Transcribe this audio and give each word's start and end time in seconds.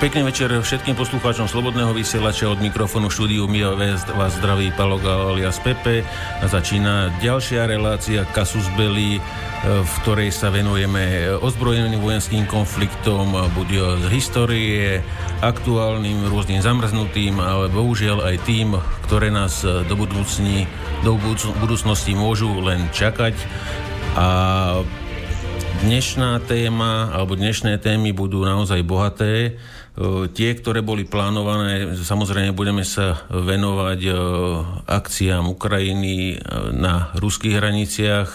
Pekný 0.00 0.32
večer 0.32 0.48
všetkým 0.48 0.96
poslucháčom 0.96 1.44
Slobodného 1.44 1.92
vysielača 1.92 2.48
od 2.48 2.56
mikrofónu 2.64 3.12
štúdiu 3.12 3.44
My 3.44 3.68
vás 4.16 4.32
zdraví 4.40 4.72
Palo 4.72 4.96
alias 4.96 5.60
Pepe 5.60 6.00
a 6.40 6.48
začína 6.48 7.20
ďalšia 7.20 7.68
relácia 7.68 8.24
Kasus 8.32 8.64
Belli, 8.80 9.20
e, 9.20 9.22
v 9.60 9.92
ktorej 10.00 10.32
sa 10.32 10.48
venujeme 10.48 11.36
ozbrojeným 11.44 12.00
vojenským 12.00 12.48
konfliktom, 12.48 13.36
buď 13.52 14.00
z 14.00 14.04
histórie, 14.08 15.04
aktuálnym, 15.44 16.32
rôznym 16.32 16.64
zamrznutým, 16.64 17.36
ale 17.36 17.68
bohužiaľ 17.68 18.24
aj 18.24 18.36
tým, 18.48 18.80
ktoré 19.04 19.28
nás 19.28 19.60
do, 19.68 19.94
budúcni, 20.00 20.64
do 21.04 21.20
budúcnosti 21.60 22.16
môžu 22.16 22.48
len 22.64 22.88
čakať. 22.96 23.36
A 24.16 24.26
Dnešná 25.80 26.44
téma 26.44 27.08
alebo 27.08 27.40
dnešné 27.40 27.80
témy 27.80 28.12
budú 28.12 28.44
naozaj 28.44 28.84
bohaté. 28.84 29.56
E, 30.00 30.32
tie, 30.32 30.56
ktoré 30.56 30.80
boli 30.80 31.04
plánované, 31.04 31.92
samozrejme 31.92 32.56
budeme 32.56 32.88
sa 32.88 33.28
venovať 33.28 34.00
e, 34.08 34.12
akciám 34.88 35.44
Ukrajiny 35.52 36.16
e, 36.32 36.36
na 36.72 37.12
ruských 37.20 37.60
hraniciach, 37.60 38.28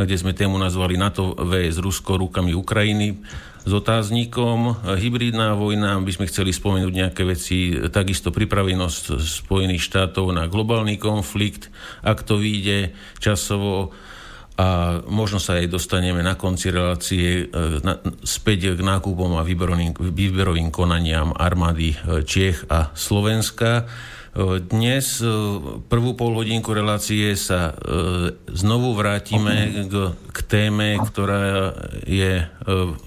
kde 0.00 0.16
sme 0.16 0.32
tému 0.32 0.56
nazvali 0.56 0.96
NATO 0.96 1.36
VS 1.36 1.84
Rusko 1.84 2.16
rukami 2.16 2.56
Ukrajiny 2.56 3.20
s 3.68 3.72
otáznikom. 3.76 4.80
Hybridná 4.96 5.52
vojna, 5.52 6.00
by 6.00 6.08
sme 6.08 6.30
chceli 6.32 6.56
spomenúť 6.56 6.94
nejaké 6.96 7.28
veci, 7.28 7.76
takisto 7.92 8.32
pripravenosť 8.32 9.20
Spojených 9.20 9.84
štátov 9.84 10.32
na 10.32 10.48
globálny 10.48 10.96
konflikt, 10.96 11.68
ak 12.00 12.24
to 12.24 12.40
vyjde 12.40 12.96
časovo 13.20 13.92
a 14.58 15.00
možno 15.08 15.38
sa 15.40 15.56
aj 15.56 15.72
dostaneme 15.72 16.20
na 16.20 16.36
konci 16.36 16.68
relácie 16.68 17.48
e, 17.48 17.80
na, 17.80 17.96
späť 18.26 18.76
k 18.76 18.80
nákupom 18.80 19.40
a 19.40 19.46
výberovým, 19.46 19.96
výberovým 19.96 20.68
konaniam 20.68 21.32
armády 21.32 21.94
e, 21.94 22.26
Čiech 22.26 22.68
a 22.68 22.92
Slovenska. 22.92 23.84
E, 23.84 24.60
dnes 24.60 25.24
prvú 25.88 26.12
polhodinku 26.12 26.76
relácie 26.76 27.32
sa 27.40 27.72
znovu 28.52 28.92
vrátime 28.92 29.88
k, 29.88 29.94
k 30.12 30.38
téme, 30.44 30.98
ktorá 31.08 31.72
je 32.04 32.44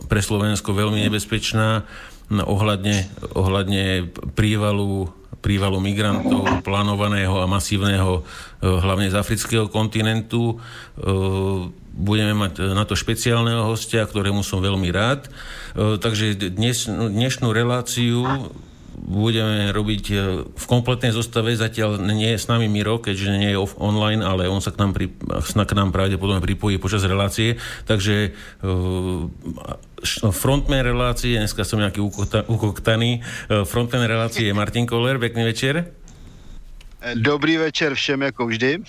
pre 0.10 0.22
Slovensko 0.24 0.74
veľmi 0.74 1.06
nebezpečná 1.06 1.86
ohľadne, 2.34 3.08
ohľadne 3.38 4.10
prívalu 4.34 5.23
prívalu 5.44 5.84
migrantov 5.84 6.64
plánovaného 6.64 7.44
a 7.44 7.52
masívneho 7.52 8.24
e, 8.24 8.64
hlavne 8.64 9.12
z 9.12 9.20
afrického 9.20 9.68
kontinentu. 9.68 10.56
E, 10.56 11.04
budeme 11.94 12.32
mať 12.32 12.72
na 12.72 12.88
to 12.88 12.96
špeciálneho 12.96 13.68
hostia, 13.68 14.08
ktorému 14.08 14.40
som 14.42 14.64
veľmi 14.64 14.88
rád. 14.88 15.28
E, 15.28 16.00
takže 16.00 16.40
dnes, 16.48 16.88
dnešnú 16.88 17.52
reláciu 17.52 18.24
budeme 18.94 19.74
robiť 19.76 20.04
v 20.56 20.66
kompletnej 20.70 21.12
zostave. 21.12 21.52
Zatiaľ 21.60 22.00
nie 22.00 22.32
je 22.32 22.40
s 22.40 22.48
nami 22.48 22.72
Miro, 22.72 23.04
keďže 23.04 23.36
nie 23.36 23.52
je 23.52 23.60
online, 23.82 24.24
ale 24.24 24.48
on 24.48 24.64
sa 24.64 24.72
k 24.72 24.80
nám, 24.80 24.96
pri, 24.96 25.12
k 25.52 25.74
nám 25.76 25.92
pravdepodobne 25.92 26.40
pripojí 26.40 26.80
počas 26.80 27.04
relácie. 27.04 27.60
Takže 27.84 28.32
frontman 30.32 30.84
relácie, 30.84 31.40
dneska 31.40 31.64
som 31.64 31.80
nejaký 31.80 32.04
ukoktaný, 32.48 33.24
e, 33.24 33.64
frontman 33.64 34.04
relácie 34.04 34.52
je 34.52 34.54
Martin 34.54 34.84
Koller, 34.84 35.16
pekný 35.16 35.48
večer. 35.48 35.96
Dobrý 37.20 37.60
večer 37.60 37.96
všem, 37.96 38.32
ako 38.32 38.52
vždy. 38.52 38.72
E, 38.80 38.82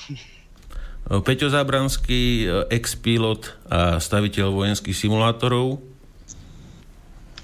Peťo 1.22 1.50
Zábranský, 1.50 2.46
e, 2.46 2.66
ex-pilot 2.74 3.70
a 3.70 4.02
staviteľ 4.02 4.50
vojenských 4.50 4.94
simulátorov. 4.94 5.78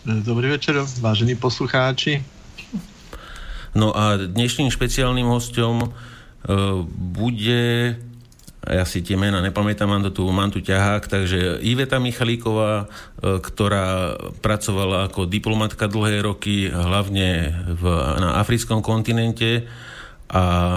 Dobrý 0.03 0.50
večer, 0.50 0.80
vážení 0.98 1.36
poslucháči. 1.36 2.25
No 3.76 3.94
a 3.94 4.19
dnešným 4.19 4.72
špeciálnym 4.72 5.28
hostom 5.30 5.94
bude 6.97 7.94
ja 8.60 8.84
si 8.84 9.00
tie 9.00 9.16
mená 9.16 9.41
nepamätám, 9.41 9.88
mám, 9.88 10.04
tu, 10.12 10.28
mám 10.28 10.53
tu 10.53 10.60
ťahák, 10.60 11.09
takže 11.09 11.65
Iveta 11.65 11.97
Michalíková, 11.97 12.84
e, 12.84 13.41
ktorá 13.41 14.21
pracovala 14.44 15.09
ako 15.09 15.25
diplomatka 15.25 15.88
dlhé 15.88 16.21
roky, 16.21 16.69
hlavne 16.69 17.56
v, 17.81 17.82
na 18.21 18.37
africkom 18.37 18.84
kontinente 18.84 19.65
a 20.28 20.76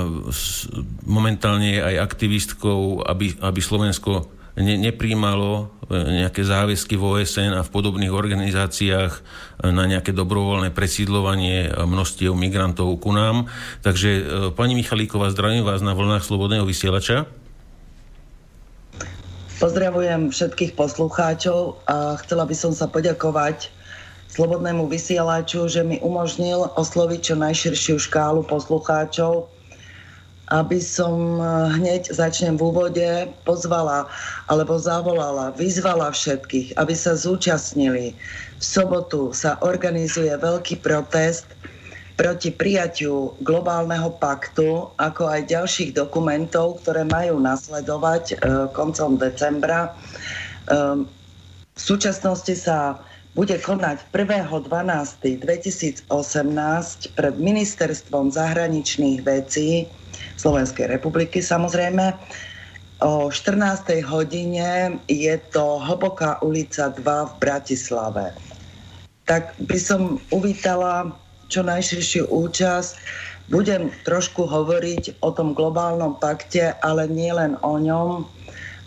momentálne 1.04 1.78
je 1.78 1.82
aj 1.84 1.96
aktivistkou, 2.08 3.04
aby, 3.04 3.36
aby 3.44 3.60
Slovensko 3.60 4.32
ne, 4.56 4.80
nepríjmalo 4.80 5.52
e, 5.92 6.24
nejaké 6.24 6.40
záväzky 6.40 6.96
v 6.96 7.20
OSN 7.20 7.52
a 7.52 7.68
v 7.68 7.74
podobných 7.76 8.16
organizáciách 8.16 9.12
e, 9.12 9.22
na 9.76 9.84
nejaké 9.92 10.16
dobrovoľné 10.16 10.72
presídlovanie 10.72 11.68
množstiev 11.68 12.32
migrantov 12.32 12.96
ku 13.04 13.12
nám. 13.12 13.52
Takže 13.84 14.24
pani 14.56 14.80
Michalíková, 14.80 15.36
zdravím 15.36 15.68
vás 15.68 15.84
na 15.84 15.92
vlnách 15.92 16.24
Slobodného 16.24 16.64
vysielača. 16.64 17.43
Pozdravujem 19.64 20.28
všetkých 20.28 20.76
poslucháčov 20.76 21.80
a 21.88 22.20
chcela 22.20 22.44
by 22.44 22.52
som 22.52 22.76
sa 22.76 22.84
poďakovať 22.84 23.72
Slobodnému 24.28 24.92
vysielaču, 24.92 25.72
že 25.72 25.88
mi 25.88 26.04
umožnil 26.04 26.68
osloviť 26.76 27.20
čo 27.32 27.36
najširšiu 27.40 27.96
škálu 27.96 28.44
poslucháčov, 28.44 29.48
aby 30.52 30.84
som 30.84 31.40
hneď 31.80 32.12
začnem 32.12 32.60
v 32.60 32.66
úvode 32.76 33.08
pozvala 33.48 34.12
alebo 34.52 34.76
zavolala, 34.76 35.56
vyzvala 35.56 36.12
všetkých, 36.12 36.76
aby 36.76 36.92
sa 36.92 37.16
zúčastnili. 37.16 38.20
V 38.60 38.64
sobotu 38.68 39.32
sa 39.32 39.56
organizuje 39.64 40.34
veľký 40.44 40.84
protest 40.84 41.48
proti 42.14 42.54
prijatiu 42.54 43.34
globálneho 43.42 44.14
paktu, 44.22 44.94
ako 45.02 45.24
aj 45.26 45.50
ďalších 45.50 45.98
dokumentov, 45.98 46.86
ktoré 46.86 47.02
majú 47.10 47.42
nasledovať 47.42 48.24
e, 48.30 48.36
koncom 48.70 49.18
decembra. 49.18 49.90
E, 49.90 49.92
v 51.74 51.82
súčasnosti 51.82 52.54
sa 52.54 53.02
bude 53.34 53.58
konať 53.58 54.14
1.12.2018 54.14 56.06
pred 57.18 57.36
Ministerstvom 57.42 58.30
zahraničných 58.30 59.26
vecí 59.26 59.90
Slovenskej 60.38 60.86
republiky 60.86 61.42
samozrejme. 61.42 62.14
O 63.02 63.34
14. 63.34 64.06
hodine 64.06 65.02
je 65.10 65.34
to 65.50 65.82
Hlboká 65.82 66.40
ulica 66.46 66.94
2 66.94 67.02
v 67.02 67.34
Bratislave. 67.42 68.38
Tak 69.26 69.58
by 69.66 69.78
som 69.82 70.22
uvítala 70.30 71.12
čo 71.54 71.62
najširšiu 71.62 72.34
účasť. 72.34 72.92
Budem 73.54 73.94
trošku 74.02 74.50
hovoriť 74.50 75.22
o 75.22 75.30
tom 75.30 75.54
globálnom 75.54 76.18
pakte, 76.18 76.74
ale 76.82 77.06
nie 77.06 77.30
len 77.30 77.54
o 77.62 77.78
ňom, 77.78 78.26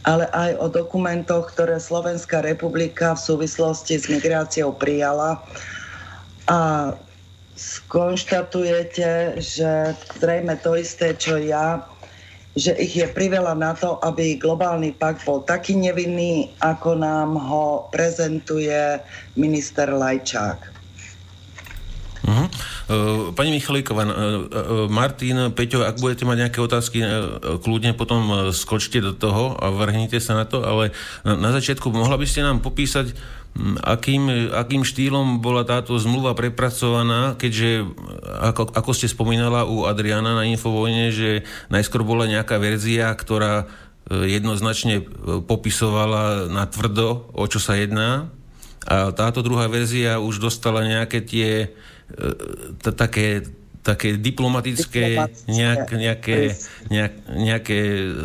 ale 0.02 0.26
aj 0.34 0.50
o 0.58 0.66
dokumentoch, 0.66 1.54
ktoré 1.54 1.78
Slovenská 1.78 2.42
republika 2.42 3.14
v 3.14 3.22
súvislosti 3.22 4.02
s 4.02 4.10
migráciou 4.10 4.74
prijala. 4.74 5.38
A 6.50 6.90
skonštatujete, 7.56 9.38
že 9.38 9.94
zrejme 10.18 10.58
to 10.62 10.74
isté, 10.74 11.14
čo 11.14 11.38
ja, 11.38 11.86
že 12.56 12.72
ich 12.80 12.96
je 12.96 13.04
priveľa 13.04 13.54
na 13.56 13.76
to, 13.76 14.00
aby 14.00 14.40
globálny 14.40 14.96
pakt 14.96 15.24
bol 15.28 15.44
taký 15.44 15.76
nevinný, 15.76 16.48
ako 16.64 16.96
nám 16.96 17.36
ho 17.36 17.90
prezentuje 17.92 18.96
minister 19.36 19.92
Lajčák. 19.92 20.75
Uh-huh. 22.26 23.32
Pani 23.38 23.54
Michalíková, 23.54 24.02
uh, 24.02 24.12
Martin, 24.90 25.54
Peťo, 25.54 25.86
ak 25.86 26.02
budete 26.02 26.26
mať 26.26 26.36
nejaké 26.42 26.58
otázky, 26.58 26.98
kľudne 27.62 27.94
potom 27.94 28.50
skočte 28.50 28.98
do 28.98 29.14
toho 29.14 29.54
a 29.54 29.70
vrhnite 29.70 30.18
sa 30.18 30.34
na 30.34 30.42
to, 30.42 30.66
ale 30.66 30.90
na 31.22 31.54
začiatku 31.54 31.86
mohla 31.94 32.18
by 32.18 32.26
ste 32.26 32.42
nám 32.42 32.66
popísať, 32.66 33.14
akým, 33.80 34.52
akým 34.52 34.82
štýlom 34.84 35.38
bola 35.40 35.64
táto 35.64 35.96
zmluva 35.96 36.36
prepracovaná, 36.36 37.38
keďže, 37.38 37.88
ako, 38.42 38.74
ako 38.74 38.90
ste 38.92 39.08
spomínala 39.08 39.64
u 39.64 39.86
Adriana 39.88 40.36
na 40.36 40.44
Infovojne, 40.44 41.14
že 41.14 41.46
najskôr 41.70 42.04
bola 42.04 42.28
nejaká 42.28 42.58
verzia, 42.60 43.14
ktorá 43.14 43.70
jednoznačne 44.10 45.02
popisovala 45.46 46.46
na 46.46 46.68
tvrdo, 46.68 47.32
o 47.32 47.44
čo 47.48 47.58
sa 47.58 47.74
jedná. 47.74 48.30
A 48.86 49.10
táto 49.10 49.42
druhá 49.42 49.66
verzia 49.66 50.22
už 50.22 50.38
dostala 50.38 50.86
nejaké 50.86 51.18
tie 51.18 51.74
také 52.96 53.42
také 53.86 54.18
diplomatické, 54.18 55.14
diplomatické 55.14 55.46
nejak, 55.46 55.86
nejaké, 55.94 56.38
nejak, 56.90 57.14
nejaké 57.30 57.78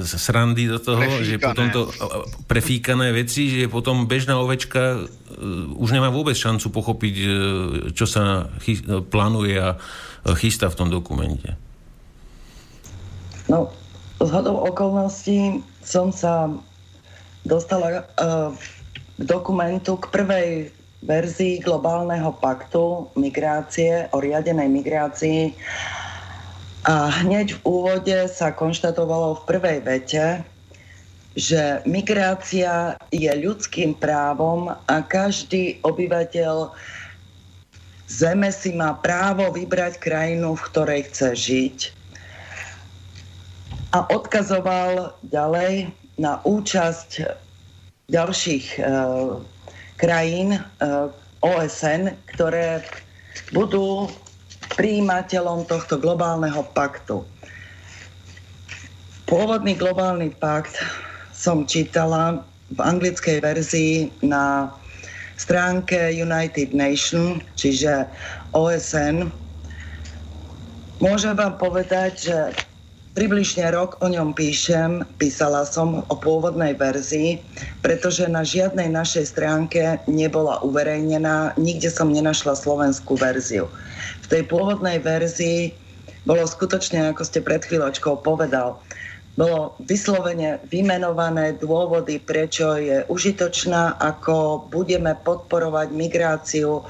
srandy 0.10 0.66
do 0.66 0.82
toho, 0.82 0.98
prefíkané. 0.98 1.30
že 1.30 1.36
potom 1.38 1.66
to 1.70 1.82
prefíkané 2.50 3.08
veci, 3.14 3.62
že 3.62 3.70
potom 3.70 4.10
bežná 4.10 4.42
ovečka 4.42 4.98
uh, 4.98 5.78
už 5.78 5.94
nemá 5.94 6.10
vôbec 6.10 6.34
šancu 6.34 6.74
pochopiť, 6.74 7.16
uh, 7.22 7.30
čo 7.94 8.10
sa 8.10 8.50
chy, 8.66 8.82
plánuje 9.06 9.62
a 9.62 9.78
chystá 10.34 10.74
v 10.74 10.78
tom 10.82 10.90
dokumente. 10.90 11.54
No, 13.46 13.70
z 14.18 14.30
hodou 14.34 14.66
okolností 14.66 15.62
som 15.86 16.10
sa 16.10 16.50
dostala 17.46 18.10
uh, 18.18 18.50
k 19.22 19.24
dokumentu, 19.30 20.02
k 20.02 20.10
prvej 20.10 20.50
verzii 21.02 21.62
globálneho 21.62 22.32
paktu 22.38 23.10
migrácie, 23.18 24.10
o 24.14 24.22
riadenej 24.22 24.70
migrácii. 24.70 25.54
A 26.86 27.14
hneď 27.26 27.58
v 27.58 27.62
úvode 27.66 28.18
sa 28.30 28.54
konštatovalo 28.54 29.42
v 29.42 29.46
prvej 29.46 29.80
vete, 29.86 30.26
že 31.38 31.80
migrácia 31.86 32.98
je 33.14 33.30
ľudským 33.30 33.96
právom 33.98 34.74
a 34.74 34.96
každý 35.06 35.80
obyvateľ 35.86 36.74
Zeme 38.12 38.52
si 38.52 38.76
má 38.76 39.00
právo 39.00 39.56
vybrať 39.56 40.04
krajinu, 40.04 40.60
v 40.60 40.66
ktorej 40.68 41.02
chce 41.08 41.30
žiť. 41.32 41.78
A 43.96 44.04
odkazoval 44.12 45.16
ďalej 45.32 45.96
na 46.20 46.44
účasť 46.44 47.40
ďalších 48.12 48.66
e, 48.76 48.80
krajín 50.02 50.58
e, 50.58 50.60
OSN, 51.46 52.18
ktoré 52.34 52.82
budú 53.54 54.10
príjimateľom 54.74 55.70
tohto 55.70 56.02
globálneho 56.02 56.66
paktu. 56.74 57.22
Pôvodný 59.30 59.78
globálny 59.78 60.34
pakt 60.42 60.76
som 61.32 61.64
čítala 61.70 62.42
v 62.74 62.80
anglickej 62.82 63.46
verzii 63.46 63.94
na 64.26 64.74
stránke 65.38 66.12
United 66.12 66.74
Nation, 66.74 67.40
čiže 67.54 68.10
OSN. 68.58 69.30
Môžem 71.02 71.34
vám 71.34 71.58
povedať, 71.58 72.12
že 72.30 72.38
približne 73.12 73.68
rok 73.76 74.00
o 74.00 74.08
ňom 74.08 74.32
píšem, 74.32 75.04
písala 75.20 75.68
som 75.68 76.04
o 76.08 76.16
pôvodnej 76.16 76.76
verzii, 76.80 77.44
pretože 77.84 78.24
na 78.32 78.42
žiadnej 78.48 78.88
našej 78.88 79.36
stránke 79.36 80.00
nebola 80.08 80.64
uverejnená, 80.64 81.56
nikde 81.60 81.92
som 81.92 82.12
nenašla 82.12 82.56
slovenskú 82.56 83.20
verziu. 83.20 83.68
V 84.24 84.28
tej 84.32 84.48
pôvodnej 84.48 85.04
verzii 85.04 85.76
bolo 86.24 86.46
skutočne, 86.48 87.12
ako 87.12 87.26
ste 87.28 87.44
pred 87.44 87.66
chvíľočkou 87.66 88.24
povedal, 88.24 88.80
bolo 89.40 89.80
vyslovene 89.88 90.60
vymenované 90.68 91.56
dôvody, 91.56 92.20
prečo 92.20 92.76
je 92.76 93.08
užitočná, 93.08 93.96
ako 94.00 94.68
budeme 94.68 95.16
podporovať 95.24 95.88
migráciu 95.96 96.84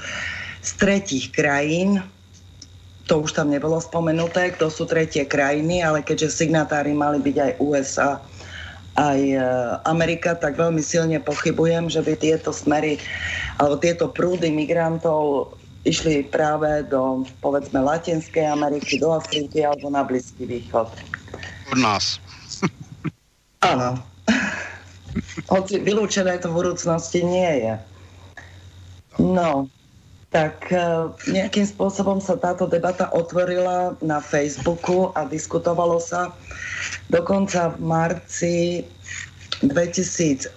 z 0.61 0.69
tretich 0.77 1.29
krajín. 1.29 2.01
To 3.09 3.25
už 3.25 3.33
tam 3.33 3.49
nebolo 3.49 3.81
spomenuté, 3.81 4.53
kto 4.53 4.69
sú 4.69 4.85
tretie 4.85 5.25
krajiny, 5.25 5.81
ale 5.81 6.05
keďže 6.05 6.45
signatári 6.45 6.93
mali 6.93 7.17
byť 7.17 7.37
aj 7.37 7.51
USA, 7.59 8.11
aj 8.99 9.19
e, 9.19 9.39
Amerika, 9.87 10.35
tak 10.35 10.59
veľmi 10.59 10.83
silne 10.83 11.17
pochybujem, 11.23 11.87
že 11.87 12.03
by 12.03 12.13
tieto 12.19 12.51
smery 12.51 12.99
alebo 13.57 13.79
tieto 13.79 14.11
prúdy 14.11 14.51
migrantov 14.51 15.55
išli 15.87 16.27
práve 16.27 16.85
do, 16.85 17.25
povedzme, 17.41 17.81
Latinskej 17.81 18.45
Ameriky, 18.45 19.01
do 19.01 19.17
Afriky 19.17 19.65
alebo 19.65 19.89
na 19.89 20.05
Blízky 20.05 20.45
východ. 20.45 20.91
Od 21.73 21.79
nás. 21.79 22.21
Áno. 23.71 23.97
Hoci 25.51 25.81
vylúčené 25.81 26.39
to 26.39 26.53
v 26.53 26.63
budúcnosti 26.63 27.19
nie 27.25 27.67
je. 27.67 27.73
No, 29.19 29.67
tak 30.31 30.71
e, 30.71 30.79
nejakým 31.27 31.67
spôsobom 31.67 32.23
sa 32.23 32.39
táto 32.39 32.63
debata 32.63 33.11
otvorila 33.11 33.99
na 33.99 34.23
Facebooku 34.23 35.11
a 35.11 35.27
diskutovalo 35.27 35.99
sa. 35.99 36.31
Dokonca 37.11 37.75
v 37.75 37.77
marci 37.83 38.55
2018, 39.59 40.55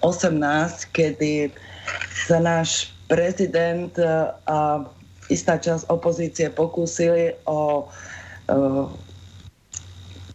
kedy 0.95 1.51
sa 2.25 2.39
náš 2.39 2.95
prezident 3.11 3.91
e, 3.99 4.31
a 4.47 4.87
istá 5.27 5.59
časť 5.59 5.91
opozície 5.91 6.47
pokúsili 6.47 7.35
o 7.43 7.83
e, 7.83 8.55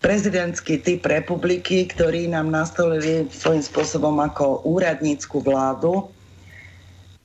prezidentský 0.05 0.85
typ 0.85 1.09
republiky, 1.09 1.89
ktorý 1.89 2.29
nám 2.29 2.53
nastolili 2.53 3.25
svojím 3.33 3.65
spôsobom 3.65 4.21
ako 4.21 4.69
úradnícku 4.69 5.41
vládu, 5.41 6.13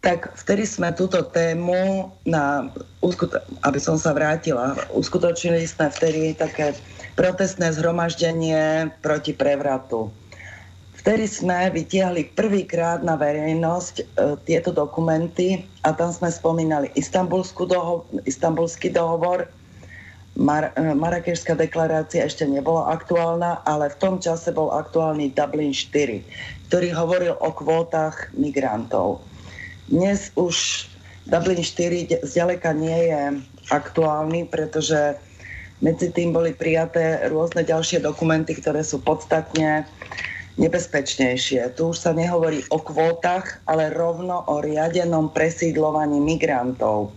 tak 0.06 0.30
vtedy 0.38 0.70
sme 0.70 0.94
túto 0.94 1.26
tému, 1.26 2.14
na, 2.30 2.70
aby 3.66 3.80
som 3.82 3.98
sa 3.98 4.14
vrátila, 4.14 4.78
uskutočnili 4.94 5.66
sme 5.66 5.90
vtedy 5.90 6.38
také 6.38 6.78
protestné 7.18 7.74
zhromaždenie 7.74 8.94
proti 9.02 9.34
prevratu. 9.34 10.14
Vtedy 11.02 11.26
sme 11.26 11.74
vytiahli 11.74 12.38
prvýkrát 12.38 13.02
na 13.02 13.18
verejnosť 13.18 13.96
e, 13.98 14.04
tieto 14.46 14.70
dokumenty 14.74 15.66
a 15.82 15.94
tam 15.94 16.14
sme 16.14 16.30
spomínali 16.30 16.94
istambulský 16.94 18.90
dohovor, 18.94 19.50
Mar- 20.36 20.76
eh, 20.76 20.92
Marrakešská 20.92 21.56
deklarácia 21.56 22.28
ešte 22.28 22.44
nebola 22.44 22.92
aktuálna, 22.92 23.64
ale 23.64 23.88
v 23.88 24.00
tom 24.04 24.16
čase 24.20 24.52
bol 24.52 24.68
aktuálny 24.68 25.32
Dublin 25.32 25.72
4, 25.72 26.20
ktorý 26.68 26.92
hovoril 26.92 27.34
o 27.40 27.50
kvótach 27.56 28.36
migrantov. 28.36 29.24
Dnes 29.86 30.34
už 30.34 30.88
Dublin 31.30 31.62
4 31.62 32.26
zďaleka 32.26 32.74
nie 32.74 33.10
je 33.10 33.22
aktuálny, 33.70 34.50
pretože 34.50 35.18
medzi 35.82 36.10
tým 36.10 36.34
boli 36.34 36.54
prijaté 36.54 37.26
rôzne 37.30 37.62
ďalšie 37.62 38.02
dokumenty, 38.02 38.58
ktoré 38.58 38.82
sú 38.82 39.02
podstatne 39.02 39.86
nebezpečnejšie. 40.56 41.76
Tu 41.76 41.82
už 41.86 41.98
sa 41.98 42.16
nehovorí 42.16 42.64
o 42.72 42.80
kvótach, 42.80 43.62
ale 43.68 43.92
rovno 43.92 44.48
o 44.48 44.64
riadenom 44.64 45.30
presídlovaní 45.30 46.18
migrantov 46.18 47.12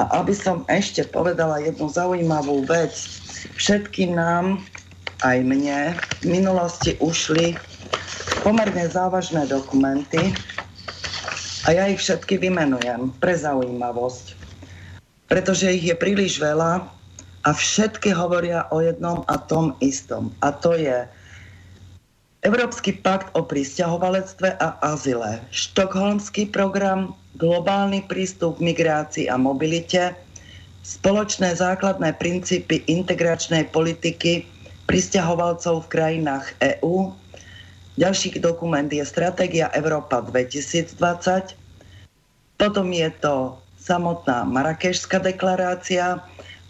a 0.00 0.24
aby 0.24 0.32
som 0.32 0.64
ešte 0.70 1.04
povedala 1.04 1.60
jednu 1.60 1.92
zaujímavú 1.92 2.64
vec, 2.64 2.94
všetkým 3.60 4.16
nám, 4.16 4.64
aj 5.20 5.38
mne, 5.44 5.92
v 6.24 6.40
minulosti 6.40 6.96
ušli 7.04 7.52
pomerne 8.40 8.88
závažné 8.88 9.44
dokumenty 9.52 10.32
a 11.70 11.78
ja 11.78 11.86
ich 11.86 12.02
všetky 12.02 12.34
vymenujem 12.42 13.14
pre 13.22 13.30
zaujímavosť, 13.30 14.34
pretože 15.30 15.70
ich 15.70 15.86
je 15.86 15.94
príliš 15.94 16.42
veľa 16.42 16.82
a 17.46 17.50
všetky 17.54 18.10
hovoria 18.10 18.66
o 18.74 18.82
jednom 18.82 19.22
a 19.30 19.38
tom 19.38 19.78
istom. 19.78 20.34
A 20.42 20.50
to 20.50 20.74
je 20.74 21.06
Európsky 22.42 22.90
pakt 22.90 23.30
o 23.38 23.46
pristahovalectve 23.46 24.58
a 24.58 24.82
azile, 24.82 25.46
Štokholmský 25.54 26.50
program, 26.50 27.14
globálny 27.38 28.02
prístup 28.10 28.58
k 28.58 28.74
migrácii 28.74 29.30
a 29.30 29.38
mobilite, 29.38 30.18
spoločné 30.82 31.54
základné 31.54 32.18
princípy 32.18 32.82
integračnej 32.90 33.70
politiky 33.70 34.42
pristahovalcov 34.90 35.86
v 35.86 35.90
krajinách 35.94 36.50
EÚ. 36.58 37.14
Ďalší 37.94 38.42
dokument 38.42 38.90
je 38.90 39.06
Stratégia 39.06 39.70
Európa 39.70 40.18
2020. 40.18 41.59
Potom 42.60 42.92
je 42.92 43.08
to 43.24 43.56
samotná 43.80 44.44
Marrakešská 44.44 45.16
deklarácia 45.24 46.20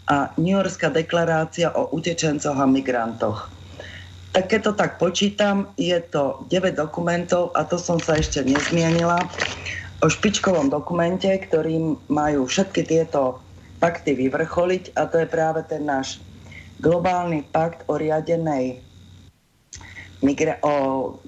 a 0.07 0.31
New 0.39 0.55
Yorkská 0.55 0.87
deklarácia 0.87 1.75
o 1.75 1.91
utečencoch 1.91 2.55
a 2.55 2.63
migrantoch. 2.63 3.51
Tak 4.31 4.47
keď 4.47 4.59
to 4.63 4.73
tak 4.79 4.91
počítam, 4.95 5.75
je 5.75 5.99
to 5.99 6.47
9 6.47 6.79
dokumentov 6.79 7.51
a 7.59 7.67
to 7.67 7.75
som 7.75 7.99
sa 7.99 8.15
ešte 8.15 8.39
nezmienila 8.39 9.19
o 9.99 10.07
špičkovom 10.07 10.71
dokumente, 10.71 11.27
ktorým 11.27 11.99
majú 12.07 12.47
všetky 12.47 12.87
tieto 12.87 13.43
pakty 13.83 14.15
vyvrcholiť 14.15 14.95
a 14.95 15.11
to 15.11 15.19
je 15.19 15.27
práve 15.27 15.67
ten 15.67 15.83
náš 15.83 16.23
globálny 16.79 17.43
pakt 17.51 17.83
o 17.91 17.99
riadenej 17.99 18.79
migra- 20.23 20.63
o 20.63 21.19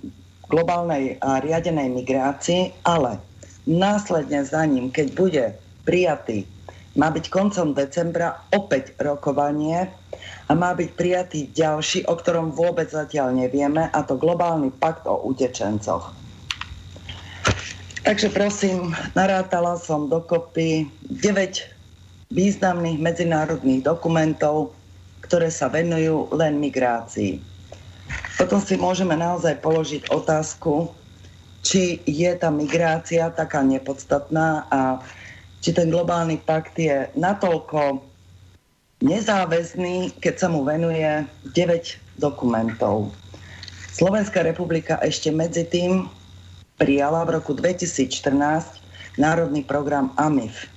globálnej 0.48 1.20
a 1.20 1.44
riadenej 1.44 1.92
migrácii, 1.92 2.88
ale 2.88 3.33
následne 3.68 4.44
za 4.44 4.64
ním, 4.68 4.92
keď 4.92 5.08
bude 5.16 5.44
prijatý, 5.84 6.48
má 6.94 7.10
byť 7.10 7.26
koncom 7.34 7.74
decembra 7.74 8.38
opäť 8.54 8.94
rokovanie 9.02 9.90
a 10.46 10.52
má 10.54 10.78
byť 10.78 10.90
prijatý 10.94 11.40
ďalší, 11.50 12.06
o 12.06 12.14
ktorom 12.14 12.54
vôbec 12.54 12.86
zatiaľ 12.86 13.34
nevieme, 13.34 13.90
a 13.90 14.00
to 14.06 14.14
globálny 14.14 14.70
pakt 14.70 15.10
o 15.10 15.18
utečencoch. 15.26 16.14
Takže 18.04 18.30
prosím, 18.36 18.92
narátala 19.16 19.80
som 19.80 20.12
dokopy 20.12 20.86
9 21.08 22.36
významných 22.36 23.00
medzinárodných 23.00 23.82
dokumentov, 23.88 24.76
ktoré 25.24 25.48
sa 25.48 25.72
venujú 25.72 26.28
len 26.36 26.60
migrácii. 26.60 27.40
Potom 28.36 28.60
si 28.60 28.76
môžeme 28.76 29.16
naozaj 29.16 29.64
položiť 29.64 30.12
otázku, 30.12 30.92
či 31.64 32.04
je 32.04 32.32
tá 32.36 32.52
migrácia 32.52 33.32
taká 33.32 33.64
nepodstatná 33.64 34.68
a 34.68 35.00
či 35.64 35.72
ten 35.72 35.88
globálny 35.88 36.44
pakt 36.44 36.76
je 36.76 37.08
natoľko 37.16 38.04
nezáväzný, 39.00 40.20
keď 40.20 40.34
sa 40.36 40.48
mu 40.52 40.68
venuje 40.68 41.24
9 41.56 42.20
dokumentov. 42.20 43.16
Slovenská 43.96 44.44
republika 44.44 45.00
ešte 45.00 45.32
medzi 45.32 45.64
tým 45.64 46.12
prijala 46.76 47.24
v 47.24 47.40
roku 47.40 47.56
2014 47.56 48.84
národný 49.16 49.64
program 49.64 50.12
AMIF, 50.20 50.68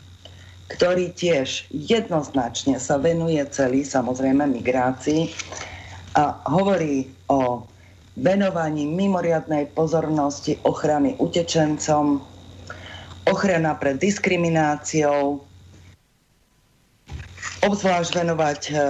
ktorý 0.71 1.11
tiež 1.15 1.67
jednoznačne 1.73 2.79
sa 2.79 3.01
venuje 3.01 3.43
celý, 3.51 3.83
samozrejme, 3.83 4.47
migrácii 4.47 5.33
a 6.15 6.37
hovorí 6.47 7.11
o 7.27 7.65
venovaní 8.17 8.89
mimoriadnej 8.89 9.77
pozornosti 9.77 10.57
ochrany 10.65 11.21
utečencom, 11.21 12.25
ochrana 13.29 13.77
pred 13.77 14.01
diskrimináciou, 14.01 15.45
obzvlášť 17.61 18.13
venovať, 18.17 18.61
eh, 18.73 18.83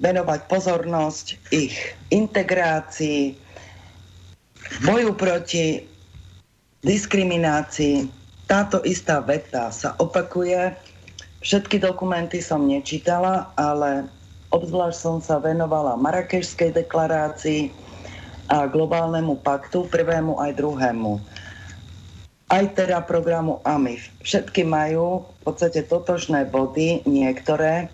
venovať 0.00 0.40
pozornosť 0.48 1.26
ich 1.52 1.76
integrácii, 2.08 3.36
boju 4.84 5.12
proti 5.14 5.84
diskriminácii. 6.80 8.08
Táto 8.46 8.78
istá 8.86 9.20
veta 9.20 9.74
sa 9.74 9.98
opakuje. 9.98 10.70
Všetky 11.42 11.82
dokumenty 11.82 12.38
som 12.38 12.66
nečítala, 12.66 13.50
ale 13.58 14.06
obzvlášť 14.54 14.98
som 14.98 15.16
sa 15.18 15.42
venovala 15.42 15.98
Marakešskej 15.98 16.74
deklarácii 16.74 17.85
a 18.46 18.66
globálnemu 18.70 19.38
paktu, 19.42 19.86
prvému 19.90 20.38
aj 20.38 20.52
druhému 20.56 21.12
aj 22.46 22.78
teda 22.78 23.02
programu 23.02 23.58
AMIF. 23.66 24.06
Všetky 24.22 24.62
majú 24.62 25.26
v 25.26 25.50
podstate 25.50 25.82
totožné 25.82 26.46
body, 26.46 27.02
niektoré, 27.02 27.90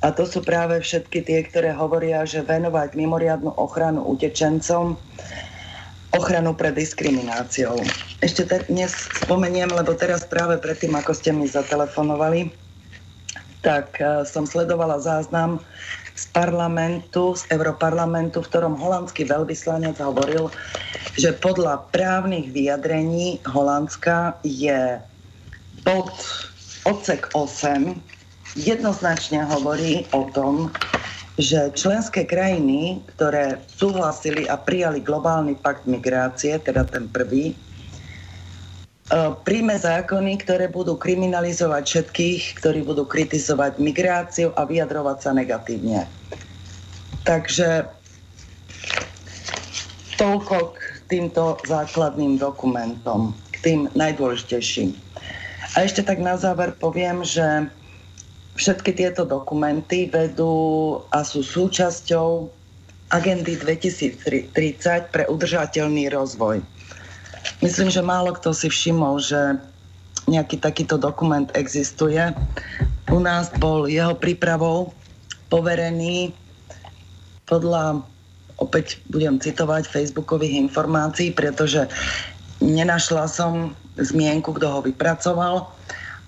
a 0.00 0.08
to 0.16 0.24
sú 0.24 0.40
práve 0.40 0.80
všetky 0.80 1.20
tie, 1.20 1.44
ktoré 1.44 1.76
hovoria, 1.76 2.24
že 2.24 2.40
venovať 2.40 2.96
mimoriadnu 2.96 3.52
ochranu 3.60 4.00
utečencom, 4.08 4.96
ochranu 6.16 6.56
pred 6.56 6.72
diskrimináciou. 6.72 7.76
Ešte 8.24 8.48
te, 8.48 8.64
dnes 8.72 8.96
spomeniem, 9.28 9.68
lebo 9.68 9.92
teraz 9.92 10.24
práve 10.24 10.56
predtým, 10.56 10.96
ako 10.96 11.12
ste 11.12 11.36
mi 11.36 11.44
zatelefonovali, 11.44 12.48
tak 13.60 13.92
uh, 14.00 14.24
som 14.24 14.48
sledovala 14.48 15.04
záznam 15.04 15.60
z 16.20 16.28
parlamentu, 16.36 17.32
z 17.32 17.48
Europarlamentu, 17.48 18.44
v 18.44 18.48
ktorom 18.52 18.76
holandský 18.76 19.24
veľvyslanec 19.24 19.96
hovoril, 20.04 20.52
že 21.16 21.32
podľa 21.32 21.88
právnych 21.88 22.52
vyjadrení 22.52 23.40
Holandska 23.48 24.36
je 24.44 25.00
pod 25.80 26.12
odsek 26.84 27.32
8 27.32 27.96
jednoznačne 28.58 29.46
hovorí 29.46 30.04
o 30.12 30.26
tom, 30.34 30.68
že 31.40 31.72
členské 31.72 32.28
krajiny, 32.28 33.00
ktoré 33.16 33.56
súhlasili 33.70 34.44
a 34.44 34.60
prijali 34.60 35.00
globálny 35.00 35.56
pakt 35.56 35.88
migrácie, 35.88 36.60
teda 36.60 36.84
ten 36.84 37.08
prvý, 37.08 37.56
príjme 39.42 39.74
zákony, 39.74 40.38
ktoré 40.46 40.70
budú 40.70 40.94
kriminalizovať 40.94 41.82
všetkých, 41.82 42.42
ktorí 42.62 42.86
budú 42.86 43.02
kritizovať 43.02 43.82
migráciu 43.82 44.54
a 44.54 44.62
vyjadrovať 44.62 45.18
sa 45.18 45.30
negatívne. 45.34 46.06
Takže 47.26 47.90
toľko 50.14 50.56
k 50.76 50.80
týmto 51.10 51.58
základným 51.66 52.38
dokumentom, 52.38 53.34
k 53.50 53.56
tým 53.66 53.80
najdôležitejším. 53.98 54.94
A 55.74 55.86
ešte 55.86 56.06
tak 56.06 56.22
na 56.22 56.38
záver 56.38 56.74
poviem, 56.78 57.26
že 57.26 57.66
všetky 58.58 58.94
tieto 58.94 59.26
dokumenty 59.26 60.10
vedú 60.10 60.98
a 61.10 61.22
sú 61.26 61.42
súčasťou 61.42 62.50
agendy 63.10 63.58
2030 63.58 64.54
pre 65.10 65.26
udržateľný 65.26 66.10
rozvoj. 66.14 66.62
Myslím, 67.60 67.92
že 67.92 68.00
málo 68.04 68.32
kto 68.36 68.56
si 68.56 68.72
všimol, 68.72 69.20
že 69.20 69.60
nejaký 70.30 70.60
takýto 70.60 71.00
dokument 71.00 71.50
existuje. 71.58 72.20
U 73.10 73.18
nás 73.18 73.50
bol 73.58 73.90
jeho 73.90 74.14
prípravou 74.14 74.94
poverený 75.50 76.30
podľa, 77.50 78.06
opäť 78.62 79.02
budem 79.10 79.42
citovať, 79.42 79.90
facebookových 79.90 80.70
informácií, 80.70 81.34
pretože 81.34 81.90
nenašla 82.62 83.26
som 83.26 83.74
zmienku, 83.98 84.54
kto 84.54 84.66
ho 84.70 84.80
vypracoval, 84.86 85.66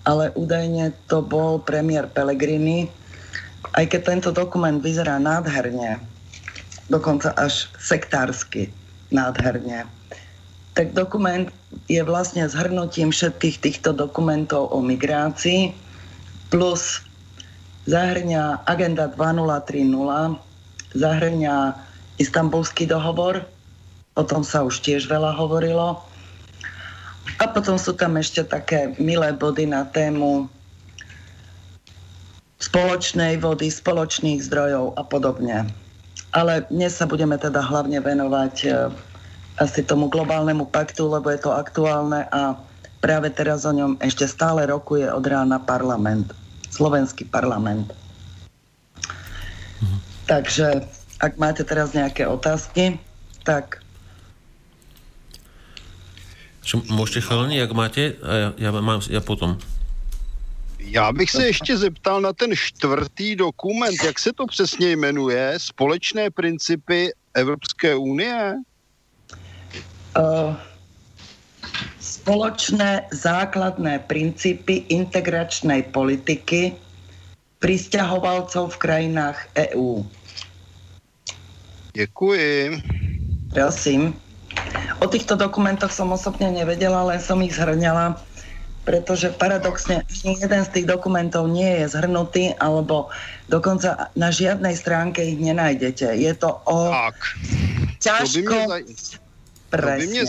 ale 0.02 0.34
údajne 0.34 0.90
to 1.06 1.22
bol 1.22 1.62
premiér 1.62 2.10
Pellegrini. 2.10 2.90
Aj 3.78 3.86
keď 3.86 4.00
tento 4.02 4.30
dokument 4.34 4.82
vyzerá 4.82 5.22
nádherne, 5.22 6.02
dokonca 6.90 7.30
až 7.38 7.70
sektársky 7.78 8.74
nádherne, 9.14 9.86
tak 10.72 10.96
dokument 10.96 11.52
je 11.88 12.00
vlastne 12.00 12.48
zhrnutím 12.48 13.12
všetkých 13.12 13.56
týchto 13.60 13.92
dokumentov 13.92 14.72
o 14.72 14.80
migrácii 14.80 15.76
plus 16.48 17.04
zahrňa 17.88 18.64
Agenda 18.68 19.08
2030, 19.08 20.38
zahrňa 20.96 21.56
Istanbulský 22.20 22.86
dohovor, 22.86 23.42
o 24.14 24.22
tom 24.22 24.44
sa 24.44 24.62
už 24.62 24.84
tiež 24.84 25.08
veľa 25.08 25.32
hovorilo. 25.34 25.98
A 27.40 27.44
potom 27.48 27.80
sú 27.80 27.96
tam 27.96 28.20
ešte 28.20 28.44
také 28.44 28.92
milé 29.00 29.32
body 29.32 29.64
na 29.64 29.88
tému 29.88 30.46
spoločnej 32.62 33.42
vody, 33.42 33.72
spoločných 33.72 34.44
zdrojov 34.44 34.94
a 34.94 35.02
podobne. 35.02 35.66
Ale 36.32 36.64
dnes 36.70 36.94
sa 36.94 37.08
budeme 37.08 37.34
teda 37.34 37.58
hlavne 37.58 37.98
venovať 37.98 38.54
eh, 38.68 38.74
asi 39.58 39.82
tomu 39.82 40.08
globálnemu 40.08 40.64
paktu, 40.72 41.08
lebo 41.08 41.28
je 41.28 41.40
to 41.40 41.52
aktuálne 41.52 42.24
a 42.32 42.56
práve 43.02 43.28
teraz 43.34 43.66
o 43.66 43.72
ňom 43.74 43.98
ešte 44.00 44.24
stále 44.30 44.64
rokuje 44.64 45.10
od 45.10 45.24
rána 45.26 45.58
parlament, 45.58 46.32
slovenský 46.70 47.28
parlament. 47.28 47.90
Mhm. 49.82 49.98
Takže 50.30 50.66
ak 51.22 51.38
máte 51.38 51.62
teraz 51.66 51.92
nejaké 51.92 52.26
otázky, 52.26 52.98
tak... 53.42 53.82
Čo, 56.62 56.78
môžete 56.86 57.26
chalani, 57.26 57.58
jak 57.58 57.74
máte? 57.74 58.14
A 58.22 58.32
ja, 58.38 58.48
ja, 58.54 58.70
mám, 58.70 59.02
ja 59.10 59.18
potom. 59.18 59.58
Já 60.82 61.12
bych 61.12 61.30
se 61.30 61.46
ještě 61.46 61.76
zeptal 61.76 62.20
na 62.20 62.32
ten 62.32 62.56
čtvrtý 62.56 63.36
dokument, 63.36 63.94
jak 64.04 64.18
se 64.18 64.32
to 64.32 64.46
přesně 64.46 64.90
jmenuje, 64.96 65.54
společné 65.56 66.30
principy 66.30 67.12
Evropské 67.34 67.94
unie? 67.96 68.54
Uh, 70.16 70.56
spoločné 72.02 73.10
základné 73.10 74.06
princípy 74.06 74.86
integračnej 74.90 75.90
politiky 75.90 76.74
pristahovalcov 77.62 78.74
v 78.74 78.80
krajinách 78.82 79.38
EÚ. 79.54 80.06
Děkuji. 81.92 82.82
Prosím. 83.54 84.14
O 84.98 85.06
týchto 85.06 85.36
dokumentoch 85.36 85.92
som 85.92 86.14
osobne 86.14 86.50
nevedela, 86.50 87.04
len 87.06 87.20
som 87.20 87.42
ich 87.42 87.54
zhrňala, 87.54 88.18
pretože 88.82 89.30
paradoxne 89.38 90.02
ani 90.02 90.38
jeden 90.42 90.62
z 90.66 90.72
tých 90.74 90.86
dokumentov 90.86 91.46
nie 91.50 91.82
je 91.82 91.90
zhrnutý, 91.90 92.54
alebo 92.58 93.10
dokonca 93.46 94.10
na 94.18 94.30
žiadnej 94.30 94.74
stránke 94.74 95.22
ich 95.22 95.38
nenájdete. 95.38 96.18
Je 96.18 96.32
to 96.34 96.58
o 96.66 96.90
tak. 96.90 97.18
ťažko... 98.02 98.54
To 98.58 99.21
by 99.72 99.80
to 99.80 99.96
by, 99.98 100.06
mě, 100.06 100.24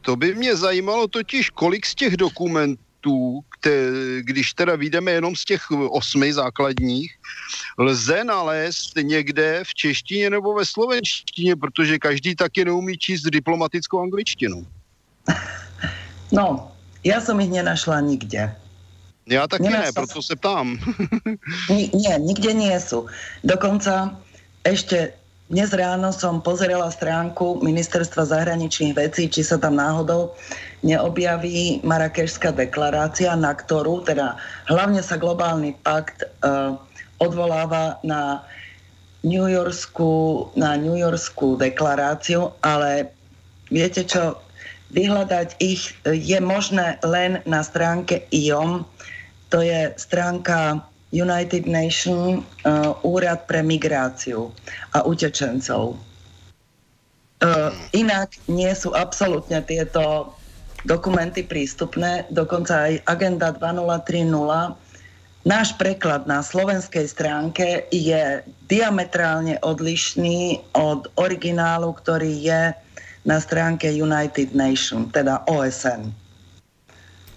to 0.00 0.16
by 0.16 0.34
mě 0.34 0.56
zajímalo 0.56 1.08
totiž, 1.08 1.50
kolik 1.50 1.86
z 1.86 1.94
těch 1.94 2.16
dokumentů, 2.16 3.40
kte, 3.48 3.70
když 4.20 4.52
teda 4.52 4.76
vyjdeme 4.76 5.10
jenom 5.10 5.36
z 5.36 5.44
těch 5.44 5.70
osmi 5.70 6.32
základních, 6.32 7.12
lze 7.78 8.24
nalézt 8.24 8.96
někde 8.96 9.62
v 9.66 9.74
češtině 9.74 10.30
nebo 10.30 10.54
ve 10.54 10.64
slovenštině, 10.66 11.56
protože 11.56 11.98
každý 11.98 12.34
taky 12.34 12.64
neumí 12.64 12.98
číst 12.98 13.22
diplomatickou 13.22 14.00
angličtinu. 14.00 14.66
No, 16.32 16.72
já 17.04 17.20
jsem 17.20 17.40
jich 17.40 17.50
nenašla 17.50 18.00
nikde. 18.00 18.56
Já 19.26 19.48
taky 19.48 19.62
Nenašla 19.62 19.84
ne, 19.84 19.92
proto 19.92 20.22
se 20.22 20.36
ptám. 20.36 20.78
Ni, 21.70 21.90
nie, 21.94 22.18
nikde 22.18 22.52
nie 22.52 22.76
sú. 22.76 23.08
Dokonca 23.40 24.20
ešte 24.60 25.16
dnes 25.52 25.76
ráno 25.76 26.08
som 26.08 26.40
pozerala 26.40 26.88
stránku 26.88 27.60
Ministerstva 27.60 28.24
zahraničných 28.24 28.96
vecí, 28.96 29.28
či 29.28 29.44
sa 29.44 29.60
tam 29.60 29.76
náhodou 29.76 30.32
neobjaví 30.80 31.84
Marakešská 31.84 32.56
deklarácia, 32.56 33.36
na 33.36 33.52
ktorú 33.52 34.08
teda 34.08 34.40
hlavne 34.72 35.04
sa 35.04 35.20
globálny 35.20 35.76
pakt 35.84 36.24
uh, 36.24 36.80
odvoláva 37.20 38.00
na 38.00 38.40
New, 39.20 39.44
Yorkskú, 39.44 40.48
na 40.56 40.80
New 40.80 40.96
Yorkskú 40.96 41.60
deklaráciu, 41.60 42.52
ale 42.64 43.12
viete 43.68 44.04
čo, 44.04 44.40
vyhľadať 44.96 45.60
ich 45.60 45.92
je 46.08 46.38
možné 46.40 46.96
len 47.04 47.44
na 47.44 47.60
stránke 47.60 48.24
IOM, 48.32 48.84
to 49.52 49.60
je 49.60 49.92
stránka 50.00 50.84
United 51.14 51.70
Nation 51.70 52.42
uh, 52.66 52.98
úrad 53.06 53.46
pre 53.46 53.62
migráciu 53.62 54.50
a 54.90 55.06
utečencov. 55.06 55.94
Uh, 57.38 57.70
inak 57.94 58.34
nie 58.50 58.70
sú 58.74 58.90
absolútne 58.98 59.62
tieto 59.62 60.34
dokumenty 60.82 61.46
prístupné, 61.46 62.26
dokonca 62.34 62.90
aj 62.90 62.92
Agenda 63.06 63.54
2030. 63.54 64.82
Náš 65.44 65.76
preklad 65.76 66.24
na 66.24 66.40
slovenskej 66.40 67.04
stránke 67.04 67.84
je 67.92 68.40
diametrálne 68.64 69.60
odlišný 69.60 70.56
od 70.72 71.04
originálu, 71.20 71.92
ktorý 72.00 72.32
je 72.32 72.62
na 73.28 73.36
stránke 73.40 73.92
United 73.92 74.56
Nation, 74.56 75.12
teda 75.12 75.44
OSN. 75.44 76.23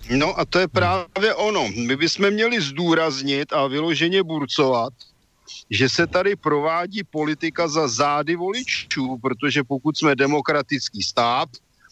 No 0.10 0.40
a 0.40 0.46
to 0.46 0.60
je 0.60 0.68
právě 0.68 1.34
ono. 1.36 1.68
My 1.88 1.96
bychom 1.96 2.32
měli 2.32 2.62
zdůraznit 2.62 3.54
a 3.54 3.68
vyloženě 3.68 4.24
burcovat, 4.24 4.94
že 5.70 5.90
se 5.90 6.08
tady 6.08 6.36
provádí 6.36 7.04
politika 7.04 7.68
za 7.68 7.88
zády 7.88 8.36
voličů, 8.36 9.18
protože 9.22 9.64
pokud 9.64 9.98
jsme 9.98 10.16
demokratický 10.16 11.04
stát, 11.04 11.50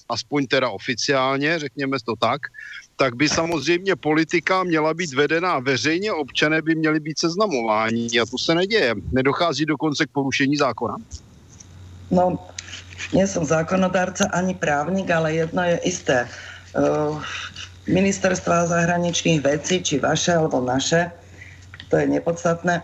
aspoň 0.10 0.48
teda 0.48 0.69
oficiálně, 0.69 1.60
řekněme 1.60 1.98
to 2.05 2.15
tak, 2.15 2.41
tak 2.95 3.15
by 3.15 3.29
samozřejmě 3.29 3.95
politika 3.95 4.63
měla 4.63 4.93
být 4.93 5.13
vedená 5.13 5.60
veřejně, 5.60 6.12
občané 6.12 6.62
by 6.62 6.75
měli 6.75 7.00
být 7.00 7.19
seznamováni 7.19 8.07
a 8.19 8.25
to 8.25 8.38
se 8.38 8.55
neděje. 8.55 8.95
Nedochází 9.12 9.65
dokonce 9.65 10.05
k 10.05 10.12
porušení 10.12 10.55
zákona. 10.55 10.95
No, 12.12 12.38
nie 13.13 13.25
som 13.28 13.45
zákonodárca 13.45 14.30
ani 14.30 14.54
právnik, 14.54 15.10
ale 15.10 15.34
jedno 15.34 15.62
je 15.63 15.78
isté. 15.78 16.30
Uh, 16.78 17.17
ministerstva 17.86 18.69
zahraničných 18.69 19.41
vecí, 19.45 19.82
či 19.82 20.02
vaše 20.02 20.34
alebo 20.34 20.62
naše, 20.62 21.13
to 21.89 22.02
je 22.02 22.06
nepodstatné, 22.10 22.82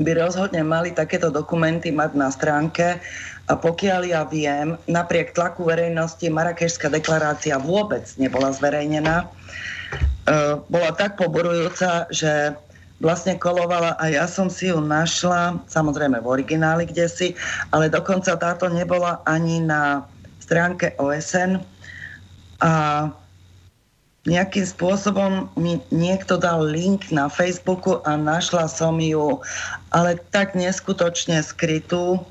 by 0.00 0.10
rozhodne 0.18 0.64
mali 0.66 0.90
takéto 0.90 1.30
dokumenty 1.30 1.94
mať 1.94 2.10
na 2.18 2.28
stránke. 2.32 2.98
A 3.44 3.52
pokiaľ 3.54 4.00
ja 4.08 4.22
viem, 4.24 4.80
napriek 4.88 5.36
tlaku 5.36 5.68
verejnosti 5.68 6.24
Marrakešská 6.24 6.88
deklarácia 6.88 7.60
vôbec 7.60 8.08
nebola 8.16 8.50
zverejnená. 8.50 9.22
E, 9.22 9.26
bola 10.64 10.90
tak 10.96 11.20
poborujúca, 11.20 12.08
že 12.08 12.56
vlastne 13.04 13.36
kolovala 13.36 14.00
a 14.00 14.08
ja 14.08 14.24
som 14.24 14.48
si 14.48 14.72
ju 14.72 14.80
našla, 14.80 15.60
samozrejme 15.68 16.24
v 16.24 16.30
origináli 16.40 16.88
kde 16.88 17.04
si, 17.04 17.28
ale 17.68 17.92
dokonca 17.92 18.32
táto 18.40 18.72
nebola 18.72 19.20
ani 19.28 19.60
na 19.60 20.08
stránke 20.40 20.96
OSN 20.96 21.60
a 22.64 22.72
nejakým 24.24 24.64
spôsobom 24.64 25.52
mi 25.60 25.76
niekto 25.92 26.40
dal 26.40 26.64
link 26.64 27.12
na 27.12 27.28
Facebooku 27.28 28.00
a 28.08 28.16
našla 28.16 28.68
som 28.72 28.96
ju, 28.96 29.44
ale 29.92 30.16
tak 30.32 30.56
neskutočne 30.56 31.44
skrytú 31.44 32.24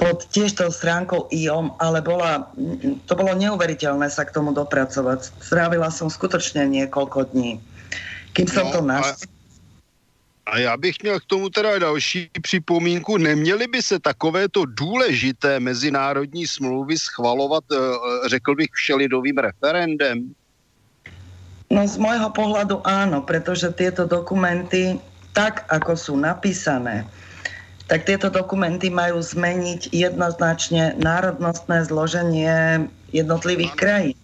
pod 0.00 0.24
tiež 0.32 0.56
tou 0.56 0.72
stránkou 0.72 1.28
IOM, 1.28 1.76
ale 1.76 2.00
bola, 2.00 2.48
to 3.04 3.12
bolo 3.12 3.36
neuveriteľné 3.36 4.08
sa 4.08 4.24
k 4.24 4.32
tomu 4.32 4.56
dopracovať. 4.56 5.28
Strávila 5.44 5.92
som 5.92 6.08
skutočne 6.08 6.64
niekoľko 6.64 7.36
dní, 7.36 7.60
kým 8.32 8.48
som 8.48 8.72
no, 8.72 8.72
to 8.72 8.80
našla. 8.80 9.28
A 10.46 10.58
já 10.58 10.76
bych 10.76 11.02
měl 11.02 11.20
k 11.20 11.24
tomu 11.24 11.48
teda 11.48 11.78
další 11.78 12.30
připomínku. 12.42 13.16
Neměly 13.16 13.66
by 13.66 13.82
se 13.82 13.98
takovéto 13.98 14.64
důležité 14.64 15.60
mezinárodní 15.60 16.46
smlouvy 16.46 16.98
schvalovat, 16.98 17.64
eh, 17.72 17.78
řekl 18.28 18.54
bych, 18.54 18.68
všelidovým 18.72 19.38
referendem? 19.38 20.34
No 21.72 21.88
z 21.88 21.96
môjho 21.96 22.28
pohľadu 22.28 22.84
áno, 22.84 23.24
pretože 23.24 23.72
tieto 23.72 24.04
dokumenty, 24.04 25.00
tak 25.32 25.64
ako 25.72 25.96
sú 25.96 26.14
napísané, 26.20 27.08
tak 27.88 28.04
tieto 28.04 28.28
dokumenty 28.28 28.92
majú 28.92 29.24
zmeniť 29.24 29.88
jednoznačne 29.88 31.00
národnostné 31.00 31.88
zloženie 31.88 32.84
jednotlivých 33.16 33.72
krajín. 33.80 34.16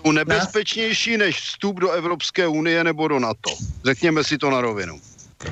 Sú 0.00 0.16
nebezpečnější 0.16 1.20
než 1.20 1.36
vstup 1.36 1.84
do 1.84 1.92
Evropské 1.92 2.48
unie 2.48 2.80
nebo 2.84 3.08
do 3.08 3.18
NATO. 3.20 3.52
Řekněme 3.84 4.24
si 4.24 4.38
to 4.38 4.48
na 4.50 4.64
rovinu. 4.64 4.96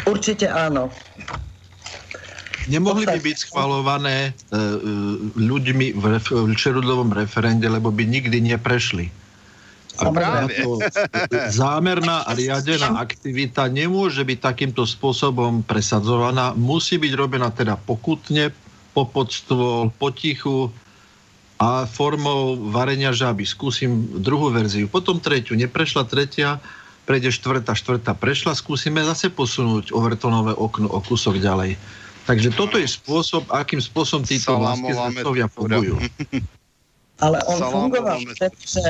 Určite 0.08 0.48
áno. 0.48 0.88
Nemohli 2.66 3.06
by 3.06 3.20
byť 3.22 3.36
schvalované 3.46 4.16
e, 4.26 4.30
e, 4.32 4.68
ľuďmi 5.38 5.86
v, 5.94 6.04
ref, 6.18 6.34
v 6.34 6.50
čerudovom 6.58 7.14
referende, 7.14 7.68
lebo 7.68 7.94
by 7.94 8.02
nikdy 8.02 8.40
neprešli. 8.42 9.25
A 9.96 10.12
táto 10.12 10.80
zámerná 11.50 12.28
a 12.28 12.30
riadená 12.38 13.00
aktivita 13.00 13.68
nemôže 13.72 14.22
byť 14.22 14.38
takýmto 14.38 14.84
spôsobom 14.84 15.64
presadzovaná. 15.64 16.52
Musí 16.52 17.00
byť 17.00 17.12
robená 17.16 17.48
teda 17.52 17.80
pokutne, 17.80 18.52
po 18.96 19.04
podstôl, 19.04 19.92
potichu 20.00 20.72
a 21.60 21.84
formou 21.84 22.56
varenia 22.72 23.12
žaby. 23.12 23.44
Skúsim 23.44 24.20
druhú 24.24 24.48
verziu, 24.52 24.88
potom 24.88 25.20
tretiu. 25.20 25.56
Neprešla 25.56 26.08
tretia, 26.08 26.60
prejde 27.04 27.32
štvrtá, 27.32 27.76
štvrtá 27.76 28.12
prešla, 28.16 28.56
skúsime 28.56 29.04
zase 29.04 29.28
posunúť 29.28 29.92
overtonové 29.92 30.56
okno 30.56 30.88
o 30.88 31.00
kúsok 31.00 31.40
ďalej. 31.40 31.76
Takže 32.26 32.50
toto 32.58 32.76
je 32.76 32.90
spôsob, 32.90 33.46
akým 33.54 33.78
spôsobom 33.78 34.26
títo 34.26 34.58
vlastne 34.58 34.92
fungujú. 35.52 36.00
Ale 37.24 37.38
on 37.48 37.58
fungoval, 37.72 38.20
pretože 38.36 38.82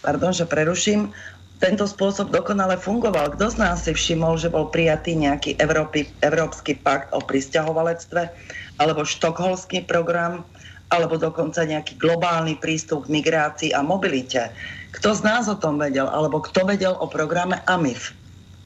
pardon, 0.00 0.32
že 0.32 0.48
preruším, 0.48 1.12
tento 1.60 1.84
spôsob 1.84 2.32
dokonale 2.32 2.80
fungoval. 2.80 3.36
Kto 3.36 3.52
z 3.52 3.56
nás 3.60 3.84
si 3.84 3.92
všimol, 3.92 4.40
že 4.40 4.48
bol 4.48 4.72
prijatý 4.72 5.12
nejaký 5.12 5.60
Európy, 5.60 6.08
Európsky 6.24 6.72
pakt 6.72 7.12
o 7.12 7.20
pristahovalectve 7.20 8.32
alebo 8.80 9.04
štokholský 9.04 9.84
program 9.84 10.42
alebo 10.90 11.20
dokonca 11.20 11.62
nejaký 11.62 12.00
globálny 12.00 12.58
prístup 12.58 13.06
k 13.06 13.12
migrácii 13.14 13.70
a 13.76 13.84
mobilite. 13.84 14.50
Kto 14.90 15.14
z 15.14 15.22
nás 15.22 15.46
o 15.46 15.54
tom 15.54 15.78
vedel? 15.78 16.10
Alebo 16.10 16.42
kto 16.42 16.66
vedel 16.66 16.98
o 16.98 17.06
programe 17.06 17.62
AMIF 17.68 18.10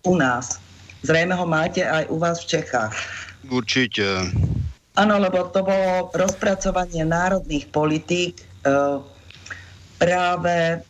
u 0.08 0.16
nás? 0.16 0.56
Zrejme 1.04 1.36
ho 1.36 1.44
máte 1.44 1.84
aj 1.84 2.08
u 2.08 2.16
vás 2.16 2.40
v 2.40 2.56
Čechách. 2.56 2.96
Určite. 3.44 4.32
Áno, 4.96 5.20
lebo 5.20 5.52
to 5.52 5.60
bolo 5.60 6.08
rozpracovanie 6.16 7.04
národných 7.04 7.68
politík 7.68 8.40
e, 8.40 8.44
práve 10.00 10.80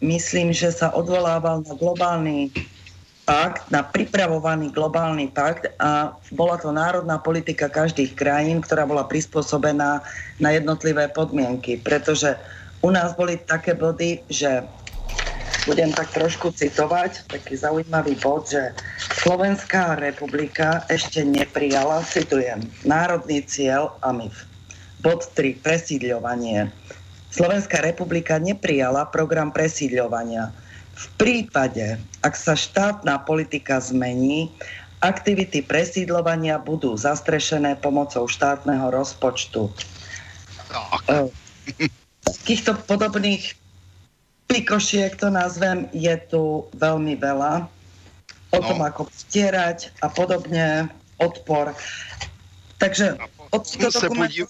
myslím, 0.00 0.52
že 0.52 0.72
sa 0.72 0.92
odvolával 0.92 1.64
na 1.64 1.74
globálny 1.76 2.52
pakt, 3.26 3.66
na 3.74 3.82
pripravovaný 3.82 4.70
globálny 4.70 5.34
pakt 5.34 5.66
a 5.82 6.14
bola 6.30 6.56
to 6.62 6.70
národná 6.70 7.18
politika 7.18 7.66
každých 7.66 8.14
krajín, 8.14 8.62
ktorá 8.62 8.86
bola 8.86 9.02
prispôsobená 9.02 10.00
na 10.38 10.50
jednotlivé 10.54 11.10
podmienky, 11.10 11.82
pretože 11.82 12.38
u 12.86 12.94
nás 12.94 13.18
boli 13.18 13.34
také 13.42 13.74
body, 13.74 14.22
že 14.30 14.62
budem 15.66 15.90
tak 15.90 16.14
trošku 16.14 16.54
citovať, 16.54 17.26
taký 17.26 17.58
zaujímavý 17.58 18.14
bod, 18.22 18.46
že 18.46 18.70
Slovenská 19.18 19.98
republika 19.98 20.86
ešte 20.86 21.26
neprijala, 21.26 22.06
citujem, 22.06 22.62
národný 22.86 23.42
cieľ 23.42 23.98
AMIF. 24.06 24.46
Bod 25.02 25.26
3, 25.34 25.58
presídľovanie 25.66 26.70
Slovenská 27.36 27.84
republika 27.84 28.40
neprijala 28.40 29.04
program 29.12 29.52
presídľovania. 29.52 30.56
V 30.96 31.04
prípade, 31.20 32.00
ak 32.24 32.32
sa 32.32 32.56
štátna 32.56 33.20
politika 33.28 33.76
zmení, 33.76 34.48
aktivity 35.04 35.60
presídľovania 35.60 36.56
budú 36.56 36.96
zastrešené 36.96 37.76
pomocou 37.84 38.24
štátneho 38.24 38.88
rozpočtu. 38.88 39.68
E, 41.12 41.28
takýchto 42.24 42.80
podobných 42.88 43.52
pikošiek, 44.48 45.12
to 45.20 45.28
nazvem, 45.28 45.92
je 45.92 46.16
tu 46.32 46.64
veľmi 46.72 47.20
veľa. 47.20 47.68
O 48.56 48.60
tom, 48.64 48.80
no. 48.80 48.88
ako 48.88 49.12
vstierať 49.12 49.92
a 50.00 50.08
podobne, 50.08 50.88
odpor. 51.20 51.76
Takže 52.80 53.20
od 53.52 53.60
týchto 53.68 53.92
dokumentov 53.92 54.48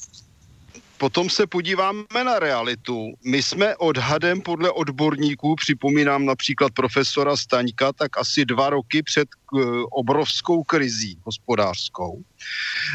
Potom 0.98 1.30
se 1.30 1.46
podíváme 1.46 2.24
na 2.24 2.38
realitu. 2.38 3.12
My 3.24 3.42
jsme 3.42 3.76
odhadem 3.76 4.40
podle 4.40 4.70
odborníků, 4.70 5.54
připomínám 5.54 6.24
například 6.24 6.72
profesora 6.72 7.36
Staňka, 7.36 7.92
tak 7.92 8.18
asi 8.18 8.44
dva 8.44 8.70
roky 8.70 9.02
před 9.02 9.28
eh, 9.28 9.60
obrovskou 9.90 10.62
krizí 10.62 11.18
hospodářskou. 11.24 12.22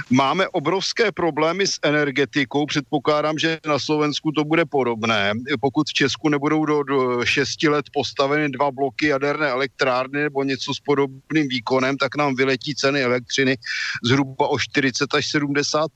Máme 0.10 0.48
obrovské 0.48 1.12
problémy 1.12 1.68
s 1.68 1.80
energetikou, 1.84 2.66
předpokládám, 2.66 3.38
že 3.38 3.60
na 3.68 3.80
Slovensku 3.80 4.32
to 4.32 4.44
bude 4.44 4.66
podobné. 4.66 5.34
Pokud 5.62 5.90
v 5.90 5.94
Česku 5.94 6.30
nebudou 6.30 6.66
do, 6.66 6.84
do 6.84 7.26
6 7.26 7.64
let 7.64 7.86
postaveny 7.94 8.50
dva 8.50 8.72
bloky 8.72 9.08
jaderné 9.08 9.48
elektrárny 9.48 10.24
nebo 10.24 10.44
něco 10.44 10.74
s 10.74 10.80
podobným 10.80 11.48
výkonem, 11.48 11.98
tak 11.98 12.18
nám 12.18 12.36
vyletí 12.36 12.76
ceny 12.76 13.04
elektřiny 13.04 13.58
zhruba 14.04 14.48
o 14.48 14.60
40 14.60 15.14
až 15.14 15.30
70 15.30 15.92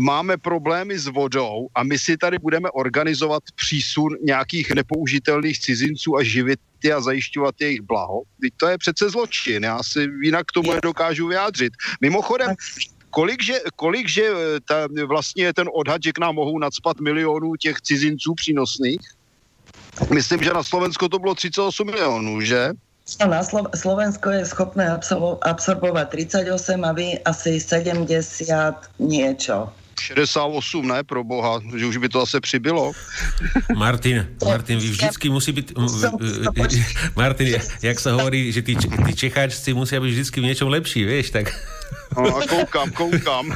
máme 0.00 0.36
problémy 0.36 0.98
s 0.98 1.06
vodou 1.06 1.68
a 1.74 1.82
my 1.82 1.98
si 1.98 2.16
tady 2.16 2.38
budeme 2.38 2.70
organizovat 2.70 3.42
přísun 3.54 4.16
nějakých 4.22 4.70
nepoužitelných 4.70 5.60
cizinců 5.60 6.16
a 6.16 6.22
živit 6.22 6.60
a 6.96 7.00
zajišťovat 7.00 7.54
jejich 7.60 7.80
blaho. 7.80 8.22
Teď 8.40 8.52
to 8.56 8.66
je 8.68 8.78
přece 8.78 9.10
zločin, 9.10 9.64
já 9.64 9.82
si 9.82 10.06
jinak 10.22 10.46
k 10.46 10.52
tomu 10.52 10.72
nedokážu 10.72 11.26
vyjádřit. 11.26 11.72
Mimochodem, 12.00 12.54
kolik, 13.10 13.42
že, 13.42 13.54
kolik, 13.76 14.08
že 14.08 14.30
ta, 14.68 14.86
vlastně 15.06 15.44
je 15.44 15.54
ten 15.54 15.68
odhad, 15.72 16.02
že 16.02 16.12
k 16.12 16.18
nám 16.18 16.34
mohou 16.34 16.58
nadspat 16.58 17.00
milionů 17.00 17.56
těch 17.56 17.80
cizinců 17.80 18.34
přínosných? 18.34 19.00
Myslím, 20.14 20.42
že 20.42 20.52
na 20.52 20.62
Slovensko 20.62 21.08
to 21.08 21.18
bylo 21.18 21.34
38 21.34 21.86
milionů, 21.86 22.40
že? 22.40 22.70
Na 23.06 23.38
Slo- 23.42 23.70
Slovensko 23.70 24.34
je 24.34 24.42
schopné 24.42 24.90
absorbo- 24.90 25.38
absorbovať 25.46 26.06
38 26.10 26.82
a 26.82 26.90
vy 26.90 27.22
asi 27.22 27.62
70 27.62 28.10
niečo. 28.98 29.70
68, 29.94 30.82
ne, 30.82 31.00
pro 31.06 31.24
boha, 31.24 31.62
že 31.76 31.86
už 31.86 31.96
by 31.96 32.08
to 32.08 32.20
zase 32.26 32.40
přibylo. 32.40 32.92
Martin, 33.76 34.26
Martin, 34.44 34.78
vy 34.78 34.90
vždycky 34.90 35.30
musí 35.30 35.52
byť... 35.52 35.72
Martin, 37.16 37.62
jak 37.82 37.98
sa 38.02 38.12
hovorí, 38.18 38.52
že 38.52 38.66
tí, 38.66 38.74
tí 38.74 39.12
Čecháčci 39.14 39.70
musia 39.70 40.02
byť 40.02 40.10
vždycky 40.10 40.36
v 40.42 40.46
niečom 40.50 40.68
lepší, 40.68 41.06
vieš, 41.06 41.30
tak... 41.30 41.54
No, 42.18 42.26
a 42.26 42.42
koukám, 42.42 42.90
koukám. 42.90 43.54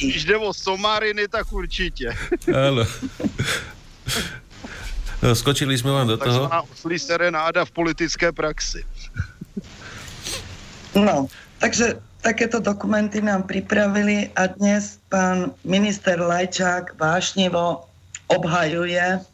Když 0.00 0.24
jde 0.24 0.36
o 0.36 0.54
somáriny, 0.54 1.28
tak 1.28 1.52
určitě. 1.52 2.16
Áno. 2.48 2.88
Skočili 5.32 5.72
sme 5.72 5.96
vám 5.96 6.12
do 6.12 6.20
toho. 6.20 6.52
Takzvaná 6.52 6.98
serenáda 7.00 7.64
v 7.64 7.72
politické 7.72 8.28
praxi. 8.28 8.84
No, 10.92 11.32
takže 11.64 11.96
takéto 12.20 12.60
dokumenty 12.60 13.24
nám 13.24 13.48
pripravili 13.48 14.28
a 14.36 14.52
dnes 14.52 15.00
pán 15.08 15.56
minister 15.64 16.20
Lajčák 16.20 17.00
vášnivo 17.00 17.88
obhajuje 18.28 19.24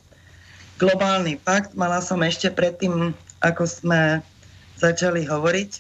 globálny 0.79 1.43
pakt. 1.43 1.75
Mala 1.75 1.99
som 1.99 2.23
ešte 2.23 2.55
predtým, 2.55 3.11
ako 3.43 3.67
sme 3.67 4.23
začali 4.79 5.27
hovoriť, 5.27 5.71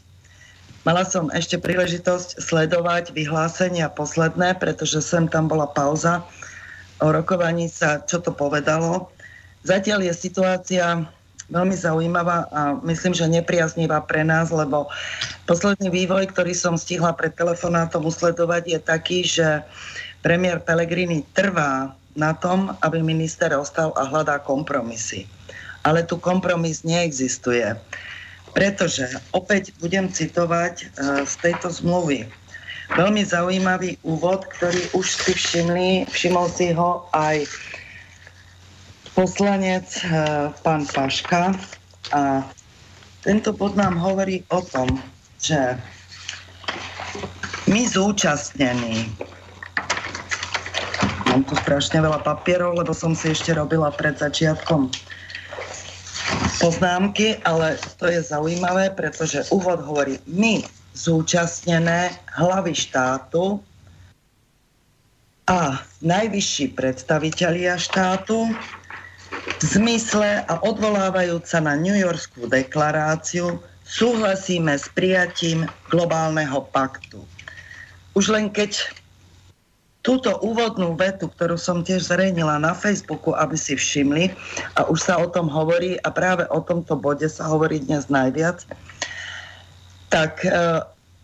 mala 0.85 1.07
som 1.07 1.31
ešte 1.33 1.57
príležitosť 1.57 2.43
sledovať 2.43 3.17
vyhlásenia 3.17 3.89
posledné, 3.95 4.59
pretože 4.59 5.01
sem 5.01 5.31
tam 5.31 5.47
bola 5.47 5.71
pauza 5.71 6.27
o 7.01 7.09
rokovaní 7.09 7.71
sa, 7.73 8.05
čo 8.05 8.21
to 8.21 8.35
povedalo. 8.35 9.09
Zatiaľ 9.61 10.09
je 10.09 10.15
situácia 10.17 11.05
veľmi 11.51 11.75
zaujímavá 11.75 12.47
a 12.55 12.61
myslím, 12.87 13.13
že 13.13 13.27
nepriaznivá 13.27 14.07
pre 14.07 14.23
nás, 14.23 14.55
lebo 14.55 14.87
posledný 15.45 15.91
vývoj, 15.91 16.31
ktorý 16.31 16.55
som 16.55 16.79
stihla 16.79 17.13
pred 17.13 17.35
telefonátom 17.35 18.07
usledovať, 18.07 18.63
je 18.71 18.79
taký, 18.79 19.19
že 19.27 19.67
premiér 20.23 20.63
Pellegrini 20.63 21.27
trvá 21.35 21.93
na 22.15 22.33
tom, 22.33 22.73
aby 22.81 23.03
minister 23.03 23.51
ostal 23.55 23.91
a 23.99 24.07
hľadá 24.07 24.39
kompromisy. 24.41 25.27
Ale 25.83 26.07
tu 26.07 26.17
kompromis 26.17 26.87
neexistuje. 26.87 27.75
Pretože 28.51 29.07
opäť 29.31 29.71
budem 29.79 30.11
citovať 30.11 30.75
uh, 30.83 31.23
z 31.23 31.35
tejto 31.39 31.71
zmluvy. 31.71 32.27
Veľmi 32.99 33.23
zaujímavý 33.23 33.95
úvod, 34.03 34.51
ktorý 34.59 34.83
už 34.99 35.07
si 35.07 35.33
všimli, 35.39 36.11
všimol 36.11 36.51
si 36.51 36.75
ho 36.75 37.07
aj 37.15 37.47
poslanec 39.21 39.85
eh, 40.01 40.49
pán 40.65 40.89
Paška. 40.89 41.53
A 42.17 42.41
tento 43.21 43.53
bod 43.53 43.77
nám 43.77 44.01
hovorí 44.01 44.41
o 44.49 44.65
tom, 44.65 44.89
že 45.37 45.77
my 47.69 47.85
zúčastnení 47.85 49.13
mám 51.29 51.45
tu 51.45 51.53
strašne 51.61 52.01
veľa 52.01 52.25
papierov, 52.25 52.81
lebo 52.81 52.97
som 52.97 53.13
si 53.13 53.37
ešte 53.37 53.53
robila 53.53 53.93
pred 53.93 54.17
začiatkom 54.17 54.89
poznámky, 56.57 57.45
ale 57.45 57.77
to 58.01 58.09
je 58.09 58.25
zaujímavé, 58.25 58.97
pretože 58.97 59.45
úvod 59.53 59.85
hovorí 59.85 60.17
my 60.25 60.65
zúčastnené 60.97 62.17
hlavy 62.41 62.73
štátu 62.73 63.61
a 65.45 65.77
najvyšší 66.01 66.73
predstavitelia 66.73 67.77
štátu 67.77 68.49
v 69.41 69.65
zmysle 69.65 70.45
a 70.45 70.55
odvolávajúc 70.61 71.45
sa 71.49 71.61
na 71.61 71.77
New 71.77 71.97
Yorkskú 71.97 72.49
deklaráciu 72.49 73.61
súhlasíme 73.85 74.77
s 74.77 74.87
prijatím 74.93 75.67
globálneho 75.91 76.65
paktu. 76.71 77.25
Už 78.15 78.31
len 78.31 78.53
keď 78.53 78.79
túto 80.01 80.33
úvodnú 80.41 80.97
vetu, 80.97 81.29
ktorú 81.29 81.61
som 81.61 81.85
tiež 81.85 82.09
zverejnila 82.09 82.57
na 82.57 82.73
Facebooku, 82.73 83.37
aby 83.37 83.57
si 83.57 83.77
všimli, 83.77 84.33
a 84.81 84.89
už 84.89 84.99
sa 85.05 85.21
o 85.21 85.29
tom 85.29 85.51
hovorí, 85.53 86.01
a 86.01 86.09
práve 86.09 86.49
o 86.49 86.65
tomto 86.65 86.97
bode 86.97 87.29
sa 87.29 87.45
hovorí 87.45 87.85
dnes 87.85 88.09
najviac, 88.09 88.65
tak 90.09 90.41
e, 90.41 90.51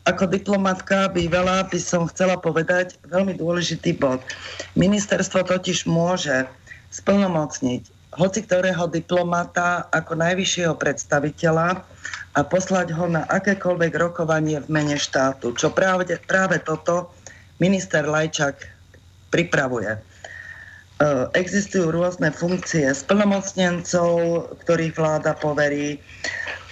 ako 0.05 0.29
diplomatka 0.29 1.09
bývalá 1.09 1.65
by 1.67 1.79
som 1.81 2.05
chcela 2.13 2.37
povedať 2.37 3.01
veľmi 3.09 3.35
dôležitý 3.41 3.97
bod. 3.97 4.21
Ministerstvo 4.77 5.43
totiž 5.49 5.89
môže 5.89 6.45
splnomocniť 6.93 7.96
hoci 8.17 8.43
ktorého 8.43 8.89
diplomata 8.89 9.87
ako 9.93 10.17
najvyššieho 10.17 10.75
predstaviteľa 10.75 11.85
a 12.37 12.41
poslať 12.45 12.93
ho 12.97 13.07
na 13.09 13.29
akékoľvek 13.29 13.93
rokovanie 13.97 14.61
v 14.65 14.69
mene 14.73 14.97
štátu, 14.97 15.53
čo 15.53 15.73
práve, 15.73 16.09
práve 16.25 16.61
toto 16.61 17.13
minister 17.61 18.05
Lajčak 18.05 18.69
pripravuje. 19.33 19.97
E, 19.97 20.01
existujú 21.37 21.93
rôzne 21.93 22.33
funkcie 22.33 22.89
splnomocnencov, 22.93 24.09
ktorých 24.65 24.97
vláda 24.97 25.37
poverí 25.37 26.01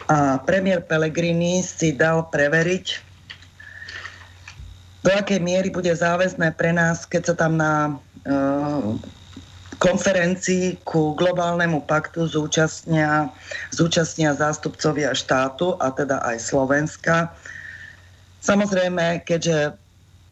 a 0.05 0.37
premiér 0.37 0.85
Pellegrini 0.85 1.65
si 1.65 1.97
dal 1.97 2.29
preveriť, 2.29 2.87
do 5.05 5.11
akej 5.13 5.41
miery 5.41 5.69
bude 5.69 5.93
záväzné 5.93 6.57
pre 6.57 6.73
nás, 6.73 7.05
keď 7.05 7.33
sa 7.33 7.35
tam 7.37 7.61
na 7.61 7.73
e, 7.89 7.93
konferencii 9.85 10.81
ku 10.89 11.13
globálnemu 11.13 11.85
paktu 11.85 12.25
zúčastnia, 12.25 13.29
zúčastnia 13.69 14.33
zástupcovia 14.33 15.13
štátu, 15.13 15.77
a 15.77 15.93
teda 15.93 16.25
aj 16.25 16.41
Slovenska. 16.41 17.29
Samozrejme, 18.41 19.21
keďže 19.29 19.77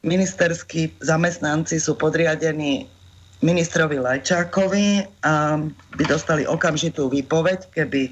ministerskí 0.00 0.96
zamestnanci 1.04 1.76
sú 1.76 1.92
podriadení 2.00 2.88
ministrovi 3.44 4.00
Lajčákovi 4.00 5.04
a 5.26 5.60
by 5.98 6.04
dostali 6.08 6.48
okamžitú 6.48 7.12
výpoveď, 7.12 7.68
keby 7.76 8.08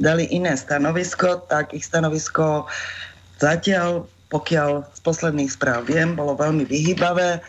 dali 0.00 0.24
iné 0.30 0.54
stanovisko, 0.56 1.44
tak 1.52 1.74
ich 1.74 1.84
stanovisko 1.84 2.64
zatiaľ, 3.42 4.06
pokiaľ 4.30 4.86
z 4.94 5.00
posledných 5.02 5.50
správ 5.52 5.90
viem, 5.90 6.14
bolo 6.14 6.38
veľmi 6.38 6.64
vyhybavé. 6.64 7.42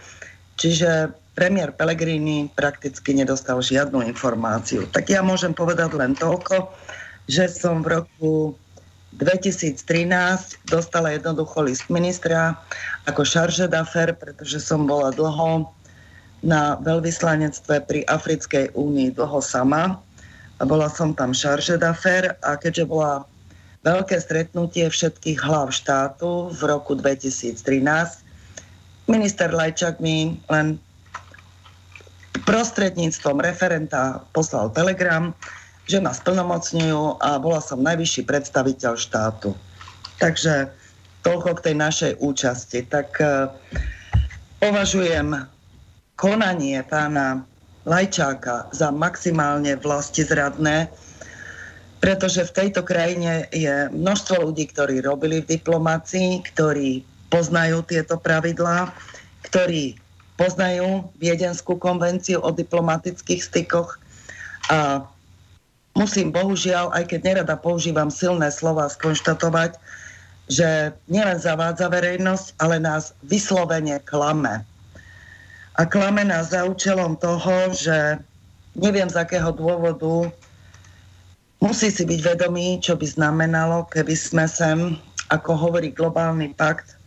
Čiže 0.60 1.13
premiér 1.39 1.71
Pellegrini 1.71 2.52
prakticky 2.52 3.15
nedostal 3.15 3.63
žiadnu 3.63 4.04
informáciu. 4.04 4.84
Tak 4.91 5.08
ja 5.08 5.23
môžem 5.23 5.56
povedať 5.56 5.95
len 5.95 6.12
toľko, 6.12 6.67
že 7.32 7.47
som 7.47 7.80
v 7.80 8.04
roku 8.04 8.60
2013 9.15 9.80
dostala 10.67 11.15
jednoducho 11.15 11.63
list 11.63 11.88
ministra 11.88 12.60
ako 13.08 13.23
charge 13.23 13.63
d'affaires, 13.71 14.19
pretože 14.19 14.60
som 14.60 14.84
bola 14.84 15.15
dlho 15.15 15.63
na 16.43 16.75
veľvyslanectve 16.84 17.88
pri 17.88 18.04
Africkej 18.12 18.75
únii 18.75 19.15
dlho 19.15 19.39
sama 19.39 19.95
a 20.60 20.63
bola 20.67 20.91
som 20.91 21.15
tam 21.15 21.32
charge 21.32 21.71
d'affaires 21.80 22.36
a 22.43 22.60
keďže 22.60 22.84
bola 22.84 23.23
veľké 23.88 24.19
stretnutie 24.19 24.91
všetkých 24.91 25.39
hlav 25.39 25.71
štátu 25.71 26.52
v 26.52 26.62
roku 26.67 26.99
2013, 26.99 27.56
minister 29.08 29.47
Lajčak 29.56 30.04
mi 30.04 30.36
len 30.52 30.75
prostredníctvom 32.50 33.38
referenta 33.46 34.26
poslal 34.34 34.74
telegram, 34.74 35.38
že 35.86 36.02
ma 36.02 36.10
splnomocňujú 36.10 37.22
a 37.22 37.38
bola 37.38 37.62
som 37.62 37.86
najvyšší 37.86 38.26
predstaviteľ 38.26 38.98
štátu. 38.98 39.54
Takže 40.18 40.74
toľko 41.22 41.62
k 41.62 41.64
tej 41.70 41.76
našej 41.78 42.12
účasti. 42.18 42.90
Tak 42.90 43.10
uh, 43.22 43.54
považujem 44.58 45.46
konanie 46.18 46.82
pána 46.90 47.46
Lajčáka 47.86 48.68
za 48.74 48.90
maximálne 48.90 49.78
vlastizradné, 49.78 50.90
pretože 52.02 52.50
v 52.50 52.56
tejto 52.66 52.82
krajine 52.82 53.46
je 53.54 53.94
množstvo 53.94 54.50
ľudí, 54.50 54.68
ktorí 54.74 55.06
robili 55.06 55.46
v 55.46 55.60
diplomácii, 55.60 56.44
ktorí 56.50 57.06
poznajú 57.30 57.86
tieto 57.86 58.18
pravidlá, 58.18 58.90
ktorí 59.46 60.09
poznajú 60.39 61.04
Viedenskú 61.19 61.75
konvenciu 61.75 62.39
o 62.39 62.56
diplomatických 62.56 63.43
stykoch 63.43 63.99
a 64.71 65.04
musím 65.99 66.32
bohužiaľ, 66.32 66.95
aj 66.95 67.12
keď 67.12 67.19
nerada 67.28 67.60
používam 67.60 68.08
silné 68.08 68.47
slova, 68.47 68.88
skonštatovať, 68.88 69.75
že 70.47 70.95
nielen 71.12 71.38
zavádza 71.38 71.91
verejnosť, 71.91 72.56
ale 72.63 72.80
nás 72.80 73.12
vyslovene 73.28 73.99
klame. 74.08 74.63
A 75.75 75.84
klame 75.84 76.23
nás 76.23 76.56
za 76.56 76.63
účelom 76.63 77.19
toho, 77.19 77.75
že 77.75 78.23
neviem 78.80 79.12
z 79.12 79.19
akého 79.19 79.52
dôvodu 79.52 80.32
musí 81.60 81.91
si 81.91 82.04
byť 82.08 82.19
vedomý, 82.23 82.80
čo 82.80 82.95
by 82.95 83.06
znamenalo, 83.06 83.88
keby 83.91 84.15
sme 84.15 84.47
sem, 84.47 84.95
ako 85.28 85.56
hovorí 85.56 85.91
globálny 85.91 86.56
pakt, 86.56 86.99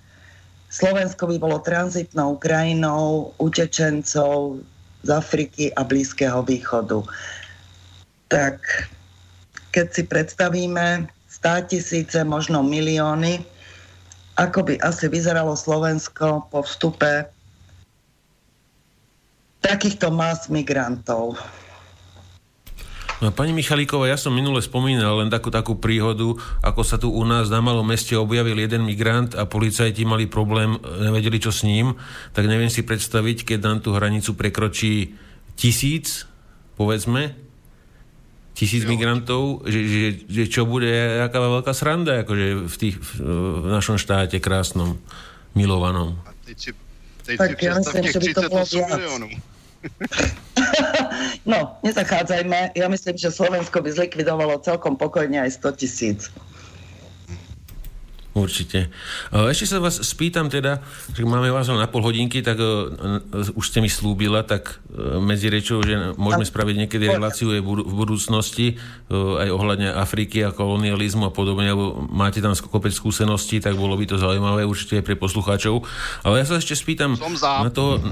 Slovensko 0.73 1.29
by 1.29 1.37
bolo 1.37 1.61
tranzitnou 1.61 2.41
krajinou 2.41 3.37
utečencov 3.37 4.65
z 5.05 5.09
Afriky 5.13 5.69
a 5.77 5.85
Blízkeho 5.85 6.41
východu. 6.41 7.05
Tak 8.33 8.57
keď 9.77 9.87
si 9.93 10.03
predstavíme 10.09 11.13
100 11.29 11.69
tisíce, 11.69 12.19
možno 12.25 12.65
milióny, 12.65 13.45
ako 14.41 14.73
by 14.73 14.81
asi 14.81 15.13
vyzeralo 15.13 15.53
Slovensko 15.53 16.49
po 16.49 16.65
vstupe 16.65 17.29
takýchto 19.61 20.09
más 20.09 20.49
migrantov. 20.49 21.37
No, 23.23 23.31
pani 23.31 23.55
Michalíková, 23.55 24.11
ja 24.11 24.19
som 24.19 24.35
minule 24.35 24.59
spomínal 24.59 25.23
len 25.23 25.31
takú, 25.31 25.55
takú 25.55 25.79
príhodu, 25.79 26.35
ako 26.59 26.83
sa 26.83 26.99
tu 26.99 27.07
u 27.07 27.23
nás 27.23 27.47
na 27.47 27.63
malom 27.63 27.87
meste 27.87 28.19
objavil 28.19 28.59
jeden 28.59 28.83
migrant 28.83 29.39
a 29.39 29.47
policajti 29.47 30.03
mali 30.03 30.27
problém, 30.27 30.75
nevedeli 30.83 31.39
čo 31.39 31.55
s 31.55 31.63
ním, 31.63 31.95
tak 32.35 32.51
neviem 32.51 32.67
si 32.67 32.83
predstaviť, 32.83 33.47
keď 33.47 33.59
nám 33.63 33.79
tú 33.79 33.95
hranicu 33.95 34.35
prekročí 34.35 35.15
tisíc, 35.55 36.27
povedzme, 36.75 37.39
tisíc 38.59 38.83
jo. 38.83 38.91
migrantov, 38.91 39.71
že, 39.71 39.81
že, 39.87 40.09
že 40.27 40.45
čo 40.51 40.67
bude, 40.67 40.91
aká 41.23 41.39
veľká 41.39 41.71
sranda, 41.79 42.27
akože 42.27 42.67
v, 42.67 42.75
tých, 42.75 42.99
v 43.23 43.71
našom 43.71 44.03
štáte 44.03 44.43
krásnom, 44.43 44.99
milovanom. 45.55 46.19
A 46.27 46.35
teď 46.43 46.57
si, 46.59 46.71
teď 47.23 47.37
tak 47.39 47.55
si 47.55 47.71
ja 47.71 47.79
myslím, 47.79 48.03
že 48.03 48.19
by 48.19 48.33
to 48.35 48.43
bolo 48.51 48.67
miliónov. 48.67 49.52
no, 51.53 51.77
nezachádzajme. 51.83 52.75
Ja 52.79 52.87
myslím, 52.89 53.17
že 53.19 53.35
Slovensko 53.35 53.83
by 53.83 53.91
zlikvidovalo 53.93 54.63
celkom 54.63 54.95
pokojne 54.95 55.43
aj 55.43 55.59
100 55.59 55.81
tisíc. 55.81 56.21
Určite. 58.33 58.89
Ešte 59.29 59.69
sa 59.69 59.77
vás 59.77 60.01
spýtam 60.01 60.49
teda, 60.49 60.81
že 61.13 61.21
máme 61.21 61.53
vás 61.53 61.69
na 61.69 61.85
pol 61.85 62.01
hodinky, 62.01 62.41
tak 62.41 62.57
uh, 62.57 62.89
už 63.53 63.65
ste 63.69 63.85
mi 63.85 63.93
slúbila, 63.93 64.41
tak 64.41 64.81
medzi 65.21 65.49
rečou, 65.49 65.81
že 65.81 66.17
môžeme 66.17 66.45
spraviť 66.45 66.77
niekedy 66.85 67.05
reláciu 67.13 67.53
aj 67.53 67.61
v 67.65 67.93
budúcnosti, 67.93 68.77
aj 69.13 69.49
ohľadne 69.49 69.89
Afriky 69.97 70.45
a 70.45 70.53
kolonializmu 70.53 71.29
a 71.29 71.33
podobne, 71.33 71.73
lebo 71.73 72.05
máte 72.13 72.45
tam 72.45 72.53
kopec 72.53 72.93
skúseností, 72.93 73.61
tak 73.61 73.77
bolo 73.77 73.97
by 73.97 74.05
to 74.05 74.21
zaujímavé 74.21 74.69
určite 74.69 75.01
pre 75.01 75.17
poslucháčov. 75.17 75.85
Ale 76.25 76.45
ja 76.45 76.49
sa 76.49 76.61
ešte 76.61 76.77
spýtam 76.77 77.17
na 77.17 77.71
toho, 77.73 78.05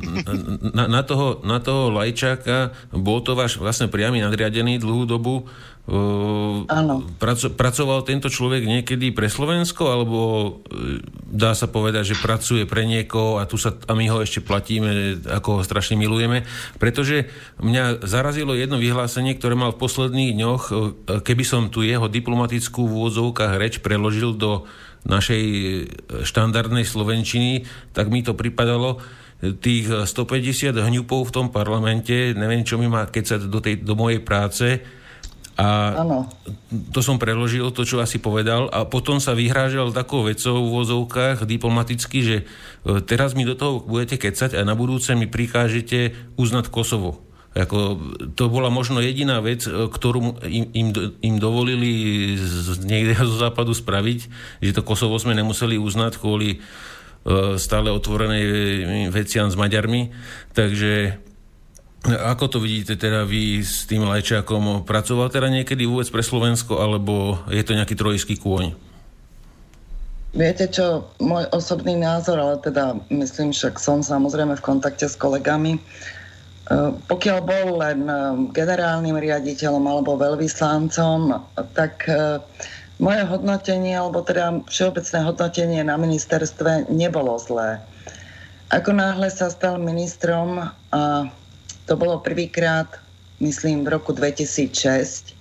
na, 0.73 0.85
na, 0.89 1.03
toho, 1.05 1.45
na 1.45 1.61
toho 1.61 1.93
Lajčáka, 1.93 2.73
bol 2.97 3.21
to 3.21 3.37
váš 3.37 3.61
vlastne 3.61 3.93
priamy 3.93 4.25
nadriadený 4.25 4.81
dlhú 4.81 5.05
dobu, 5.05 5.45
Áno. 6.71 7.03
Praco- 7.19 7.51
pracoval 7.51 8.07
tento 8.07 8.31
človek 8.31 8.63
niekedy 8.63 9.11
pre 9.11 9.27
Slovensko, 9.27 9.91
alebo 9.91 10.19
e, 10.71 11.03
dá 11.27 11.57
sa 11.57 11.67
povedať, 11.67 12.15
že 12.15 12.23
pracuje 12.23 12.63
pre 12.69 12.87
niekoho 12.87 13.41
a, 13.41 13.49
tu 13.49 13.59
sa, 13.59 13.75
a 13.75 13.93
my 13.99 14.07
ho 14.13 14.23
ešte 14.23 14.45
platíme, 14.45 15.19
ako 15.27 15.61
ho 15.61 15.67
strašne 15.67 15.99
milujeme. 15.99 16.47
Pretože 16.79 17.33
mňa 17.59 18.07
zarazilo 18.07 18.55
jedno 18.55 18.79
vyhlásenie, 18.79 19.35
ktoré 19.35 19.59
mal 19.59 19.75
v 19.75 19.83
posledných 19.83 20.37
dňoch, 20.37 20.63
e, 20.71 20.75
keby 21.27 21.45
som 21.49 21.73
tu 21.73 21.83
jeho 21.83 22.07
diplomatickú 22.07 22.87
v 22.87 22.95
úvodzovkách 23.01 23.59
reč 23.59 23.75
preložil 23.83 24.39
do 24.39 24.69
našej 25.01 25.45
štandardnej 26.29 26.85
slovenčiny, 26.85 27.65
tak 27.97 28.13
mi 28.13 28.21
to 28.21 28.37
pripadalo, 28.37 29.01
tých 29.41 29.89
150 29.89 30.77
hňupov 30.77 31.33
v 31.33 31.33
tom 31.33 31.49
parlamente, 31.49 32.37
neviem, 32.37 32.61
čo 32.61 32.77
mi 32.77 32.93
má 32.93 33.09
kecať 33.09 33.49
do, 33.49 33.65
tej, 33.65 33.81
do 33.81 33.97
mojej 33.97 34.21
práce, 34.21 34.85
a 35.61 35.93
ano. 36.01 36.25
to 36.89 37.05
som 37.05 37.21
preložil, 37.21 37.69
to, 37.77 37.85
čo 37.85 38.01
asi 38.01 38.17
povedal. 38.17 38.73
A 38.73 38.89
potom 38.89 39.21
sa 39.21 39.37
vyhrážal 39.37 39.93
takou 39.93 40.25
vecou 40.25 40.57
v 40.57 40.73
vozovkách 40.73 41.45
diplomaticky, 41.45 42.19
že 42.25 42.37
e, 42.41 42.45
teraz 43.05 43.37
mi 43.37 43.45
do 43.45 43.53
toho 43.53 43.85
budete 43.85 44.17
kecať 44.17 44.57
a 44.57 44.65
na 44.65 44.73
budúce 44.73 45.13
mi 45.13 45.29
prikážete 45.29 46.17
uznať 46.41 46.73
Kosovo. 46.73 47.21
Ako, 47.53 47.99
to 48.39 48.47
bola 48.49 48.73
možno 48.73 49.05
jediná 49.05 49.45
vec, 49.45 49.69
e, 49.69 49.93
ktorú 49.93 50.41
im, 50.49 50.65
im, 50.73 50.89
im 51.21 51.37
dovolili 51.37 51.93
z, 52.41 52.81
niekde 52.81 53.21
zo 53.29 53.37
západu 53.37 53.77
spraviť, 53.77 54.19
že 54.65 54.73
to 54.73 54.81
Kosovo 54.81 55.21
sme 55.21 55.37
nemuseli 55.37 55.77
uznať 55.77 56.17
kvôli 56.17 56.57
uh, 56.57 57.61
stále 57.61 57.93
otvorenej 57.93 58.45
veciam 59.13 59.53
s 59.53 59.61
Maďarmi. 59.61 60.09
Takže 60.57 61.21
ako 62.01 62.45
to 62.49 62.59
vidíte 62.65 62.97
teda 62.97 63.29
vy 63.29 63.61
s 63.61 63.85
tým 63.85 64.09
Lajčákom? 64.09 64.89
Pracoval 64.89 65.29
teda 65.29 65.53
niekedy 65.53 65.85
vôbec 65.85 66.09
pre 66.09 66.25
Slovensko, 66.25 66.81
alebo 66.81 67.37
je 67.53 67.61
to 67.61 67.77
nejaký 67.77 67.93
trojský 67.93 68.41
kôň? 68.41 68.73
Viete 70.31 70.71
čo, 70.71 71.11
môj 71.19 71.51
osobný 71.51 71.99
názor, 71.99 72.39
ale 72.39 72.57
teda 72.63 72.97
myslím, 73.11 73.51
však 73.51 73.83
som 73.83 74.01
samozrejme 74.01 74.55
v 74.57 74.63
kontakte 74.63 75.11
s 75.11 75.19
kolegami. 75.19 75.77
E, 75.77 75.81
pokiaľ 77.11 77.39
bol 77.43 77.69
len 77.83 78.07
e, 78.07 78.15
generálnym 78.55 79.19
riaditeľom 79.19 79.83
alebo 79.91 80.15
veľvyslancom, 80.15 81.35
tak 81.75 82.07
e, 82.07 82.39
moje 83.03 83.27
hodnotenie, 83.27 83.99
alebo 83.99 84.23
teda 84.23 84.63
všeobecné 84.71 85.19
hodnotenie 85.27 85.83
na 85.83 85.99
ministerstve 85.99 86.87
nebolo 86.95 87.35
zlé. 87.43 87.83
Ako 88.71 88.95
náhle 88.95 89.27
sa 89.35 89.51
stal 89.51 89.83
ministrom 89.83 90.63
a 90.95 91.27
to 91.91 91.99
bolo 91.99 92.23
prvýkrát, 92.23 92.87
myslím, 93.43 93.83
v 93.83 93.99
roku 93.99 94.15
2006. 94.15 95.35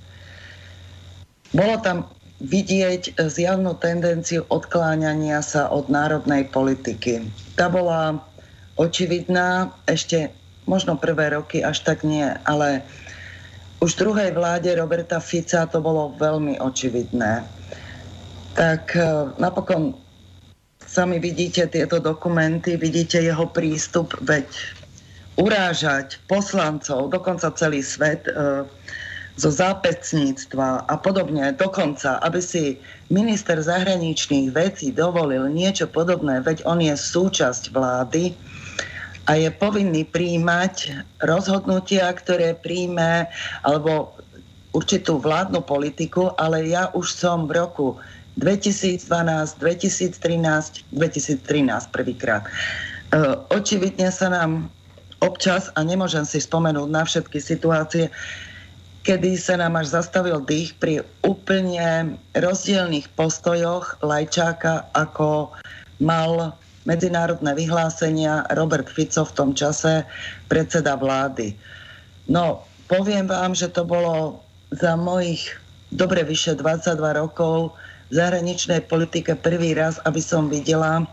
Bolo 1.53 1.77
tam 1.85 2.09
vidieť 2.41 3.21
zjavnú 3.21 3.77
tendenciu 3.77 4.49
odkláňania 4.49 5.45
sa 5.45 5.69
od 5.69 5.93
národnej 5.93 6.49
politiky. 6.49 7.29
Tá 7.53 7.69
bola 7.69 8.17
očividná, 8.81 9.69
ešte 9.85 10.33
možno 10.65 10.97
prvé 10.97 11.38
roky 11.38 11.62
až 11.62 11.85
tak 11.85 12.01
nie, 12.01 12.25
ale 12.49 12.81
už 13.85 14.01
druhej 14.01 14.33
vláde 14.33 14.73
Roberta 14.73 15.21
Fica 15.21 15.69
to 15.69 15.77
bolo 15.85 16.17
veľmi 16.17 16.57
očividné. 16.57 17.45
Tak 18.57 18.97
e, 18.97 19.05
napokon 19.38 19.93
sami 20.81 21.21
vidíte 21.21 21.69
tieto 21.69 22.01
dokumenty, 22.01 22.73
vidíte 22.73 23.21
jeho 23.21 23.45
prístup, 23.51 24.17
veď 24.25 24.78
urážať 25.39 26.19
poslancov, 26.28 27.10
dokonca 27.10 27.47
celý 27.56 27.80
svet 27.80 28.28
e, 28.28 28.67
zo 29.39 29.49
zápecníctva 29.49 30.84
a 30.91 30.95
podobne, 30.99 31.56
dokonca, 31.56 32.19
aby 32.28 32.43
si 32.43 32.75
minister 33.08 33.56
zahraničných 33.56 34.52
vecí 34.52 34.91
dovolil 34.91 35.47
niečo 35.47 35.88
podobné, 35.88 36.43
veď 36.43 36.67
on 36.67 36.84
je 36.84 36.91
súčasť 36.91 37.71
vlády 37.71 38.36
a 39.32 39.39
je 39.39 39.47
povinný 39.56 40.04
príjmať 40.04 41.08
rozhodnutia, 41.23 42.12
ktoré 42.12 42.60
príjme, 42.60 43.32
alebo 43.63 44.12
určitú 44.75 45.23
vládnu 45.23 45.63
politiku, 45.63 46.36
ale 46.36 46.67
ja 46.67 46.91
už 46.91 47.15
som 47.15 47.47
v 47.47 47.63
roku 47.63 47.88
2012, 48.43 49.08
2013, 49.56 50.84
2013 50.91 51.95
prvýkrát. 51.95 52.43
E, 52.43 52.49
očividne 53.56 54.12
sa 54.12 54.30
nám 54.30 54.67
občas, 55.19 55.71
a 55.75 55.84
nemôžem 55.84 56.23
si 56.23 56.39
spomenúť 56.39 56.89
na 56.89 57.03
všetky 57.03 57.39
situácie, 57.39 58.08
kedy 59.03 59.39
sa 59.39 59.55
nám 59.60 59.79
až 59.79 59.95
zastavil 59.95 60.43
dých 60.43 60.75
pri 60.77 61.01
úplne 61.23 62.19
rozdielných 62.36 63.08
postojoch 63.15 63.99
Lajčáka, 64.03 64.91
ako 64.93 65.55
mal 66.03 66.55
medzinárodné 66.88 67.53
vyhlásenia 67.55 68.47
Robert 68.55 68.88
Fico 68.88 69.23
v 69.27 69.36
tom 69.36 69.49
čase, 69.55 70.03
predseda 70.47 70.95
vlády. 70.95 71.55
No, 72.29 72.63
poviem 72.88 73.27
vám, 73.27 73.53
že 73.53 73.69
to 73.71 73.84
bolo 73.84 74.39
za 74.73 74.93
mojich 74.95 75.58
dobre 75.89 76.21
vyše 76.21 76.53
22 76.58 77.01
rokov 77.17 77.73
v 78.10 78.13
zahraničnej 78.17 78.86
politike 78.89 79.38
prvý 79.38 79.73
raz, 79.73 80.01
aby 80.05 80.21
som 80.21 80.49
videla, 80.49 81.05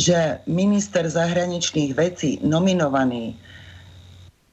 že 0.00 0.40
minister 0.48 1.04
zahraničných 1.04 1.92
vecí 1.92 2.40
nominovaný 2.40 3.36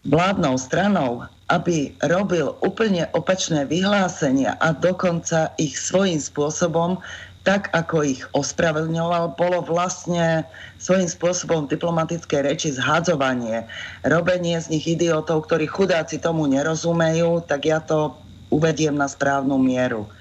vládnou 0.04 0.60
stranou, 0.60 1.24
aby 1.48 1.96
robil 2.04 2.52
úplne 2.60 3.08
opačné 3.16 3.64
vyhlásenia 3.64 4.60
a 4.60 4.76
dokonca 4.76 5.56
ich 5.56 5.80
svojím 5.80 6.20
spôsobom, 6.20 7.00
tak 7.48 7.72
ako 7.72 8.04
ich 8.04 8.28
ospravedlňoval, 8.36 9.40
bolo 9.40 9.64
vlastne 9.64 10.44
svojím 10.84 11.08
spôsobom 11.08 11.72
diplomatické 11.72 12.44
reči 12.44 12.76
zhadzovanie, 12.76 13.64
robenie 14.04 14.60
z 14.60 14.68
nich 14.68 14.84
idiotov, 14.84 15.48
ktorí 15.48 15.64
chudáci 15.64 16.20
tomu 16.20 16.44
nerozumejú, 16.52 17.48
tak 17.48 17.72
ja 17.72 17.80
to 17.80 18.20
uvediem 18.52 19.00
na 19.00 19.08
správnu 19.08 19.56
mieru. 19.56 20.12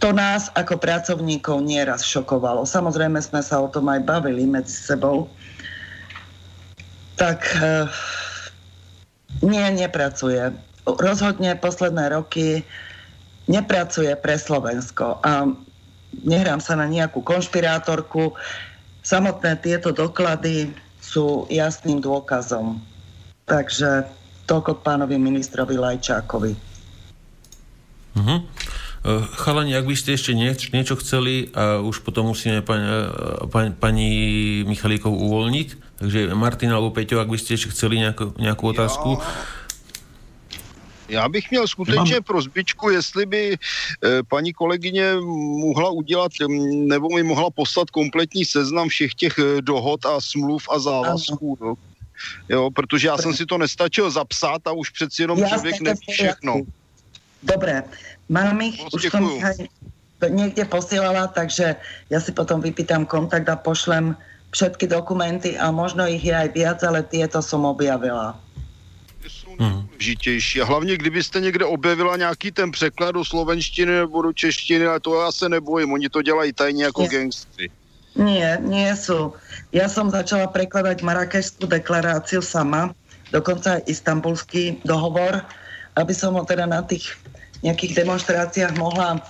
To 0.00 0.16
nás 0.16 0.48
ako 0.56 0.80
pracovníkov 0.80 1.60
nieraz 1.60 2.00
šokovalo. 2.08 2.64
Samozrejme 2.64 3.20
sme 3.20 3.44
sa 3.44 3.60
o 3.60 3.68
tom 3.68 3.92
aj 3.92 4.00
bavili 4.00 4.48
medzi 4.48 4.72
sebou. 4.72 5.28
Tak 7.20 7.44
e, 7.60 7.84
nie, 9.44 9.60
nepracuje. 9.76 10.56
Rozhodne 10.88 11.52
posledné 11.60 12.16
roky 12.16 12.64
nepracuje 13.44 14.16
pre 14.16 14.40
Slovensko. 14.40 15.20
A 15.20 15.52
nehrám 16.24 16.64
sa 16.64 16.80
na 16.80 16.88
nejakú 16.88 17.20
konšpirátorku. 17.20 18.32
samotné 19.04 19.60
tieto 19.60 19.92
doklady 19.92 20.72
sú 21.04 21.44
jasným 21.52 22.00
dôkazom. 22.00 22.80
Takže 23.44 24.08
toľko 24.48 24.80
k 24.80 24.84
pánovi 24.84 25.16
ministrovi 25.20 25.76
Lajčákovi. 25.76 26.52
Uh-huh. 28.16 28.40
Chalani, 29.40 29.72
ak 29.72 29.88
by 29.88 29.96
ste 29.96 30.12
ešte 30.12 30.36
nieč, 30.36 30.76
niečo 30.76 30.92
chceli 31.00 31.48
a 31.56 31.80
už 31.80 32.04
potom 32.04 32.28
musíme 32.28 32.60
pani, 32.60 32.84
pani, 33.48 33.70
pani 33.72 34.08
Michalíkov 34.68 35.08
uvoľniť. 35.08 35.68
Takže 36.04 36.20
Martina 36.36 36.76
alebo 36.76 36.92
Peťo, 36.92 37.16
ak 37.16 37.32
by 37.32 37.38
ste 37.40 37.56
ešte 37.56 37.72
chceli 37.72 37.96
nejakú, 38.00 38.36
nejakú 38.36 38.64
otázku. 38.68 39.16
Ja 39.16 39.24
já 41.10 41.28
bych 41.28 41.50
měl 41.50 41.68
skutečně 41.68 42.14
Mám... 42.14 42.22
prozbičku, 42.22 42.90
jestli 42.90 43.26
by 43.26 43.52
e, 43.52 43.58
paní 44.28 44.52
kolegyně 44.52 45.14
mohla 45.60 45.90
udělat, 45.90 46.32
nebo 46.86 47.08
mi 47.08 47.22
mohla 47.22 47.50
poslat 47.50 47.90
kompletní 47.90 48.44
seznam 48.44 48.88
všech 48.88 49.14
těch 49.14 49.38
eh, 49.38 49.62
dohod 49.62 50.06
a 50.06 50.20
smluv 50.20 50.68
a 50.70 50.78
závazků. 50.78 51.58
No. 51.60 51.74
Jo, 52.48 52.70
protože 52.70 53.08
já 53.08 53.18
jsem 53.18 53.34
si 53.34 53.46
to 53.46 53.58
nestačil 53.58 54.10
zapsat 54.10 54.66
a 54.66 54.72
už 54.72 54.90
přeci 54.90 55.22
jenom 55.22 55.38
člověk 55.48 55.80
neví 55.80 56.06
všechno. 56.10 56.62
Dobré, 57.42 57.84
mám 58.28 58.60
ich, 58.60 58.80
už 58.92 59.08
som 59.08 59.24
ich 59.32 59.44
aj 59.44 59.56
niekde 60.28 60.68
posielala, 60.68 61.32
takže 61.32 61.76
ja 62.12 62.18
si 62.20 62.30
potom 62.36 62.60
vypýtam 62.60 63.08
kontakt 63.08 63.48
a 63.48 63.56
pošlem 63.56 64.12
všetky 64.52 64.90
dokumenty 64.90 65.56
a 65.56 65.72
možno 65.72 66.04
ich 66.04 66.20
je 66.20 66.36
aj 66.36 66.48
viac, 66.52 66.78
ale 66.84 67.00
tieto 67.06 67.40
som 67.40 67.64
objavila 67.64 68.36
důležitější. 70.00 70.60
A 70.60 70.64
hlavně, 70.64 70.96
kdybyste 70.96 71.40
někde 71.40 71.64
objevila 71.64 72.16
nějaký 72.16 72.52
ten 72.52 72.70
překlad 72.70 73.12
do 73.12 73.24
slovenštiny 73.24 73.92
nebo 73.92 74.22
do 74.22 74.32
češtiny, 74.32 74.86
ale 74.86 75.00
to 75.00 75.20
já 75.20 75.32
se 75.32 75.48
nebojím, 75.48 75.92
oni 75.92 76.08
to 76.08 76.22
dělají 76.22 76.52
tajně 76.52 76.84
jako 76.84 77.06
gangstry. 77.06 77.70
Nie, 78.16 78.58
nie 78.58 78.90
sú. 78.98 79.38
Ja 79.70 79.86
som 79.86 80.10
začala 80.10 80.50
prekladať 80.50 81.06
Marrakešskú 81.06 81.70
deklaráciu 81.70 82.42
sama, 82.42 82.90
dokonca 83.30 83.78
aj 83.78 83.86
istambulský 83.86 84.82
dohovor, 84.82 85.46
aby 85.94 86.10
som 86.10 86.34
ho 86.34 86.42
teda 86.42 86.66
na 86.66 86.82
tých 86.82 87.06
nejakých 87.60 88.04
demonstráciách 88.04 88.76
mohla 88.80 89.20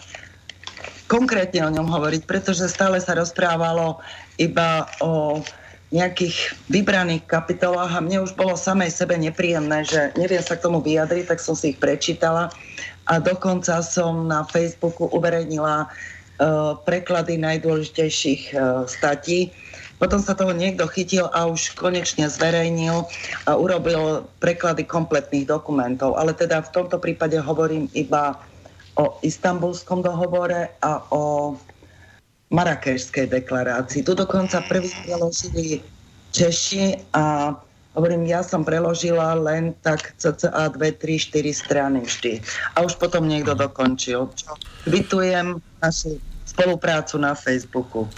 konkrétne 1.10 1.66
o 1.66 1.74
ňom 1.74 1.90
hovoriť, 1.90 2.22
pretože 2.24 2.70
stále 2.70 3.02
sa 3.02 3.18
rozprávalo 3.18 3.98
iba 4.38 4.86
o 5.02 5.42
nejakých 5.90 6.54
vybraných 6.70 7.26
kapitolách 7.26 7.98
a 7.98 8.04
mne 8.04 8.22
už 8.22 8.38
bolo 8.38 8.54
samej 8.54 8.94
sebe 8.94 9.18
nepríjemné, 9.18 9.82
že 9.82 10.14
neviem 10.14 10.38
sa 10.38 10.54
k 10.54 10.70
tomu 10.70 10.78
vyjadriť, 10.78 11.34
tak 11.34 11.42
som 11.42 11.58
si 11.58 11.74
ich 11.74 11.82
prečítala 11.82 12.54
a 13.10 13.18
dokonca 13.18 13.82
som 13.82 14.30
na 14.30 14.46
Facebooku 14.46 15.10
uverejnila 15.10 15.90
uh, 15.90 16.78
preklady 16.86 17.42
najdôležitejších 17.42 18.54
uh, 18.54 18.86
statí. 18.86 19.50
Potom 20.00 20.16
sa 20.16 20.32
toho 20.32 20.56
niekto 20.56 20.88
chytil 20.88 21.28
a 21.36 21.44
už 21.44 21.76
konečne 21.76 22.24
zverejnil 22.24 23.04
a 23.44 23.50
urobil 23.52 24.24
preklady 24.40 24.88
kompletných 24.88 25.44
dokumentov. 25.44 26.16
Ale 26.16 26.32
teda 26.32 26.64
v 26.64 26.72
tomto 26.72 26.96
prípade 26.96 27.36
hovorím 27.36 27.84
iba 27.92 28.40
o 28.96 29.20
istambulskom 29.20 30.00
dohovore 30.00 30.72
a 30.80 31.04
o 31.12 31.54
Marrakešskej 32.50 33.30
deklarácii. 33.30 34.02
Tu 34.02 34.12
dokonca 34.16 34.64
prvý 34.66 34.90
preložili 35.04 35.84
Češi 36.34 37.14
a 37.14 37.54
hovorím, 37.94 38.26
ja 38.26 38.42
som 38.42 38.64
preložila 38.64 39.36
len 39.38 39.76
tak 39.84 40.16
cca 40.18 40.48
2, 40.48 40.74
3, 40.74 41.28
4 41.28 41.52
strany 41.54 41.98
vždy. 42.02 42.40
A 42.74 42.88
už 42.88 42.96
potom 42.96 43.28
niekto 43.28 43.52
dokončil. 43.54 44.32
Kvitujem 44.88 45.60
našu 45.84 46.18
spoluprácu 46.48 47.20
na 47.20 47.36
Facebooku. 47.36 48.08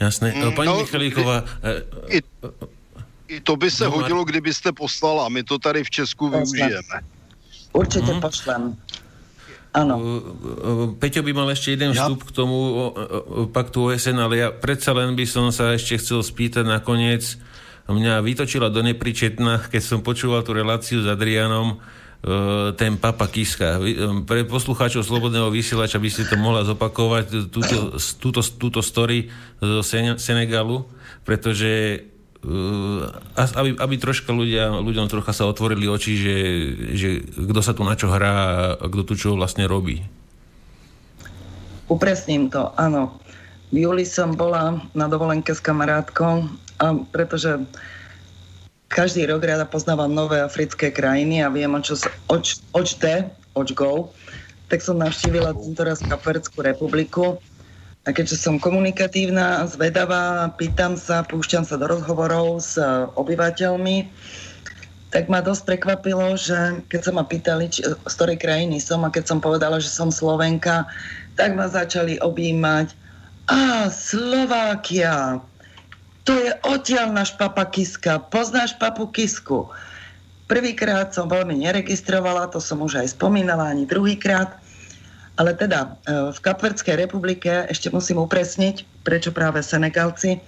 Jasné. 0.00 0.34
Mm, 0.34 0.52
Pani 0.52 0.68
no, 0.68 0.78
Michalíková... 0.78 1.44
I, 2.08 2.20
I 3.28 3.40
to 3.40 3.56
by 3.56 3.70
se 3.70 3.84
no, 3.84 3.90
hodilo, 3.90 4.24
kdybyste 4.24 4.72
poslala. 4.72 5.28
My 5.28 5.42
to 5.42 5.58
tady 5.58 5.84
v 5.84 5.90
Česku 5.90 6.28
využijeme. 6.28 7.00
Určite 7.72 8.12
mm. 8.14 8.20
pošlem. 8.20 8.76
Áno. 9.74 9.98
Peťo 11.02 11.26
by 11.26 11.34
mal 11.34 11.50
ešte 11.50 11.74
jeden 11.74 11.90
ja. 11.90 12.06
vstup 12.06 12.30
k 12.30 12.30
tomu 12.30 12.94
paktu 13.50 13.90
OSN, 13.90 14.22
ale 14.22 14.34
ja 14.38 14.48
predsa 14.54 14.94
len 14.94 15.18
by 15.18 15.26
som 15.26 15.50
sa 15.50 15.74
ešte 15.74 15.98
chcel 15.98 16.22
spýtať 16.22 16.62
nakoniec. 16.62 17.34
Mňa 17.90 18.22
vytočila 18.22 18.70
do 18.70 18.86
nepričetna, 18.86 19.66
keď 19.66 19.82
som 19.82 19.98
počúval 20.06 20.46
tú 20.46 20.54
reláciu 20.54 21.02
s 21.02 21.10
Adrianom, 21.10 21.82
ten 22.80 22.96
Papa 22.96 23.28
Kiska. 23.28 23.76
Pre 24.24 24.40
poslucháčov 24.48 25.04
Slobodného 25.04 25.52
vysielača 25.52 26.00
by 26.00 26.08
ste 26.08 26.24
to 26.24 26.40
mohla 26.40 26.64
zopakovať, 26.64 27.52
túto, 27.52 28.00
túto, 28.16 28.40
túto 28.40 28.80
story 28.80 29.28
zo 29.60 29.84
Senegalu, 30.16 30.88
pretože 31.28 32.00
aby, 33.36 33.76
aby 33.76 33.94
troška 33.96 34.32
ľudia, 34.32 34.72
ľuďom 34.80 35.08
trocha 35.08 35.32
sa 35.32 35.48
otvorili 35.48 35.88
oči, 35.88 36.12
že, 36.16 36.36
že 36.92 37.08
kto 37.24 37.60
sa 37.64 37.72
tu 37.72 37.84
na 37.84 37.96
čo 37.96 38.12
hrá 38.12 38.72
a 38.76 38.84
kto 38.84 39.02
tu 39.04 39.14
čo 39.16 39.36
vlastne 39.36 39.64
robí. 39.64 40.04
Upresním 41.88 42.48
to, 42.48 42.72
áno. 42.80 43.20
V 43.72 43.84
júli 43.84 44.04
som 44.08 44.32
bola 44.32 44.80
na 44.96 45.08
dovolenke 45.08 45.52
s 45.52 45.60
kamarátkou, 45.60 46.48
a 46.80 46.86
pretože 47.12 47.64
každý 48.88 49.26
rok 49.26 49.44
rada 49.44 49.64
poznávam 49.64 50.12
nové 50.12 50.40
africké 50.40 50.90
krajiny 50.92 51.42
a 51.44 51.48
viem, 51.50 51.70
o 51.72 51.80
čo 51.80 51.98
oč 52.72 52.90
de, 53.00 53.28
oč 53.56 53.72
go, 53.72 54.12
tak 54.68 54.80
som 54.80 54.98
navštívila 54.98 55.54
tento 55.54 55.82
raz 55.84 56.02
Kapverskú 56.02 56.64
republiku 56.64 57.38
a 58.04 58.12
keďže 58.12 58.36
som 58.36 58.60
komunikatívna, 58.60 59.64
zvedavá, 59.64 60.52
pýtam 60.60 60.92
sa, 61.00 61.24
púšťam 61.24 61.64
sa 61.64 61.80
do 61.80 61.88
rozhovorov 61.88 62.60
s 62.60 62.76
e, 62.76 62.84
obyvateľmi, 63.16 64.12
tak 65.08 65.32
ma 65.32 65.40
dosť 65.40 65.64
prekvapilo, 65.64 66.36
že 66.36 66.84
keď 66.92 67.00
sa 67.00 67.12
ma 67.16 67.24
pýtali, 67.24 67.64
či, 67.72 67.80
z 67.80 68.14
ktorej 68.20 68.36
krajiny 68.36 68.76
som 68.76 69.08
a 69.08 69.14
keď 69.14 69.24
som 69.32 69.38
povedala, 69.40 69.80
že 69.80 69.88
som 69.88 70.12
Slovenka, 70.12 70.84
tak 71.40 71.56
ma 71.56 71.64
začali 71.64 72.20
objímať. 72.20 72.92
A, 73.48 73.88
Slovákia, 73.88 75.40
to 76.24 76.32
je 76.32 76.50
odtiaľ 76.64 77.12
náš 77.12 77.36
papa 77.36 77.68
Kiska. 77.68 78.16
Poznáš 78.32 78.72
papu 78.80 79.04
Kisku? 79.12 79.68
Prvýkrát 80.48 81.12
som 81.12 81.28
veľmi 81.28 81.64
neregistrovala, 81.64 82.48
to 82.52 82.60
som 82.60 82.80
už 82.80 83.00
aj 83.00 83.16
spomínala, 83.16 83.72
ani 83.72 83.84
druhýkrát. 83.84 84.56
Ale 85.36 85.52
teda 85.52 85.98
e, 86.04 86.32
v 86.32 86.38
Kapverdskej 86.40 86.96
republike 87.00 87.68
ešte 87.68 87.92
musím 87.92 88.24
upresniť, 88.24 89.04
prečo 89.04 89.32
práve 89.36 89.60
Senegalci. 89.60 90.40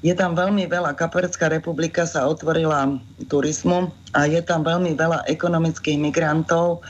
Je 0.00 0.14
tam 0.14 0.38
veľmi 0.38 0.70
veľa, 0.70 0.94
Kapverdská 0.94 1.50
republika 1.50 2.06
sa 2.06 2.24
otvorila 2.24 3.02
turizmu 3.26 3.90
a 4.14 4.30
je 4.30 4.38
tam 4.40 4.62
veľmi 4.62 4.94
veľa 4.94 5.26
ekonomických 5.26 5.98
migrantov 5.98 6.86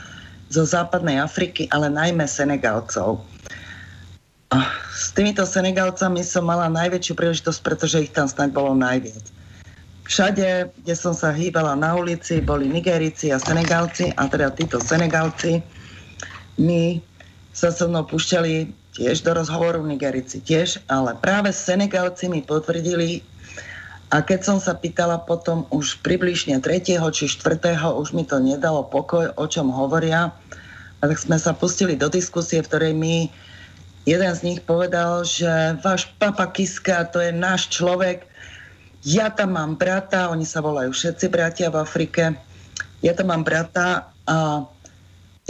zo 0.53 0.63
západnej 0.63 1.17
Afriky, 1.17 1.65
ale 1.73 1.89
najmä 1.89 2.29
Senegalcov. 2.29 3.17
S 4.49 5.13
týmito 5.13 5.45
Senegalcami 5.45 6.25
som 6.25 6.49
mala 6.49 6.65
najväčšiu 6.73 7.13
príležitosť, 7.13 7.59
pretože 7.61 8.01
ich 8.01 8.11
tam 8.13 8.25
snáď 8.25 8.49
bolo 8.57 8.73
najviac. 8.73 9.21
Všade, 10.09 10.73
kde 10.81 10.95
som 10.97 11.13
sa 11.13 11.29
hýbala 11.29 11.77
na 11.77 11.93
ulici, 11.93 12.41
boli 12.41 12.65
Nigerici 12.65 13.29
a 13.29 13.37
Senegalci, 13.37 14.09
a 14.17 14.25
teda 14.25 14.49
títo 14.57 14.81
Senegalci 14.81 15.61
mi 16.57 16.97
sa 17.53 17.69
so 17.69 17.85
mnou 17.85 18.09
púšťali 18.09 18.73
tiež 18.97 19.21
do 19.21 19.37
rozhovoru 19.37 19.85
Nigerici 19.85 20.41
tiež, 20.41 20.81
ale 20.89 21.13
práve 21.21 21.53
Senegalci 21.53 22.25
mi 22.25 22.41
potvrdili 22.41 23.21
a 24.09 24.25
keď 24.25 24.39
som 24.41 24.57
sa 24.57 24.73
pýtala 24.73 25.21
potom 25.21 25.69
už 25.69 26.01
približne 26.01 26.57
3. 26.57 26.97
či 27.13 27.29
4. 27.29 27.77
už 27.93 28.17
mi 28.17 28.25
to 28.25 28.41
nedalo 28.41 28.81
pokoj, 28.81 29.29
o 29.37 29.45
čom 29.45 29.69
hovoria. 29.69 30.33
A 30.99 31.03
tak 31.05 31.21
sme 31.21 31.37
sa 31.37 31.53
pustili 31.53 31.93
do 31.93 32.09
diskusie, 32.09 32.65
v 32.65 32.67
ktorej 32.67 32.93
mi 32.97 33.29
jeden 34.09 34.33
z 34.33 34.41
nich 34.41 34.61
povedal, 34.65 35.21
že 35.21 35.77
váš 35.85 36.09
papa 36.17 36.49
Kiska, 36.49 37.05
to 37.13 37.21
je 37.21 37.29
náš 37.29 37.69
človek, 37.69 38.25
ja 39.05 39.29
tam 39.29 39.53
mám 39.53 39.77
brata, 39.77 40.33
oni 40.33 40.43
sa 40.43 40.65
volajú 40.65 40.89
všetci 40.89 41.25
bratia 41.29 41.69
v 41.69 41.77
Afrike, 41.77 42.33
ja 43.05 43.13
tam 43.13 43.29
mám 43.29 43.45
brata 43.45 44.09
a 44.25 44.65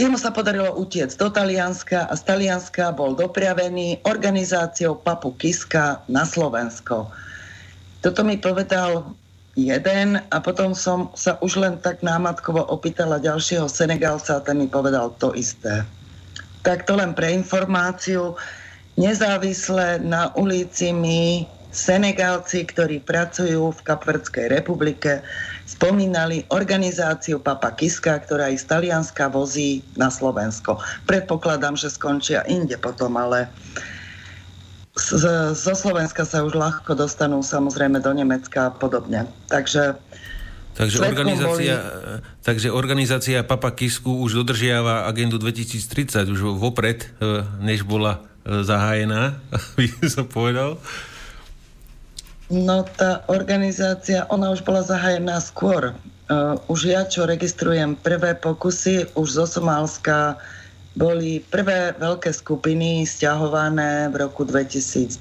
Jemu 0.00 0.16
sa 0.16 0.32
podarilo 0.32 0.80
utiec 0.80 1.12
do 1.20 1.28
Talianska 1.28 2.08
a 2.08 2.16
z 2.16 2.24
Talianska 2.24 2.88
bol 2.96 3.12
dopriavený 3.12 4.00
organizáciou 4.08 4.96
Papu 4.96 5.36
Kiska 5.36 6.00
na 6.08 6.24
Slovensko. 6.24 7.12
Toto 8.00 8.24
mi 8.24 8.40
povedal 8.40 9.12
jeden 9.60 10.16
a 10.32 10.36
potom 10.40 10.72
som 10.72 11.12
sa 11.12 11.36
už 11.44 11.60
len 11.60 11.76
tak 11.84 12.00
námatkovo 12.00 12.64
opýtala 12.72 13.20
ďalšieho 13.20 13.68
Senegalca 13.68 14.40
a 14.40 14.44
ten 14.44 14.56
mi 14.56 14.72
povedal 14.72 15.12
to 15.20 15.36
isté. 15.36 15.84
Tak 16.60 16.84
to 16.84 16.96
len 16.96 17.16
pre 17.16 17.32
informáciu. 17.32 18.36
Nezávisle 19.00 20.02
na 20.04 20.28
ulici 20.36 20.92
mi 20.92 21.48
Senegalci, 21.70 22.66
ktorí 22.66 22.98
pracujú 23.06 23.70
v 23.70 23.80
Kapverdskej 23.86 24.50
republike, 24.50 25.22
spomínali 25.70 26.42
organizáciu 26.50 27.38
Papa 27.38 27.70
Kiska, 27.78 28.18
ktorá 28.26 28.50
z 28.50 28.66
Talianska 28.66 29.30
vozí 29.30 29.86
na 29.94 30.10
Slovensko. 30.10 30.82
Predpokladám, 31.06 31.78
že 31.78 31.94
skončia 31.94 32.42
inde 32.50 32.74
potom, 32.74 33.14
ale 33.14 33.46
zo 34.98 35.74
Slovenska 35.78 36.26
sa 36.26 36.42
už 36.42 36.58
ľahko 36.58 36.98
dostanú 36.98 37.38
samozrejme 37.38 38.02
do 38.02 38.10
Nemecka 38.18 38.68
a 38.68 38.74
podobne. 38.74 39.30
Takže 39.46 39.94
Takže 40.74 41.02
organizácia, 41.02 41.74
boli... 41.76 42.42
takže 42.46 42.68
organizácia 42.72 43.38
Papa 43.42 43.74
Kisku 43.74 44.22
už 44.22 44.44
dodržiava 44.44 45.04
agendu 45.10 45.36
2030 45.36 46.30
už 46.30 46.40
vopred, 46.56 47.04
e, 47.04 47.42
než 47.60 47.82
bola 47.82 48.22
e, 48.46 48.64
zahájená, 48.64 49.36
by 49.76 50.08
som 50.08 50.24
povedal. 50.30 50.78
No 52.50 52.82
tá 52.82 53.22
organizácia, 53.30 54.26
ona 54.26 54.50
už 54.50 54.66
bola 54.66 54.82
zahájená 54.82 55.38
skôr. 55.38 55.94
Uh, 56.30 56.58
už 56.66 56.90
ja, 56.90 57.02
čo 57.06 57.26
registrujem 57.26 57.94
prvé 57.94 58.34
pokusy, 58.38 59.06
už 59.14 59.38
zo 59.38 59.46
Somálska 59.46 60.38
boli 60.98 61.42
prvé 61.46 61.94
veľké 61.94 62.34
skupiny 62.34 63.06
stiahované 63.06 64.10
v 64.10 64.26
roku 64.26 64.42
2012. 64.42 65.14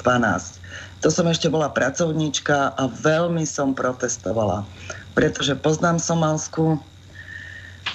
To 1.06 1.10
som 1.14 1.30
ešte 1.30 1.50
bola 1.54 1.70
pracovníčka 1.70 2.74
a 2.74 2.84
veľmi 2.90 3.46
som 3.46 3.78
protestovala, 3.78 4.66
pretože 5.14 5.56
poznám 5.56 6.00
somalskú 6.00 6.80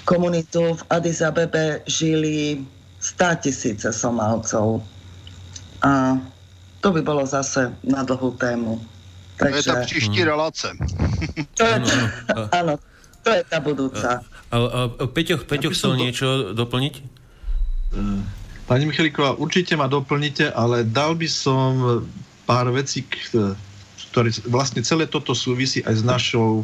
komunitu. 0.05 0.75
V 0.75 0.83
Addis 0.91 1.23
Abebe 1.23 1.81
žili 1.87 2.65
100 3.01 3.35
tisíce 3.45 3.89
Somálcov. 3.93 4.81
A 5.85 6.17
to 6.81 6.93
by 6.93 7.01
bolo 7.05 7.25
zase 7.29 7.73
na 7.85 8.05
dlhú 8.05 8.37
tému. 8.37 8.81
Takže... 9.37 9.51
To 9.51 9.57
je 9.57 9.75
tá 9.75 9.77
příští 9.85 10.21
hmm. 10.21 10.31
relace. 10.31 10.69
To 11.55 11.63
je, 11.67 11.77
áno, 12.51 12.79
to 13.25 13.31
je 13.31 13.43
tá 13.47 13.59
budúca. 13.59 14.23
A, 14.51 14.57
a, 14.59 14.81
a 14.87 15.05
Peťo, 15.07 15.39
Peťo 15.43 15.71
chcel 15.71 15.95
to... 15.95 15.99
niečo 15.99 16.27
doplniť? 16.55 16.95
Eh, 17.95 18.21
pani 18.67 18.85
Michalíková, 18.87 19.39
určite 19.39 19.75
ma 19.79 19.87
doplnite, 19.87 20.51
ale 20.51 20.83
dal 20.87 21.15
by 21.15 21.29
som 21.31 22.03
pár 22.45 22.69
vecí, 22.71 23.07
ktoré 24.13 24.31
vlastne 24.47 24.85
celé 24.85 25.09
toto 25.09 25.33
súvisí 25.33 25.81
aj 25.83 25.95
s 26.01 26.03
našou 26.05 26.63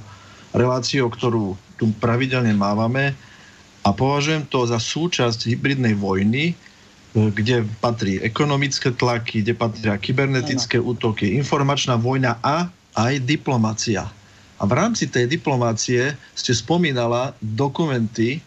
reláciou, 0.53 1.11
ktorú 1.11 1.59
tu 1.79 1.91
pravidelne 1.99 2.53
mávame 2.53 3.17
a 3.87 3.95
považujem 3.95 4.45
to 4.49 4.67
za 4.69 4.77
súčasť 4.77 5.49
hybridnej 5.49 5.97
vojny, 5.97 6.53
E, 7.11 7.31
kde 7.35 7.67
patrí 7.83 8.23
ekonomické 8.23 8.95
tlaky, 8.95 9.43
kde 9.43 9.59
patria 9.59 9.99
kybernetické 9.99 10.79
ano. 10.79 10.95
útoky, 10.95 11.35
informačná 11.35 11.99
vojna 11.99 12.39
a 12.39 12.71
aj 12.95 13.19
diplomácia. 13.27 14.07
A 14.61 14.63
v 14.63 14.73
rámci 14.79 15.11
tej 15.11 15.27
diplomácie 15.27 16.15
ste 16.39 16.53
spomínala 16.55 17.35
dokumenty, 17.43 18.39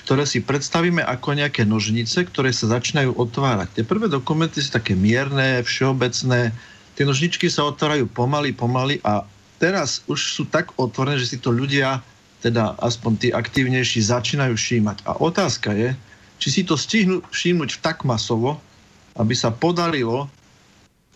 ktoré 0.00 0.24
si 0.24 0.40
predstavíme 0.40 1.04
ako 1.04 1.36
nejaké 1.36 1.68
nožnice, 1.68 2.24
ktoré 2.24 2.52
sa 2.56 2.72
začínajú 2.72 3.16
otvárať. 3.20 3.80
Tie 3.80 3.84
prvé 3.84 4.08
dokumenty 4.08 4.64
sú 4.64 4.72
také 4.72 4.96
mierne, 4.96 5.60
všeobecné. 5.64 6.52
Tie 6.94 7.04
nožničky 7.04 7.52
sa 7.52 7.68
otvárajú 7.68 8.08
pomaly, 8.08 8.56
pomaly 8.56 9.00
a 9.04 9.28
teraz 9.64 10.04
už 10.04 10.20
sú 10.36 10.44
tak 10.44 10.76
otvorené, 10.76 11.16
že 11.16 11.32
si 11.32 11.38
to 11.40 11.48
ľudia, 11.48 12.04
teda 12.44 12.76
aspoň 12.84 13.12
tí 13.16 13.28
aktívnejší, 13.32 14.04
začínajú 14.04 14.52
všímať. 14.52 15.08
A 15.08 15.16
otázka 15.16 15.72
je, 15.72 15.96
či 16.36 16.48
si 16.52 16.62
to 16.68 16.76
stihnú 16.76 17.24
všimnúť 17.32 17.80
tak 17.80 18.04
masovo, 18.04 18.60
aby 19.16 19.32
sa 19.32 19.48
podarilo 19.48 20.28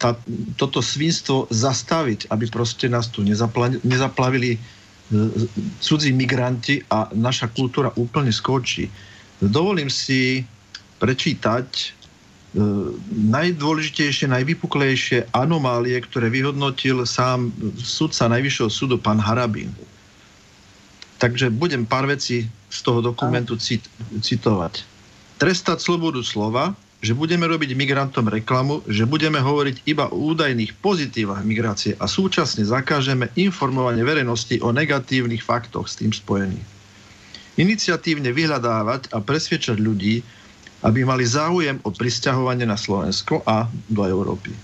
tá, 0.01 0.17
toto 0.57 0.81
svinstvo 0.81 1.45
zastaviť, 1.53 2.33
aby 2.33 2.49
proste 2.49 2.89
nás 2.89 3.13
tu 3.13 3.21
nezapla, 3.21 3.77
nezaplavili 3.85 4.57
e, 4.57 4.59
cudzí 5.85 6.15
migranti 6.17 6.81
a 6.89 7.13
naša 7.13 7.53
kultúra 7.53 7.93
úplne 8.01 8.33
skočí. 8.33 8.89
Dovolím 9.45 9.93
si 9.93 10.41
prečítať 11.03 11.98
najdôležitejšie, 13.29 14.33
najvypuklejšie 14.33 15.33
anomálie, 15.37 16.01
ktoré 16.01 16.33
vyhodnotil 16.33 17.05
sám 17.05 17.53
sudca 17.77 18.25
Najvyššieho 18.33 18.71
súdu, 18.73 18.97
pán 18.97 19.21
Harabín. 19.21 19.75
Takže 21.21 21.53
budem 21.53 21.85
pár 21.85 22.09
vecí 22.09 22.49
z 22.73 22.79
toho 22.81 23.05
dokumentu 23.05 23.59
cit- 23.61 23.91
citovať 24.23 24.99
trestať 25.39 25.79
slobodu 25.79 26.21
slova, 26.21 26.75
že 26.99 27.15
budeme 27.15 27.47
robiť 27.47 27.79
migrantom 27.79 28.27
reklamu, 28.27 28.83
že 28.91 29.07
budeme 29.07 29.39
hovoriť 29.39 29.87
iba 29.87 30.11
o 30.11 30.35
údajných 30.35 30.75
pozitívach 30.83 31.47
migrácie 31.47 31.95
a 32.03 32.11
súčasne 32.11 32.67
zakážeme 32.67 33.31
informovanie 33.39 34.03
verejnosti 34.03 34.59
o 34.59 34.75
negatívnych 34.75 35.39
faktoch 35.39 35.87
s 35.87 36.03
tým 36.03 36.11
spojených. 36.11 36.67
Iniciatívne 37.55 38.35
vyhľadávať 38.35 39.15
a 39.15 39.23
presviečať 39.23 39.79
ľudí, 39.79 40.27
aby 40.83 41.03
mali 41.03 41.27
záujem 41.27 41.83
o 41.83 41.91
prisťahovanie 41.91 42.67
na 42.67 42.79
Slovensko 42.79 43.43
a 43.43 43.67
do 43.91 44.03
Európy. 44.07 44.55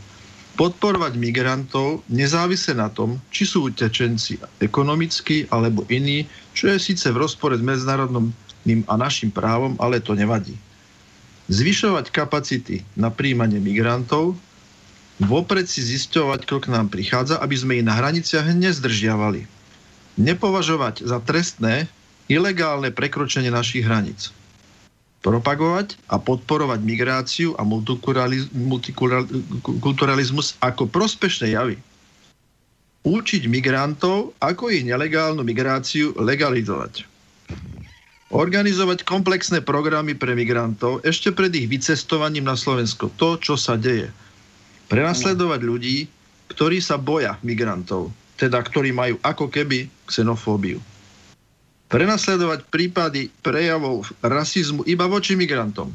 Podporovať 0.54 1.18
migrantov 1.18 2.06
nezávisle 2.06 2.78
na 2.78 2.86
tom, 2.86 3.18
či 3.34 3.42
sú 3.42 3.66
utečenci 3.66 4.38
ekonomickí 4.62 5.50
alebo 5.50 5.82
iní, 5.90 6.30
čo 6.54 6.70
je 6.70 6.78
síce 6.78 7.10
v 7.10 7.18
rozpore 7.18 7.58
s 7.58 7.62
medzinárodným 7.66 8.86
a 8.86 8.94
našim 8.94 9.34
právom, 9.34 9.74
ale 9.82 9.98
to 9.98 10.14
nevadí. 10.14 10.54
Zvyšovať 11.50 12.14
kapacity 12.14 12.86
na 12.94 13.10
príjmanie 13.10 13.58
migrantov, 13.58 14.38
vopred 15.18 15.66
si 15.66 15.82
zisťovať, 15.82 16.46
kto 16.46 16.56
k 16.62 16.70
nám 16.70 16.86
prichádza, 16.86 17.42
aby 17.42 17.54
sme 17.58 17.82
ich 17.82 17.84
na 17.84 17.98
hraniciach 17.98 18.46
nezdržiavali. 18.54 19.50
Nepovažovať 20.14 21.02
za 21.02 21.18
trestné 21.18 21.90
ilegálne 22.30 22.94
prekročenie 22.94 23.50
našich 23.50 23.82
hraníc. 23.82 24.30
Propagovať 25.24 25.96
a 26.12 26.20
podporovať 26.20 26.84
migráciu 26.84 27.56
a 27.56 27.64
multikulturalizmus 27.64 30.60
ako 30.60 30.84
prospešné 30.84 31.56
javy. 31.56 31.80
Učiť 33.08 33.48
migrantov, 33.48 34.36
ako 34.40 34.68
ich 34.68 34.84
nelegálnu 34.84 35.40
migráciu 35.40 36.12
legalizovať 36.20 37.08
organizovať 38.34 39.06
komplexné 39.06 39.62
programy 39.62 40.18
pre 40.18 40.34
migrantov 40.34 40.98
ešte 41.06 41.30
pred 41.30 41.54
ich 41.54 41.70
vycestovaním 41.70 42.50
na 42.50 42.58
Slovensko. 42.58 43.14
To, 43.14 43.38
čo 43.38 43.54
sa 43.54 43.78
deje. 43.78 44.10
Prenasledovať 44.90 45.60
ľudí, 45.62 46.10
ktorí 46.50 46.82
sa 46.82 46.98
boja 46.98 47.38
migrantov, 47.46 48.10
teda 48.36 48.60
ktorí 48.60 48.90
majú 48.90 49.16
ako 49.22 49.48
keby 49.48 49.86
xenofóbiu. 50.10 50.82
Prenasledovať 51.88 52.66
prípady 52.72 53.30
prejavov 53.44 54.08
rasizmu 54.24 54.82
iba 54.88 55.04
voči 55.06 55.36
migrantom. 55.36 55.92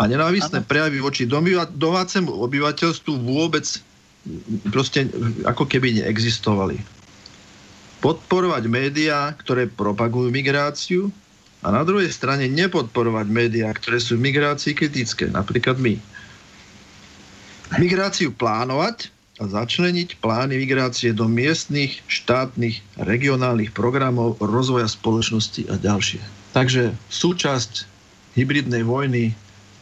A 0.00 0.02
nenávistné 0.10 0.66
prejavy 0.66 0.98
voči 0.98 1.24
domácemu 1.70 2.30
obyvateľstvu 2.30 3.12
vôbec 3.22 3.64
proste 4.74 5.06
ako 5.46 5.66
keby 5.66 6.02
neexistovali 6.02 7.02
podporovať 8.02 8.66
médiá, 8.66 9.30
ktoré 9.38 9.70
propagujú 9.70 10.34
migráciu 10.34 11.14
a 11.62 11.70
na 11.70 11.86
druhej 11.86 12.10
strane 12.10 12.50
nepodporovať 12.50 13.26
médiá, 13.30 13.70
ktoré 13.70 14.02
sú 14.02 14.18
v 14.18 14.26
migrácii 14.26 14.74
kritické, 14.74 15.30
napríklad 15.30 15.78
my. 15.78 15.94
Migráciu 17.78 18.34
plánovať 18.34 19.11
a 19.40 19.48
začleniť 19.48 20.20
plány 20.20 20.60
migrácie 20.60 21.16
do 21.16 21.24
miestnych, 21.24 22.04
štátnych, 22.04 22.84
regionálnych 23.00 23.72
programov 23.72 24.36
rozvoja 24.42 24.84
spoločnosti 24.84 25.72
a 25.72 25.80
ďalšie. 25.80 26.20
Takže 26.52 26.92
súčasť 27.08 27.88
hybridnej 28.36 28.84
vojny 28.84 29.32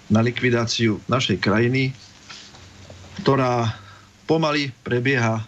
na 0.06 0.22
likvidáciu 0.22 1.02
našej 1.10 1.42
krajiny, 1.42 1.90
ktorá 3.22 3.74
pomaly 4.30 4.70
prebieha 4.86 5.42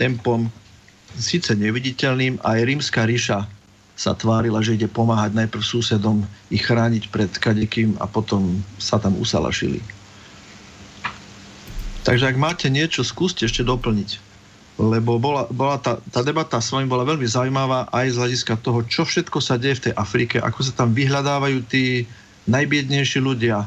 tempom 0.00 0.48
síce 1.20 1.52
neviditeľným, 1.54 2.40
aj 2.42 2.58
rímska 2.64 3.04
ríša 3.04 3.44
sa 3.94 4.12
tvárila, 4.18 4.58
že 4.58 4.74
ide 4.74 4.90
pomáhať 4.90 5.38
najprv 5.38 5.62
susedom, 5.62 6.26
ich 6.50 6.66
chrániť 6.66 7.14
pred 7.14 7.30
kadekým 7.30 7.94
a 8.02 8.10
potom 8.10 8.58
sa 8.80 8.98
tam 8.98 9.14
usalašili. 9.22 9.78
Takže 12.04 12.30
ak 12.30 12.36
máte 12.36 12.66
niečo, 12.68 13.00
skúste 13.00 13.48
ešte 13.48 13.64
doplniť. 13.64 14.20
Lebo 14.74 15.22
bola, 15.22 15.46
bola 15.48 15.78
tá, 15.78 16.02
tá 16.10 16.20
debata 16.20 16.58
s 16.58 16.74
vami 16.74 16.90
bola 16.90 17.06
veľmi 17.06 17.24
zaujímavá 17.24 17.88
aj 17.94 18.06
z 18.12 18.18
hľadiska 18.20 18.54
toho, 18.60 18.82
čo 18.84 19.06
všetko 19.06 19.38
sa 19.38 19.54
deje 19.56 19.80
v 19.80 19.84
tej 19.90 19.94
Afrike, 19.94 20.36
ako 20.42 20.60
sa 20.66 20.72
tam 20.74 20.90
vyhľadávajú 20.92 21.64
tí 21.70 22.04
najbiednejší 22.50 23.22
ľudia, 23.22 23.64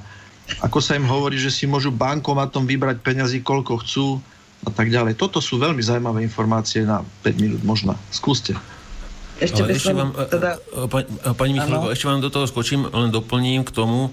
ako 0.61 0.77
sa 0.83 0.99
im 0.99 1.07
hovorí, 1.07 1.39
že 1.39 1.49
si 1.49 1.65
môžu 1.65 1.89
bankomatom 1.95 2.67
vybrať 2.67 3.01
peňazí, 3.01 3.39
koľko 3.41 3.83
chcú, 3.83 4.07
a 4.65 4.71
tak 4.73 4.89
ďalej. 4.89 5.19
Toto 5.19 5.37
sú 5.37 5.61
veľmi 5.61 5.83
zaujímavé 5.83 6.25
informácie 6.25 6.81
na 6.81 7.05
5 7.21 7.43
minút 7.43 7.61
možno. 7.61 7.93
Skúste. 8.09 8.57
Ešte, 9.37 9.61
ešte 9.69 9.93
vám, 9.93 10.17
teda... 10.17 10.57
pani, 10.89 11.05
pani 11.37 11.51
Michalko, 11.53 11.93
ešte 11.93 12.09
vám 12.09 12.25
do 12.25 12.33
toho 12.33 12.49
skočím, 12.49 12.89
len 12.89 13.13
doplním 13.13 13.61
k 13.61 13.69
tomu, 13.69 14.09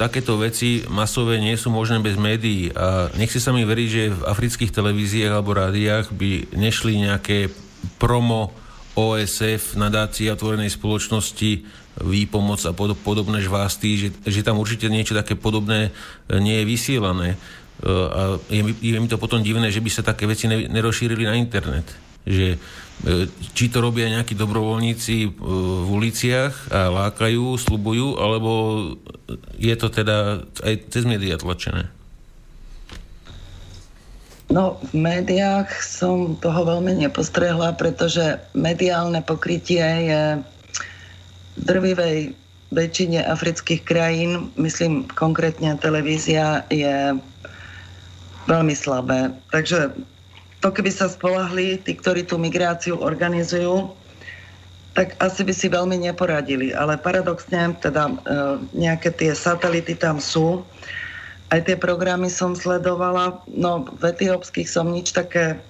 Takéto 0.00 0.40
veci 0.40 0.88
masové 0.88 1.36
nie 1.36 1.52
sú 1.60 1.68
možné 1.68 2.00
bez 2.00 2.16
médií 2.16 2.72
a 2.72 3.12
nechci 3.12 3.36
sa 3.36 3.52
mi 3.52 3.68
veriť, 3.68 3.88
že 3.92 4.16
v 4.16 4.24
afrických 4.24 4.72
televíziách 4.72 5.36
alebo 5.36 5.52
rádiách 5.52 6.16
by 6.16 6.56
nešli 6.56 7.04
nejaké 7.04 7.52
promo 8.00 8.56
OSF, 8.96 9.76
nadácia 9.76 10.32
otvorenej 10.32 10.72
spoločnosti, 10.72 11.60
výpomoc 12.00 12.64
a 12.64 12.72
podobné 12.74 13.44
žvásty, 13.44 14.00
že, 14.00 14.08
že 14.24 14.40
tam 14.40 14.56
určite 14.56 14.88
niečo 14.88 15.12
také 15.12 15.36
podobné 15.36 15.92
nie 16.32 16.64
je 16.64 16.64
vysielané. 16.64 17.28
a 17.84 18.40
je 18.48 18.62
je 18.80 18.96
mi 18.96 19.08
to 19.12 19.20
potom 19.20 19.44
divné, 19.44 19.68
že 19.68 19.84
by 19.84 19.90
sa 19.92 20.00
také 20.06 20.24
veci 20.24 20.48
nerozšírili 20.48 21.28
na 21.28 21.36
internet. 21.36 21.84
Že 22.24 22.56
či 23.52 23.68
to 23.68 23.84
robia 23.84 24.08
nejakí 24.08 24.32
dobrovoľníci 24.32 25.16
v 25.36 25.88
uliciach 25.92 26.72
a 26.72 26.88
lákajú, 26.88 27.60
slubujú, 27.60 28.16
alebo 28.16 28.52
je 29.60 29.74
to 29.76 29.92
teda 29.92 30.48
aj 30.64 30.74
cez 30.88 31.04
médiá 31.04 31.36
tlačené? 31.36 31.92
No, 34.48 34.80
v 34.92 35.04
médiách 35.04 35.68
som 35.82 36.36
toho 36.40 36.64
veľmi 36.64 37.04
nepostrehla, 37.04 37.76
pretože 37.76 38.40
mediálne 38.56 39.20
pokrytie 39.24 39.84
je 39.84 40.22
v 41.58 41.60
drvivej 41.64 42.18
väčšine 42.74 43.20
afrických 43.24 43.82
krajín, 43.84 44.50
myslím 44.56 45.06
konkrétne 45.12 45.76
televízia, 45.78 46.64
je 46.68 47.16
veľmi 48.46 48.74
slabé. 48.76 49.32
Takže 49.48 49.94
to, 50.64 50.72
keby 50.72 50.88
sa 50.88 51.12
spolahli 51.12 51.76
tí, 51.76 51.92
ktorí 51.92 52.24
tú 52.24 52.40
migráciu 52.40 52.96
organizujú, 52.96 53.92
tak 54.96 55.12
asi 55.20 55.44
by 55.44 55.52
si 55.52 55.68
veľmi 55.68 56.00
neporadili. 56.00 56.72
Ale 56.72 56.96
paradoxne, 56.96 57.76
teda 57.84 58.08
e, 58.08 58.14
nejaké 58.72 59.12
tie 59.12 59.36
satelity 59.36 59.92
tam 59.92 60.16
sú, 60.16 60.64
aj 61.52 61.68
tie 61.68 61.76
programy 61.76 62.32
som 62.32 62.56
sledovala. 62.56 63.44
No, 63.44 63.84
v 64.00 64.16
etiópskych 64.16 64.64
som 64.64 64.88
nič 64.88 65.12
také 65.12 65.60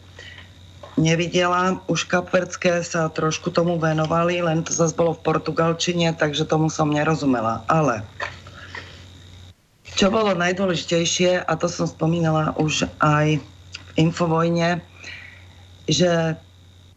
nevidela. 0.95 1.83
Už 1.91 2.07
kapvercké 2.07 2.87
sa 2.87 3.11
trošku 3.11 3.51
tomu 3.51 3.83
venovali, 3.83 4.47
len 4.47 4.63
to 4.63 4.71
zase 4.71 4.95
bolo 4.95 5.19
v 5.19 5.27
portugalčine, 5.27 6.15
takže 6.15 6.47
tomu 6.47 6.71
som 6.71 6.95
nerozumela. 6.95 7.67
Ale 7.67 8.07
čo 9.99 10.07
bolo 10.15 10.39
najdôležitejšie, 10.39 11.43
a 11.43 11.53
to 11.59 11.67
som 11.67 11.91
spomínala 11.91 12.55
už 12.63 12.87
aj 13.03 13.43
Infovojne, 13.95 14.83
že 15.87 16.35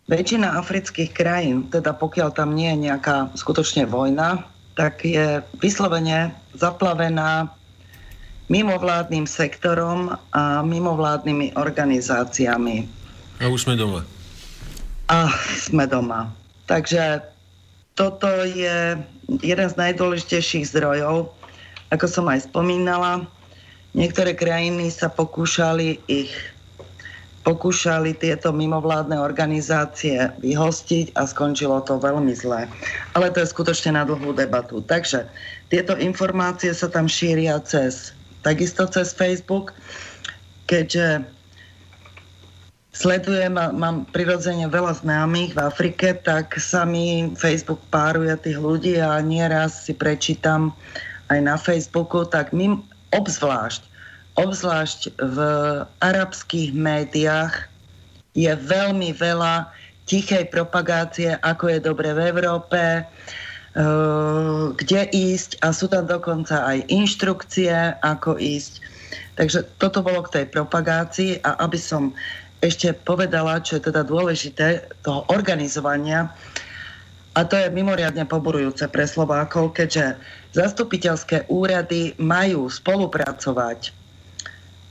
väčšina 0.08 0.56
afrických 0.58 1.12
krajín, 1.12 1.68
teda 1.68 1.92
pokiaľ 1.94 2.30
tam 2.34 2.56
nie 2.56 2.72
je 2.74 2.90
nejaká 2.90 3.36
skutočne 3.36 3.86
vojna, 3.86 4.48
tak 4.80 5.04
je 5.04 5.44
vyslovene 5.60 6.32
zaplavená 6.56 7.52
mimovládnym 8.48 9.28
sektorom 9.28 10.16
a 10.32 10.64
mimovládnymi 10.64 11.60
organizáciami. 11.60 12.88
A 13.44 13.52
už 13.52 13.68
sme 13.68 13.76
doma. 13.76 14.02
A 15.12 15.28
sme 15.60 15.84
doma. 15.84 16.32
Takže 16.72 17.20
toto 18.00 18.28
je 18.48 18.96
jeden 19.44 19.68
z 19.68 19.76
najdôležitejších 19.76 20.72
zdrojov. 20.72 21.34
Ako 21.92 22.08
som 22.08 22.32
aj 22.32 22.48
spomínala, 22.48 23.28
niektoré 23.92 24.32
krajiny 24.36 24.88
sa 24.92 25.12
pokúšali 25.12 26.00
ich 26.08 26.32
pokúšali 27.48 28.12
tieto 28.12 28.52
mimovládne 28.52 29.16
organizácie 29.16 30.28
vyhostiť 30.44 31.16
a 31.16 31.24
skončilo 31.24 31.80
to 31.88 31.96
veľmi 31.96 32.36
zle. 32.36 32.68
Ale 33.16 33.32
to 33.32 33.40
je 33.40 33.48
skutočne 33.56 33.96
na 33.96 34.04
dlhú 34.04 34.36
debatu. 34.36 34.84
Takže 34.84 35.24
tieto 35.72 35.96
informácie 35.96 36.76
sa 36.76 36.92
tam 36.92 37.08
šíria 37.08 37.56
cez 37.64 38.12
takisto 38.44 38.84
cez 38.92 39.16
Facebook, 39.16 39.72
keďže 40.68 41.24
sledujem 42.92 43.56
a 43.56 43.72
mám 43.72 44.04
prirodzene 44.12 44.68
veľa 44.68 45.00
známych 45.00 45.56
v 45.56 45.60
Afrike, 45.64 46.20
tak 46.20 46.60
sa 46.60 46.84
mi 46.84 47.32
Facebook 47.40 47.80
páruje 47.88 48.36
tých 48.44 48.60
ľudí 48.60 49.00
a 49.00 49.24
nieraz 49.24 49.88
si 49.88 49.96
prečítam 49.96 50.76
aj 51.32 51.40
na 51.44 51.56
Facebooku, 51.56 52.28
tak 52.28 52.52
my 52.52 52.76
obzvlášť, 53.16 53.87
obzvlášť 54.38 55.18
v 55.18 55.38
arabských 56.00 56.72
médiách 56.72 57.68
je 58.38 58.54
veľmi 58.54 59.12
veľa 59.18 59.70
tichej 60.08 60.48
propagácie, 60.54 61.36
ako 61.42 61.74
je 61.74 61.80
dobre 61.82 62.14
v 62.14 62.32
Európe, 62.32 63.04
Eh, 63.78 64.64
kde 64.74 65.06
ísť 65.14 65.62
a 65.62 65.70
sú 65.70 65.86
tam 65.86 66.10
dokonca 66.10 66.66
aj 66.66 66.90
inštrukcie, 66.90 67.70
ako 68.02 68.42
ísť. 68.42 68.82
Takže 69.38 69.70
toto 69.78 70.02
bolo 70.02 70.26
k 70.26 70.42
tej 70.42 70.46
propagácii 70.50 71.46
a 71.46 71.62
aby 71.62 71.78
som 71.78 72.10
ešte 72.66 72.90
povedala, 73.06 73.62
čo 73.62 73.78
je 73.78 73.94
teda 73.94 74.02
dôležité, 74.02 74.82
toho 75.06 75.30
organizovania, 75.30 76.34
a 77.38 77.46
to 77.46 77.54
je 77.54 77.70
mimoriadne 77.70 78.26
poburujúce 78.26 78.82
pre 78.90 79.06
Slovákov, 79.06 79.78
keďže 79.78 80.18
zastupiteľské 80.58 81.46
úrady 81.46 82.18
majú 82.18 82.66
spolupracovať 82.74 83.94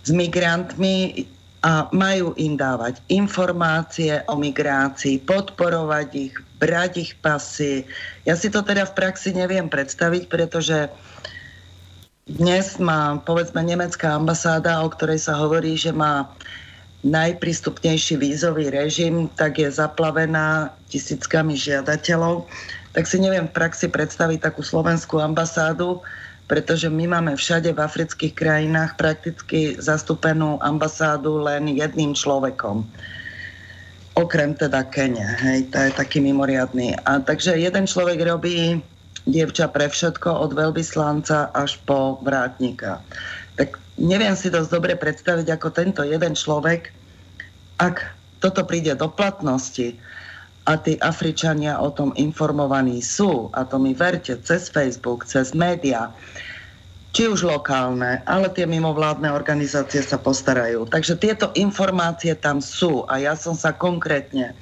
s 0.07 0.15
migrantmi 0.15 1.27
a 1.67 1.91
majú 1.91 2.31
im 2.39 2.55
dávať 2.55 3.03
informácie 3.11 4.23
o 4.31 4.39
migrácii, 4.39 5.27
podporovať 5.27 6.09
ich, 6.15 6.35
brať 6.63 6.93
ich 7.03 7.13
pasy. 7.19 7.83
Ja 8.23 8.39
si 8.39 8.47
to 8.47 8.63
teda 8.63 8.87
v 8.87 8.95
praxi 8.95 9.35
neviem 9.35 9.67
predstaviť, 9.67 10.31
pretože 10.31 10.87
dnes 12.31 12.79
má, 12.79 13.19
povedzme, 13.19 13.67
nemecká 13.67 14.15
ambasáda, 14.15 14.79
o 14.87 14.89
ktorej 14.95 15.27
sa 15.27 15.43
hovorí, 15.43 15.75
že 15.75 15.91
má 15.91 16.31
najprístupnejší 17.03 18.19
vízový 18.19 18.71
režim, 18.71 19.27
tak 19.35 19.59
je 19.59 19.71
zaplavená 19.71 20.71
tisíckami 20.91 21.59
žiadateľov. 21.59 22.47
Tak 22.95 23.11
si 23.11 23.19
neviem 23.19 23.47
v 23.47 23.55
praxi 23.55 23.87
predstaviť 23.91 24.39
takú 24.43 24.63
slovenskú 24.63 25.19
ambasádu, 25.19 26.03
pretože 26.47 26.87
my 26.87 27.11
máme 27.11 27.35
všade 27.35 27.75
v 27.75 27.83
afrických 27.83 28.35
krajinách 28.35 28.95
prakticky 28.95 29.75
zastúpenú 29.79 30.63
ambasádu 30.63 31.43
len 31.43 31.71
jedným 31.75 32.15
človekom 32.15 32.87
okrem 34.17 34.57
teda 34.57 34.89
Kene, 34.89 35.37
hej, 35.45 35.69
to 35.69 35.77
je 35.77 35.93
taký 35.93 36.25
mimoriadný. 36.25 36.97
A 37.05 37.21
takže 37.21 37.61
jeden 37.61 37.85
človek 37.85 38.25
robí 38.25 38.81
dievča 39.29 39.69
pre 39.69 39.93
všetko 39.93 40.33
od 40.33 40.57
veľvyslanca 40.57 41.53
až 41.53 41.77
po 41.85 42.17
vrátnika. 42.25 43.05
Tak 43.61 43.77
neviem 44.01 44.33
si 44.33 44.49
dosť 44.49 44.73
dobre 44.73 44.97
predstaviť, 44.97 45.47
ako 45.53 45.69
tento 45.69 46.01
jeden 46.01 46.33
človek, 46.33 46.89
ak 47.77 48.01
toto 48.41 48.65
príde 48.65 48.97
do 48.97 49.13
platnosti 49.13 49.93
a 50.67 50.75
tí 50.75 50.99
Afričania 50.99 51.79
o 51.79 51.95
tom 51.95 52.11
informovaní 52.19 52.99
sú, 52.99 53.49
a 53.55 53.63
to 53.63 53.79
mi 53.79 53.95
verte, 53.95 54.35
cez 54.43 54.67
Facebook, 54.67 55.23
cez 55.23 55.55
média, 55.55 56.11
či 57.15 57.31
už 57.31 57.49
lokálne, 57.49 58.21
ale 58.29 58.51
tie 58.53 58.69
mimovládne 58.69 59.33
organizácie 59.33 60.05
sa 60.05 60.21
postarajú. 60.21 60.85
Takže 60.91 61.17
tieto 61.17 61.49
informácie 61.57 62.37
tam 62.37 62.61
sú 62.61 63.09
a 63.09 63.17
ja 63.17 63.33
som 63.33 63.57
sa 63.57 63.73
konkrétne 63.73 64.53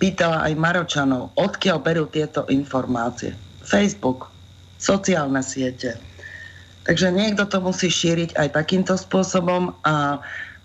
pýtala 0.00 0.48
aj 0.48 0.52
Maročanov, 0.56 1.34
odkiaľ 1.36 1.78
berú 1.82 2.06
tieto 2.08 2.46
informácie. 2.48 3.36
Facebook, 3.60 4.30
sociálne 4.80 5.44
siete. 5.44 5.98
Takže 6.84 7.08
niekto 7.12 7.48
to 7.48 7.60
musí 7.64 7.88
šíriť 7.88 8.36
aj 8.36 8.48
takýmto 8.52 8.94
spôsobom 8.96 9.72
a 9.84 10.20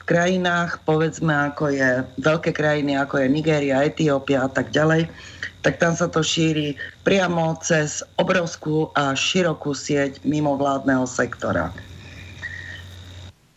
krajinách, 0.10 0.82
povedzme, 0.90 1.30
ako 1.30 1.70
je 1.70 2.02
veľké 2.18 2.50
krajiny, 2.50 2.98
ako 2.98 3.22
je 3.22 3.28
Nigéria, 3.30 3.86
Etiópia 3.86 4.42
a 4.42 4.50
tak 4.50 4.74
ďalej, 4.74 5.06
tak 5.62 5.78
tam 5.78 5.94
sa 5.94 6.10
to 6.10 6.26
šíri 6.26 6.74
priamo 7.06 7.54
cez 7.62 8.02
obrovskú 8.18 8.90
a 8.98 9.14
širokú 9.14 9.78
sieť 9.78 10.18
mimovládneho 10.26 11.06
sektora. 11.06 11.70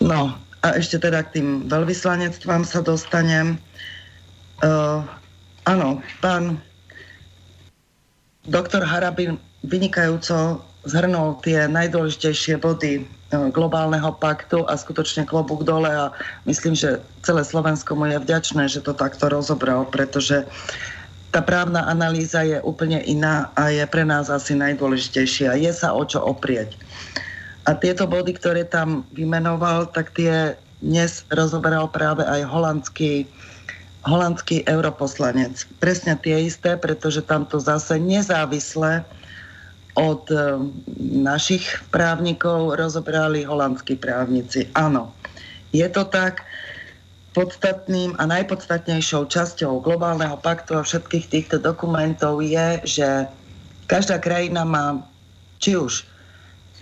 No 0.05 0.37
a 0.61 0.67
ešte 0.77 1.01
teda 1.01 1.25
k 1.25 1.41
tým 1.41 1.49
veľvyslanectvám 1.73 2.69
sa 2.69 2.85
dostanem. 2.85 3.57
Uh, 4.61 5.01
áno, 5.65 6.05
pán 6.21 6.61
doktor 8.45 8.85
Harabin 8.85 9.41
vynikajúco 9.65 10.61
zhrnul 10.85 11.39
tie 11.47 11.71
najdôležitejšie 11.71 12.59
body 12.59 13.07
globálneho 13.33 14.13
paktu 14.21 14.69
a 14.69 14.77
skutočne 14.77 15.25
klobúk 15.25 15.65
dole 15.65 15.89
a 15.89 16.13
myslím, 16.45 16.77
že 16.77 17.01
celé 17.25 17.43
Slovensko 17.43 17.97
mu 17.97 18.05
je 18.09 18.21
vďačné, 18.21 18.69
že 18.69 18.85
to 18.85 18.93
takto 18.93 19.33
rozobral, 19.33 19.89
pretože 19.89 20.45
tá 21.33 21.41
právna 21.41 21.89
analýza 21.89 22.45
je 22.45 22.61
úplne 22.61 23.01
iná 23.09 23.49
a 23.57 23.73
je 23.73 23.81
pre 23.89 24.05
nás 24.05 24.29
asi 24.29 24.53
najdôležitejšia. 24.53 25.57
Je 25.57 25.73
sa 25.73 25.97
o 25.97 26.05
čo 26.05 26.21
oprieť. 26.21 26.77
A 27.65 27.73
tieto 27.73 28.05
body, 28.05 28.37
ktoré 28.37 28.69
tam 28.69 29.09
vymenoval, 29.17 29.89
tak 29.97 30.13
tie 30.13 30.53
dnes 30.85 31.25
rozoberal 31.33 31.89
práve 31.89 32.27
aj 32.27 32.43
holandský, 32.45 33.25
holandský 34.05 34.67
europoslanec. 34.69 35.65
Presne 35.81 36.19
tie 36.21 36.53
isté, 36.53 36.77
pretože 36.77 37.25
tam 37.25 37.49
to 37.49 37.57
zase 37.63 37.97
nezávisle 37.97 39.01
od 39.99 40.25
e, 40.33 40.37
našich 41.01 41.85
právnikov 41.93 42.81
rozobrali 42.81 43.45
holandskí 43.45 44.01
právnici. 44.01 44.69
Áno, 44.73 45.13
je 45.73 45.85
to 45.93 46.09
tak 46.09 46.45
podstatným 47.33 48.17
a 48.21 48.29
najpodstatnejšou 48.29 49.29
časťou 49.29 49.81
globálneho 49.81 50.37
paktu 50.41 50.77
a 50.77 50.85
všetkých 50.85 51.27
týchto 51.29 51.57
dokumentov 51.61 52.45
je, 52.45 52.81
že 52.85 53.09
každá 53.89 54.21
krajina 54.21 54.69
má 54.69 55.01
či 55.61 55.77
už 55.77 56.05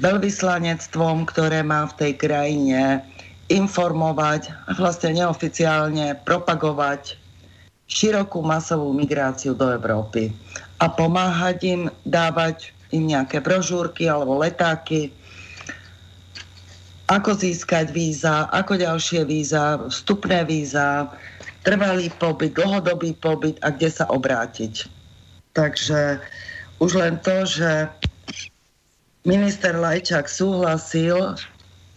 veľvyslanectvom, 0.02 1.28
ktoré 1.30 1.62
má 1.62 1.86
v 1.86 1.96
tej 1.98 2.12
krajine 2.18 3.04
informovať 3.50 4.54
a 4.70 4.74
vlastne 4.78 5.18
neoficiálne 5.18 6.18
propagovať 6.22 7.18
širokú 7.90 8.42
masovú 8.46 8.94
migráciu 8.94 9.58
do 9.58 9.66
Európy 9.66 10.30
a 10.78 10.86
pomáhať 10.86 11.58
im, 11.66 11.82
dávať 12.06 12.70
im 12.90 13.10
nejaké 13.10 13.42
brožúrky 13.42 14.06
alebo 14.06 14.38
letáky, 14.38 15.10
ako 17.10 17.34
získať 17.34 17.90
víza, 17.90 18.46
ako 18.54 18.78
ďalšie 18.78 19.26
víza, 19.26 19.82
vstupné 19.90 20.46
víza, 20.46 21.10
trvalý 21.66 22.06
pobyt, 22.22 22.54
dlhodobý 22.54 23.18
pobyt 23.18 23.58
a 23.66 23.74
kde 23.74 23.90
sa 23.90 24.06
obrátiť. 24.06 24.86
Takže 25.58 26.22
už 26.78 26.90
len 26.94 27.18
to, 27.26 27.42
že 27.42 27.90
minister 29.26 29.74
Lajčák 29.74 30.30
súhlasil, 30.30 31.34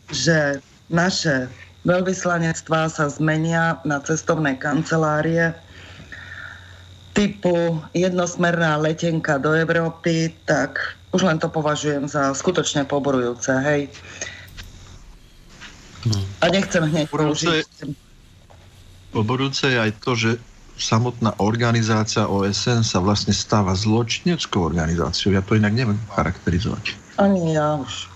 že 0.09 0.57
naše 0.89 1.47
veľvyslanectvá 1.85 2.89
sa 2.89 3.05
zmenia 3.07 3.79
na 3.85 4.01
cestovné 4.01 4.57
kancelárie 4.57 5.53
typu 7.13 7.81
jednosmerná 7.93 8.77
letenka 8.77 9.37
do 9.37 9.53
Európy, 9.53 10.33
tak 10.45 10.97
už 11.13 11.21
len 11.29 11.37
to 11.37 11.45
považujem 11.49 12.09
za 12.09 12.33
skutočne 12.33 12.89
poborujúce, 12.89 13.53
hej. 13.61 13.85
No. 16.09 16.19
A 16.41 16.49
nechcem 16.49 16.83
hneď 16.83 17.07
použiť. 17.07 17.95
Poborujúce 19.13 19.71
je 19.71 19.77
aj 19.77 19.91
to, 20.01 20.11
že 20.17 20.29
samotná 20.73 21.37
organizácia 21.37 22.25
OSN 22.25 22.81
sa 22.81 22.97
vlastne 22.97 23.31
stáva 23.31 23.77
zločineckou 23.77 24.65
organizáciou. 24.65 25.37
Ja 25.37 25.45
to 25.45 25.53
inak 25.53 25.77
neviem 25.77 26.01
charakterizovať. 26.17 26.97
Ani 27.21 27.53
ja 27.53 27.77
už. 27.77 28.09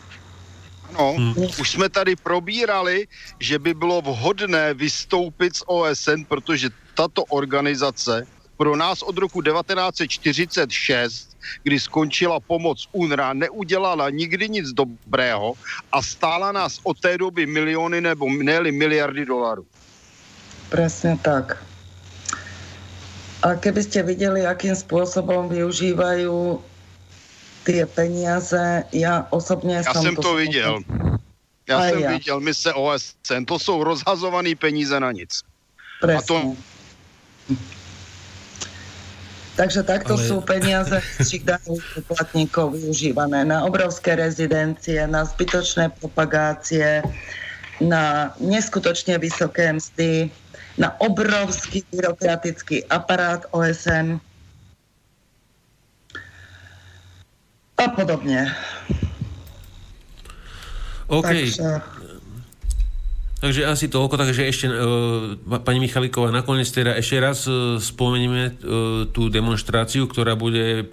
No, 0.98 1.14
hmm. 1.14 1.62
už 1.62 1.68
jsme 1.72 1.90
tady 1.90 2.16
probírali, 2.16 3.06
že 3.38 3.60
by 3.60 3.74
bylo 3.74 4.02
vhodné 4.02 4.74
vystoupit 4.74 5.56
z 5.56 5.64
OSN, 5.70 6.26
protože 6.26 6.74
tato 6.98 7.22
organizace 7.30 8.26
pro 8.58 8.76
nás 8.76 9.02
od 9.02 9.18
roku 9.18 9.42
1946, 9.42 11.38
kdy 11.64 11.80
skončila 11.80 12.40
pomoc 12.40 12.90
UNRA, 12.92 13.34
neudělala 13.34 14.10
nikdy 14.10 14.50
nic 14.50 14.68
dobrého 14.74 15.54
a 15.92 16.02
stála 16.02 16.52
nás 16.52 16.80
od 16.84 17.00
té 17.00 17.18
doby 17.18 17.46
miliony 17.46 18.02
nebo 18.02 18.30
ne 18.30 18.72
miliardy 18.72 19.26
dolarů. 19.26 19.66
Presne 20.70 21.16
tak. 21.24 21.64
A 23.46 23.56
keby 23.56 23.86
ste 23.86 24.04
videli, 24.04 24.44
akým 24.44 24.76
spôsobom 24.76 25.48
využívajú 25.48 26.60
tie 27.64 27.86
peniaze, 27.86 28.84
ja 28.92 29.28
osobně 29.30 29.76
já 29.86 29.94
som 29.94 30.04
jsem 30.04 30.16
to, 30.16 30.22
to 30.22 30.36
viděl. 30.36 30.82
Já 31.70 31.90
jsem 31.90 32.00
ja. 32.00 32.10
viděl 32.12 32.40
mise 32.40 32.74
OSN, 32.74 33.46
to 33.48 33.60
jsou 33.60 33.84
rozhazované 33.84 34.56
peníze 34.56 35.00
na 35.00 35.12
nic. 35.12 35.44
Presne. 36.02 36.20
A 36.20 36.22
to 36.22 36.56
Takže 39.58 39.82
takto 39.82 40.14
Ale... 40.14 40.22
sú 40.22 40.38
peniaze 40.46 41.02
našich 41.18 41.42
daných 41.42 41.82
poplatníkov 42.06 42.78
využívané 42.78 43.42
na 43.42 43.66
obrovské 43.66 44.14
rezidencie, 44.14 45.02
na 45.10 45.26
zbytočné 45.26 45.90
propagácie, 45.98 47.02
na 47.82 48.38
neskutočne 48.38 49.18
vysoké 49.18 49.74
mzdy, 49.74 50.30
na 50.78 50.94
obrovský 51.02 51.82
byrokratický 51.90 52.86
aparát 52.94 53.50
OSN 53.50 54.22
a 57.82 57.86
podobne. 57.98 58.54
OK. 61.10 61.26
Takže... 61.26 61.97
Takže 63.38 63.70
asi 63.70 63.86
toľko, 63.86 64.18
takže 64.18 64.50
ešte 64.50 64.66
uh, 64.66 65.38
pani 65.62 65.78
Michalíková, 65.78 66.34
nakoniec 66.34 66.66
teda 66.74 66.98
ešte 66.98 67.22
raz 67.22 67.46
uh, 67.46 67.78
spomenieme 67.78 68.50
uh, 68.50 69.06
tú 69.14 69.30
demonstráciu, 69.30 70.10
ktorá 70.10 70.34
bude 70.34 70.90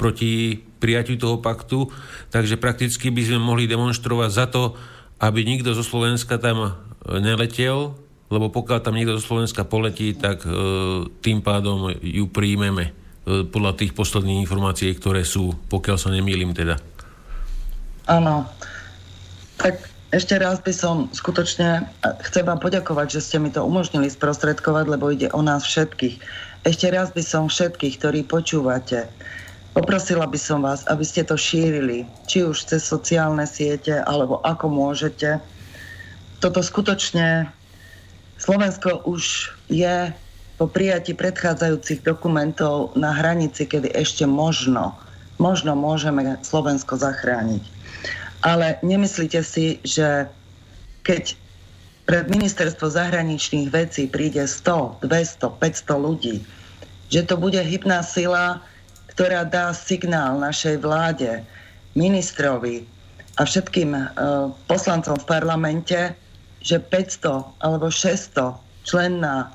proti 0.00 0.56
prijatiu 0.80 1.20
toho 1.20 1.44
paktu, 1.44 1.92
takže 2.32 2.56
prakticky 2.56 3.12
by 3.12 3.22
sme 3.28 3.38
mohli 3.44 3.68
demonstrovať 3.68 4.30
za 4.32 4.48
to, 4.48 4.72
aby 5.20 5.44
nikto 5.44 5.76
zo 5.76 5.84
Slovenska 5.84 6.40
tam 6.40 6.80
neletel, 7.06 7.92
lebo 8.32 8.48
pokiaľ 8.48 8.78
tam 8.80 8.96
niekto 8.96 9.20
zo 9.20 9.28
Slovenska 9.28 9.68
poletí, 9.68 10.16
tak 10.16 10.48
uh, 10.48 11.04
tým 11.20 11.44
pádom 11.44 11.92
ju 12.00 12.24
príjmeme 12.32 12.88
uh, 12.88 13.44
podľa 13.44 13.76
tých 13.76 13.92
posledných 13.92 14.48
informácií, 14.48 14.96
ktoré 14.96 15.28
sú, 15.28 15.52
pokiaľ 15.68 15.96
sa 16.00 16.08
nemýlim 16.08 16.56
teda. 16.56 16.80
Áno. 18.08 18.48
Tak 19.60 19.91
ešte 20.12 20.36
raz 20.36 20.60
by 20.60 20.72
som 20.76 20.96
skutočne, 21.08 21.88
chcem 22.28 22.44
vám 22.44 22.60
poďakovať, 22.60 23.16
že 23.16 23.20
ste 23.24 23.36
mi 23.40 23.48
to 23.48 23.64
umožnili 23.64 24.12
sprostredkovať, 24.12 24.84
lebo 24.84 25.08
ide 25.08 25.32
o 25.32 25.40
nás 25.40 25.64
všetkých. 25.64 26.20
Ešte 26.68 26.92
raz 26.92 27.16
by 27.16 27.24
som 27.24 27.48
všetkých, 27.48 27.96
ktorí 27.96 28.20
počúvate, 28.28 29.08
poprosila 29.72 30.28
by 30.28 30.36
som 30.36 30.68
vás, 30.68 30.84
aby 30.92 31.00
ste 31.00 31.24
to 31.24 31.40
šírili, 31.40 32.04
či 32.28 32.44
už 32.44 32.60
cez 32.68 32.84
sociálne 32.84 33.48
siete, 33.48 34.04
alebo 34.04 34.44
ako 34.44 34.68
môžete. 34.68 35.40
Toto 36.44 36.60
skutočne, 36.60 37.48
Slovensko 38.36 39.08
už 39.08 39.48
je 39.72 40.12
po 40.60 40.68
prijati 40.68 41.16
predchádzajúcich 41.16 42.04
dokumentov 42.04 42.92
na 43.00 43.16
hranici, 43.16 43.64
kedy 43.64 43.96
ešte 43.96 44.28
možno, 44.28 44.92
možno 45.40 45.72
môžeme 45.72 46.36
Slovensko 46.44 47.00
zachrániť. 47.00 47.81
Ale 48.42 48.78
nemyslíte 48.82 49.40
si, 49.46 49.78
že 49.86 50.26
keď 51.06 51.34
pred 52.06 52.26
ministerstvo 52.26 52.90
zahraničných 52.90 53.70
vecí 53.70 54.10
príde 54.10 54.42
100, 54.42 55.06
200, 55.06 55.62
500 55.62 56.06
ľudí, 56.06 56.36
že 57.08 57.22
to 57.22 57.38
bude 57.38 57.58
hybná 57.58 58.02
sila, 58.02 58.58
ktorá 59.14 59.46
dá 59.46 59.70
signál 59.70 60.40
našej 60.42 60.82
vláde, 60.82 61.44
ministrovi 61.92 62.88
a 63.36 63.44
všetkým 63.44 63.92
uh, 63.92 64.08
poslancom 64.66 65.20
v 65.20 65.28
parlamente, 65.28 66.00
že 66.64 66.80
500 66.80 67.62
alebo 67.62 67.92
600 67.92 68.56
členná 68.82 69.52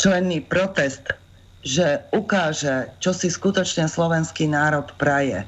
členný 0.00 0.42
protest, 0.42 1.14
že 1.62 2.02
ukáže, 2.10 2.90
čo 2.98 3.14
si 3.14 3.30
skutočne 3.30 3.86
slovenský 3.86 4.50
národ 4.50 4.90
praje 4.98 5.46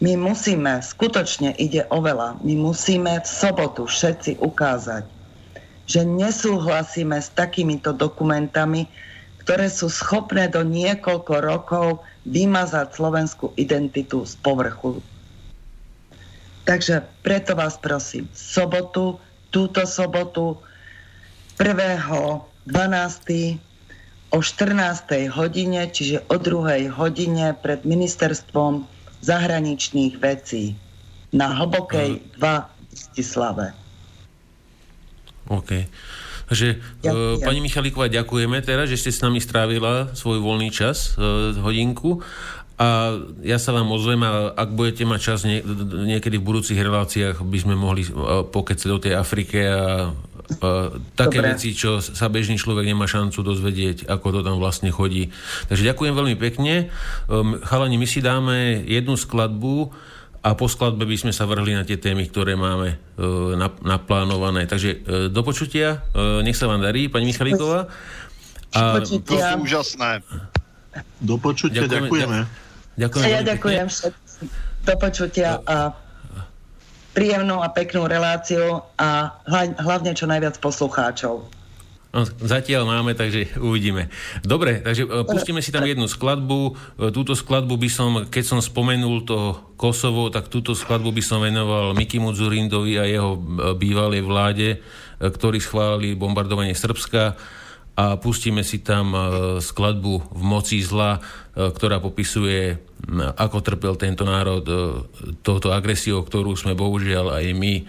my 0.00 0.16
musíme, 0.16 0.80
skutočne 0.80 1.52
ide 1.60 1.84
o 1.92 2.00
veľa, 2.00 2.40
my 2.40 2.54
musíme 2.56 3.20
v 3.20 3.28
sobotu 3.28 3.84
všetci 3.84 4.40
ukázať, 4.40 5.04
že 5.84 6.08
nesúhlasíme 6.08 7.20
s 7.20 7.28
takýmito 7.36 7.92
dokumentami, 7.92 8.88
ktoré 9.44 9.68
sú 9.68 9.92
schopné 9.92 10.48
do 10.48 10.64
niekoľko 10.64 11.34
rokov 11.44 11.86
vymazať 12.24 12.96
slovenskú 12.96 13.52
identitu 13.60 14.24
z 14.24 14.40
povrchu. 14.40 15.04
Takže 16.64 17.04
preto 17.20 17.52
vás 17.52 17.76
prosím, 17.76 18.28
sobotu, 18.32 19.20
túto 19.52 19.84
sobotu, 19.84 20.56
1.12. 21.60 22.48
o 24.32 24.38
14. 24.40 25.28
hodine, 25.28 25.92
čiže 25.92 26.24
o 26.32 26.40
2. 26.40 26.88
hodine 26.88 27.52
pred 27.52 27.84
ministerstvom 27.84 28.99
zahraničných 29.20 30.16
vecí 30.18 30.76
na 31.30 31.54
hlbokej 31.54 32.20
2 32.36 32.80
Stislave. 32.90 33.72
OK. 35.46 35.86
Takže 36.50 36.82
uh, 37.06 37.38
pani 37.38 37.62
Michalíková, 37.62 38.10
ďakujeme 38.10 38.58
teraz, 38.66 38.90
že 38.90 38.98
ste 38.98 39.14
s 39.14 39.22
nami 39.22 39.38
strávila 39.38 40.10
svoj 40.18 40.42
voľný 40.42 40.74
čas, 40.74 41.14
uh, 41.14 41.54
hodinku. 41.62 42.26
A 42.80 43.12
ja 43.44 43.60
sa 43.60 43.76
vám 43.76 43.92
ozvem 43.92 44.24
a 44.24 44.56
ak 44.56 44.72
budete 44.72 45.04
mať 45.04 45.20
čas 45.20 45.44
nie, 45.44 45.60
niekedy 46.10 46.40
v 46.40 46.46
budúcich 46.48 46.80
reláciách, 46.80 47.44
by 47.44 47.58
sme 47.60 47.78
mohli 47.78 48.02
uh, 48.02 48.42
pokecať 48.42 48.88
do 48.90 48.98
tej 48.98 49.14
Afrike 49.14 49.58
a 49.62 50.10
uh, 50.58 50.96
také 51.14 51.38
Dobre. 51.38 51.54
veci, 51.54 51.72
čo 51.72 52.02
sa 52.02 52.26
bežný 52.26 52.58
človek 52.58 52.86
nemá 52.86 53.06
šancu 53.06 53.40
dozvedieť, 53.40 54.10
ako 54.10 54.26
to 54.34 54.40
tam 54.42 54.58
vlastne 54.58 54.90
chodí. 54.90 55.30
Takže 55.70 55.86
ďakujem 55.86 56.14
veľmi 56.14 56.36
pekne. 56.36 56.90
Um, 57.30 57.62
chalani, 57.62 57.96
my 57.96 58.06
si 58.08 58.18
dáme 58.18 58.82
jednu 58.84 59.14
skladbu 59.14 59.94
a 60.40 60.56
po 60.56 60.66
skladbe 60.66 61.04
by 61.04 61.16
sme 61.20 61.32
sa 61.36 61.44
vrhli 61.44 61.76
na 61.76 61.84
tie 61.84 62.00
témy, 62.00 62.26
ktoré 62.32 62.56
máme 62.56 62.96
uh, 62.96 63.54
naplánované. 63.84 64.64
Takže 64.66 64.90
uh, 64.90 65.00
do 65.28 65.40
počutia, 65.44 66.00
uh, 66.16 66.40
nech 66.40 66.56
sa 66.56 66.66
vám 66.66 66.80
darí, 66.80 67.06
pani 67.06 67.28
Michalíková. 67.28 67.86
A... 68.74 69.02
To 69.02 69.06
sú 69.06 69.20
úžasné. 69.66 70.22
Do 71.22 71.38
počutia, 71.38 71.86
ďakujeme. 71.86 72.10
ďakujeme. 72.10 72.40
ďakujeme 72.98 73.26
a 73.26 73.28
ja 73.30 73.40
ďakujem 73.46 73.86
všetkým. 73.86 74.46
Do 74.80 74.94
počutia 74.96 75.50
a 75.68 75.92
príjemnú 77.10 77.58
a 77.58 77.68
peknú 77.70 78.06
reláciu 78.06 78.86
a 78.98 79.34
hlavne 79.80 80.14
čo 80.14 80.30
najviac 80.30 80.58
poslucháčov. 80.62 81.60
No, 82.10 82.26
zatiaľ 82.26 82.90
máme, 82.90 83.14
takže 83.14 83.54
uvidíme. 83.62 84.10
Dobre, 84.42 84.82
takže 84.82 85.06
e, 85.06 85.22
pustíme 85.22 85.62
si 85.62 85.70
tam 85.70 85.86
jednu 85.86 86.10
skladbu. 86.10 86.60
E, 86.66 86.72
túto 87.14 87.38
skladbu 87.38 87.78
by 87.78 87.86
som, 87.86 88.10
keď 88.26 88.44
som 88.50 88.58
spomenul 88.58 89.22
to 89.22 89.54
Kosovo, 89.78 90.26
tak 90.26 90.50
túto 90.50 90.74
skladbu 90.74 91.14
by 91.14 91.22
som 91.22 91.38
venoval 91.38 91.94
Miki 91.94 92.18
Mudzurindovi 92.18 92.98
a 92.98 93.06
jeho 93.06 93.38
e, 93.38 93.40
bývalej 93.78 94.26
vláde, 94.26 94.68
ktorí 95.22 95.62
schválili 95.62 96.18
bombardovanie 96.18 96.74
Srbska 96.74 97.38
a 98.00 98.16
pustíme 98.16 98.64
si 98.64 98.80
tam 98.80 99.12
skladbu 99.60 100.32
V 100.32 100.40
moci 100.40 100.80
zla, 100.80 101.20
ktorá 101.52 102.00
popisuje 102.00 102.80
ako 103.18 103.58
trpel 103.64 103.94
tento 103.96 104.22
národ 104.22 104.64
e, 104.68 104.74
touto 105.42 105.72
agresiou, 105.74 106.22
ktorú 106.22 106.54
sme 106.54 106.78
bohužiaľ 106.78 107.42
aj 107.42 107.46
my 107.56 107.74
e, 107.80 107.82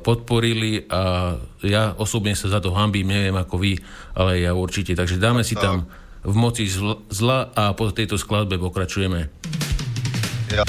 podporili 0.00 0.86
a 0.88 1.34
ja 1.60 1.92
osobne 1.98 2.32
sa 2.32 2.48
za 2.48 2.62
to 2.62 2.72
hambím, 2.72 3.10
neviem 3.10 3.36
ako 3.36 3.58
vy, 3.60 3.76
ale 4.16 4.40
ja 4.40 4.56
určite. 4.56 4.96
Takže 4.96 5.20
dáme 5.20 5.44
si 5.44 5.58
tam 5.58 5.84
v 6.22 6.36
moci 6.38 6.64
zla 7.10 7.52
a 7.52 7.74
po 7.74 7.90
tejto 7.90 8.16
skladbe 8.16 8.56
pokračujeme. 8.56 9.28
Ja. 10.54 10.64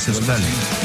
Cassius 0.00 0.24
Belli. 0.24 0.80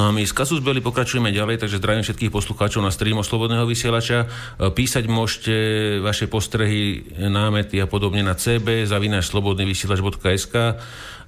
No 0.00 0.08
a 0.08 0.12
my 0.12 0.24
z 0.24 0.32
Kasus 0.36 0.60
Belli 0.60 0.84
pokračujeme 0.84 1.28
ďalej, 1.28 1.64
takže 1.64 1.76
zdravím 1.80 2.04
všetkých 2.04 2.32
poslucháčov 2.32 2.84
na 2.84 2.88
streamu 2.88 3.24
Slobodného 3.24 3.64
vysielača. 3.64 4.24
E, 4.24 4.72
písať 4.72 5.08
môžete 5.08 5.54
vaše 6.04 6.24
postrehy, 6.28 7.04
námety 7.16 7.80
a 7.80 7.88
podobne 7.88 8.24
na 8.24 8.36
cb 8.36 8.84
zavinaš 8.84 9.32
slobodnyvysielač.sk 9.32 10.76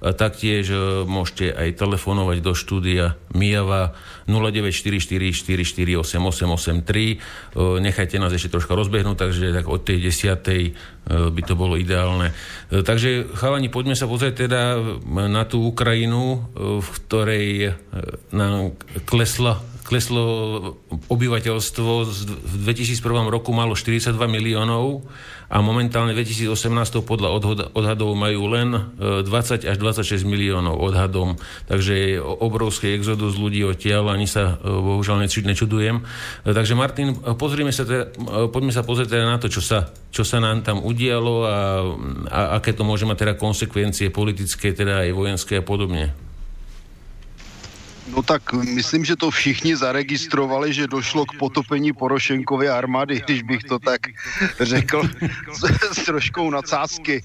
Taktiež 0.03 0.67
e, 0.67 1.07
môžete 1.07 1.55
aj 1.55 1.79
telefonovať 1.79 2.43
do 2.43 2.51
štúdia 2.51 3.15
Mijava 3.31 3.95
0944448883. 4.27 6.03
E, 6.83 7.15
nechajte 7.79 8.19
nás 8.19 8.35
ešte 8.35 8.51
troška 8.51 8.75
rozbehnúť, 8.75 9.15
takže 9.15 9.55
tak 9.55 9.71
od 9.71 9.79
tej 9.87 10.03
desiatej 10.03 10.75
e, 10.75 10.75
by 11.07 11.41
to 11.47 11.55
bolo 11.55 11.79
ideálne. 11.79 12.35
Takže 12.67 13.31
chalani, 13.39 13.71
poďme 13.71 13.95
sa 13.95 14.11
pozrieť 14.11 14.43
teda 14.43 14.75
na 15.07 15.47
tú 15.47 15.71
Ukrajinu, 15.71 16.51
v 16.83 16.87
ktorej 16.99 17.79
nám 18.35 18.75
klesla 19.07 19.63
kleslo 19.83 20.23
obyvateľstvo 21.11 21.91
v 22.07 22.53
2001 22.65 23.03
roku 23.27 23.51
malo 23.51 23.75
42 23.75 24.15
miliónov 24.31 25.03
a 25.53 25.61
momentálne 25.61 26.17
2018 26.17 26.49
podľa 27.05 27.29
odhadov 27.77 28.17
majú 28.17 28.49
len 28.49 28.73
20 28.97 29.69
až 29.69 29.77
26 29.77 30.25
miliónov 30.25 30.81
odhadom, 30.81 31.37
takže 31.69 31.93
je 31.93 32.11
obrovský 32.17 32.97
exodus 32.97 33.37
ľudí 33.37 33.61
odtiaľ, 33.61 34.17
ani 34.17 34.25
sa 34.25 34.57
bohužiaľ 34.57 35.29
nečudujem. 35.29 36.01
Takže 36.41 36.73
Martin, 36.73 37.13
pozrime 37.37 37.69
sa 37.69 37.85
teda, 37.85 38.09
poďme 38.49 38.73
sa 38.73 38.81
pozrieť 38.81 39.13
teda 39.13 39.25
na 39.29 39.37
to, 39.37 39.45
čo 39.45 39.61
sa, 39.61 39.93
čo 40.09 40.25
sa 40.25 40.41
nám 40.41 40.65
tam 40.65 40.81
udialo 40.81 41.35
a, 41.45 41.57
a 42.33 42.39
aké 42.57 42.73
to 42.73 42.81
môže 42.81 43.05
mať 43.05 43.21
teda 43.21 43.33
konsekvencie 43.37 44.09
politické, 44.09 44.73
teda 44.73 45.05
aj 45.05 45.13
vojenské 45.13 45.61
a 45.61 45.63
podobne. 45.63 46.32
No 48.07 48.23
tak 48.23 48.53
myslím, 48.53 49.05
že 49.05 49.15
to 49.15 49.31
všichni 49.31 49.75
zaregistrovali, 49.75 50.73
že 50.73 50.87
došlo 50.87 51.25
k 51.25 51.37
potopení 51.39 51.93
Porošenkovy 51.93 52.69
armády, 52.69 53.21
když 53.25 53.43
bych 53.43 53.63
to 53.63 53.79
tak 53.79 54.01
řekl 54.59 55.09
s, 55.53 55.61
s 55.91 56.05
troškou 56.05 56.49
nadsázky. 56.49 57.23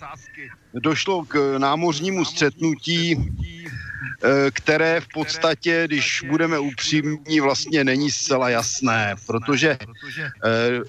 Došlo 0.74 1.24
k 1.24 1.58
námořnímu 1.58 2.24
střetnutí, 2.24 3.16
eh, 3.18 4.50
které 4.50 5.00
v 5.00 5.08
podstatě, 5.14 5.82
když 5.86 6.24
budeme 6.28 6.58
upřímní, 6.58 7.40
vlastně 7.40 7.84
není 7.84 8.10
zcela 8.10 8.48
jasné, 8.48 9.14
protože 9.26 9.78
eh, 9.82 10.80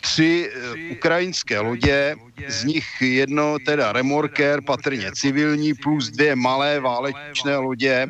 tři 0.00 0.50
eh, 0.52 0.92
ukrajinské 0.92 1.60
lodě, 1.60 2.16
z 2.48 2.64
nich 2.64 2.86
jedno 3.00 3.56
teda 3.66 3.92
remorker, 3.92 4.60
patrně 4.60 5.12
civilní, 5.14 5.74
plus 5.74 6.10
dvě 6.10 6.36
malé 6.36 6.80
válečné 6.80 7.56
lodě, 7.56 8.08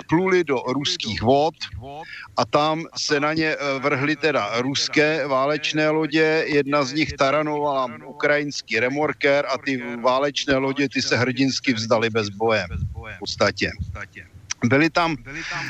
vpluli 0.00 0.44
do 0.44 0.56
ruských 0.56 1.22
vod 1.22 1.54
a 2.38 2.44
tam 2.44 2.84
se 2.98 3.20
na 3.20 3.32
ně 3.32 3.46
eh, 3.46 3.78
vrhly 3.78 4.16
teda 4.16 4.60
ruské 4.60 5.26
válečné 5.26 5.90
lodě, 5.90 6.44
jedna 6.46 6.84
z 6.84 6.92
nich 6.92 7.12
taranovala 7.12 7.86
ukrajinský 8.06 8.80
remorker 8.80 9.46
a 9.46 9.58
ty 9.58 9.96
válečné 10.02 10.56
lodě 10.56 10.88
ty 10.92 11.02
se 11.02 11.16
hrdinsky 11.16 11.74
vzdali 11.74 12.10
bez 12.10 12.28
boje 12.28 12.66
v 13.14 13.18
podstatě. 13.18 13.70
Byly 14.64 14.90
tam, 14.90 15.16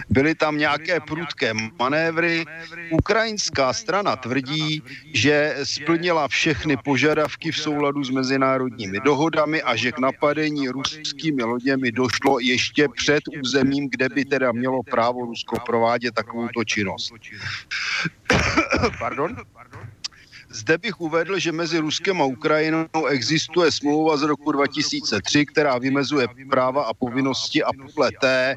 byly 0.08 0.34
tam 0.34 0.58
nějaké 0.58 1.00
prudké 1.00 1.52
manévry. 1.78 2.44
Ukrajinská 2.90 3.72
strana 3.72 4.16
tvrdí, 4.16 4.82
že 5.14 5.56
splnila 5.62 6.28
všechny 6.28 6.76
požadavky 6.76 7.52
v 7.52 7.58
souladu 7.58 8.04
s 8.04 8.10
mezinárodními 8.10 9.00
dohodami 9.00 9.62
a 9.62 9.76
že 9.76 9.92
k 9.92 9.98
napadení 9.98 10.68
ruskými 10.68 11.42
loděmi 11.42 11.92
došlo 11.92 12.38
ještě 12.40 12.88
před 12.96 13.22
územím, 13.42 13.88
kde 13.90 14.08
by 14.08 14.24
teda 14.24 14.52
mělo 14.52 14.82
právo 14.82 15.26
Rusko 15.26 15.56
provádět 15.66 16.14
takovouto 16.14 16.64
činnost. 16.64 17.12
Pardon? 18.98 19.36
Zde 20.52 20.78
bych 20.78 21.00
uvedl, 21.00 21.38
že 21.38 21.52
mezi 21.52 21.78
Ruskem 21.78 22.22
a 22.22 22.24
Ukrajinou 22.24 23.06
existuje 23.08 23.72
smlouva 23.72 24.16
z 24.16 24.22
roku 24.22 24.52
2003, 24.52 25.46
která 25.46 25.78
vymezuje 25.78 26.26
práva 26.50 26.82
a 26.84 26.94
povinnosti 26.94 27.62
a 27.62 27.70
podle 27.72 28.10
té 28.20 28.56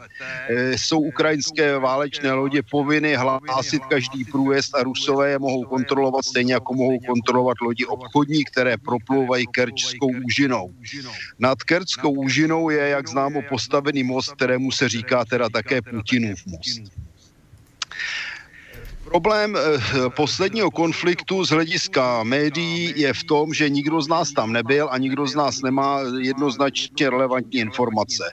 e, 0.50 0.78
jsou 0.78 1.00
ukrajinské 1.00 1.80
válečné 1.80 2.34
lodě 2.34 2.62
povinny 2.72 3.16
hlásit 3.16 3.86
každý 3.86 4.26
průjezd 4.26 4.76
a 4.76 4.84
Rusové 4.84 5.30
je 5.30 5.40
mohou 5.40 5.64
kontrolovat 5.64 6.26
stejně 6.26 6.54
jako 6.54 6.74
mohou 6.74 7.00
kontrolovat 7.00 7.62
lodi 7.62 7.86
obchodní, 7.86 8.44
které 8.46 8.78
proplouvají 8.78 9.48
Kerčskou 9.48 10.10
úžinou. 10.26 10.74
Nad 11.40 11.64
Kerčskou 11.64 12.12
úžinou 12.12 12.70
je, 12.70 12.90
jak 12.90 13.08
známo, 13.08 13.42
postavený 13.50 14.04
most, 14.04 14.32
kterému 14.32 14.72
se 14.72 14.90
říká 14.90 15.26
teda 15.26 15.50
také 15.50 15.82
Putinův 15.82 16.40
most. 16.48 17.03
Problém 19.14 19.56
eh, 19.56 19.80
posledního 20.10 20.72
konfliktu 20.72 21.46
z 21.46 21.50
hlediska 21.50 22.24
médií 22.24 22.94
je 22.96 23.14
v 23.14 23.24
tom, 23.24 23.54
že 23.54 23.70
nikdo 23.70 24.02
z 24.02 24.08
nás 24.08 24.32
tam 24.32 24.54
nebyl 24.54 24.90
a 24.92 24.98
nikdo 24.98 25.28
z 25.28 25.36
nás 25.36 25.62
nemá 25.62 26.00
jednoznačně 26.22 27.10
relevantní 27.10 27.60
informace. 27.60 28.24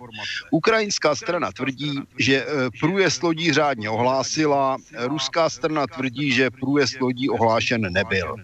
Ukrajinská 0.50 1.14
strana 1.14 1.52
tvrdí, 1.52 2.00
že 2.18 2.44
eh, 2.44 2.70
průjezd 2.80 3.22
lodí 3.22 3.52
řádně 3.52 3.90
ohlásila, 3.90 4.76
ruská 4.98 5.50
strana 5.50 5.86
tvrdí, 5.86 6.32
že 6.32 6.50
průjezd 6.50 7.00
lodí 7.00 7.30
ohlášen 7.30 7.92
nebyl. 7.92 8.36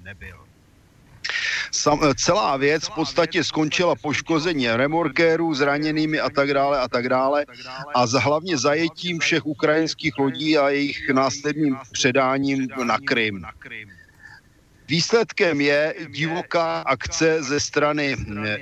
Sam, 1.77 2.01
celá 2.17 2.57
věc 2.57 2.85
v 2.85 2.91
podstatě 2.95 3.45
skončila 3.45 3.95
poškození 4.03 4.69
remorkérů, 4.69 5.55
zraněnými 5.55 6.21
a 6.21 6.31
tak 6.31 6.55
dále 6.55 6.81
a 6.81 6.89
tak 6.89 7.09
dále 7.09 7.47
a 7.95 8.07
za 8.07 8.21
hlavně 8.21 8.59
zajetím 8.59 9.19
všech 9.19 9.47
ukrajinských 9.47 10.19
lodí 10.19 10.59
a 10.59 10.69
jejich 10.69 11.11
následným 11.13 11.77
předáním 11.93 12.69
na 12.85 12.99
Krym. 12.99 13.43
Výsledkem 14.89 15.61
je 15.61 15.95
divoká 16.09 16.81
akce 16.81 17.43
ze 17.43 17.61
strany 17.61 18.17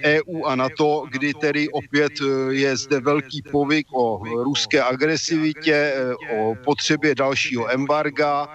EU 0.05 0.45
a 0.45 0.57
NATO, 0.57 1.07
kdy 1.11 1.35
tedy 1.35 1.68
opět 1.68 2.12
eh, 2.20 2.55
je 2.55 2.77
zde 2.77 3.01
velký 3.01 3.43
povyk 3.43 3.87
o 3.93 4.25
ruské 4.45 4.83
agresivitě, 4.83 5.95
o 6.37 6.55
potřebě 6.64 7.14
dalšího 7.14 7.72
embarga, 7.72 8.49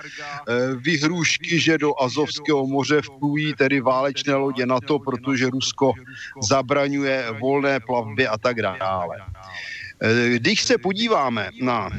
vyhrůžky, 0.78 1.60
že 1.60 1.78
do 1.78 2.02
Azovského 2.02 2.68
moře 2.68 3.02
vplují 3.02 3.54
tedy 3.54 3.82
válečné 3.82 4.36
lodě 4.36 4.66
NATO, 4.66 5.00
protože 5.00 5.50
Rusko 5.50 5.94
zabraňuje 6.50 7.26
volné 7.40 7.80
plavby 7.80 8.28
a 8.28 8.38
tak 8.38 8.62
dále. 8.62 9.18
Když 10.38 10.64
se 10.64 10.78
podíváme 10.78 11.50
na 11.62 11.90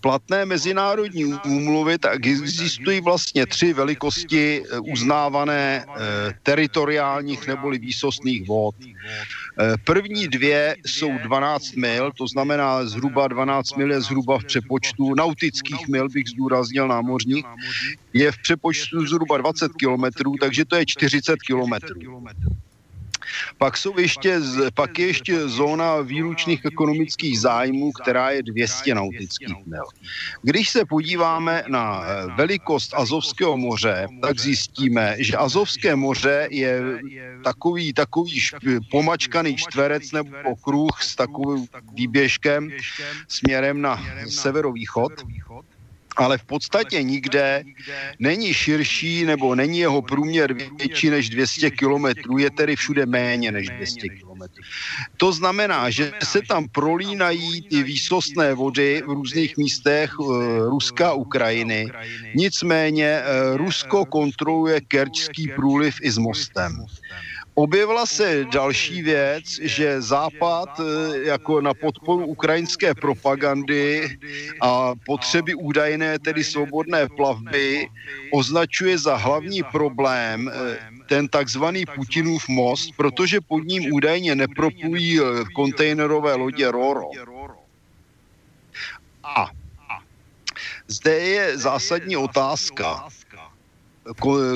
platné 0.00 0.44
mezinárodní 0.44 1.24
úmluvy, 1.46 1.98
tak 1.98 2.26
existují 2.26 3.00
vlastně 3.00 3.46
tři 3.46 3.72
velikosti 3.72 4.62
eh, 4.62 4.78
uznávané 4.78 5.84
eh, 5.84 6.32
teritoriálních 6.42 7.46
neboli 7.46 7.78
výsostných 7.78 8.48
vod. 8.48 8.74
Eh, 8.84 9.74
první 9.84 10.28
dvě 10.28 10.76
jsou 10.86 11.18
12 11.18 11.76
mil, 11.76 12.12
to 12.18 12.26
znamená 12.26 12.86
zhruba 12.86 13.28
12 13.28 13.76
mil 13.76 13.92
je 13.92 14.00
zhruba 14.00 14.38
v 14.38 14.44
přepočtu 14.44 15.14
nautických 15.14 15.88
mil, 15.88 16.08
bych 16.08 16.28
zdůraznil 16.28 16.88
námořních, 16.88 17.44
je 18.12 18.32
v 18.32 18.38
přepočtu 18.42 19.06
zhruba 19.06 19.38
20 19.38 19.72
kilometrů, 19.72 20.34
takže 20.40 20.64
to 20.64 20.76
je 20.76 20.86
40 20.86 21.42
kilometrů. 21.42 22.22
Pak, 23.58 23.76
jsou 23.76 23.98
ještě, 23.98 24.40
pak 24.74 24.98
je 24.98 25.06
ještě 25.06 25.48
zóna 25.48 26.00
výlučných 26.00 26.64
ekonomických 26.64 27.40
zájmů, 27.40 27.92
která 27.92 28.30
je 28.30 28.42
200 28.42 28.94
nautických 28.94 29.66
mil. 29.66 29.84
Když 30.42 30.68
se 30.70 30.84
podíváme 30.84 31.62
na 31.68 32.04
eh, 32.04 32.26
velikost 32.36 32.94
Azovského 32.94 33.56
moře, 33.56 34.06
tak 34.22 34.40
zjistíme, 34.40 35.16
že 35.18 35.36
Azovské 35.36 35.96
moře 35.96 36.48
je 36.50 37.00
takový, 37.44 37.92
takový 37.92 38.40
pomačkaný 38.90 39.56
čtverec 39.56 40.12
nebo 40.12 40.30
okruh 40.44 41.02
s 41.02 41.16
takovým 41.16 41.66
výběžkem 41.94 42.70
směrem 43.28 43.80
na 43.80 44.02
severovýchod 44.28 45.12
ale 46.16 46.38
v 46.38 46.44
podstatě 46.44 47.02
nikde 47.02 47.64
není 48.18 48.54
širší 48.54 49.24
nebo 49.24 49.54
není 49.54 49.78
jeho 49.78 50.02
průměr 50.02 50.54
větší 50.78 51.10
než 51.10 51.30
200 51.30 51.70
kilometrů, 51.70 52.38
je 52.38 52.50
tedy 52.50 52.76
všude 52.76 53.06
méně 53.06 53.52
než 53.52 53.68
200 53.68 54.08
kilometrů. 54.08 54.62
To 55.16 55.32
znamená, 55.32 55.90
že 55.90 56.12
se 56.24 56.40
tam 56.48 56.68
prolínají 56.68 57.62
ty 57.62 57.82
výsostné 57.82 58.54
vody 58.54 59.02
v 59.06 59.10
různých 59.10 59.56
místech 59.56 60.18
uh, 60.18 60.68
Ruska 60.70 61.08
a 61.08 61.12
Ukrajiny. 61.12 61.86
Nicméně 62.34 63.20
uh, 63.22 63.56
Rusko 63.56 64.04
kontroluje 64.04 64.80
Kerčský 64.80 65.48
průliv 65.56 65.94
i 66.02 66.10
s 66.10 66.18
mostem. 66.18 66.86
Objevila 67.54 68.06
se 68.06 68.44
další 68.52 69.02
věc, 69.02 69.44
že 69.62 70.02
Západ 70.02 70.80
eh, 70.80 71.18
jako 71.18 71.60
na 71.60 71.74
podporu 71.74 72.26
ukrajinské 72.26 72.94
propagandy 72.94 74.18
a 74.60 74.94
potřeby 75.06 75.54
údajné, 75.54 76.18
tedy 76.18 76.44
svobodné 76.44 77.08
plavby, 77.08 77.88
označuje 78.32 78.98
za 78.98 79.16
hlavní 79.16 79.62
problém 79.62 80.50
eh, 80.50 80.78
ten 81.08 81.28
takzvaný 81.28 81.84
Putinův 81.94 82.48
most, 82.48 82.90
protože 82.96 83.40
pod 83.40 83.62
ním 83.64 83.92
údajně 83.92 84.34
neproplují 84.34 85.20
eh, 85.20 85.24
kontejnerové 85.54 86.34
lodě 86.34 86.70
Roro. 86.70 87.10
A 89.24 89.50
zde 90.88 91.18
je 91.18 91.58
zásadní 91.58 92.16
otázka 92.16 93.08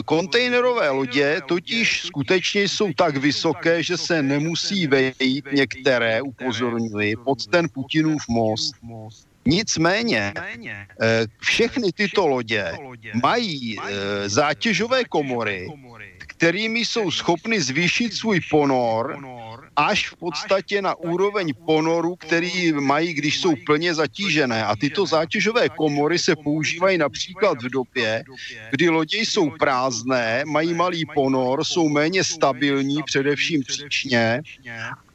Kontejnerové 0.05 0.91
lodě 0.91 1.41
totiž 1.47 2.03
skutečně 2.07 2.63
jsou 2.63 2.93
tak 2.93 3.17
vysoké, 3.17 3.83
že 3.83 3.97
se 3.97 4.23
nemusí 4.23 4.87
vejít 4.87 5.45
některé, 5.53 6.23
upozorňuji, 6.23 7.17
pod 7.17 7.47
ten 7.47 7.69
Putinův 7.69 8.29
most. 8.29 8.75
Nicméně 9.47 10.33
eh, 10.37 11.27
všechny 11.41 11.93
tyto 11.93 12.27
lodě 12.27 12.73
mají 13.23 13.77
eh, 13.79 14.29
zátěžové 14.29 15.05
komory, 15.05 15.69
kterými 16.19 16.79
jsou 16.79 17.11
schopny 17.11 17.61
zvýšit 17.61 18.15
svůj 18.15 18.41
ponor 18.51 19.17
až 19.79 20.09
v 20.09 20.17
podstatě 20.17 20.83
na 20.83 20.95
úroveň 20.95 21.55
ponoru, 21.67 22.17
který 22.17 22.73
mají, 22.73 23.15
když 23.15 23.41
jsou 23.41 23.55
plně 23.67 23.95
zatížené. 23.95 24.65
A 24.65 24.77
tyto 24.77 25.07
zátěžové 25.07 25.69
komory 25.69 26.19
se 26.19 26.37
používají 26.37 26.99
například 26.99 27.63
v 27.63 27.71
době, 27.71 28.25
kdy 28.71 28.89
lodě 28.89 29.19
jsou 29.19 29.51
prázdné, 29.51 30.43
mají 30.47 30.75
malý 30.75 31.05
ponor, 31.15 31.65
jsou 31.65 31.89
méně 31.89 32.25
stabilní, 32.25 33.03
především 33.03 33.63
příčně 33.63 34.43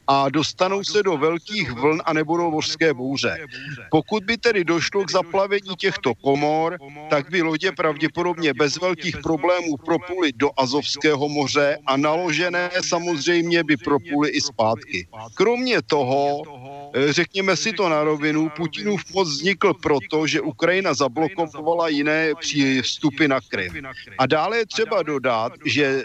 a 0.06 0.28
dostanou 0.28 0.84
se 0.84 1.02
do 1.02 1.16
velkých 1.16 1.72
vln 1.72 2.02
a 2.04 2.12
nebudou 2.12 2.50
mořské 2.50 2.94
bouře. 2.94 3.36
Pokud 3.90 4.24
by 4.24 4.36
tedy 4.36 4.64
došlo 4.64 5.04
k 5.04 5.10
zaplavení 5.10 5.76
těchto 5.78 6.14
komor, 6.14 6.78
tak 7.10 7.30
by 7.30 7.42
lodě 7.42 7.72
pravděpodobně 7.72 8.54
bez 8.54 8.76
velkých 8.76 9.16
problémů 9.22 9.76
propluly 9.76 10.32
do 10.36 10.50
Azovského 10.56 11.28
moře 11.28 11.78
a 11.86 11.96
naložené 11.96 12.70
samozřejmě 12.80 13.64
by 13.64 13.76
propluly 13.76 14.30
i 14.30 14.40
zpátky. 14.40 15.08
Kromě 15.34 15.82
toho, 15.82 16.42
řekněme 17.08 17.56
si 17.56 17.72
to 17.72 17.88
na 17.88 18.04
rovinu, 18.04 18.48
Putinův 18.56 19.02
moc 19.14 19.28
vznikl 19.28 19.74
proto, 19.74 20.26
že 20.26 20.40
Ukrajina 20.40 20.94
zablokovala 20.94 21.88
jiné 21.88 22.32
vstupy 22.82 23.28
na 23.28 23.40
Krym. 23.40 23.72
A 24.18 24.26
dále 24.26 24.58
je 24.58 24.66
třeba 24.66 25.02
dodat, 25.02 25.52
že 25.64 26.04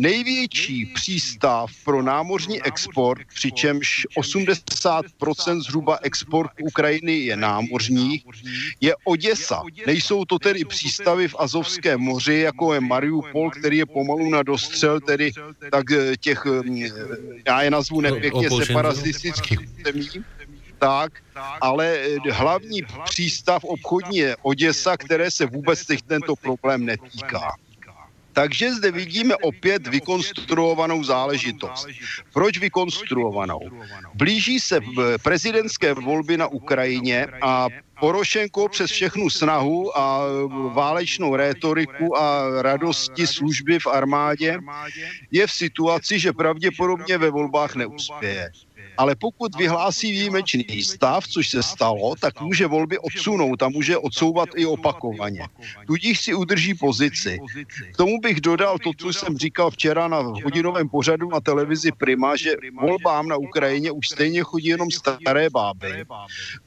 největší 0.00 0.86
přístav 0.86 1.70
pro 1.84 2.02
námořní 2.02 2.62
export 2.62 3.20
přičemž 3.34 4.06
80% 4.18 5.60
zhruba 5.62 5.98
export 6.02 6.50
Ukrajiny 6.62 7.12
je 7.12 7.36
námořních, 7.36 8.24
je 8.80 8.94
Oděsa. 9.04 9.62
Nejsou 9.86 10.24
to 10.24 10.38
tedy 10.38 10.64
přístavy 10.64 11.28
v 11.28 11.36
Azovském 11.38 12.00
moři, 12.00 12.34
jako 12.34 12.74
je 12.74 12.80
Mariupol, 12.80 13.50
který 13.50 13.76
je 13.76 13.86
pomalu 13.86 14.30
na 14.30 14.42
dostřel, 14.42 15.00
tedy 15.00 15.32
tak 15.70 15.90
eh, 15.90 16.16
těch, 16.16 16.46
eh, 16.46 17.00
já 17.46 17.62
je 17.62 17.70
nazvu 17.70 18.00
nepěkně, 18.00 18.50
separatistických 18.50 19.58
zemí 19.84 20.19
tak, 20.80 21.12
ale 21.60 21.86
eh, 21.86 22.32
hlavní 22.32 22.82
přístav 23.04 23.64
obchodní 23.64 24.16
je 24.16 24.36
Oděsa, 24.42 24.96
které 24.96 25.30
se 25.30 25.46
vůbec 25.46 25.86
teď 25.86 26.02
tento 26.02 26.36
problém 26.36 26.84
netýká. 26.84 27.52
Takže 28.32 28.74
zde 28.74 28.90
vidíme 28.90 29.36
opět 29.36 29.86
vykonstruovanou 29.86 31.04
záležitost. 31.04 31.86
Proč 32.32 32.58
vykonstruovanou? 32.58 33.60
Blíží 34.14 34.60
se 34.60 34.80
prezidentské 35.22 35.94
volby 35.94 36.36
na 36.36 36.46
Ukrajině 36.46 37.26
a 37.42 37.68
Porošenko 38.00 38.68
přes 38.68 38.90
všechnu 38.90 39.30
snahu 39.30 39.98
a 39.98 40.22
válečnou 40.72 41.36
rétoriku 41.36 42.16
a 42.16 42.48
radosti 42.62 43.26
služby 43.26 43.78
v 43.78 43.86
armádě 43.86 44.58
je 45.30 45.46
v 45.46 45.52
situaci, 45.52 46.18
že 46.18 46.32
pravděpodobně 46.32 47.18
ve 47.18 47.30
volbách 47.30 47.76
neuspěje 47.76 48.50
ale 49.00 49.16
pokud 49.16 49.56
vyhlásí 49.56 50.12
výjimečný 50.12 50.82
stav, 50.82 51.28
což 51.28 51.48
se 51.48 51.62
stalo, 51.62 52.14
tak 52.20 52.40
může 52.40 52.66
volby 52.66 52.98
odsunout 52.98 53.62
a 53.62 53.68
může 53.68 53.96
odsouvat 53.96 54.48
i 54.56 54.66
opakovaně. 54.66 55.48
Tudíž 55.86 56.20
si 56.20 56.34
udrží 56.34 56.74
pozici. 56.74 57.38
K 57.92 57.96
tomu 57.96 58.20
bych 58.20 58.40
dodal 58.40 58.78
to, 58.78 58.90
co 58.98 59.12
jsem 59.12 59.38
říkal 59.38 59.70
včera 59.70 60.08
na 60.08 60.18
hodinovém 60.18 60.88
pořadu 60.88 61.28
na 61.30 61.40
televizi 61.40 61.92
Prima, 61.92 62.36
že 62.36 62.52
volbám 62.80 63.28
na 63.28 63.36
Ukrajině 63.36 63.90
už 63.90 64.08
stejně 64.08 64.42
chodí 64.42 64.68
jenom 64.68 64.90
staré 64.90 65.50
báby, 65.50 66.04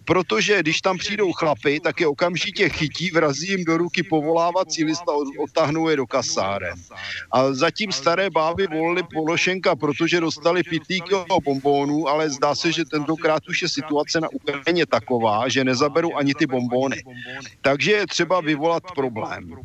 protože 0.06 0.60
když 0.60 0.82
tam 0.82 0.98
přijdou 0.98 1.32
chlapy, 1.34 1.80
tak 1.80 2.00
je 2.00 2.08
okamžitě 2.08 2.70
chytí, 2.70 3.12
vrazí 3.12 3.48
jim 3.48 3.64
do 3.66 3.78
ruky 3.78 4.04
povolávací 4.04 4.84
list 4.84 5.04
a 5.10 5.14
odtahnou 5.40 5.90
je 5.90 5.96
do 5.96 6.08
kasáre. 6.08 6.74
A 7.32 7.54
zatím 7.54 7.92
staré 7.92 8.30
báby 8.30 8.68
volili 8.68 9.04
Pološenka, 9.14 9.76
protože 9.76 10.20
dostali 10.20 10.64
pitlíky 10.64 11.16
a 11.16 11.40
bombónů, 11.46 12.08
ale 12.08 12.22
zdá 12.30 12.55
se, 12.55 12.71
že 12.71 12.86
tentokrát 12.86 13.47
už 13.49 13.61
je 13.61 13.69
situace 13.69 14.21
na 14.21 14.30
Ukrajině 14.30 14.86
taková, 14.86 15.49
že 15.49 15.63
nezaberou 15.63 16.15
ani 16.15 16.34
ty 16.34 16.47
bombóny. 16.47 17.03
Takže 17.61 17.91
je 17.91 18.07
třeba 18.07 18.41
vyvolat 18.41 18.84
problém 18.95 19.55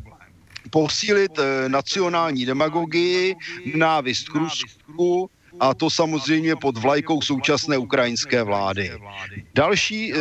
posílit 0.69 1.39
e, 1.39 1.69
nacionální 1.69 2.45
demagogii, 2.45 3.35
návist 3.75 4.29
k 4.29 4.35
Rusku, 4.35 5.29
a 5.59 5.73
to 5.73 5.89
samozřejmě 5.89 6.55
pod 6.55 6.77
vlajkou 6.77 7.21
současné 7.21 7.77
ukrajinské 7.77 8.43
vlády. 8.43 8.91
Další 9.55 10.13
e, 10.13 10.17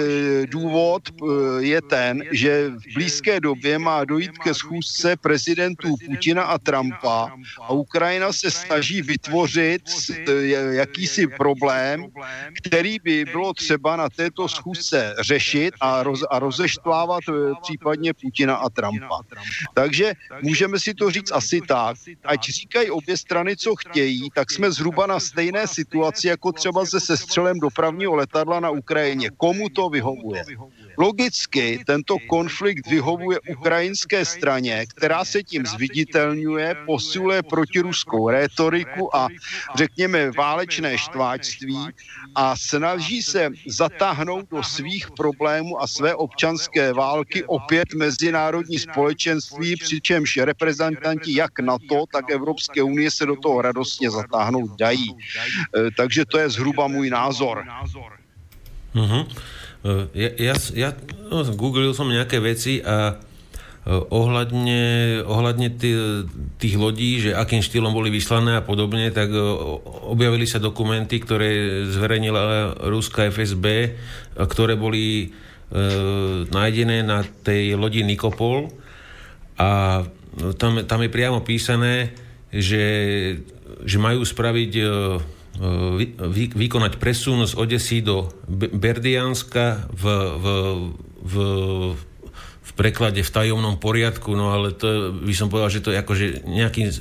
důvod 0.47 1.03
e, 1.09 1.24
je 1.64 1.82
ten, 1.82 2.22
že 2.32 2.68
v 2.68 2.95
blízké 2.95 3.41
době 3.41 3.78
má 3.78 4.05
dojít 4.05 4.39
ke 4.39 4.55
schůzce 4.55 5.16
prezidentů 5.16 5.95
Putina 6.07 6.43
a 6.43 6.59
Trumpa 6.59 7.32
a 7.61 7.72
Ukrajina 7.72 8.32
se 8.32 8.51
snaží 8.51 9.03
vytvořit 9.03 9.82
e, 10.11 10.32
jakýsi 10.74 11.26
problém, 11.26 12.07
který 12.57 12.99
by 13.03 13.24
bylo 13.24 13.55
třeba 13.55 13.97
na 13.97 14.09
této 14.09 14.49
schůzce 14.49 15.14
řešit 15.20 15.74
a, 15.80 16.03
roz, 16.03 16.24
a 16.30 16.39
rozeštvávat 16.39 17.20
případně 17.62 18.14
Putina 18.14 18.55
a 18.57 18.68
Trumpa. 18.68 19.20
Takže 19.74 20.12
můžeme 20.43 20.80
si 20.80 20.95
to 20.95 21.11
říct 21.11 21.32
asi 21.32 21.61
tak, 21.61 21.97
ať 22.24 22.49
říkají 22.49 22.91
obě 22.91 23.16
strany, 23.16 23.57
co 23.57 23.76
chtějí, 23.76 24.28
tak 24.34 24.51
jsme 24.51 24.70
zhruba 24.70 25.07
na 25.07 25.20
stejné 25.29 25.66
situaci 25.66 26.29
jako 26.29 26.53
třeba 26.53 26.87
se 26.87 27.01
sestřelem 27.01 27.59
dopravního 27.61 28.14
letadla 28.14 28.61
na 28.61 28.70
Ukrajině. 28.70 29.31
Komu 29.37 29.68
to 29.68 29.89
vyhovuje? 29.89 30.45
Logicky 30.99 31.85
tento 31.87 32.16
konflikt 32.29 32.87
vyhovuje 32.87 33.39
ukrajinské 33.51 34.24
straně, 34.24 34.87
která 34.97 35.24
se 35.24 35.43
tím 35.43 35.66
zviditelňuje, 35.66 36.74
posiluje 36.87 37.43
protiruskou 37.43 38.29
rétoriku 38.29 39.16
a 39.16 39.29
řekněme 39.74 40.31
válečné 40.31 40.99
štváčství 40.99 41.79
a 42.39 42.55
snaží 42.57 43.22
se 43.22 43.51
zatáhnout 43.66 44.47
do 44.51 44.62
svých 44.62 45.11
problémů 45.11 45.82
a 45.82 45.86
své 45.86 46.14
občanské 46.14 46.93
války 46.93 47.45
opět 47.45 47.95
mezinárodní 47.95 48.78
společenství, 48.78 49.76
přičemž 49.76 50.36
reprezentanti 50.36 51.34
jak 51.34 51.59
NATO, 51.59 52.07
tak 52.12 52.30
Evropské 52.30 52.82
unie 52.82 53.11
se 53.11 53.26
do 53.26 53.36
toho 53.36 53.62
radostně 53.62 54.11
zatáhnout 54.11 54.70
dají. 54.78 55.11
E, 55.11 55.91
takže 55.97 56.24
to 56.24 56.39
je 56.39 56.51
zhruba 56.51 56.86
můj 56.86 57.11
názor. 57.11 57.66
Uh-huh. 58.95 59.26
Ja, 60.14 60.30
ja, 60.39 60.55
ja 60.74 60.91
no, 61.30 61.47
googlil 61.55 61.95
som 61.95 62.11
nejaké 62.11 62.43
veci 62.43 62.82
a 62.82 63.14
ohľadne, 63.89 64.82
ohľadne 65.24 65.68
tý, 65.80 65.91
tých 66.61 66.76
lodí, 66.76 67.24
že 67.24 67.32
akým 67.32 67.64
štýlom 67.64 67.97
boli 67.97 68.12
vyslané 68.12 68.61
a 68.61 68.66
podobne, 68.66 69.09
tak 69.09 69.32
objavili 70.05 70.45
sa 70.45 70.61
dokumenty, 70.61 71.16
ktoré 71.16 71.82
zverejnila 71.89 72.76
ruská 72.84 73.32
FSB, 73.32 73.97
ktoré 74.36 74.76
boli 74.76 75.05
e, 75.24 75.26
nájdené 76.53 77.01
na 77.01 77.24
tej 77.24 77.80
lodi 77.80 78.05
Nikopol. 78.05 78.68
A 79.57 80.05
tam, 80.61 80.84
tam 80.84 81.01
je 81.01 81.11
priamo 81.11 81.41
písané, 81.41 82.12
že, 82.53 82.84
že 83.89 83.97
majú 83.97 84.20
spraviť 84.20 84.72
e, 84.76 84.84
vy, 86.28 86.45
vykonať 86.53 87.01
presun 87.01 87.41
z 87.49 87.57
Odesy 87.57 88.05
do 88.05 88.28
Berdianska 88.53 89.89
v, 89.97 90.05
v, 90.36 90.47
v 91.24 91.34
preklade 92.79 93.26
v 93.26 93.35
tajomnom 93.35 93.74
poriadku, 93.83 94.39
no 94.39 94.55
ale 94.55 94.70
to 94.70 95.11
by 95.11 95.35
som 95.35 95.51
povedal, 95.51 95.66
že 95.66 95.83
to 95.83 95.91
je 95.91 95.99
akože 95.99 96.26
nejakým 96.47 96.87
uh, 96.87 96.95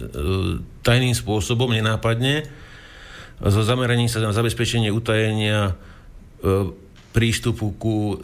tajným 0.82 1.14
spôsobom, 1.14 1.70
nenápadne, 1.70 2.50
so 3.38 3.62
zameraním 3.62 4.10
sa 4.10 4.18
na 4.18 4.34
zabezpečenie 4.34 4.90
utajenia 4.90 5.78
uh, 5.78 6.74
prístupu 7.14 7.78
ku 7.78 8.18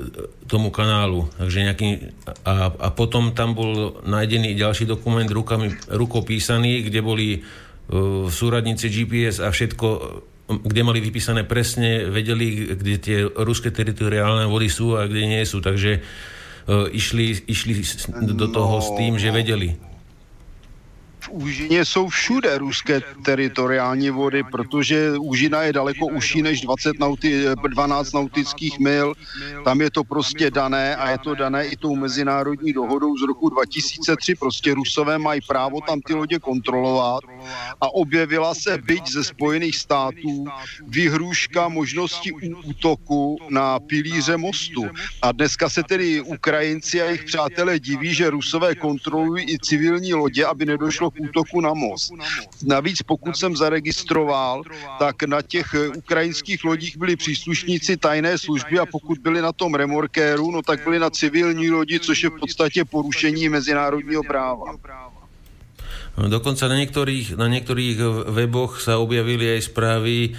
tomu 0.49 0.73
kanálu. 0.73 1.29
Takže 1.37 1.65
nejaký, 1.65 1.89
a, 2.45 2.73
a 2.73 2.87
potom 2.89 3.33
tam 3.37 3.53
bol 3.53 4.01
nájdený 4.01 4.57
ďalší 4.57 4.89
dokument 4.89 5.25
rukami, 5.29 5.77
rukou 5.93 6.25
písaný, 6.25 6.89
kde 6.89 6.99
boli 7.05 7.27
uh, 7.37 8.25
súradníci 8.33 8.89
GPS 8.89 9.45
a 9.45 9.53
všetko, 9.53 9.87
kde 10.49 10.81
mali 10.81 11.05
vypísané 11.05 11.45
presne, 11.45 12.09
vedeli, 12.09 12.73
kde 12.73 12.93
tie 12.97 13.17
ruské 13.25 13.69
teritoriálne 13.69 14.49
vody 14.49 14.73
sú 14.73 14.97
a 14.97 15.05
kde 15.05 15.37
nie 15.37 15.43
sú. 15.45 15.61
Takže 15.61 16.01
išli, 16.69 17.43
išli 17.47 17.73
do 18.33 18.47
toho 18.47 18.79
no. 18.79 18.83
s 18.83 18.89
tým, 18.95 19.19
že 19.19 19.35
vedeli 19.35 19.92
v 21.23 21.29
úžině 21.29 21.85
jsou 21.85 22.07
všude 22.07 22.57
ruské 22.57 23.01
teritoriální 23.25 24.09
vody, 24.09 24.43
protože 24.43 25.11
úžina 25.17 25.61
je 25.61 25.73
daleko 25.73 26.05
užší 26.05 26.41
než 26.41 26.61
20 26.61 26.99
nauti, 26.99 27.45
12 27.67 28.11
nautických 28.11 28.79
mil. 28.79 29.13
Tam 29.63 29.81
je 29.81 29.91
to 29.91 30.03
prostě 30.03 30.51
dané 30.51 30.95
a 30.95 31.09
je 31.09 31.17
to 31.17 31.35
dané 31.35 31.67
i 31.67 31.77
tou 31.77 31.95
mezinárodní 31.95 32.73
dohodou 32.73 33.17
z 33.17 33.21
roku 33.21 33.49
2003. 33.49 34.35
Prostě 34.35 34.73
Rusové 34.73 35.17
mají 35.17 35.41
právo 35.47 35.81
tam 35.87 36.01
ty 36.01 36.13
lodě 36.13 36.39
kontrolovat 36.39 37.23
a 37.81 37.93
objevila 37.93 38.55
se 38.55 38.77
byť 38.77 39.07
ze 39.07 39.23
Spojených 39.23 39.75
států 39.75 40.45
vyhrůžka 40.87 41.67
možnosti 41.67 42.31
útoku 42.67 43.37
na 43.49 43.79
pilíře 43.79 44.37
mostu. 44.37 44.83
A 45.21 45.31
dneska 45.31 45.69
se 45.69 45.83
tedy 45.83 46.21
Ukrajinci 46.21 47.01
a 47.01 47.05
jejich 47.05 47.23
přátelé 47.23 47.79
diví, 47.79 48.13
že 48.13 48.29
Rusové 48.29 48.75
kontrolují 48.75 49.53
i 49.53 49.59
civilní 49.59 50.13
lodě, 50.13 50.45
aby 50.45 50.65
nedošlo 50.65 51.12
útoku 51.19 51.61
na 51.61 51.73
most. 51.73 52.13
Navíc 52.65 53.01
pokud 53.01 53.37
jsem 53.37 53.55
zaregistroval, 53.55 54.63
tak 54.99 55.23
na 55.23 55.41
těch 55.41 55.75
ukrajinských 55.97 56.63
lodích 56.63 56.97
byli 56.97 57.15
příslušníci 57.15 57.97
tajné 57.97 58.37
služby 58.37 58.79
a 58.79 58.85
pokud 58.85 59.17
byli 59.17 59.41
na 59.41 59.51
tom 59.51 59.75
remorkéru, 59.75 60.51
no 60.51 60.61
tak 60.61 60.83
byli 60.83 60.99
na 60.99 61.09
civilní 61.09 61.69
lodi, 61.71 61.99
což 61.99 62.23
je 62.23 62.29
v 62.29 62.39
podstatě 62.39 62.85
porušení 62.85 63.49
mezinárodního 63.49 64.23
práva. 64.23 64.75
Dokonca 66.13 66.69
na 66.69 66.77
niektorých, 66.77 67.33
na 67.41 67.49
niektorých 67.49 68.29
weboch 68.29 68.77
sa 68.77 69.01
objavili 69.01 69.57
aj 69.57 69.61
správy, 69.65 70.37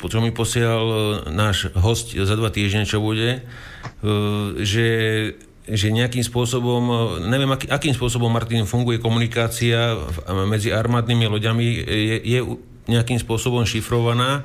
čo 0.00 0.18
mi 0.24 0.32
posielal 0.32 1.28
náš 1.28 1.68
host 1.76 2.16
za 2.16 2.32
dva 2.32 2.48
týždne, 2.48 2.88
čo 2.88 3.04
bude, 3.04 3.44
že 4.64 4.88
že 5.64 5.88
nejakým 5.88 6.20
spôsobom, 6.20 6.82
neviem 7.24 7.48
aký, 7.48 7.66
akým 7.72 7.96
spôsobom, 7.96 8.28
Martin, 8.28 8.68
funguje 8.68 9.00
komunikácia 9.00 9.96
medzi 10.44 10.68
armádnymi 10.68 11.24
loďami, 11.24 11.66
je, 11.88 12.16
je 12.20 12.38
nejakým 12.84 13.16
spôsobom 13.16 13.64
šifrovaná 13.64 14.44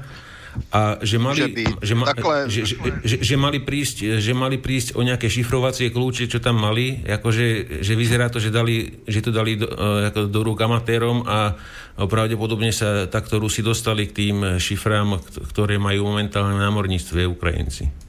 a 0.73 0.97
že 1.05 1.21
mali, 1.21 1.53
že, 1.79 1.93
ma, 1.93 2.09
že, 2.49 2.65
že, 2.65 2.75
že, 3.05 3.17
že, 3.21 3.35
mali 3.37 3.61
prísť, 3.61 4.17
že 4.17 4.33
mali 4.33 4.57
prísť 4.57 4.97
o 4.97 5.05
nejaké 5.05 5.29
šifrovacie 5.29 5.93
kľúče, 5.93 6.25
čo 6.25 6.41
tam 6.41 6.57
mali, 6.57 7.05
akože, 7.05 7.79
že 7.85 7.93
vyzerá 7.93 8.33
to, 8.33 8.41
že, 8.41 8.49
dali, 8.49 9.05
že 9.05 9.21
to 9.21 9.29
dali 9.29 9.61
do, 9.61 9.69
e, 9.69 10.09
ako 10.09 10.25
do 10.25 10.41
rúk 10.41 10.59
amatérom 10.65 11.21
a 11.27 11.53
pravdepodobne 11.99 12.73
sa 12.73 13.05
takto 13.05 13.37
Rusi 13.37 13.61
dostali 13.61 14.09
k 14.09 14.15
tým 14.25 14.37
šifrám, 14.57 15.21
ktoré 15.53 15.77
majú 15.77 16.09
momentálne 16.09 16.57
na 16.57 16.65
námorníctve 16.71 17.29
Ukrajinci. 17.29 18.08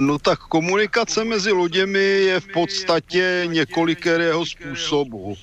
No 0.00 0.18
tak 0.18 0.38
komunikace 0.38 1.24
mezi 1.24 1.52
loděmi 1.52 1.98
je 2.04 2.40
v 2.40 2.46
podstatě 2.52 3.42
několikerého 3.46 4.46
způsobu. 4.46 5.34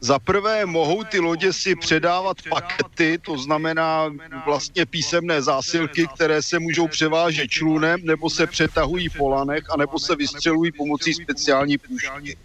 Za 0.00 0.18
prvé 0.18 0.66
mohou 0.66 1.04
ty 1.04 1.20
lodě 1.20 1.52
si 1.52 1.76
předávat 1.76 2.36
pakety, 2.50 3.18
to 3.24 3.38
znamená 3.38 4.10
vlastně 4.46 4.86
písemné 4.86 5.42
zásilky, 5.42 6.06
které 6.14 6.42
se 6.42 6.58
můžou 6.58 6.88
převážet 6.88 7.48
člunem, 7.48 8.00
nebo 8.04 8.30
se 8.30 8.46
přetahují 8.46 9.08
po 9.10 9.28
lanech, 9.28 9.62
anebo 9.74 9.98
se 9.98 10.16
vystřelují 10.16 10.72
pomocí 10.72 11.14
speciální 11.14 11.78
pušky. 11.78 12.36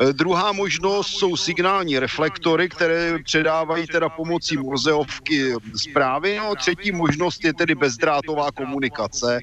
Eh, 0.00 0.12
druhá 0.12 0.52
možnost 0.52 1.08
jsou 1.08 1.36
signální 1.36 1.98
reflektory, 1.98 2.68
které 2.68 3.18
předávají 3.24 3.86
teda 3.86 4.08
pomocí 4.08 4.56
morzeovky 4.56 5.54
zprávy. 5.76 6.36
No, 6.36 6.54
třetí 6.54 6.92
možnost 6.92 7.44
je 7.44 7.54
tedy 7.54 7.74
bezdrátová 7.74 8.52
komunikace, 8.52 9.40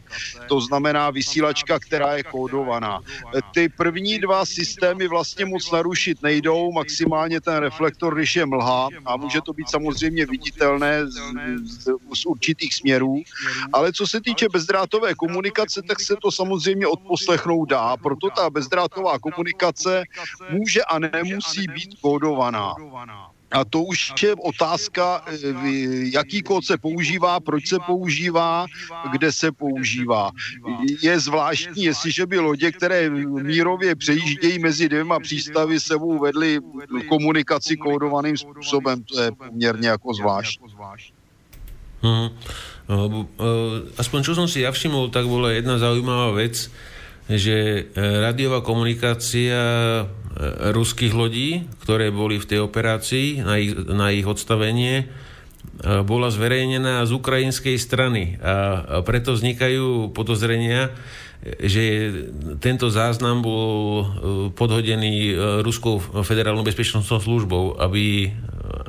to 0.48 0.62
znamená 0.62 1.10
vysílačka, 1.10 1.80
která 1.80 2.16
je 2.16 2.24
kódovaná. 2.24 3.00
Eh, 3.38 3.40
ty 3.54 3.70
první 3.70 4.20
dva 4.20 4.46
systémy 4.46 5.08
vlastně 5.08 5.46
moc 5.46 5.72
narušit 5.72 6.24
nejdou, 6.24 6.72
maximálně 6.72 7.42
ten 7.42 7.56
reflektor, 7.58 8.16
když 8.16 8.36
je 8.36 8.46
mlha 8.46 8.90
a 9.06 9.18
může 9.18 9.42
to 9.42 9.54
být 9.54 9.70
samozřejmě 9.70 10.26
viditelné 10.26 11.06
z, 11.08 11.16
z, 11.64 11.84
z 12.14 12.26
určitých 12.26 12.76
směrů, 12.76 13.16
ale 13.74 13.94
co 13.94 14.08
se 14.08 14.22
týče 14.22 14.50
bezdrátové 14.50 15.16
komunikace, 15.16 15.82
tak 15.82 16.00
se 16.00 16.16
to 16.22 16.32
samozřejmě 16.32 16.88
odposlechnout 16.88 17.70
dá, 17.70 17.98
proto 17.98 18.30
ta 18.30 18.50
bezdrátová 18.50 19.20
komunikace 19.20 20.04
může 20.50 20.84
a 20.84 21.00
nemusí 21.00 21.66
být 21.68 21.90
kódovaná. 22.02 22.76
A 23.52 23.66
to 23.66 23.82
už 23.82 24.14
je 24.24 24.36
otázka, 24.36 25.26
eh, 25.26 25.34
jaký 26.14 26.42
kód 26.42 26.66
se 26.66 26.78
používá, 26.78 27.40
proč 27.40 27.68
se 27.68 27.78
používá, 27.82 28.66
kde 29.12 29.32
se 29.32 29.52
používá. 29.52 30.32
Je 31.02 31.20
zvláštní, 31.20 31.84
jestliže 31.84 32.26
by 32.26 32.40
lodě, 32.40 32.72
které 32.72 33.10
mírově 33.42 33.96
přejíždějí 33.96 34.60
mezi 34.60 34.90
dvěma 34.90 35.20
přístavy, 35.20 35.80
sebou 35.80 36.20
vedly 36.20 36.60
komunikaci 37.10 37.78
kódovaným 37.78 38.38
způsobem. 38.38 39.04
To 39.04 39.22
je 39.22 39.32
poměrně 39.32 39.88
jako 39.88 40.14
zvláštní. 40.14 40.68
Hmm. 42.00 42.32
Aspoň 44.00 44.20
čo 44.26 44.34
som 44.34 44.50
si 44.50 44.66
ja 44.66 44.72
všimol, 44.74 45.14
tak 45.14 45.30
bola 45.30 45.54
jedna 45.54 45.78
zaujímavá 45.78 46.34
vec, 46.34 46.72
že 47.30 47.58
e, 47.58 47.82
radiová 47.94 48.66
komunikácia 48.66 49.62
e, 49.62 50.04
ruských 50.74 51.14
lodí, 51.14 51.70
ktoré 51.86 52.10
boli 52.10 52.42
v 52.42 52.50
tej 52.50 52.60
operácii 52.66 53.46
na 53.46 53.62
ich, 53.62 53.78
na 53.86 54.10
ich 54.10 54.26
odstavenie, 54.26 55.06
e, 55.06 56.02
bola 56.02 56.34
zverejnená 56.34 57.06
z 57.06 57.12
ukrajinskej 57.14 57.78
strany 57.78 58.42
a 58.42 59.06
preto 59.06 59.38
vznikajú 59.38 60.10
podozrenia, 60.10 60.90
že 61.40 62.12
tento 62.60 62.92
záznam 62.92 63.40
bol 63.40 64.04
podhodený 64.60 65.40
Ruskou 65.64 65.96
federálnou 66.04 66.68
bezpečnostnou 66.68 67.24
službou, 67.24 67.80
aby, 67.80 68.28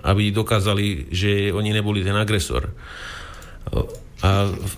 aby 0.03 0.35
dokázali, 0.35 1.15
že 1.15 1.55
oni 1.55 1.71
neboli 1.71 2.03
ten 2.03 2.19
agresor. 2.19 2.75
A 4.27 4.51
v, 4.51 4.75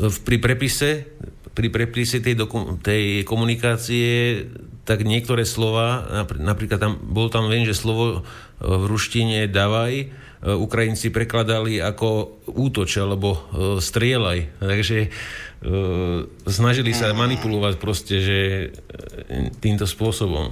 v, 0.00 0.16
pri 0.24 0.36
prepise 0.40 1.12
pri 1.60 1.68
prepise 1.68 2.24
tej, 2.24 2.40
doku- 2.40 2.80
tej 2.80 3.20
komunikácie 3.28 4.48
tak 4.88 5.04
niektoré 5.04 5.44
slova, 5.44 6.08
napríklad 6.40 6.80
tam, 6.80 6.96
bol 6.96 7.28
tam, 7.28 7.52
viem, 7.52 7.68
že 7.68 7.76
slovo 7.76 8.04
e, 8.16 8.20
v 8.64 8.84
ruštine 8.88 9.44
davaj, 9.44 9.92
e, 9.92 10.06
Ukrajinci 10.56 11.12
prekladali 11.12 11.76
ako 11.84 12.40
útoč 12.48 12.96
alebo 12.96 13.36
e, 13.36 13.40
strieľaj. 13.76 14.38
Takže 14.56 14.98
snažili 16.48 16.96
sa 16.96 17.12
manipulovať 17.12 17.76
proste, 17.76 18.16
že 18.16 18.38
týmto 19.60 19.84
spôsobom. 19.84 20.48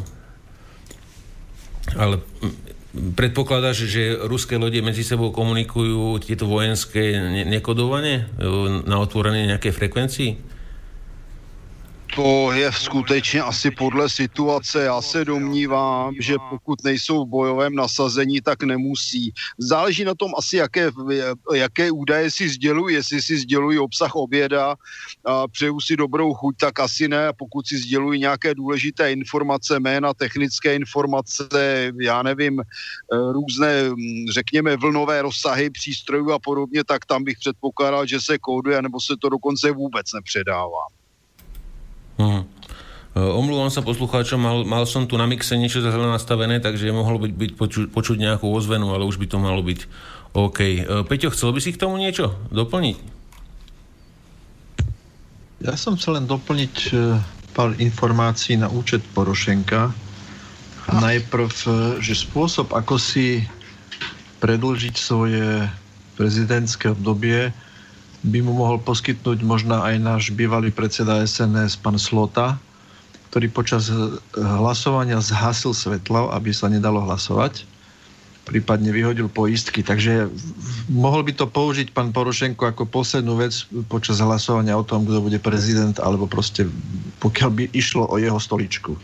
Ale 1.97 2.20
predpokladáš, 3.16 3.89
že 3.89 4.20
ruské 4.28 4.60
lode 4.60 4.76
medzi 4.85 5.01
sebou 5.09 5.32
komunikujú 5.32 6.20
tieto 6.20 6.44
vojenské 6.44 7.16
nekodovanie 7.48 8.28
na 8.85 9.01
otvorenie 9.01 9.48
nejakej 9.48 9.72
frekvencii? 9.72 10.57
To 12.19 12.53
je 12.53 12.73
skutečně 12.73 13.43
asi 13.43 13.70
podle 13.70 14.09
situace. 14.09 14.85
Já 14.85 15.03
se 15.03 15.24
domnívám, 15.24 16.15
že 16.20 16.35
pokud 16.51 16.85
nejsou 16.85 17.24
v 17.24 17.28
bojovém 17.28 17.74
nasazení, 17.74 18.40
tak 18.40 18.62
nemusí. 18.62 19.32
Záleží 19.59 20.05
na 20.05 20.15
tom 20.15 20.32
asi, 20.39 20.57
jaké, 20.57 20.90
jaké 21.55 21.90
údaje 21.90 22.31
si 22.31 22.49
sdělují. 22.49 22.95
Jestli 22.95 23.23
si 23.23 23.39
sdělují 23.39 23.78
obsah 23.78 24.16
oběda 24.16 24.74
a 25.24 25.49
přeju 25.49 25.81
si 25.81 25.97
dobrou 25.97 26.35
chuť, 26.35 26.57
tak 26.57 26.81
asi 26.81 27.09
ne. 27.09 27.32
Pokud 27.39 27.66
si 27.66 27.78
sdělují 27.78 28.20
nějaké 28.20 28.55
důležité 28.55 29.12
informace, 29.12 29.81
jména, 29.81 30.15
technické 30.15 30.74
informace, 30.74 31.49
já 32.01 32.23
nevím, 32.23 32.61
eh, 32.61 32.65
různé, 33.32 33.90
hm, 33.90 34.27
řekněme, 34.32 34.77
vlnové 34.77 35.23
rozsahy 35.23 35.70
přístrojů 35.70 36.32
a 36.32 36.39
podobně, 36.39 36.85
tak 36.85 37.07
tam 37.07 37.24
bych 37.24 37.39
předpokládal, 37.39 38.07
že 38.07 38.20
se 38.20 38.39
kóduje, 38.39 38.82
nebo 38.82 39.01
se 39.01 39.15
to 39.20 39.28
dokonce 39.28 39.70
vůbec 39.70 40.12
nepředává. 40.12 40.98
Uh-huh. 42.19 42.43
Omlúvam 43.19 43.66
sa 43.66 43.82
poslucháčom, 43.82 44.39
mal, 44.39 44.59
mal 44.62 44.85
som 44.86 45.09
tu 45.11 45.19
na 45.19 45.27
mixe 45.27 45.59
niečo 45.59 45.82
zle 45.82 45.90
nastavené, 45.90 46.62
takže 46.62 46.86
mohlo 46.95 47.19
byť, 47.19 47.32
byť 47.35 47.51
poču, 47.59 47.81
počuť 47.90 48.16
nejakú 48.20 48.47
ozvenu, 48.47 48.95
ale 48.95 49.03
už 49.03 49.19
by 49.19 49.27
to 49.27 49.39
malo 49.43 49.59
byť 49.65 49.81
OK. 50.39 50.59
E, 50.61 50.82
Peťo, 51.03 51.35
chcel 51.35 51.51
by 51.51 51.61
si 51.62 51.74
k 51.74 51.81
tomu 51.82 51.99
niečo 51.99 52.39
doplniť? 52.55 52.97
Ja 55.66 55.74
som 55.74 55.99
chcel 55.99 56.23
len 56.23 56.31
doplniť 56.31 56.74
e, 56.95 57.19
pár 57.59 57.74
informácií 57.82 58.55
na 58.55 58.70
účet 58.70 59.03
Porošenka. 59.16 59.90
Najprv, 60.89 61.51
že 62.01 62.15
spôsob, 62.16 62.73
ako 62.73 62.97
si 62.97 63.45
predlžiť 64.40 64.95
svoje 64.97 65.69
prezidentské 66.16 66.95
obdobie, 66.95 67.53
by 68.27 68.39
mu 68.43 68.53
mohol 68.55 68.82
poskytnúť 68.82 69.47
možno 69.47 69.78
aj 69.78 69.95
náš 70.03 70.23
bývalý 70.35 70.74
predseda 70.74 71.23
SNS, 71.23 71.78
pán 71.78 71.99
Slota, 72.01 72.59
ktorý 73.31 73.53
počas 73.53 73.93
hlasovania 74.35 75.20
zhasil 75.23 75.77
svetlo, 75.77 76.32
aby 76.35 76.51
sa 76.51 76.66
nedalo 76.66 77.05
hlasovať, 77.05 77.62
prípadne 78.49 78.89
vyhodil 78.89 79.28
poistky. 79.28 79.85
Takže 79.85 80.32
mohol 80.89 81.23
by 81.28 81.36
to 81.36 81.45
použiť 81.45 81.93
pán 81.93 82.11
Porošenko 82.11 82.73
ako 82.73 82.89
poslednú 82.89 83.36
vec 83.36 83.53
počas 83.93 84.24
hlasovania 84.24 84.74
o 84.74 84.82
tom, 84.82 85.05
kto 85.05 85.20
bude 85.20 85.36
prezident, 85.39 86.01
alebo 86.01 86.24
proste 86.24 86.65
pokiaľ 87.20 87.51
by 87.53 87.65
išlo 87.77 88.09
o 88.09 88.16
jeho 88.16 88.40
stoličku. 88.40 88.97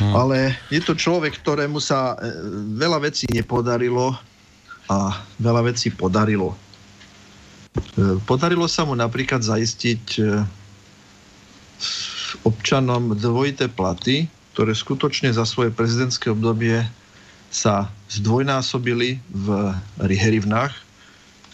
Hmm. 0.00 0.14
Ale 0.16 0.58
je 0.72 0.80
to 0.82 0.96
človek, 0.96 1.38
ktorému 1.38 1.78
sa 1.78 2.18
e, 2.18 2.34
veľa 2.74 3.04
vecí 3.04 3.30
nepodarilo 3.30 4.16
a 4.90 5.22
veľa 5.38 5.70
vecí 5.70 5.92
podarilo. 5.92 6.56
Podarilo 8.26 8.66
sa 8.70 8.86
mu 8.86 8.94
napríklad 8.94 9.42
zaistiť 9.42 10.04
e, 10.18 10.22
občanom 12.46 13.14
dvojité 13.14 13.70
platy, 13.70 14.26
ktoré 14.54 14.74
skutočne 14.74 15.30
za 15.34 15.42
svoje 15.46 15.74
prezidentské 15.74 16.30
obdobie 16.30 16.82
sa 17.50 17.90
zdvojnásobili 18.10 19.18
v 19.30 19.46
hrivnách, 20.02 20.74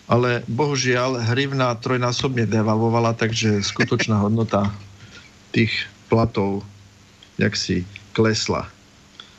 ale 0.08 0.44
bohužiaľ 0.48 1.24
hrivna 1.32 1.76
trojnásobne 1.80 2.48
devalvovala, 2.48 3.16
takže 3.16 3.60
skutočná 3.60 4.20
hodnota 4.24 4.72
tých 5.52 5.72
platov 6.08 6.64
jak 7.40 7.56
si 7.56 7.88
klesla. 8.12 8.68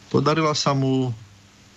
Podarila 0.09 0.57
sa 0.57 0.73
mu 0.73 1.13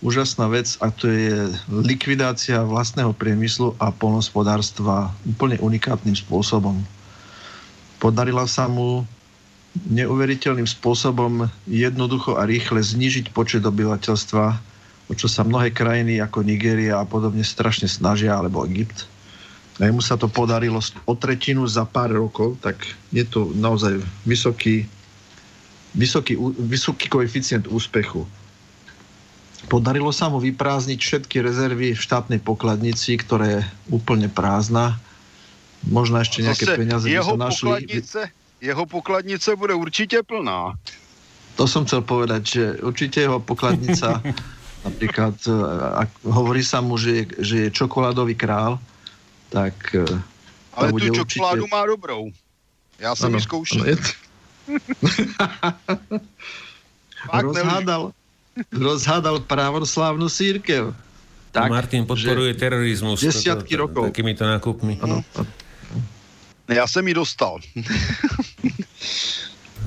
úžasná 0.04 0.52
vec 0.52 0.76
a 0.84 0.92
to 0.92 1.08
je 1.08 1.48
likvidácia 1.72 2.60
vlastného 2.60 3.16
priemyslu 3.16 3.72
a 3.80 3.88
polnospodárstva 3.88 5.08
úplne 5.24 5.56
unikátnym 5.64 6.12
spôsobom. 6.12 6.76
Podarila 7.96 8.44
sa 8.44 8.68
mu 8.68 9.08
neuveriteľným 9.88 10.68
spôsobom 10.68 11.48
jednoducho 11.66 12.36
a 12.36 12.46
rýchle 12.46 12.78
znižiť 12.78 13.32
počet 13.32 13.64
obyvateľstva, 13.64 14.44
o 15.08 15.12
čo 15.16 15.26
sa 15.26 15.42
mnohé 15.42 15.72
krajiny 15.72 16.20
ako 16.20 16.46
Nigéria 16.46 17.00
a 17.00 17.08
podobne 17.08 17.42
strašne 17.42 17.88
snažia, 17.90 18.36
alebo 18.36 18.62
Egypt. 18.68 19.08
A 19.82 19.90
mu 19.90 19.98
sa 19.98 20.14
to 20.14 20.30
podarilo 20.30 20.78
o 21.08 21.14
tretinu 21.18 21.66
za 21.66 21.82
pár 21.82 22.14
rokov, 22.14 22.54
tak 22.62 22.78
je 23.10 23.26
to 23.26 23.50
naozaj 23.58 23.98
vysoký, 24.22 24.86
vysoký, 25.98 26.38
vysoký 26.62 27.10
koeficient 27.10 27.66
úspechu. 27.66 28.22
Podarilo 29.64 30.12
sa 30.12 30.28
mu 30.28 30.36
vyprázdniť 30.40 31.00
všetky 31.00 31.40
rezervy 31.40 31.96
v 31.96 32.00
štátnej 32.00 32.40
pokladnici, 32.40 33.16
ktoré 33.16 33.60
je 33.60 33.62
úplne 33.88 34.28
prázdna. 34.28 35.00
Možno 35.88 36.20
ešte 36.20 36.44
nejaké 36.44 36.64
peniaze 36.76 37.08
by 37.08 37.20
sa 37.20 37.36
našli. 37.36 37.68
Pokladnice, 37.72 38.20
jeho 38.60 38.84
pokladnice 38.88 39.50
bude 39.56 39.74
určite 39.76 40.20
plná. 40.24 40.76
To 41.54 41.64
som 41.68 41.86
chcel 41.86 42.02
povedať, 42.02 42.42
že 42.44 42.64
určite 42.82 43.24
jeho 43.24 43.38
pokladnica, 43.38 44.20
napríklad, 44.86 45.36
e, 45.46 45.54
ak 46.02 46.10
hovorí 46.26 46.64
sa 46.64 46.82
mu, 46.82 46.98
že 46.98 47.10
je, 47.10 47.24
že 47.40 47.56
je 47.68 47.68
čokoládový 47.70 48.34
král, 48.34 48.80
tak 49.52 49.76
e, 49.94 50.04
Ale 50.74 50.90
tú 50.98 51.24
čokoládu 51.24 51.68
určite... 51.68 51.74
má 51.76 51.82
dobrou. 51.86 52.22
Som 53.14 53.30
ano, 53.32 53.38
ji 53.38 53.44
zkoušel. 53.44 53.82
Je... 53.86 53.96
Rozhádal 57.44 58.12
rozhádal 58.70 59.42
právoslávnu 59.44 60.30
církev. 60.30 60.94
Tak, 61.54 61.70
Martin 61.70 62.02
podporuje 62.02 62.54
terorizmus. 62.58 63.22
Desiatky 63.22 63.74
to, 63.74 63.78
to, 63.78 63.82
rokov. 63.86 64.02
Takýmito 64.10 64.42
nákupmi. 64.42 64.98
Ano. 65.06 65.22
Ja 66.66 66.90
som 66.90 67.06
mi 67.06 67.14
dostal. 67.14 67.60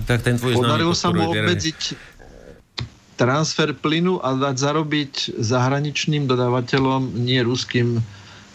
tak 0.08 0.24
ten 0.24 0.40
tvoj 0.40 0.64
Podarilo 0.64 0.96
sa 0.96 1.12
mu 1.12 1.28
obmedziť 1.28 2.00
transfer 3.18 3.74
plynu 3.74 4.22
a 4.22 4.38
dať 4.38 4.56
zarobiť 4.62 5.42
zahraničným 5.42 6.30
dodávateľom, 6.30 7.18
nie 7.18 7.42
ruským, 7.42 7.98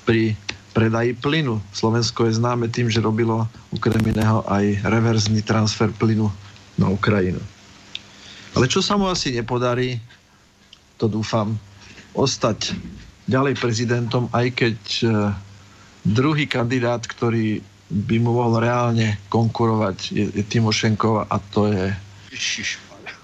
pri 0.07 0.39
predaji 0.73 1.19
plynu. 1.19 1.61
Slovensko 1.75 2.27
je 2.27 2.39
známe 2.39 2.71
tým, 2.71 2.89
že 2.89 3.05
robilo 3.05 3.45
okrem 3.75 4.01
iného 4.09 4.41
aj 4.49 4.89
reverzný 4.89 5.45
transfer 5.45 5.93
plynu 5.93 6.33
na 6.81 6.89
Ukrajinu. 6.89 7.43
Ale 8.53 8.69
čo 8.69 8.85
sa 8.85 9.01
mu 9.01 9.09
asi 9.09 9.33
nepodarí, 9.33 9.97
to 11.01 11.09
dúfam, 11.09 11.57
ostať 12.13 12.77
ďalej 13.25 13.57
prezidentom, 13.57 14.29
aj 14.37 14.47
keď 14.53 14.79
e, 15.01 15.07
druhý 16.05 16.45
kandidát, 16.45 17.01
ktorý 17.01 17.65
by 17.93 18.17
mu 18.21 18.37
mohol 18.37 18.61
reálne 18.61 19.17
konkurovať, 19.33 19.99
je, 20.13 20.25
je 20.37 20.43
Timošenkova 20.45 21.29
a 21.29 21.37
to 21.53 21.73
je... 21.73 21.85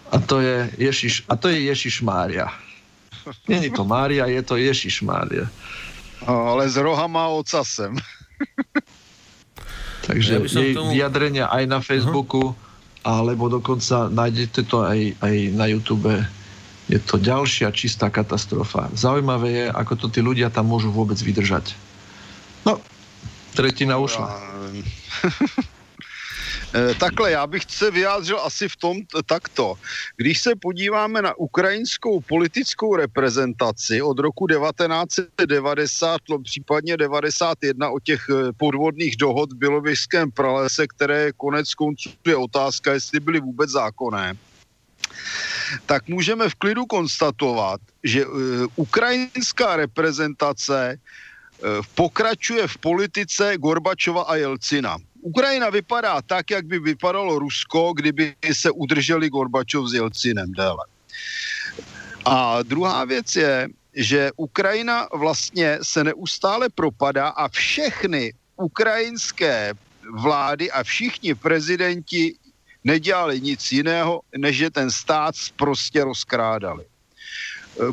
A 0.08 0.16
to 0.24 0.40
je 0.40 0.56
Ježiš, 0.80 1.28
a 1.28 1.36
to 1.36 1.52
je 1.52 1.68
Ježiš 1.68 2.00
Mária. 2.00 2.48
Není 3.44 3.68
to 3.76 3.84
Mária, 3.84 4.24
je 4.24 4.40
to 4.40 4.56
Ježiš 4.56 5.04
Mária. 5.04 5.44
Ale 6.24 6.64
z 6.64 6.80
roha 6.80 7.04
má 7.04 7.28
ocasem. 7.28 7.92
Takže 10.08 10.40
ja 10.40 10.48
jej 10.48 10.72
tomu... 10.72 10.96
vyjadrenia 10.96 11.52
aj 11.52 11.64
na 11.68 11.84
Facebooku 11.84 12.56
uh-huh 12.56 12.67
alebo 13.08 13.48
dokonca 13.48 14.12
nájdete 14.12 14.68
to 14.68 14.84
aj, 14.84 15.16
aj 15.24 15.34
na 15.56 15.64
YouTube. 15.64 16.12
Je 16.92 17.00
to 17.00 17.16
ďalšia 17.16 17.72
čistá 17.72 18.12
katastrofa. 18.12 18.92
Zaujímavé 18.92 19.48
je, 19.48 19.64
ako 19.72 19.92
to 19.96 20.06
tí 20.12 20.20
ľudia 20.20 20.52
tam 20.52 20.68
môžu 20.68 20.92
vôbec 20.92 21.16
vydržať. 21.16 21.72
No, 22.68 22.76
tretina 23.56 23.96
ušla. 23.96 24.28
Eh, 26.74 26.94
takhle, 26.94 27.30
já 27.30 27.46
bych 27.46 27.62
se 27.68 27.90
vyjádřil 27.90 28.40
asi 28.40 28.68
v 28.68 28.76
tom 28.76 28.96
takto. 29.26 29.74
Když 30.16 30.40
se 30.40 30.56
podíváme 30.56 31.22
na 31.22 31.38
ukrajinskou 31.38 32.20
politickou 32.20 32.96
reprezentaci 32.96 34.02
od 34.02 34.18
roku 34.18 34.46
1990, 34.46 36.20
případně 36.42 36.96
91 36.96 37.90
o 37.90 38.00
těch 38.00 38.26
eh, 38.30 38.52
podvodných 38.56 39.16
dohod 39.16 39.52
v 39.52 39.56
Bělověžském 39.56 40.30
pralese, 40.30 40.86
které 40.86 41.32
konec 41.32 41.74
konců 41.74 42.10
je 42.26 42.36
otázka, 42.36 42.92
jestli 42.92 43.20
byly 43.20 43.40
vůbec 43.40 43.70
zákonné, 43.70 44.34
tak 45.86 46.08
můžeme 46.08 46.48
v 46.48 46.54
klidu 46.54 46.86
konstatovat, 46.86 47.80
že 48.04 48.26
uh, 48.26 48.34
ukrajinská 48.76 49.76
reprezentace 49.76 50.96
uh, 50.96 51.68
pokračuje 51.94 52.68
v 52.68 52.78
politice 52.78 53.56
Gorbačova 53.56 54.22
a 54.22 54.34
Jelcina. 54.36 54.96
Ukrajina 55.28 55.70
vypadá 55.70 56.22
tak, 56.22 56.50
jak 56.50 56.64
by 56.64 56.78
vypadalo 56.78 57.38
Rusko, 57.38 57.92
kdyby 57.92 58.34
se 58.52 58.70
udrželi 58.70 59.28
Gorbačov 59.28 59.88
s 59.88 59.92
Jelcinem 59.92 60.52
déle. 60.52 60.84
A 62.24 62.62
druhá 62.62 63.04
věc 63.04 63.36
je, 63.36 63.68
že 63.92 64.30
Ukrajina 64.36 65.08
vlastně 65.12 65.78
se 65.82 66.04
neustále 66.04 66.68
propadá 66.68 67.28
a 67.28 67.48
všechny 67.48 68.32
ukrajinské 68.56 69.74
vlády 70.16 70.70
a 70.70 70.82
všichni 70.82 71.34
prezidenti 71.34 72.34
nedělali 72.84 73.40
nic 73.40 73.72
jiného, 73.72 74.20
než 74.32 74.56
že 74.56 74.70
ten 74.70 74.90
stát 74.90 75.34
prostě 75.56 76.04
rozkrádali. 76.04 76.84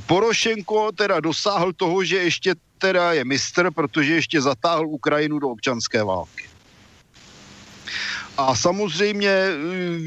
Porošenko 0.07 0.91
teda 0.91 1.19
dosáhl 1.19 1.73
toho, 1.73 2.03
že 2.03 2.17
ještě 2.17 2.55
teda 2.77 3.13
je 3.13 3.25
mistr, 3.25 3.71
protože 3.71 4.13
ještě 4.13 4.41
zatáhl 4.41 4.87
Ukrajinu 4.87 5.39
do 5.39 5.49
občanské 5.49 6.03
války. 6.03 6.54
A 8.37 8.55
samozřejmě 8.55 9.29
eh, 9.29 9.55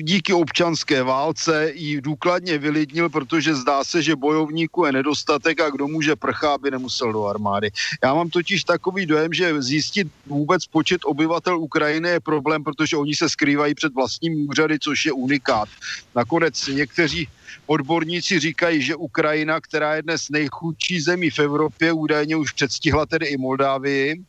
díky 0.02 0.32
občanské 0.32 1.02
válce 1.02 1.72
ji 1.74 2.00
důkladně 2.00 2.58
vylidnil, 2.58 3.08
protože 3.08 3.54
zdá 3.54 3.84
se, 3.84 4.02
že 4.02 4.16
bojovníků 4.16 4.84
je 4.84 4.92
nedostatek 4.92 5.60
a 5.60 5.70
kdo 5.70 5.88
může 5.88 6.16
prchá, 6.16 6.54
aby 6.54 6.70
nemusel 6.70 7.12
do 7.12 7.26
armády. 7.26 7.70
Já 8.04 8.14
mám 8.14 8.30
totiž 8.30 8.64
takový 8.64 9.06
dojem, 9.06 9.32
že 9.32 9.62
zjistit 9.62 10.08
vůbec 10.26 10.66
počet 10.66 11.00
obyvatel 11.04 11.58
Ukrajiny 11.58 12.08
je 12.08 12.20
problém, 12.20 12.64
protože 12.64 12.96
oni 12.96 13.14
se 13.14 13.28
skrývají 13.28 13.74
před 13.74 13.94
vlastními 13.94 14.36
úřady, 14.36 14.78
což 14.78 15.06
je 15.06 15.12
unikát. 15.12 15.68
Nakonec 16.14 16.66
někteří 16.66 17.28
odborníci 17.66 18.38
říkají, 18.38 18.82
že 18.82 18.94
Ukrajina, 18.94 19.60
která 19.60 19.94
je 19.94 20.02
dnes 20.02 20.28
nejchudší 20.30 21.00
zemí 21.00 21.30
v 21.30 21.38
Evropě, 21.38 21.92
údajně 21.92 22.36
už 22.36 22.52
předstihla 22.52 23.06
tedy 23.06 23.26
i 23.26 23.36
Moldávii, 23.36 24.22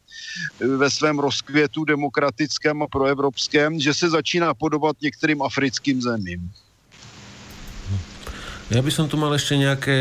ve 0.59 0.89
svém 0.89 1.19
rozkvětu 1.19 1.83
demokratickém 1.85 2.83
a 2.83 2.87
proevropském, 2.87 3.79
že 3.79 3.93
se 3.93 4.09
začíná 4.09 4.53
podobat 4.53 4.95
některým 5.01 5.41
africkým 5.41 6.01
zemím. 6.01 6.51
Ja 8.69 8.85
by 8.85 8.91
som 8.93 9.09
tu 9.09 9.17
mal 9.17 9.33
ešte 9.33 9.57
nejaké 9.57 9.97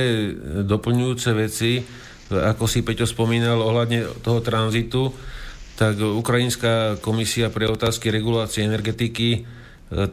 doplňujúce 0.68 1.32
veci, 1.32 1.80
ako 2.28 2.68
si 2.68 2.84
Peťo 2.84 3.08
spomínal 3.08 3.64
ohľadne 3.64 4.20
toho 4.20 4.44
tranzitu, 4.44 5.08
tak 5.80 5.96
Ukrajinská 5.96 7.00
komisia 7.00 7.48
pre 7.48 7.64
otázky 7.64 8.12
regulácie 8.12 8.68
energetiky 8.68 9.48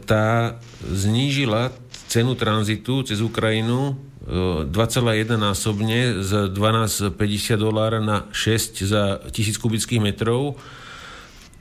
tá 0.08 0.56
znížila 0.80 1.68
cenu 2.06 2.38
tranzitu 2.38 3.02
cez 3.02 3.18
Ukrajinu 3.20 3.98
2,1 4.26 5.38
násobne 5.38 6.18
z 6.18 6.50
12,50 6.50 7.14
dolára 7.62 8.02
na 8.02 8.26
6 8.34 8.82
za 8.82 9.22
tisíc 9.30 9.54
kubických 9.54 10.02
metrov 10.02 10.58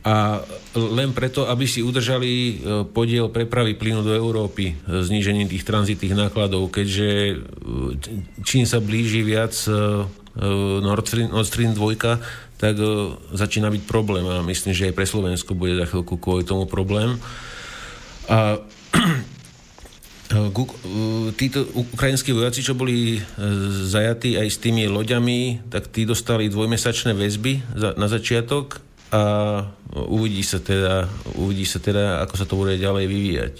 a 0.05 0.45
len 0.77 1.17
preto, 1.17 1.49
aby 1.49 1.65
si 1.65 1.81
udržali 1.81 2.29
e, 2.29 2.53
podiel 2.85 3.25
prepravy 3.33 3.73
plynu 3.73 4.05
do 4.05 4.13
Európy 4.13 4.77
e, 4.77 5.01
znížením 5.01 5.49
tých 5.49 5.65
tranzitných 5.65 6.13
nákladov, 6.13 6.69
keďže 6.69 7.09
e, 7.09 7.35
čím 8.45 8.69
sa 8.69 8.77
blíži 8.77 9.25
viac 9.25 9.53
Nord 10.85 11.05
Stream, 11.09 11.33
Nord 11.33 11.49
Stream 11.49 11.73
2, 11.73 12.61
tak 12.61 12.75
začína 13.33 13.71
byť 13.71 13.83
problém 13.87 14.27
a 14.27 14.45
myslím, 14.45 14.75
že 14.75 14.91
aj 14.91 14.95
pre 14.95 15.07
Slovensko 15.07 15.55
bude 15.57 15.79
za 15.79 15.87
chvíľku 15.87 16.19
kvôli 16.19 16.43
tomu 16.43 16.67
problém. 16.67 17.15
A 18.27 18.59
títo 21.35 21.65
ukrajinskí 21.75 22.31
vojaci, 22.35 22.65
čo 22.65 22.75
boli 22.75 23.17
e, 23.17 23.21
zajatí 23.87 24.35
aj 24.35 24.47
s 24.51 24.57
tými 24.59 24.89
loďami, 24.89 25.69
tak 25.71 25.91
tí 25.91 26.03
dostali 26.03 26.51
dvojmesačné 26.51 27.15
väzby 27.15 27.77
na 27.95 28.07
začiatok 28.07 28.81
a 29.13 29.23
uvidí 29.95 30.41
sa 30.41 30.59
teda, 30.59 31.07
uvidí 31.39 31.63
sa 31.63 31.79
teda 31.79 32.25
ako 32.25 32.33
sa 32.35 32.45
to 32.49 32.59
bude 32.59 32.75
ďalej 32.75 33.05
vyvíjať. 33.05 33.55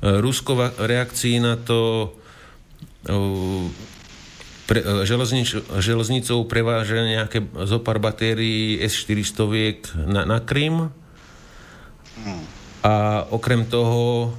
Rusko 0.00 0.56
v 0.56 0.62
reakcii 0.80 1.44
na 1.44 1.60
to 1.60 2.10
pre, 4.64 4.80
železnič, 5.04 5.76
železnicou 5.78 6.48
preváža 6.48 7.04
nejaké 7.04 7.44
zopár 7.68 8.00
batérií 8.00 8.80
S-400 8.80 10.08
na, 10.08 10.24
na 10.24 10.38
Krym. 10.40 10.88
Hmm 12.24 12.59
A 12.80 13.28
okrem 13.28 13.68
toho, 13.68 14.32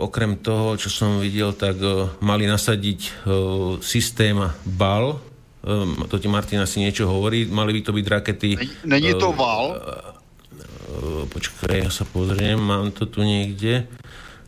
okrem 0.00 0.40
toho, 0.40 0.80
čo 0.80 0.88
som 0.88 1.20
videl, 1.20 1.52
tak 1.52 1.76
mali 2.24 2.48
nasadiť 2.48 3.28
systém 3.84 4.40
BAL, 4.64 5.20
to 6.08 6.16
ti 6.16 6.24
Martin 6.24 6.64
asi 6.64 6.80
niečo 6.80 7.04
hovorí, 7.04 7.44
mali 7.52 7.76
by 7.76 7.80
to 7.84 7.92
byť 7.92 8.06
rakety... 8.08 8.48
Není 8.88 9.12
to 9.20 9.36
VAL? 9.36 9.76
Počkaj, 11.28 11.84
ja 11.84 11.90
sa 11.92 12.08
pozriem, 12.08 12.56
mám 12.56 12.96
to 12.96 13.04
tu 13.04 13.20
niekde. 13.20 13.84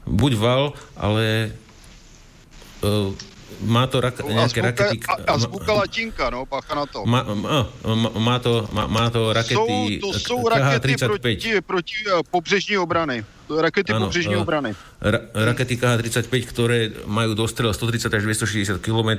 Buď 0.09 0.33
VAL, 0.41 0.65
ale 0.97 1.53
má 3.65 3.85
to 3.87 4.01
rak, 4.01 4.25
nejaké 4.25 4.61
azbuka, 4.61 4.69
rakety... 4.73 4.97
A, 5.05 5.15
azbuka 5.37 5.73
latinka, 5.73 6.25
no, 6.33 6.49
pacha 6.49 6.75
na 6.75 6.85
to. 6.89 7.07
Má, 7.07 7.23
má, 7.23 7.69
má, 8.19 8.37
to, 8.41 8.69
má, 8.73 8.89
má 8.89 9.07
to 9.13 9.33
rakety 9.33 9.55
jsou, 9.55 10.13
To 10.13 10.19
jsou 10.19 10.49
rakety 10.49 10.97
proti, 10.97 11.61
proti 11.61 11.97
pobřežní 12.31 12.79
obrany. 12.79 13.25
Rakety 13.51 13.93
ano, 13.93 14.07
pobřežní 14.07 14.37
obrany. 14.37 14.75
Ra, 15.01 15.21
rakety 15.35 15.77
KH-35, 15.77 16.33
ktoré 16.49 16.79
majú 17.05 17.37
dostrel 17.37 17.73
130 17.73 18.09
až 18.09 18.23
260 18.23 18.81
km 18.81 19.11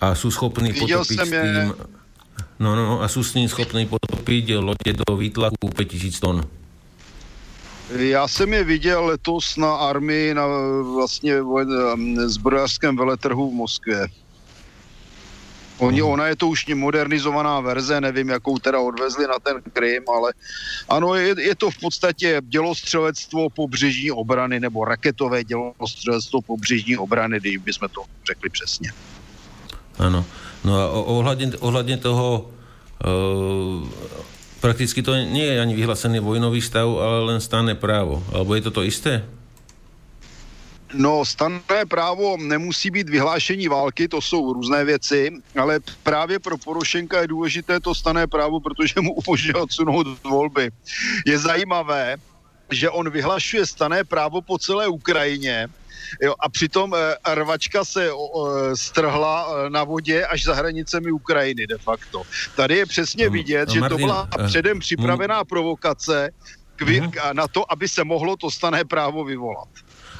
a 0.00 0.14
sú 0.14 0.30
schopní 0.30 0.72
potopiť 0.72 1.18
s 1.18 1.26
tým... 1.26 1.32
Je... 1.32 1.70
No, 2.62 2.78
no, 2.78 2.82
no, 2.86 2.94
a 3.02 3.10
sú 3.10 3.26
s 3.26 3.34
ním 3.34 3.50
schopní 3.50 3.90
potopiť 3.90 4.62
lode 4.62 4.90
do 4.94 5.18
výtlaku 5.18 5.66
5000 5.74 6.20
tón. 6.22 6.46
Já 7.98 8.28
jsem 8.28 8.52
je 8.52 8.64
viděl 8.64 9.04
letos 9.04 9.56
na 9.56 9.74
armii 9.74 10.34
na 10.34 10.46
vlastně 10.94 11.34
zbrojařském 12.26 12.96
veletrhu 12.96 13.50
v 13.50 13.54
Moskvě. 13.54 14.08
Oni, 15.78 16.02
ona 16.02 16.26
je 16.26 16.36
to 16.36 16.48
už 16.48 16.66
modernizovaná 16.74 17.60
verze, 17.60 18.00
nevím, 18.00 18.28
jakou 18.28 18.58
teda 18.58 18.80
odvezli 18.80 19.26
na 19.26 19.38
ten 19.38 19.62
Krym, 19.72 20.04
ale 20.08 20.32
ano, 20.88 21.14
je, 21.14 21.34
je 21.38 21.54
to 21.54 21.70
v 21.70 21.78
podstatě 21.80 22.40
dělostřelectvo 22.44 23.50
pobřežní 23.50 24.10
obrany 24.10 24.60
nebo 24.60 24.84
raketové 24.84 25.44
dělostřelectvo 25.44 26.42
pobřežní 26.42 26.96
obrany, 26.96 27.40
když 27.40 27.56
bychom 27.56 27.88
to 27.88 28.02
řekli 28.26 28.50
přesně. 28.50 28.92
Ano. 29.98 30.24
No 30.62 30.78
a 30.78 30.84
ohľadne, 30.94 31.58
ohľadne 31.58 31.98
toho 31.98 32.54
uh, 33.02 33.82
prakticky 34.62 35.02
to 35.02 35.10
nie 35.18 35.42
je 35.42 35.58
ani 35.58 35.74
vyhlásený 35.74 36.22
vojnový 36.22 36.62
stav, 36.62 36.86
ale 36.86 37.34
len 37.34 37.38
stanné 37.42 37.74
právo. 37.74 38.22
Alebo 38.30 38.54
je 38.54 38.62
to 38.62 38.70
to 38.70 38.82
isté? 38.86 39.26
No, 40.94 41.24
stanné 41.24 41.86
právo 41.88 42.36
nemusí 42.36 42.90
být 42.90 43.08
vyhlášení 43.08 43.68
války, 43.68 44.08
to 44.08 44.20
jsou 44.20 44.52
různé 44.52 44.84
věci, 44.84 45.30
ale 45.60 45.80
právě 46.02 46.38
pro 46.38 46.58
Porošenka 46.58 47.20
je 47.20 47.26
důležité 47.26 47.80
to 47.80 47.94
stané 47.94 48.26
právo, 48.26 48.60
protože 48.60 48.94
mu 49.00 49.14
umožňuje 49.14 49.54
odsunout 49.54 50.06
volby. 50.24 50.70
Je 51.26 51.38
zajímavé, 51.38 52.16
že 52.70 52.90
on 52.90 53.10
vyhlašuje 53.10 53.66
stané 53.66 54.04
právo 54.04 54.42
po 54.42 54.58
celé 54.58 54.88
Ukrajině, 54.88 55.68
Jo, 56.20 56.34
a 56.40 56.48
přitom 56.48 56.94
e, 56.94 57.34
rvačka 57.34 57.84
se 57.84 58.08
e, 58.08 58.12
strhla 58.76 59.46
e, 59.46 59.70
na 59.70 59.84
vodě 59.84 60.26
až 60.26 60.44
za 60.44 60.54
hranicemi 60.54 61.12
Ukrajiny 61.12 61.66
de 61.66 61.78
facto. 61.78 62.22
Tady 62.56 62.76
je 62.76 62.86
přesně 62.86 63.26
mm, 63.26 63.32
vidět, 63.32 63.68
že 63.68 63.80
to 63.80 63.96
byla 63.96 64.28
předem 64.46 64.78
připravená 64.78 65.44
provokace 65.44 66.30
mhm. 66.84 67.12
na 67.32 67.48
to, 67.48 67.72
aby 67.72 67.88
se 67.88 68.04
mohlo 68.04 68.36
to 68.36 68.50
stané 68.50 68.84
právo 68.84 69.24
vyvolat. 69.24 69.68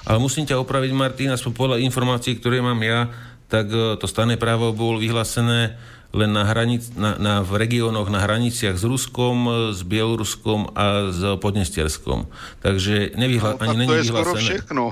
Ale 0.03 0.19
musím 0.19 0.45
ťa 0.49 0.59
opraviť, 0.59 0.91
Martin, 0.95 1.31
aspoň 1.31 1.53
podľa 1.55 1.79
informácií, 1.83 2.39
ktoré 2.39 2.59
mám 2.59 2.79
ja, 2.83 3.11
tak 3.47 3.69
to 3.71 4.07
stané 4.09 4.41
právo 4.41 4.73
bolo 4.73 4.99
vyhlásené 4.99 5.77
len 6.13 6.31
na, 6.33 6.45
hranic, 6.45 6.93
na, 6.93 7.17
na, 7.17 7.35
v 7.41 7.57
regiónoch 7.57 8.13
na 8.13 8.21
hraniciach 8.21 8.77
s 8.77 8.85
Ruskom, 8.85 9.73
s 9.73 9.81
Bieloruskom 9.81 10.77
a 10.77 11.09
s 11.09 11.21
Podnestierskom. 11.41 12.29
Takže 12.61 13.17
nevyhla, 13.17 13.57
no, 13.57 13.61
ani 13.65 13.77
není 13.85 13.97
vyhlásené. 13.97 14.25
Skoro 14.25 14.33
všechno. 14.37 14.85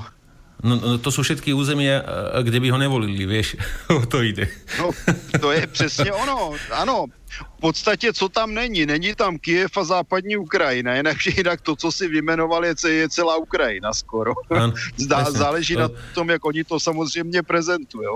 No, 0.61 0.77
no 0.77 0.97
to 1.01 1.09
sú 1.09 1.25
všetky 1.25 1.57
územia, 1.57 2.05
kde 2.45 2.61
by 2.61 2.67
ho 2.69 2.77
nevolili, 2.77 3.25
vieš, 3.25 3.57
o 4.01 4.05
to 4.05 4.21
ide. 4.21 4.45
No, 4.77 4.93
to 5.41 5.51
je 5.51 5.67
přesně 5.67 6.13
ono, 6.13 6.53
ano. 6.71 7.05
V 7.31 7.61
podstatě, 7.61 8.13
co 8.13 8.29
tam 8.29 8.53
není? 8.53 8.85
Není 8.85 9.15
tam 9.15 9.37
Kiev 9.37 9.77
a 9.77 9.83
západní 9.83 10.37
Ukrajina, 10.37 10.95
jinak, 10.95 11.17
jinak 11.37 11.61
to, 11.61 11.75
co 11.75 11.91
si 11.91 12.07
vyjmenoval, 12.07 12.65
je, 12.65 12.75
je 12.87 13.09
celá 13.09 13.37
Ukrajina 13.37 13.93
skoro. 13.93 14.33
An, 14.49 14.73
Zdá, 14.97 15.31
záleží 15.31 15.75
na 15.75 15.89
tom, 16.13 16.29
jak 16.29 16.45
oni 16.45 16.63
to 16.63 16.79
samozřejmě 16.79 17.43
prezentují. 17.43 18.07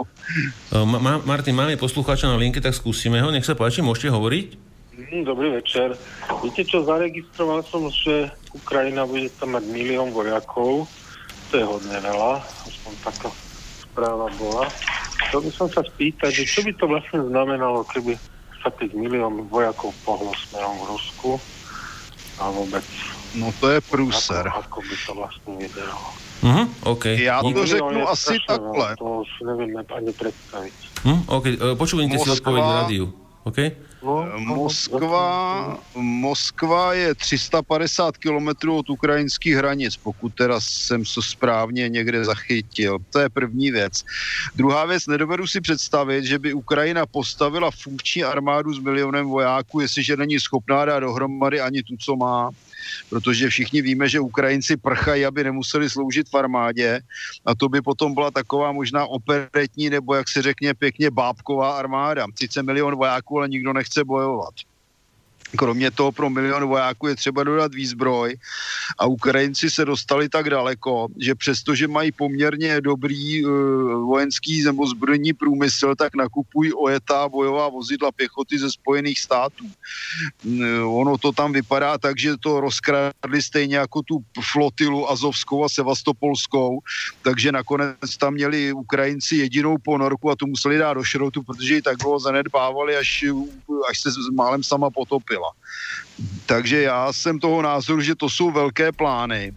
Ma, 0.83 1.21
Martin, 1.25 1.55
máme 1.55 1.77
poslucháča 1.77 2.27
na 2.27 2.35
linke, 2.35 2.61
tak 2.61 2.75
skúsime 2.75 3.21
ho. 3.21 3.31
Nech 3.31 3.47
sa 3.47 3.55
páči, 3.55 3.81
môžete 3.81 4.11
hovoriť? 4.11 4.47
Mm, 4.95 5.23
dobrý 5.23 5.49
večer. 5.55 5.95
Viete 6.43 6.63
čo, 6.67 6.83
zaregistroval 6.83 7.63
som, 7.63 7.87
že 7.91 8.31
Ukrajina 8.53 9.07
bude 9.07 9.31
tam 9.39 9.55
mať 9.55 9.63
milión 9.71 10.11
vojakov 10.11 10.87
to 11.55 11.63
je 11.63 11.71
hodne 11.71 11.99
veľa, 12.03 12.43
aspoň 12.67 12.93
taká 12.99 13.31
správa 13.79 14.27
bola. 14.35 14.67
Chcel 15.23 15.39
by 15.47 15.51
som 15.55 15.67
sa 15.71 15.87
spýtať, 15.87 16.31
že 16.35 16.43
čo 16.43 16.59
by 16.67 16.75
to 16.75 16.83
vlastne 16.83 17.31
znamenalo, 17.31 17.87
keby 17.87 18.19
sa 18.59 18.67
tých 18.75 18.91
milión 18.91 19.47
vojakov 19.47 19.95
pohlo 20.03 20.35
smerom 20.35 20.75
v 20.83 20.85
Rusku 20.91 21.31
a 22.43 22.51
vôbec 22.51 22.83
No 23.35 23.51
to 23.59 23.67
je 23.67 23.79
prúser. 23.83 24.47
Ako, 24.47 24.63
ako 24.63 24.77
by 24.83 24.95
to 24.95 25.11
vlastne 25.11 25.51
vyzeralo. 25.59 26.09
Uh-huh, 26.39 26.65
okay. 26.95 27.19
Ja 27.19 27.43
to 27.43 27.67
řeknu 27.67 27.99
asi 28.07 28.39
takhle. 28.47 28.95
To 28.95 29.27
si 29.27 29.41
neviem 29.43 29.75
ani 29.75 30.11
predstaviť. 30.15 30.77
Uh, 31.03 31.19
OK, 31.39 31.45
počúvajte 31.75 32.15
si 32.15 32.29
odpoveď 32.31 32.61
v 32.63 32.73
rádiu. 32.79 33.05
Okay? 33.43 33.75
Moskva, 34.37 35.77
Moskva 35.95 36.93
je 36.93 37.15
350 37.15 38.17
kilometrů 38.17 38.77
od 38.77 38.89
ukrajinských 38.89 39.55
hranic, 39.55 39.97
pokud 39.97 40.35
teda 40.35 40.59
jsem 40.61 41.05
se 41.05 41.21
správně 41.21 41.89
někde 41.89 42.25
zachytil. 42.25 42.97
To 43.09 43.19
je 43.19 43.29
první 43.29 43.71
věc. 43.71 43.93
Druhá 44.55 44.85
věc, 44.85 45.07
nedovedu 45.07 45.47
si 45.47 45.61
představit, 45.61 46.25
že 46.25 46.39
by 46.39 46.53
Ukrajina 46.53 47.05
postavila 47.05 47.71
funkční 47.83 48.23
armádu 48.23 48.73
s 48.73 48.79
milionem 48.79 49.27
vojáků, 49.27 49.79
jestliže 49.79 50.17
není 50.17 50.39
schopná 50.39 50.85
dát 50.85 50.99
dohromady 50.99 51.61
ani 51.61 51.83
tu, 51.83 51.95
co 51.99 52.15
má 52.15 52.49
protože 53.09 53.49
všichni 53.49 53.81
víme, 53.81 54.09
že 54.09 54.19
Ukrajinci 54.19 54.77
prchají, 54.77 55.25
aby 55.25 55.43
nemuseli 55.43 55.89
sloužit 55.89 56.29
v 56.29 56.35
armádě 56.35 57.01
a 57.45 57.55
to 57.55 57.69
by 57.69 57.81
potom 57.81 58.13
byla 58.13 58.31
taková 58.31 58.71
možná 58.71 59.05
operetní 59.05 59.89
nebo 59.89 60.15
jak 60.15 60.29
se 60.29 60.41
řekne 60.41 60.73
pěkně 60.73 61.11
bábková 61.11 61.77
armáda. 61.77 62.25
Sice 62.35 62.63
milion 62.63 62.95
vojáků, 62.95 63.37
ale 63.37 63.49
nikdo 63.49 63.73
nechce 63.73 64.03
bojovat. 64.03 64.53
Kromě 65.57 65.91
toho 65.91 66.11
pro 66.11 66.29
milion 66.29 66.65
vojáků 66.65 67.07
je 67.07 67.15
třeba 67.15 67.43
dodat 67.43 67.73
výzbroj 67.73 68.37
a 68.97 69.05
Ukrajinci 69.05 69.69
se 69.69 69.85
dostali 69.85 70.29
tak 70.29 70.49
daleko, 70.49 71.07
že 71.17 71.35
přestože 71.35 71.87
mají 71.87 72.11
poměrně 72.11 72.81
dobrý 72.81 73.45
uh, 73.45 73.51
vojenský 74.05 74.63
nebo 74.63 74.87
zbrojní 74.87 75.33
průmysl, 75.33 75.95
tak 75.95 76.15
nakupují 76.15 76.73
ojetá 76.73 77.29
bojová 77.29 77.69
vozidla 77.69 78.11
pěchoty 78.11 78.59
ze 78.59 78.71
Spojených 78.71 79.19
států. 79.19 79.65
Uh, 80.43 80.99
ono 80.99 81.17
to 81.17 81.31
tam 81.31 81.53
vypadá 81.53 81.97
tak, 81.97 82.19
že 82.19 82.37
to 82.37 82.61
rozkradli 82.61 83.41
stejně 83.41 83.77
jako 83.77 84.01
tu 84.01 84.23
flotilu 84.51 85.11
Azovskou 85.11 85.63
a 85.63 85.69
Sevastopolskou, 85.69 86.79
takže 87.21 87.51
nakonec 87.51 88.17
tam 88.19 88.33
měli 88.33 88.73
Ukrajinci 88.73 89.35
jedinou 89.35 89.77
ponorku 89.77 90.31
a 90.31 90.35
tu 90.35 90.47
museli 90.47 90.77
dát 90.77 90.93
do 90.93 91.03
šrotu, 91.03 91.43
protože 91.43 91.75
ji 91.75 91.81
tak 91.81 91.97
dlouho 91.97 92.19
zanedbávali, 92.19 92.97
až, 92.97 93.25
až 93.89 94.01
se 94.01 94.09
málem 94.33 94.63
sama 94.63 94.89
potopila 94.89 95.34
byla. 95.35 95.51
Takže 96.45 96.81
já 96.81 97.13
jsem 97.13 97.39
toho 97.39 97.61
názoru, 97.61 98.01
že 98.01 98.15
to 98.15 98.29
jsou 98.29 98.51
velké 98.51 98.91
plány, 98.91 99.51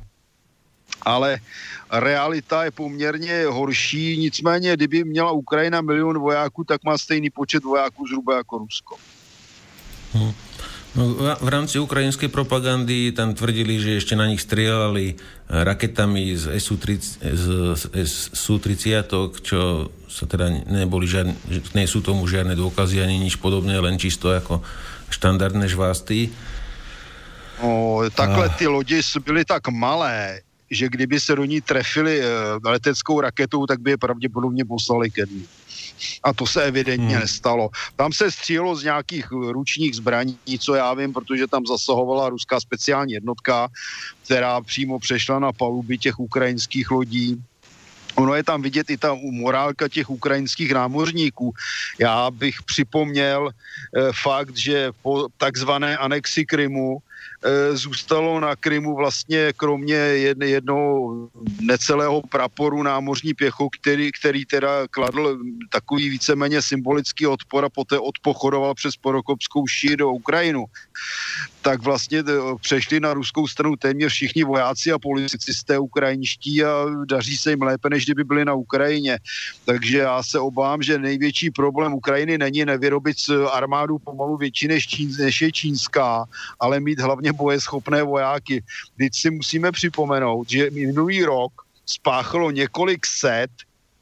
ale 1.03 1.39
realita 1.87 2.65
je 2.65 2.71
poměrně 2.71 3.47
horší, 3.47 4.19
nicméně 4.19 4.75
kdyby 4.75 5.05
měla 5.05 5.31
Ukrajina 5.31 5.81
milion 5.81 6.19
vojáků, 6.19 6.65
tak 6.65 6.83
má 6.85 6.99
stejný 6.99 7.31
počet 7.31 7.63
vojáků 7.63 8.07
zhruba 8.07 8.37
jako 8.37 8.59
Rusko. 8.59 8.97
Hmm. 10.13 10.35
No, 10.97 11.15
v 11.41 11.49
rámci 11.49 11.79
ukrajinskej 11.79 12.33
propagandy 12.33 13.13
tam 13.13 13.37
tvrdili, 13.37 13.77
že 13.77 14.01
ešte 14.01 14.17
na 14.17 14.25
nich 14.25 14.41
strieľali 14.41 15.21
raketami 15.47 16.33
z 16.33 16.57
SU-30, 18.35 19.07
čo 19.45 19.61
sa 20.09 20.25
teda 20.25 20.49
neboli 20.65 21.05
žiadne, 21.05 21.37
nie 21.77 21.87
sú 21.87 22.01
tomu 22.01 22.25
žiadne 22.25 22.57
dôkazy 22.57 23.05
ani 23.05 23.21
nič 23.21 23.37
podobné, 23.37 23.77
len 23.79 24.01
čisto 24.01 24.33
ako 24.33 24.65
štandardné 25.11 25.69
žvásty. 25.69 26.31
No, 27.63 28.01
takhle 28.15 28.49
ty 28.49 28.67
lodi 28.67 29.01
byly 29.25 29.45
tak 29.45 29.69
malé, 29.69 30.41
že 30.71 30.89
kdyby 30.89 31.21
se 31.21 31.37
do 31.37 31.45
ní 31.45 31.61
trefili 31.61 32.21
e, 32.21 32.27
leteckou 32.65 33.21
raketou, 33.21 33.67
tak 33.67 33.81
by 33.81 33.91
je 33.91 33.97
pravděpodobně 33.97 34.65
poslali 34.65 35.11
ke 35.11 35.27
dní. 35.27 35.47
A 36.23 36.33
to 36.33 36.47
se 36.47 36.63
evidentně 36.63 37.17
hmm. 37.17 37.21
nestalo. 37.21 37.71
Tam 37.97 38.13
se 38.13 38.31
střílo 38.31 38.77
z 38.77 38.85
nějakých 38.85 39.31
ručních 39.31 39.97
zbraní, 39.97 40.39
co 40.59 40.75
já 40.75 40.95
vím, 40.95 41.13
protože 41.13 41.47
tam 41.47 41.67
zasahovala 41.67 42.29
ruská 42.29 42.61
speciální 42.61 43.13
jednotka, 43.13 43.69
která 44.25 44.61
přímo 44.61 44.99
přešla 44.99 45.39
na 45.39 45.53
paluby 45.53 45.99
těch 45.99 46.19
ukrajinských 46.19 46.91
lodí 46.91 47.43
Ono 48.15 48.35
je 48.35 48.45
tam 48.45 48.63
vidět 48.63 48.91
i 48.91 48.97
ta 48.97 49.15
morálka 49.15 49.89
těch 49.89 50.11
ukrajinských 50.11 50.73
námořníků. 50.75 51.55
Já 51.99 52.31
bych 52.31 52.63
připomněl 52.63 53.51
e, 53.51 53.53
fakt, 54.23 54.57
že 54.57 54.91
po 55.03 55.29
takzvané 55.37 55.97
anexi 55.97 56.47
Krymu 56.47 56.99
zůstalo 57.73 58.41
na 58.41 58.57
Krymu 58.57 58.97
vlastně 58.97 59.53
kromě 59.57 59.95
jedne, 59.95 60.47
jednoho 60.47 61.15
necelého 61.61 62.23
praporu 62.23 62.83
námořní 62.83 63.35
pěchu, 63.35 63.69
který, 63.81 64.13
který 64.13 64.45
teda 64.45 64.89
kladl 64.91 65.39
takový 65.71 66.09
víceméně 66.09 66.63
symbolický 66.63 67.27
odpor 67.27 67.65
a 67.65 67.69
poté 67.69 67.99
odpochodoval 67.99 68.75
přes 68.75 68.97
Porokopskou 68.97 69.67
šíř 69.67 69.97
do 69.97 70.11
Ukrajinu 70.11 70.65
tak 71.63 71.83
vlastně 71.83 72.23
přešli 72.61 73.01
na 73.01 73.15
ruskou 73.15 73.47
stranu 73.47 73.77
téměř 73.77 74.13
všichni 74.13 74.45
vojáci 74.45 74.93
a 74.93 74.99
policisté 74.99 75.79
ukrajinští 75.79 76.65
a 76.65 76.87
daří 77.05 77.37
se 77.37 77.51
jim 77.51 77.63
lépe, 77.63 77.91
než 77.91 78.05
kdyby 78.05 78.25
byli 78.25 78.45
na 78.45 78.55
Ukrajině. 78.55 79.19
Takže 79.65 79.99
já 79.99 80.23
se 80.23 80.39
obávám, 80.39 80.83
že 80.83 80.99
největší 80.99 81.51
problém 81.51 81.95
Ukrajiny 81.95 82.39
není 82.39 82.65
nevyrobit 82.65 83.17
armádu 83.53 83.99
pomalu 83.99 84.37
větší 84.37 84.69
než, 84.69 84.87
čín, 84.87 85.13
než 85.19 85.43
je 85.43 85.53
čínská, 85.53 86.25
ale 86.61 86.81
mít 86.81 87.01
hlavně 87.09 87.33
bojeschopné 87.33 88.03
vojáky. 88.05 88.61
Teď 89.01 89.13
si 89.15 89.29
musíme 89.31 89.73
připomenout, 89.73 90.45
že 90.51 90.71
minulý 90.71 91.25
rok 91.25 91.53
spáchalo 91.87 92.51
několik 92.53 93.07
set 93.07 93.51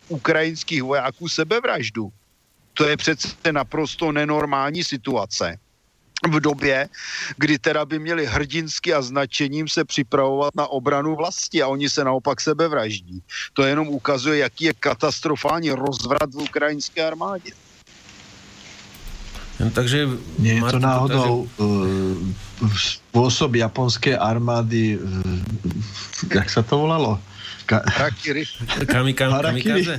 ukrajinských 0.08 0.82
vojáků 0.82 1.28
sebevraždu. 1.28 2.10
To 2.74 2.82
je 2.88 2.96
přece 2.96 3.52
naprosto 3.52 4.12
nenormální 4.12 4.84
situace 4.84 5.58
v 6.24 6.40
době, 6.40 6.88
kdy 7.36 7.58
teda 7.58 7.84
by 7.84 7.98
měli 7.98 8.26
hrdinsky 8.26 8.94
a 8.94 9.02
značením 9.02 9.68
se 9.68 9.84
připravovat 9.84 10.54
na 10.56 10.66
obranu 10.66 11.16
vlasti 11.16 11.62
a 11.62 11.68
oni 11.68 11.88
se 11.90 12.04
naopak 12.04 12.40
sebevraždí. 12.40 13.22
To 13.52 13.62
jenom 13.62 13.88
ukazuje, 13.88 14.38
jaký 14.38 14.64
je 14.64 14.74
katastrofální 14.74 15.70
rozvrat 15.70 16.34
v 16.34 16.50
ukrajinské 16.50 17.06
armádě. 17.06 17.52
No, 19.60 19.70
takže... 19.70 20.08
Nie 20.38 20.60
je 20.60 20.62
to 20.68 20.78
náhodou 20.78 21.48
takže... 21.56 22.45
spôsob 22.72 23.60
japonskej 23.60 24.16
armády, 24.16 24.96
uh, 24.96 25.40
jak 26.32 26.48
sa 26.48 26.64
to 26.64 26.80
volalo? 26.80 27.20
Ka... 27.66 27.82
kamikaze? 28.86 29.42
Kamikaze. 29.46 29.96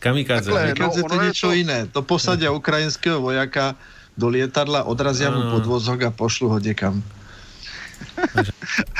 Kamikaze 0.00 0.48
to 0.48 0.56
je 0.56 0.72
niečo 1.20 1.48
to... 1.52 1.56
iné. 1.56 1.78
To 1.92 2.00
posadia 2.04 2.52
ukrajinského 2.52 3.20
vojaka 3.20 3.76
do 4.16 4.28
lietadla, 4.28 4.84
odrazia 4.84 5.32
mu 5.32 5.52
podvozok 5.56 6.08
a 6.08 6.10
pošlu 6.12 6.56
ho 6.56 6.58
dekam. 6.60 7.00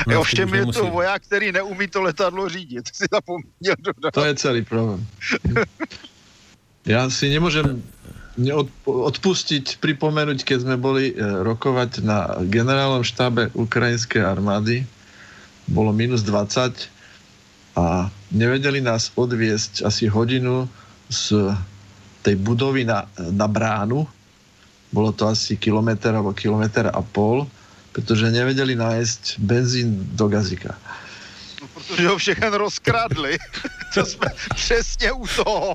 No, 0.07 0.21
Ovšem 0.21 0.53
je 0.53 0.65
to 0.65 0.85
voják, 0.89 1.21
který 1.21 1.51
neumí 1.51 1.87
to 1.87 2.01
letadlo 2.01 2.49
řídit. 2.49 2.85
Si 2.93 3.05
zapomněl 3.11 3.75
dodat. 3.79 4.13
To 4.13 4.25
je 4.25 4.35
celý 4.35 4.61
problém. 4.61 5.05
Ja 6.81 7.05
si 7.13 7.29
nemôžem 7.29 7.77
odpustiť, 8.85 9.83
pripomenúť, 9.83 10.47
keď 10.47 10.57
sme 10.63 10.75
boli 10.79 11.11
e, 11.11 11.15
rokovať 11.19 12.03
na 12.03 12.39
generálnom 12.47 13.03
štábe 13.03 13.51
ukrajinskej 13.51 14.23
armády, 14.23 14.87
bolo 15.67 15.91
minus 15.91 16.23
20 16.23 16.87
a 17.75 18.07
nevedeli 18.31 18.79
nás 18.79 19.11
odviesť 19.15 19.83
asi 19.83 20.07
hodinu 20.07 20.67
z 21.11 21.51
tej 22.23 22.35
budovy 22.39 22.87
na, 22.87 23.07
na 23.31 23.47
bránu, 23.47 24.07
bolo 24.91 25.11
to 25.15 25.27
asi 25.27 25.55
kilometr 25.55 26.11
alebo 26.11 26.35
kilometr 26.35 26.91
a 26.91 26.99
pol, 26.99 27.47
pretože 27.91 28.31
nevedeli 28.31 28.75
nájsť 28.75 29.39
benzín 29.39 30.07
do 30.15 30.27
gazika. 30.27 30.75
Protože 31.91 32.07
ho 32.07 32.17
všechno 32.17 32.57
rozkradli. 32.57 33.37
to 33.93 34.05
jsme 34.05 34.27
přesně 34.55 35.11
u 35.11 35.27
toho, 35.27 35.73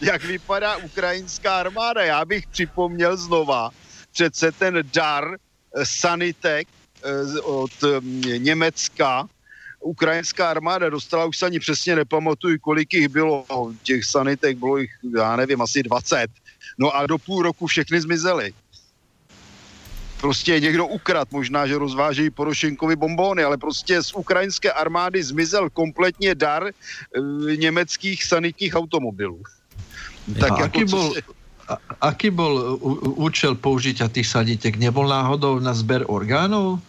jak 0.00 0.24
vypadá 0.24 0.76
ukrajinská 0.76 1.60
armáda. 1.60 2.04
Já 2.04 2.24
bych 2.24 2.46
připomněl 2.46 3.16
znova, 3.16 3.70
přece 4.12 4.52
ten 4.52 4.78
dar 4.94 5.34
eh, 5.34 5.86
sanitek 5.86 6.68
eh, 7.02 7.40
od 7.40 7.72
mm, 8.00 8.22
Německa, 8.22 9.28
ukrajinská 9.80 10.50
armáda 10.50 10.90
dostala, 10.90 11.24
už 11.24 11.38
se 11.38 11.46
ani 11.46 11.60
přesně 11.60 11.96
nepamatuju, 11.96 12.58
kolik 12.60 12.94
jich 12.94 13.08
bylo, 13.08 13.46
těch 13.82 14.04
sanitek 14.04 14.58
bylo 14.58 14.78
jich, 14.78 14.90
já 15.16 15.36
nevím, 15.36 15.62
asi 15.62 15.82
20 15.82 16.30
No 16.78 16.96
a 16.96 17.06
do 17.06 17.18
půl 17.18 17.42
roku 17.42 17.66
všechny 17.66 18.00
zmizely. 18.00 18.52
Prostě 20.20 20.60
někdo 20.60 20.86
ukrad, 20.86 21.32
možná, 21.32 21.66
že 21.66 21.78
rozvážejí 21.78 22.30
Porošenkovi 22.30 22.96
bombóny, 22.96 23.44
ale 23.44 23.56
prostě 23.56 24.02
z 24.02 24.12
ukrajinské 24.12 24.72
armády 24.72 25.22
zmizel 25.22 25.70
kompletně 25.70 26.34
dar 26.34 26.68
e, 26.68 26.72
německých 27.56 28.24
sanitních 28.24 28.74
automobilů. 28.74 29.42
Tak 30.40 30.52
a 30.52 30.60
jako 30.60 30.64
aký, 30.64 30.84
bol, 30.84 31.14
si... 31.14 31.22
a, 31.68 31.74
aký 32.00 32.30
bol 32.30 32.78
účel 33.16 33.54
použitia 33.54 34.08
tých 34.08 34.26
sanitek? 34.26 34.76
Nebol 34.76 35.08
náhodou 35.08 35.58
na 35.58 35.74
zber 35.74 36.04
orgánov? 36.06 36.80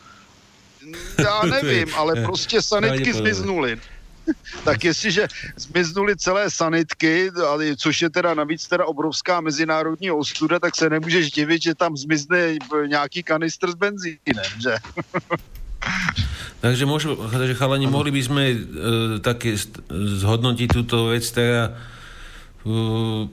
Já 1.17 1.41
nevím, 1.61 1.87
ale 1.95 2.23
prostě 2.23 2.61
sanitky 2.61 3.13
zmiznuly. 3.13 3.79
tak 4.63 4.83
jestliže 4.83 5.27
zmiznuly 5.57 6.17
celé 6.17 6.49
sanitky, 6.49 7.31
což 7.77 8.01
je 8.01 8.09
teda 8.09 8.33
navíc 8.33 8.67
teda 8.67 8.85
obrovská 8.85 9.41
mezinárodní 9.41 10.11
ostuda, 10.11 10.59
tak 10.59 10.75
se 10.75 10.89
nemůžeš 10.89 11.31
divit, 11.31 11.61
že 11.61 11.75
tam 11.75 11.97
zmizne 11.97 12.55
nějaký 12.87 13.23
kanistr 13.23 13.71
s 13.71 13.75
benzínem, 13.75 14.51
že? 14.61 14.75
Takže, 16.61 16.85
môžu, 16.85 17.17
takže 17.17 17.57
chalani, 17.57 17.89
ano. 17.89 17.97
mohli 17.97 18.13
by 18.13 18.21
sme 18.21 18.43
uh, 18.53 18.59
také 19.17 19.57
zhodnotiť 19.89 20.69
túto 20.69 21.09
vec 21.09 21.25
teda 21.25 21.73
uh, 22.69 23.25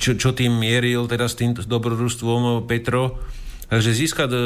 čo, 0.00 0.16
čo 0.16 0.32
tým 0.32 0.56
mieril 0.56 1.04
teda 1.04 1.28
s 1.28 1.36
tým 1.36 1.52
dobrodružstvom 1.52 2.64
Petro 2.64 3.20
Takže 3.68 3.92
získať 3.92 4.32
e, 4.32 4.38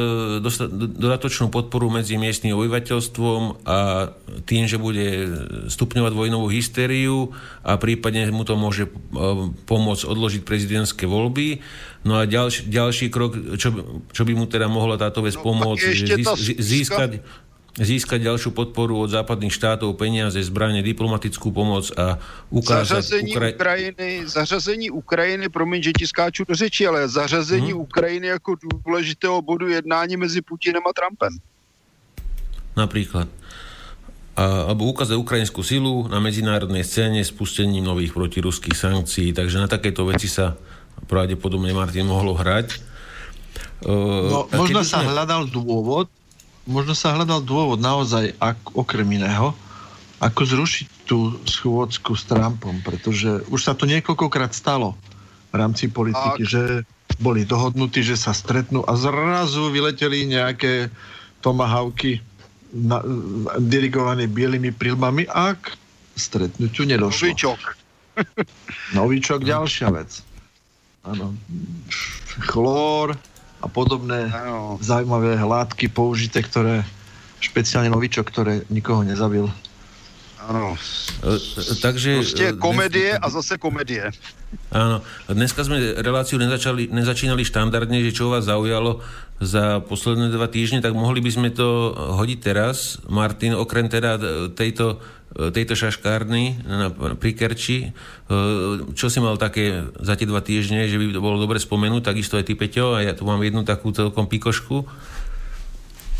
dodatočnú 0.99 1.47
podporu 1.47 1.87
medzi 1.95 2.19
miestnym 2.19 2.59
obyvateľstvom 2.59 3.63
a 3.63 4.11
tým, 4.51 4.67
že 4.67 4.83
bude 4.83 5.31
stupňovať 5.71 6.11
vojnovú 6.11 6.51
hystériu 6.51 7.31
a 7.63 7.79
prípadne 7.79 8.27
mu 8.35 8.43
to 8.43 8.59
môže 8.59 8.91
e, 8.91 8.91
pomôcť 9.63 10.05
odložiť 10.11 10.43
prezidentské 10.43 11.07
voľby. 11.07 11.63
No 12.03 12.19
a 12.19 12.27
ďalší, 12.27 12.67
ďalší 12.67 13.07
krok, 13.15 13.39
čo, 13.63 14.03
čo 14.11 14.23
by 14.27 14.35
mu 14.35 14.51
teda 14.51 14.67
mohla 14.67 14.99
táto 14.99 15.23
vec 15.23 15.39
no, 15.39 15.47
pomôcť, 15.47 16.19
získať, 16.59 17.23
získať 17.73 18.29
ďalšiu 18.29 18.53
podporu 18.53 19.01
od 19.01 19.09
západných 19.09 19.49
štátov, 19.49 19.97
peniaze, 19.97 20.37
zbranie, 20.45 20.85
diplomatickú 20.85 21.49
pomoc 21.49 21.89
a 21.97 22.21
ukázať... 22.53 23.01
Zařazení 23.01 23.33
Ukra... 23.33 23.49
Ukrajiny, 23.49 24.09
zařazení 24.29 24.87
Ukrajiny, 24.93 25.47
promiň, 25.49 25.81
že 25.83 25.93
ti 25.97 26.05
skáču 26.05 26.45
do 26.45 26.53
řeči, 26.53 26.85
ale 26.87 27.09
zařazení 27.09 27.73
hmm. 27.73 27.81
Ukrajiny 27.81 28.27
jako 28.27 28.57
důležitého 28.61 29.43
bodu 29.43 29.69
jednání 29.69 30.17
mezi 30.17 30.45
Putinem 30.45 30.85
a 30.85 30.93
Trumpem. 30.93 31.33
Napríklad. 32.77 33.29
A, 34.33 34.69
alebo 34.69 34.89
ukázať 34.89 35.17
ukrajinskú 35.21 35.61
silu 35.61 36.09
na 36.09 36.17
medzinárodnej 36.17 36.89
scéne 36.89 37.21
spustením 37.21 37.85
nových 37.85 38.17
protiruských 38.17 38.73
sankcií. 38.73 39.37
Takže 39.37 39.61
na 39.61 39.69
takéto 39.69 40.09
veci 40.09 40.25
sa 40.25 40.57
pravdepodobne 41.05 41.73
Martin 41.77 42.09
mohlo 42.09 42.33
hrať. 42.33 42.81
No, 43.85 44.49
možno 44.49 44.89
sa 44.89 45.05
sme... 45.05 45.13
hľadal 45.13 45.53
dôvod, 45.53 46.09
možno 46.67 46.95
sa 46.95 47.15
hľadal 47.15 47.43
dôvod 47.43 47.83
naozaj, 47.83 48.35
ak, 48.39 48.75
okrem 48.75 49.07
iného, 49.19 49.55
ako 50.23 50.43
zrušiť 50.47 50.87
tú 51.03 51.35
schôdzku 51.43 52.15
s 52.15 52.23
Trumpom, 52.31 52.79
pretože 52.87 53.43
už 53.51 53.59
sa 53.59 53.75
to 53.75 53.91
niekoľkokrát 53.91 54.55
stalo 54.55 54.95
v 55.51 55.55
rámci 55.59 55.91
politiky, 55.91 56.47
Ak. 56.47 56.49
že 56.49 56.63
boli 57.19 57.43
dohodnutí, 57.43 58.01
že 58.07 58.15
sa 58.15 58.31
stretnú 58.31 58.87
a 58.87 58.95
zrazu 58.95 59.69
vyleteli 59.69 60.31
nejaké 60.31 60.89
tomahawky 61.43 62.23
na, 62.73 63.03
dirigované 63.59 64.31
bielými 64.31 64.73
prilmami 64.73 65.27
a 65.29 65.59
k 65.59 65.75
stretnutiu 66.17 66.87
nedošlo. 66.87 67.35
Novičok. 67.35 67.61
Novičok, 68.97 69.41
ďalšia 69.43 69.89
vec. 69.93 70.23
Áno. 71.03 71.35
Chlór, 72.47 73.19
a 73.63 73.67
podobné 73.71 74.27
ano. 74.35 74.77
zaujímavé 74.83 75.39
látky 75.39 75.87
použité, 75.89 76.43
ktoré 76.43 76.83
špeciálne 77.39 77.91
novičok, 77.91 78.27
ktoré 78.27 78.55
nikoho 78.71 79.07
nezabil. 79.07 79.47
Áno. 80.43 80.75
E, 81.23 81.39
takže... 81.79 82.23
E, 82.35 82.59
komedie 82.59 83.15
a 83.15 83.27
zase 83.31 83.59
komedie. 83.59 84.11
Áno. 84.75 85.07
Dneska 85.31 85.63
sme 85.63 86.03
reláciu 86.03 86.41
nezačali, 86.43 86.91
nezačínali 86.91 87.47
štandardne, 87.47 88.03
že 88.03 88.17
čo 88.17 88.33
vás 88.33 88.51
zaujalo 88.51 89.05
za 89.43 89.83
posledné 89.83 90.31
dva 90.31 90.47
týždne, 90.47 90.83
tak 90.83 90.95
mohli 90.95 91.23
by 91.23 91.31
sme 91.31 91.49
to 91.55 91.95
hodiť 91.95 92.39
teraz. 92.43 92.99
Martin, 93.07 93.55
okrem 93.55 93.87
teda 93.87 94.19
tejto 94.55 95.03
tejto 95.33 95.73
šaškárny 95.73 96.61
pri 97.17 97.31
Kerči. 97.33 97.89
E, 97.89 97.91
čo 98.93 99.09
si 99.09 99.17
mal 99.17 99.41
také 99.41 99.89
za 100.05 100.13
tie 100.13 100.29
dva 100.29 100.45
týždne, 100.45 100.85
že 100.85 101.01
by 101.01 101.17
to 101.17 101.25
bolo 101.25 101.41
dobre 101.41 101.57
spomenúť, 101.57 102.13
takisto 102.13 102.37
aj 102.37 102.45
ty, 102.45 102.53
Peťo, 102.53 102.93
a 102.93 103.01
ja 103.01 103.17
tu 103.17 103.25
mám 103.25 103.41
jednu 103.41 103.65
takú 103.65 103.97
celkom 103.97 104.29
pikošku. 104.29 104.85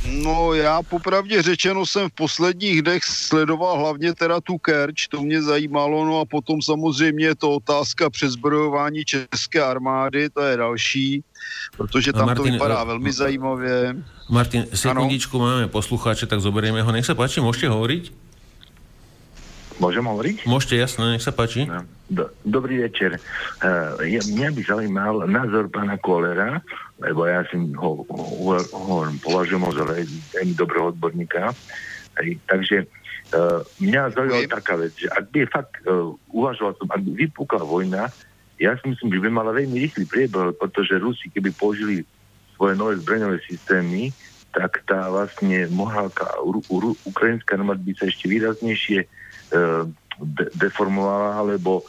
No 0.07 0.55
já 0.55 0.83
popravdě 0.83 1.43
řečeno 1.43 1.87
jsem 1.87 2.09
v 2.09 2.13
posledních 2.13 2.83
dnech 2.83 3.05
sledoval 3.05 3.79
hlavně 3.79 4.15
teda 4.15 4.41
tu 4.41 4.59
Kerč, 4.59 5.09
to 5.09 5.23
mě 5.23 5.43
zajímalo, 5.43 6.05
no 6.05 6.21
a 6.21 6.25
potom 6.25 6.63
samozřejmě 6.63 7.27
je 7.27 7.35
to 7.35 7.51
otázka 7.51 8.11
přezbrojování 8.11 9.05
české 9.05 9.63
armády, 9.63 10.31
to 10.31 10.43
je 10.43 10.57
další, 10.57 11.25
protože 11.77 12.13
tam 12.13 12.27
Martin, 12.27 12.45
to 12.45 12.53
vypadá 12.53 12.85
velmi 12.85 13.13
zajímavě. 13.13 13.97
Martin, 14.31 14.67
sekundičku 14.75 15.37
ano? 15.37 15.47
máme 15.47 15.69
poslucháče, 15.69 16.27
tak 16.27 16.41
zoberieme 16.41 16.83
ho. 16.83 16.93
Nech 16.93 17.07
sa 17.07 17.15
páči, 17.15 17.45
môžete 17.45 17.69
hovoriť? 17.69 18.33
Môžem 19.83 20.05
hovoriť? 20.07 20.37
Môžete, 20.47 20.79
jasné, 20.79 21.17
nech 21.17 21.25
sa 21.25 21.35
páči. 21.35 21.67
Do, 22.07 22.31
dobrý 22.47 22.87
večer. 22.87 23.19
Uh, 23.65 23.99
mňa 24.05 24.49
by 24.55 24.63
zaujímal 24.63 25.27
názor 25.27 25.69
pána 25.69 25.99
Kolera, 25.99 26.63
lebo 27.03 27.27
ja 27.27 27.43
si 27.51 27.59
ho, 27.59 28.07
ho, 28.07 28.55
ho 28.63 28.95
považujem 29.19 29.67
za 29.75 29.85
veľmi 29.85 30.55
dobrého 30.55 30.95
odborníka. 30.95 31.51
Hej, 32.23 32.39
takže 32.47 32.77
uh, 33.35 33.67
mňa 33.83 34.15
zaujala 34.15 34.47
taká 34.47 34.79
vec, 34.79 34.95
že 34.95 35.11
ak 35.11 35.25
by 35.35 35.39
fakt 35.51 35.75
uh, 35.89 36.15
uvažoval 36.31 36.79
som, 36.79 36.89
ak 36.93 37.03
by 37.03 37.13
vypukla 37.27 37.65
vojna, 37.67 38.15
ja 38.63 38.79
si 38.79 38.85
myslím, 38.95 39.19
že 39.19 39.23
by 39.27 39.31
mala 39.33 39.51
veľmi 39.51 39.75
rýchly 39.83 40.07
priebeh, 40.07 40.55
pretože 40.61 41.01
Rusi, 41.03 41.33
keby 41.35 41.51
použili 41.57 42.07
svoje 42.55 42.79
nové 42.79 43.01
zbraňové 43.03 43.43
systémy, 43.49 44.15
tak 44.53 44.85
tá 44.85 45.09
vlastne 45.09 45.67
morálka 45.73 46.29
ukrajinská 47.09 47.57
armáda 47.57 47.81
by 47.81 47.97
sa 47.97 48.07
ešte 48.07 48.29
výraznejšie 48.29 49.09
uh, 49.09 49.89
de- 50.21 50.53
deformovala, 50.55 51.41
alebo 51.43 51.89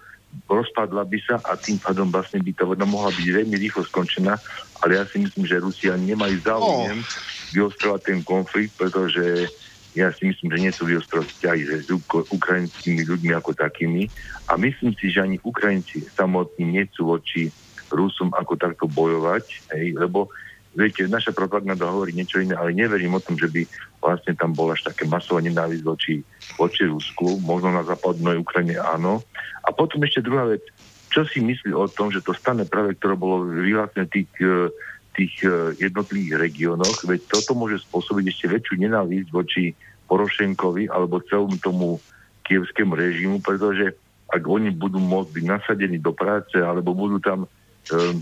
rozpadla 0.49 1.03
by 1.07 1.19
sa 1.23 1.35
a 1.43 1.57
tým 1.57 1.77
pádom 1.79 2.09
vlastne 2.09 2.41
by 2.41 2.51
tá 2.53 2.63
vojna 2.67 2.85
mohla 2.85 3.09
byť 3.13 3.27
veľmi 3.43 3.55
rýchlo 3.57 3.85
skončená, 3.87 4.37
ale 4.83 4.91
ja 4.99 5.03
si 5.07 5.21
myslím, 5.21 5.47
že 5.47 5.63
Rusia 5.63 5.95
nemajú 5.95 6.35
záujem 6.43 6.99
oh. 6.99 7.09
vyostrovať 7.55 8.01
ten 8.03 8.19
konflikt, 8.21 8.75
pretože 8.75 9.47
ja 9.93 10.09
si 10.09 10.25
myslím, 10.25 10.49
že 10.57 10.63
nie 10.65 10.73
sú 10.73 10.89
vyostrovať 10.89 11.27
vzťahy 11.29 11.61
s 11.85 11.89
ukrajinskými 12.09 13.05
ľuďmi 13.05 13.31
ako 13.37 13.53
takými 13.53 14.09
a 14.49 14.57
myslím 14.57 14.97
si, 14.97 15.13
že 15.13 15.21
ani 15.21 15.37
Ukrajinci 15.45 16.01
samotní 16.17 16.65
nechcú 16.81 17.13
voči 17.13 17.53
Rusom 17.93 18.33
ako 18.33 18.57
takto 18.57 18.89
bojovať, 18.89 19.45
hej, 19.77 19.93
lebo 19.93 20.33
viete, 20.73 21.05
naša 21.05 21.31
propaganda 21.31 21.89
hovorí 21.89 22.13
niečo 22.13 22.41
iné, 22.41 22.57
ale 22.57 22.73
neverím 22.73 23.17
o 23.17 23.23
tom, 23.23 23.37
že 23.37 23.49
by 23.49 23.61
vlastne 24.01 24.33
tam 24.33 24.51
bola 24.53 24.73
až 24.73 24.89
také 24.89 25.05
masová 25.05 25.39
nenávisť 25.45 25.83
voči, 25.85 26.21
voči 26.57 26.89
Rusku, 26.89 27.39
možno 27.41 27.73
na 27.73 27.85
západnej 27.85 28.41
Ukrajine 28.41 28.81
áno. 28.81 29.21
A 29.63 29.69
potom 29.71 30.01
ešte 30.03 30.25
druhá 30.25 30.49
vec, 30.49 30.65
čo 31.13 31.23
si 31.29 31.39
myslí 31.39 31.71
o 31.77 31.85
tom, 31.85 32.09
že 32.09 32.25
to 32.25 32.33
stane 32.33 32.65
práve, 32.65 32.97
ktoré 32.97 33.13
bolo 33.13 33.45
vyhlásené 33.45 34.09
tých, 34.09 34.29
e, 34.41 34.73
tých 35.13 35.33
e, 35.45 35.77
jednotlivých 35.77 36.41
regiónoch, 36.41 37.05
veď 37.05 37.21
toto 37.29 37.53
môže 37.53 37.85
spôsobiť 37.85 38.25
ešte 38.33 38.45
väčšiu 38.49 38.75
nenávisť 38.81 39.29
voči 39.29 39.77
Porošenkovi 40.09 40.89
alebo 40.89 41.21
celom 41.29 41.53
tomu 41.61 42.01
kievskému 42.43 42.97
režimu, 42.97 43.37
pretože 43.39 43.93
ak 44.33 44.41
oni 44.41 44.73
budú 44.73 44.97
môcť 44.97 45.29
byť 45.29 45.45
nasadení 45.45 46.01
do 46.01 46.11
práce 46.11 46.57
alebo 46.57 46.97
budú 46.97 47.21
tam 47.21 47.45
um, 47.45 48.17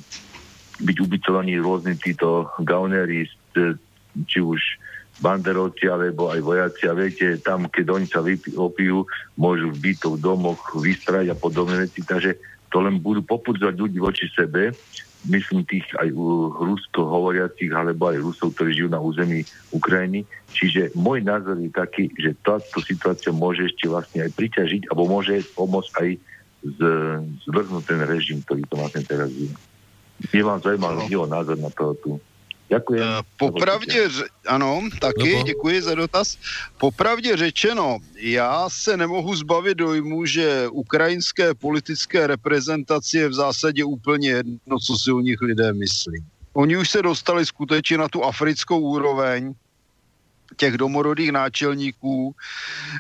byť 0.82 0.98
ubytovaní 1.02 1.58
rôzni 1.62 1.96
títo 1.98 2.50
gaunery, 2.62 3.30
či 4.28 4.40
už 4.42 4.60
banderovci 5.22 5.86
alebo 5.86 6.34
aj 6.34 6.42
vojaci 6.42 6.84
a 6.90 6.98
viete, 6.98 7.38
tam 7.46 7.70
keď 7.70 7.86
oni 7.94 8.08
sa 8.10 8.26
opijú, 8.58 9.06
môžu 9.38 9.70
v 9.70 9.94
bytov 9.94 10.18
domoch 10.18 10.74
vystrať 10.74 11.30
a 11.30 11.36
podobné 11.38 11.86
veci, 11.86 12.02
takže 12.02 12.42
to 12.74 12.82
len 12.82 12.98
budú 12.98 13.22
popudzovať 13.22 13.76
ľudí 13.78 14.00
voči 14.02 14.26
sebe, 14.34 14.74
myslím 15.30 15.62
tých 15.70 15.86
aj 16.02 16.10
rusko 16.58 17.06
hovoriacich 17.06 17.70
alebo 17.70 18.10
aj 18.10 18.24
Rusov, 18.24 18.58
ktorí 18.58 18.74
žijú 18.74 18.90
na 18.90 18.98
území 18.98 19.46
Ukrajiny. 19.70 20.26
Čiže 20.50 20.98
môj 20.98 21.22
názor 21.22 21.62
je 21.62 21.70
taký, 21.70 22.10
že 22.18 22.34
táto 22.42 22.82
situácia 22.82 23.30
môže 23.30 23.70
ešte 23.70 23.86
vlastne 23.86 24.26
aj 24.26 24.34
priťažiť 24.34 24.90
alebo 24.90 25.22
môže 25.22 25.46
pomôcť 25.54 25.92
aj 26.02 26.10
z, 26.62 26.80
zvrhnúť 27.46 27.84
ten 27.86 28.02
režim, 28.06 28.42
ktorý 28.42 28.66
to 28.66 28.76
vlastne 28.78 29.06
teraz 29.06 29.30
je. 29.30 29.54
Je 30.34 30.44
vám 30.44 30.62
zajímal 30.62 31.08
jeho 31.10 31.26
názor 31.26 31.58
na 31.58 31.70
to 31.70 31.94
tu. 31.94 32.22
Ďakujem. 32.72 33.04
Uh, 33.04 33.22
popravdě, 33.38 34.10
ano, 34.48 34.82
taky, 35.00 35.36
no, 35.36 35.44
děkuji 35.44 35.82
za 35.82 35.96
dotaz. 35.96 36.38
Popravdě 36.78 37.38
řečeno, 37.38 37.98
já 38.16 38.70
se 38.70 38.98
nemohu 38.98 39.36
zbavit 39.36 39.78
dojmu, 39.78 40.26
že 40.26 40.68
ukrajinské 40.72 41.54
politické 41.54 42.28
reprezentaci 42.28 43.18
je 43.18 43.28
v 43.28 43.34
zásadě 43.34 43.84
úplně 43.84 44.30
jedno, 44.30 44.80
co 44.80 44.98
si 44.98 45.12
o 45.12 45.20
nich 45.20 45.42
lidé 45.42 45.74
myslí. 45.74 46.24
Oni 46.54 46.78
už 46.78 46.90
se 46.90 47.02
dostali 47.02 47.46
skutečně 47.46 47.98
na 47.98 48.08
tu 48.08 48.24
africkou 48.24 48.80
úroveň, 48.80 49.54
těch 50.62 50.78
domorodých 50.78 51.32
náčelníků, 51.32 52.36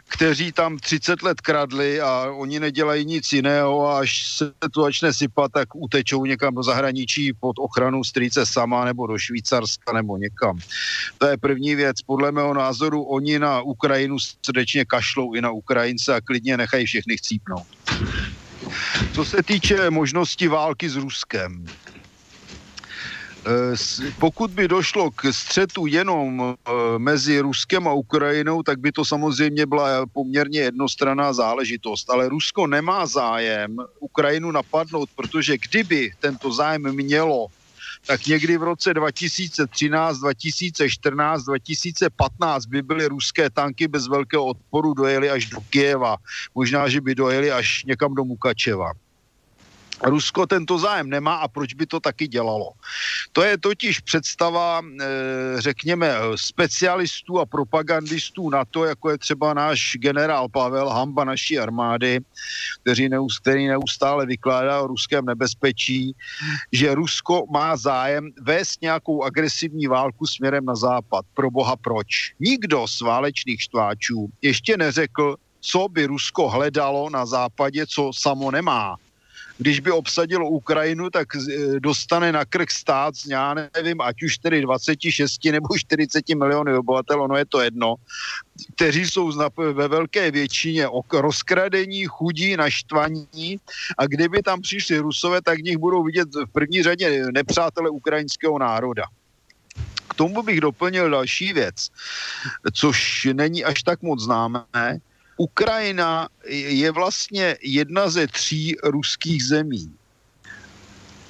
kteří 0.10 0.52
tam 0.52 0.78
30 0.78 1.22
let 1.22 1.42
kradli 1.42 2.02
a 2.02 2.34
oni 2.34 2.60
nedělají 2.60 3.06
nic 3.06 3.34
jiného 3.34 3.86
a 3.88 4.00
až 4.00 4.28
se 4.38 4.52
to 4.72 4.82
začne 4.82 5.14
sypat, 5.14 5.52
tak 5.52 5.76
utečou 5.76 6.26
někam 6.26 6.56
do 6.56 6.64
zahraničí 6.64 7.34
pod 7.38 7.60
ochranu 7.60 8.04
strýce 8.04 8.46
sama 8.46 8.86
nebo 8.86 9.08
do 9.08 9.18
Švýcarska 9.18 9.94
nebo 9.94 10.18
někam. 10.18 10.58
To 11.18 11.28
je 11.28 11.38
první 11.38 11.76
věc. 11.76 12.02
Podle 12.02 12.32
mého 12.32 12.54
názoru 12.54 13.04
oni 13.04 13.40
na 13.40 13.62
Ukrajinu 13.62 14.18
srdečně 14.46 14.86
kašlou 14.86 15.34
i 15.34 15.42
na 15.42 15.52
Ukrajince 15.52 16.16
a 16.16 16.22
klidně 16.22 16.58
nechají 16.58 16.86
všechny 16.86 17.18
chcípnout. 17.18 17.68
Co 19.14 19.26
se 19.26 19.44
týče 19.44 19.90
možnosti 19.90 20.48
války 20.48 20.90
s 20.90 20.96
Ruskem, 20.96 21.66
pokud 24.20 24.52
by 24.52 24.68
došlo 24.68 25.12
k 25.12 25.34
střetu 25.34 25.86
jenom 25.86 26.42
eh, 26.42 26.72
mezi 26.98 27.40
Ruskem 27.40 27.88
a 27.88 27.94
Ukrajinou, 27.94 28.64
tak 28.64 28.80
by 28.80 28.92
to 28.92 29.06
samozřejmě 29.06 29.66
byla 29.66 30.06
poměrně 30.06 30.60
jednostranná 30.60 31.34
záležitost. 31.34 32.10
Ale 32.10 32.30
Rusko 32.30 32.68
nemá 32.68 33.06
zájem 33.06 33.78
Ukrajinu 34.00 34.52
napadnout, 34.52 35.10
protože 35.16 35.58
kdyby 35.58 36.12
tento 36.20 36.52
zájem 36.52 36.96
mělo, 36.96 37.48
tak 38.06 38.26
někdy 38.26 38.58
v 38.58 38.64
roce 38.64 38.94
2013, 38.94 40.18
2014, 40.18 41.44
2015 41.44 42.66
by 42.66 42.82
byly 42.82 43.06
ruské 43.06 43.50
tanky 43.50 43.88
bez 43.88 44.08
velkého 44.08 44.46
odporu 44.46 44.94
dojeli 44.94 45.30
až 45.30 45.46
do 45.46 45.58
Kieva. 45.70 46.18
Možná, 46.56 46.90
že 46.90 47.02
by 47.02 47.16
dojeli 47.16 47.52
až 47.52 47.84
někam 47.86 48.16
do 48.16 48.26
Mukačeva. 48.26 48.92
Rusko 50.04 50.48
tento 50.48 50.78
zájem 50.78 51.10
nemá 51.10 51.36
a 51.36 51.48
proč 51.48 51.74
by 51.74 51.86
to 51.86 52.00
taky 52.00 52.28
dělalo. 52.28 52.72
To 53.32 53.44
je 53.44 53.58
totiž 53.58 54.00
představa, 54.00 54.82
eh, 54.82 55.06
řekněme, 55.62 56.16
specialistů 56.36 57.40
a 57.40 57.46
propagandistů 57.46 58.50
na 58.50 58.66
to, 58.66 58.86
jako 58.86 59.10
je 59.10 59.18
třeba 59.18 59.54
náš 59.54 59.92
generál 59.96 60.50
Pavel 60.50 60.90
Hamba 60.90 61.24
naší 61.24 61.60
armády, 61.60 62.20
který 63.42 63.68
neustále 63.68 64.26
vykládá 64.26 64.82
o 64.82 64.88
ruském 64.88 65.26
nebezpečí, 65.26 66.16
že 66.72 66.96
Rusko 66.96 67.44
má 67.52 67.78
zájem 67.78 68.30
vést 68.42 68.82
nějakou 68.82 69.24
agresivní 69.24 69.88
válku 69.88 70.26
směrem 70.26 70.66
na 70.66 70.76
západ. 70.76 71.26
Pro 71.34 71.52
boha 71.52 71.76
proč? 71.76 72.08
Nikdo 72.40 72.88
z 72.88 73.02
válečných 73.02 73.62
štváčů 73.62 74.30
ještě 74.42 74.78
neřekl, 74.78 75.36
co 75.60 75.88
by 75.90 76.06
Rusko 76.06 76.50
hledalo 76.50 77.10
na 77.10 77.26
západě, 77.26 77.86
co 77.88 78.12
samo 78.14 78.52
nemá 78.52 78.98
když 79.58 79.80
by 79.80 79.92
obsadilo 79.92 80.50
Ukrajinu, 80.50 81.10
tak 81.10 81.36
e, 81.36 81.80
dostane 81.80 82.32
na 82.32 82.46
krk 82.46 82.72
stát, 82.72 83.14
já 83.28 83.54
nevím, 83.54 84.02
ať 84.02 84.24
už 84.24 84.38
tedy 84.38 84.62
26 84.62 85.46
nebo 85.52 85.78
40 85.78 86.30
miliony 86.30 86.74
obyvatel, 86.74 87.22
ono 87.22 87.38
je 87.38 87.46
to 87.46 87.62
jedno, 87.62 87.96
kteří 88.76 89.06
jsou 89.06 89.32
ve 89.74 89.88
velké 89.88 90.32
většině 90.32 90.88
rozkradení, 91.14 92.06
chudí, 92.06 92.58
naštvaní 92.58 93.60
a 93.98 94.08
kdyby 94.08 94.44
tam 94.44 94.62
přišli 94.62 94.98
Rusové, 94.98 95.42
tak 95.42 95.60
nich 95.60 95.78
budou 95.78 96.04
vidět 96.04 96.36
v 96.36 96.52
první 96.52 96.84
řadě 96.84 97.26
nepřátele 97.34 97.90
ukrajinského 97.90 98.60
národa. 98.60 99.04
K 100.08 100.14
tomu 100.14 100.44
bych 100.44 100.62
doplnil 100.62 101.10
další 101.10 101.54
věc, 101.54 101.88
což 102.74 103.28
není 103.34 103.64
až 103.64 103.84
tak 103.84 104.02
moc 104.02 104.24
známé, 104.24 105.00
Ukrajina 105.42 106.30
je 106.70 106.92
vlastně 106.92 107.58
jedna 107.66 108.10
ze 108.10 108.28
tří 108.28 108.78
ruských 108.84 109.42
zemí. 109.44 109.90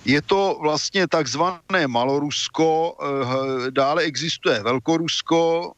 Je 0.06 0.22
to 0.22 0.60
vlastně 0.60 1.08
takzvané 1.08 1.88
Malorusko, 1.88 2.98
eh, 3.00 3.72
dále 3.72 4.04
existuje 4.04 4.60
Velkorusko 4.64 5.72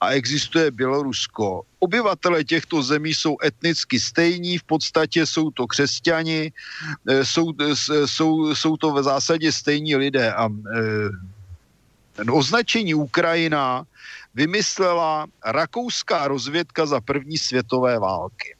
a 0.00 0.10
existuje 0.10 0.70
Bělorusko. 0.74 1.62
Obyvatele 1.78 2.42
těchto 2.44 2.82
zemí 2.82 3.14
jsou 3.14 3.36
etnicky 3.44 4.00
stejní, 4.00 4.58
v 4.58 4.66
podstatě 4.66 5.22
jsou 5.22 5.54
to 5.54 5.66
křesťani, 5.70 6.50
eh, 6.50 7.24
jsou, 7.24 7.54
jsou, 8.10 8.54
jsou 8.58 8.76
to 8.76 8.90
v 8.90 9.02
zásadě 9.06 9.52
stejní 9.52 9.94
lidé. 9.94 10.32
A 10.34 10.50
eh, 10.50 12.26
označení 12.26 12.90
Ukrajina 12.94 13.86
vymyslela 14.38 15.26
rakouská 15.44 16.28
rozvědka 16.28 16.86
za 16.86 17.00
první 17.00 17.38
světové 17.38 17.98
války. 17.98 18.54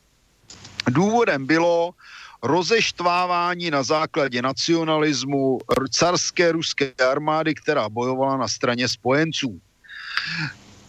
Důvodem 0.91 1.47
bylo 1.47 1.95
rozeštvávání 2.43 3.71
na 3.71 3.83
základě 3.83 4.43
nacionalismu 4.43 5.59
carské 5.91 6.53
ruské 6.53 6.93
armády, 7.11 7.55
která 7.55 7.89
bojovala 7.89 8.37
na 8.37 8.49
straně 8.49 8.89
spojenců. 8.89 9.61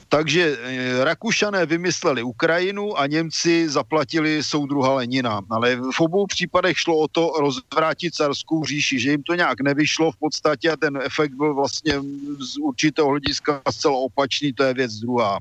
Takže 0.09 0.57
eh, 0.57 1.03
Rakušané 1.03 1.65
vymysleli 1.65 2.23
Ukrajinu 2.23 2.99
a 2.99 3.07
Němci 3.07 3.69
zaplatili 3.69 4.43
soudruha 4.43 4.93
Lenina. 4.93 5.41
Ale 5.49 5.75
v 5.75 5.99
obou 5.99 6.25
případech 6.25 6.77
šlo 6.79 6.97
o 6.97 7.07
to 7.07 7.31
rozvrátit 7.39 8.15
carskou 8.15 8.65
říši, 8.65 8.99
že 8.99 9.11
jim 9.11 9.23
to 9.23 9.35
nějak 9.35 9.61
nevyšlo 9.61 10.11
v 10.11 10.17
podstatě 10.17 10.71
a 10.71 10.77
ten 10.77 10.97
efekt 11.05 11.33
byl 11.33 11.55
vlastně 11.55 11.93
z 12.39 12.57
určitého 12.57 13.09
hlediska 13.09 13.61
zcela 13.71 13.97
opačný, 13.97 14.53
to 14.53 14.63
je 14.63 14.73
věc 14.73 14.93
druhá. 14.93 15.37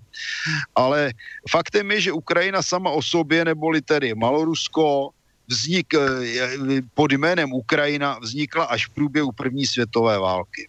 Ale 0.74 1.12
faktem 1.50 1.90
je, 1.90 2.00
že 2.00 2.12
Ukrajina 2.12 2.62
sama 2.62 2.90
o 2.90 3.02
sobě, 3.02 3.44
neboli 3.44 3.82
tedy 3.82 4.14
Malorusko, 4.14 5.10
vznik 5.48 5.94
eh, 5.94 6.82
pod 6.94 7.12
jménem 7.12 7.52
Ukrajina 7.52 8.18
vznikla 8.20 8.64
až 8.64 8.86
v 8.86 8.90
průběhu 8.90 9.32
první 9.32 9.66
světové 9.66 10.18
války. 10.18 10.68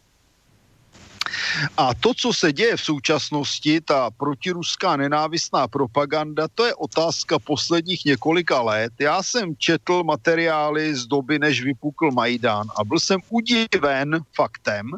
A 1.77 1.93
to, 1.93 2.13
co 2.13 2.33
se 2.33 2.53
děje 2.53 2.77
v 2.77 2.81
současnosti, 2.81 3.81
ta 3.81 4.09
protiruská 4.11 4.97
nenávistná 4.97 5.67
propaganda, 5.67 6.47
to 6.55 6.65
je 6.65 6.75
otázka 6.75 7.39
posledních 7.39 8.05
několika 8.05 8.61
let. 8.61 8.93
Já 8.99 9.23
jsem 9.23 9.55
četl 9.57 10.03
materiály 10.03 10.95
z 10.95 11.07
doby, 11.07 11.39
než 11.39 11.63
vypukl 11.63 12.11
Majdan 12.11 12.67
a 12.77 12.83
byl 12.83 12.99
jsem 12.99 13.19
udiven 13.29 14.19
faktem, 14.35 14.91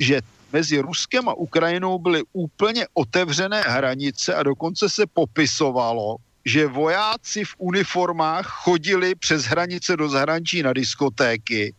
že 0.00 0.20
mezi 0.52 0.80
Ruskem 0.80 1.28
a 1.28 1.34
Ukrajinou 1.34 1.98
byly 1.98 2.22
úplně 2.32 2.86
otevřené 2.94 3.62
hranice 3.62 4.34
a 4.34 4.42
dokonce 4.42 4.88
se 4.88 5.06
popisovalo, 5.06 6.16
že 6.44 6.66
vojáci 6.66 7.44
v 7.44 7.54
uniformách 7.58 8.46
chodili 8.46 9.14
přes 9.14 9.44
hranice 9.44 9.96
do 9.96 10.08
zahraničí 10.08 10.62
na 10.62 10.72
diskotéky 10.72 11.74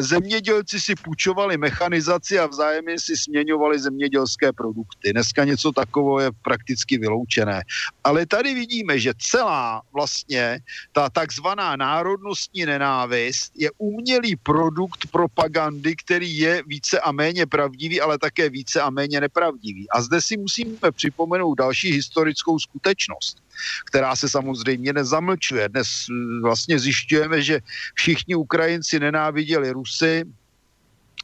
zemědělci 0.00 0.80
si 0.80 0.94
půjčovali 0.94 1.56
mechanizaci 1.56 2.38
a 2.38 2.46
vzájemně 2.46 3.00
si 3.00 3.16
směňovali 3.16 3.78
zemědělské 3.78 4.52
produkty. 4.52 5.12
Dneska 5.12 5.44
něco 5.44 5.72
takového 5.72 6.20
je 6.20 6.30
prakticky 6.42 6.98
vyloučené. 6.98 7.62
Ale 8.04 8.26
tady 8.26 8.54
vidíme, 8.54 8.98
že 8.98 9.12
celá 9.18 9.82
vlastně 9.92 10.60
ta 10.92 11.10
takzvaná 11.10 11.76
národnostní 11.76 12.66
nenávist 12.66 13.52
je 13.56 13.70
umělý 13.78 14.36
produkt 14.36 15.06
propagandy, 15.10 15.96
který 15.96 16.38
je 16.38 16.62
více 16.66 17.00
a 17.00 17.12
méně 17.12 17.46
pravdivý, 17.46 18.00
ale 18.00 18.18
také 18.18 18.50
více 18.50 18.80
a 18.80 18.90
méně 18.90 19.20
nepravdivý. 19.20 19.90
A 19.90 20.02
zde 20.02 20.20
si 20.20 20.36
musíme 20.36 20.92
připomenout 20.92 21.54
další 21.54 21.92
historickou 21.92 22.58
skutečnost 22.58 23.47
která 23.84 24.16
se 24.16 24.28
samozřejmě 24.28 24.92
nezamlčuje. 24.92 25.68
Dnes 25.68 25.88
eh, 26.10 26.40
vlastně 26.42 26.78
zjišťujeme, 26.78 27.42
že 27.42 27.60
všichni 27.94 28.34
Ukrajinci 28.34 29.00
nenáviděli 29.00 29.70
Rusy, 29.70 30.24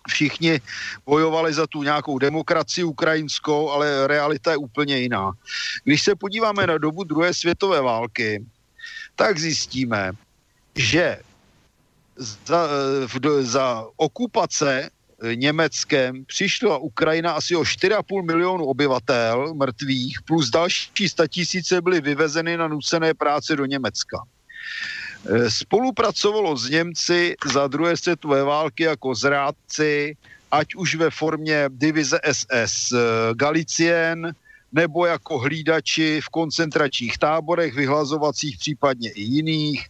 všichni 0.08 0.60
bojovali 1.06 1.54
za 1.54 1.66
tu 1.66 1.82
nějakou 1.82 2.18
demokracii 2.18 2.84
ukrajinskou, 2.84 3.70
ale 3.70 4.06
realita 4.06 4.50
je 4.50 4.56
úplně 4.56 4.98
jiná. 4.98 5.32
Když 5.84 6.02
se 6.02 6.14
podíváme 6.14 6.66
na 6.66 6.78
dobu 6.78 7.04
druhé 7.04 7.34
světové 7.34 7.80
války, 7.80 8.44
tak 9.16 9.38
zjistíme, 9.38 10.12
že 10.74 11.18
za, 12.16 12.68
eh, 13.24 13.42
za 13.42 13.86
okupace 13.96 14.90
Německem 15.34 16.24
přišla 16.24 16.78
Ukrajina 16.78 17.32
asi 17.32 17.56
o 17.56 17.62
4,5 17.62 18.26
milionu 18.26 18.64
obyvatel 18.64 19.54
mrtvých, 19.54 20.22
plus 20.22 20.50
další 20.50 21.08
statisíce 21.08 21.82
byly 21.82 22.00
vyvezeny 22.00 22.56
na 22.56 22.68
nucené 22.68 23.14
práce 23.14 23.56
do 23.56 23.66
Německa. 23.66 24.18
E, 25.26 25.50
spolupracovalo 25.50 26.56
s 26.56 26.68
Němci 26.68 27.34
za 27.52 27.66
druhé 27.66 27.96
světové 27.96 28.42
války 28.42 28.82
jako 28.82 29.14
zrádci, 29.14 30.16
ať 30.50 30.74
už 30.74 30.94
ve 30.94 31.10
formě 31.10 31.64
divize 31.68 32.20
SS 32.32 32.92
e, 32.92 32.98
Galicien, 33.34 34.34
nebo 34.74 35.06
jako 35.06 35.38
hlídači 35.38 36.20
v 36.20 36.28
koncentračních 36.28 37.18
táborech, 37.18 37.74
vyhlazovacích 37.74 38.58
případně 38.58 39.10
i 39.10 39.22
jiných, 39.22 39.86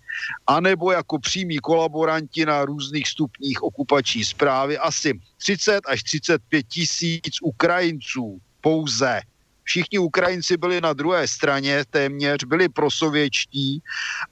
anebo 0.47 0.93
jako 0.93 1.19
přímí 1.19 1.59
kolaboranti 1.59 2.47
na 2.47 2.65
různých 2.65 3.09
stupních 3.09 3.63
okupační 3.63 4.25
zprávy. 4.25 4.79
Asi 4.79 5.21
30 5.39 5.81
až 5.89 6.03
35 6.03 6.67
tisíc 6.69 7.37
Ukrajinců 7.43 8.39
pouze. 8.61 9.21
Všichni 9.65 9.99
Ukrajinci 9.99 10.57
byli 10.57 10.81
na 10.81 10.93
druhé 10.93 11.29
straně 11.29 11.85
téměř, 11.91 12.45
byli 12.45 12.69
prosověčtí 12.69 13.83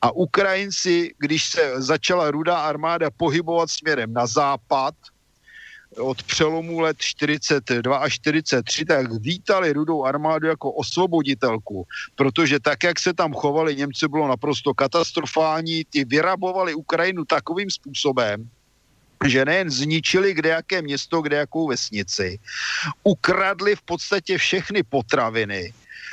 a 0.02 0.10
Ukrajinci, 0.10 1.14
když 1.18 1.44
se 1.44 1.82
začala 1.82 2.30
rudá 2.30 2.58
armáda 2.58 3.10
pohybovat 3.10 3.70
směrem 3.70 4.12
na 4.12 4.26
západ, 4.26 4.94
od 5.98 6.22
přelomu 6.22 6.80
let 6.80 6.96
42 7.00 7.96
a 7.96 8.08
43, 8.08 8.84
tak 8.84 9.12
vítali 9.12 9.72
rudou 9.72 10.04
armádu 10.04 10.46
jako 10.46 10.72
osvoboditelku, 10.72 11.86
protože 12.14 12.60
tak, 12.60 12.82
jak 12.82 13.00
se 13.00 13.12
tam 13.12 13.32
chovali 13.32 13.76
Němci, 13.76 14.08
bylo 14.08 14.28
naprosto 14.28 14.74
katastrofální. 14.74 15.84
Ty 15.84 16.04
vyrabovali 16.04 16.74
Ukrajinu 16.74 17.24
takovým 17.24 17.70
způsobem, 17.70 18.48
že 19.26 19.44
nejen 19.44 19.70
zničili 19.70 20.34
kde 20.34 20.56
město, 20.80 21.22
kde 21.22 21.36
jakou 21.36 21.68
vesnici, 21.68 22.38
ukradli 23.02 23.76
v 23.76 23.82
podstatě 23.82 24.38
všechny 24.38 24.82
potraviny, 24.82 25.72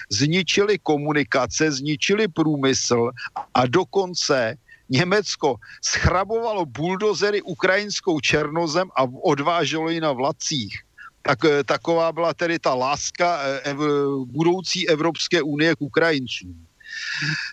zničili 0.10 0.78
komunikace, 0.80 1.72
zničili 1.72 2.28
průmysl 2.28 3.12
a 3.54 3.66
dokonce 3.66 4.58
Německo 4.90 5.56
schrabovalo 5.84 6.66
buldozery 6.66 7.42
ukrajinskou 7.42 8.20
černozem 8.20 8.90
a 8.96 9.04
odváželo 9.24 9.90
ji 9.90 10.02
na 10.02 10.12
vlacích. 10.12 10.74
Tak, 11.22 11.46
eh, 11.46 11.64
taková 11.64 12.12
byla 12.12 12.34
tedy 12.34 12.60
ta 12.60 12.74
láska 12.74 13.40
eh, 13.42 13.62
ev, 13.72 13.78
budoucí 14.26 14.90
Evropské 14.90 15.42
unie 15.42 15.76
k 15.76 15.82
Ukrajincům. 15.82 16.66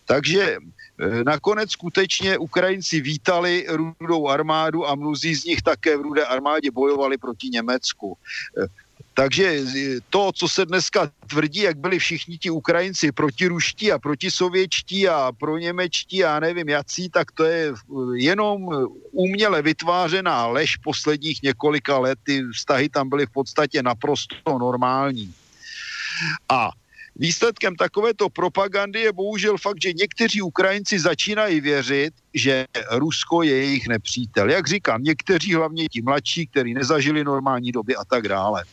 Takže 0.05 0.57
eh, 0.57 1.25
nakonec 1.25 1.71
skutečně 1.71 2.39
Ukrajinci 2.39 3.01
vítali 3.01 3.67
rudou 3.69 4.29
armádu 4.29 4.89
a 4.89 4.95
mnozí 4.95 5.35
z 5.35 5.45
nich 5.45 5.63
také 5.63 5.97
v 5.97 6.01
rudé 6.01 6.25
armádě 6.25 6.71
bojovali 6.71 7.19
proti 7.19 7.49
Německu. 7.49 8.19
Takže 9.17 9.61
to, 10.11 10.33
co 10.33 10.49
se 10.49 10.67
dneska 10.67 11.11
tvrdí, 11.27 11.61
jak 11.61 11.79
byli 11.79 11.99
všichni 11.99 12.39
ti 12.39 12.51
Ukrajinci 12.51 13.13
protiruští 13.13 13.93
a 13.93 13.99
protisověčtí 13.99 15.09
a 15.09 15.33
pro 15.33 15.59
němečtí 15.59 16.25
a 16.25 16.41
nevím 16.41 16.69
jací, 16.69 17.09
tak 17.09 17.33
to 17.33 17.45
je 17.45 17.73
jenom 18.15 18.69
uměle 19.13 19.63
vytvářená 19.63 20.47
lež 20.47 20.77
posledních 20.77 21.43
několika 21.43 21.99
let. 21.99 22.19
Ty 22.23 22.43
vztahy 22.55 22.89
tam 22.89 23.09
byly 23.09 23.27
v 23.27 23.31
podstatě 23.31 23.83
naprosto 23.83 24.37
normální. 24.59 25.35
A 26.49 26.71
Výsledkem 27.19 27.77
takovéto 27.77 28.29
propagandy 28.29 29.01
je 29.01 29.13
bohužel 29.13 29.59
fakt, 29.59 29.83
že 29.83 29.93
někteří 29.93 30.43
Ukrajinci 30.43 30.99
začínají 30.99 31.61
věřit, 31.61 32.15
že 32.35 32.67
Rusko 32.91 33.43
je 33.43 33.57
jejich 33.57 33.89
nepřítel. 33.89 34.51
Jak 34.51 34.67
říkám, 34.69 35.03
někteří, 35.03 35.55
hlavně 35.55 35.89
ti 35.89 36.03
mladší, 36.03 36.47
kteří 36.47 36.75
nezažili 36.75 37.25
normální 37.25 37.73
doby 37.73 37.97
a 37.97 38.05
tak 38.05 38.29
dále. 38.29 38.65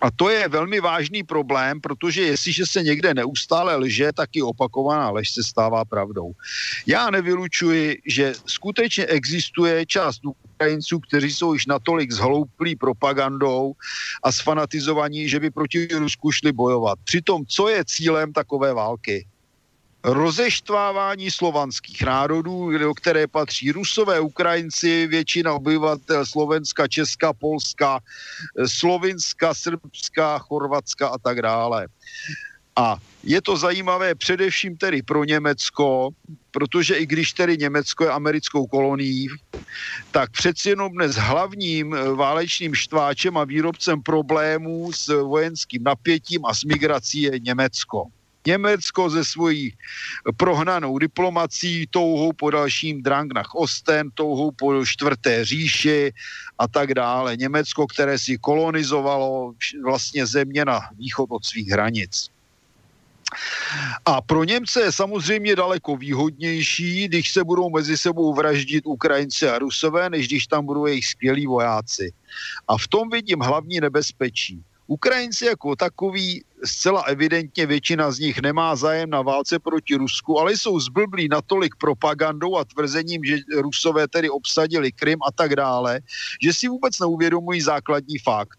A 0.00 0.10
to 0.10 0.30
je 0.30 0.48
velmi 0.48 0.80
vážný 0.80 1.22
problém, 1.22 1.80
protože 1.80 2.22
jestliže 2.22 2.66
se 2.66 2.82
někde 2.82 3.14
neustále 3.14 3.76
lže, 3.76 4.12
tak 4.12 4.30
i 4.32 4.42
opakovaná 4.42 5.10
lež 5.10 5.30
se 5.30 5.42
stává 5.42 5.84
pravdou. 5.84 6.32
Já 6.86 7.10
nevylučuji, 7.10 7.98
že 8.06 8.32
skutečně 8.46 9.06
existuje 9.06 9.86
část 9.86 10.20
Ukrajinců, 10.24 11.00
kteří 11.00 11.32
jsou 11.32 11.52
již 11.52 11.66
natolik 11.66 12.12
zhlouplí 12.12 12.76
propagandou 12.76 13.72
a 14.22 14.32
sfanatizovaní, 14.32 15.28
že 15.28 15.40
by 15.40 15.50
proti 15.50 15.86
Rusku 15.86 16.32
šli 16.32 16.52
bojovat. 16.52 16.98
Přitom, 17.04 17.46
co 17.46 17.68
je 17.68 17.84
cílem 17.84 18.32
takové 18.32 18.74
války? 18.74 19.26
Rozeštvávání 20.08 21.30
slovanských 21.30 22.02
národů, 22.02 22.78
do 22.78 22.94
které 22.94 23.26
patří 23.26 23.72
Rusové, 23.72 24.20
Ukrajinci, 24.20 25.06
většina 25.06 25.52
obyvatel 25.52 26.26
Slovenska, 26.26 26.88
Česka, 26.88 27.32
Polska, 27.32 28.00
Slovinska, 28.66 29.54
Srbska, 29.54 30.38
Chorvatska 30.38 31.08
a 31.08 31.18
tak 31.18 31.42
dále. 31.42 31.88
A 32.76 32.96
je 33.24 33.42
to 33.42 33.56
zajímavé 33.56 34.14
především 34.14 34.76
tedy 34.76 35.02
pro 35.02 35.24
Německo, 35.24 36.10
protože 36.50 36.94
i 36.94 37.06
když 37.06 37.32
tedy 37.32 37.58
Německo 37.58 38.04
je 38.04 38.10
americkou 38.10 38.66
kolonií, 38.66 39.28
tak 40.10 40.30
přeci 40.30 40.68
jenom 40.68 40.92
dnes 40.92 41.16
hlavním 41.16 41.96
válečným 42.14 42.74
štváčem 42.74 43.36
a 43.36 43.44
výrobcem 43.44 44.02
problémů 44.02 44.92
s 44.92 45.22
vojenským 45.22 45.82
napětím 45.82 46.46
a 46.46 46.54
s 46.54 46.64
migrací 46.64 47.22
je 47.22 47.38
Německo. 47.38 48.04
Německo 48.46 49.10
ze 49.10 49.24
svojí 49.24 49.72
prohnanou 50.36 50.98
diplomací, 50.98 51.86
touhou 51.90 52.32
po 52.32 52.50
dalším 52.50 53.02
drang 53.02 53.32
nach 53.34 53.54
Osten, 53.54 54.10
touhou 54.14 54.50
po 54.50 54.84
čtvrté 54.86 55.44
říši 55.44 56.12
a 56.58 56.68
tak 56.68 56.94
dále. 56.94 57.36
Německo, 57.36 57.86
které 57.86 58.18
si 58.18 58.38
kolonizovalo 58.38 59.52
vlastně 59.84 60.26
země 60.26 60.64
na 60.64 60.80
východ 60.98 61.26
od 61.30 61.44
svých 61.44 61.68
hranic. 61.68 62.30
A 64.04 64.20
pro 64.20 64.44
Němce 64.44 64.80
je 64.80 64.92
samozřejmě 64.92 65.56
daleko 65.56 65.96
výhodnější, 65.96 67.08
když 67.08 67.32
se 67.32 67.44
budou 67.44 67.70
mezi 67.70 67.96
sebou 67.96 68.34
vraždit 68.34 68.86
Ukrajinci 68.86 69.48
a 69.48 69.58
Rusové, 69.58 70.10
než 70.10 70.26
když 70.26 70.46
tam 70.46 70.66
budou 70.66 70.86
jejich 70.86 71.06
skvělí 71.06 71.46
vojáci. 71.46 72.12
A 72.68 72.78
v 72.78 72.88
tom 72.88 73.10
vidím 73.10 73.40
hlavní 73.40 73.80
nebezpečí. 73.80 74.62
Ukrajinci 74.86 75.44
jako 75.44 75.76
takový 75.76 76.44
zcela 76.64 77.02
evidentně 77.02 77.66
většina 77.66 78.10
z 78.10 78.18
nich 78.18 78.42
nemá 78.42 78.76
zájem 78.76 79.10
na 79.10 79.22
válce 79.22 79.58
proti 79.58 79.94
Rusku, 79.94 80.40
ale 80.40 80.52
jsou 80.52 80.80
zblblí 80.80 81.28
natolik 81.28 81.74
propagandou 81.76 82.56
a 82.56 82.64
tvrzením, 82.64 83.24
že 83.24 83.38
Rusové 83.56 84.08
tedy 84.08 84.30
obsadili 84.30 84.92
Krym 84.92 85.18
a 85.26 85.32
tak 85.32 85.56
dále, 85.56 86.00
že 86.42 86.52
si 86.52 86.68
vůbec 86.68 86.98
neuvědomují 87.00 87.60
základní 87.60 88.18
fakt. 88.18 88.58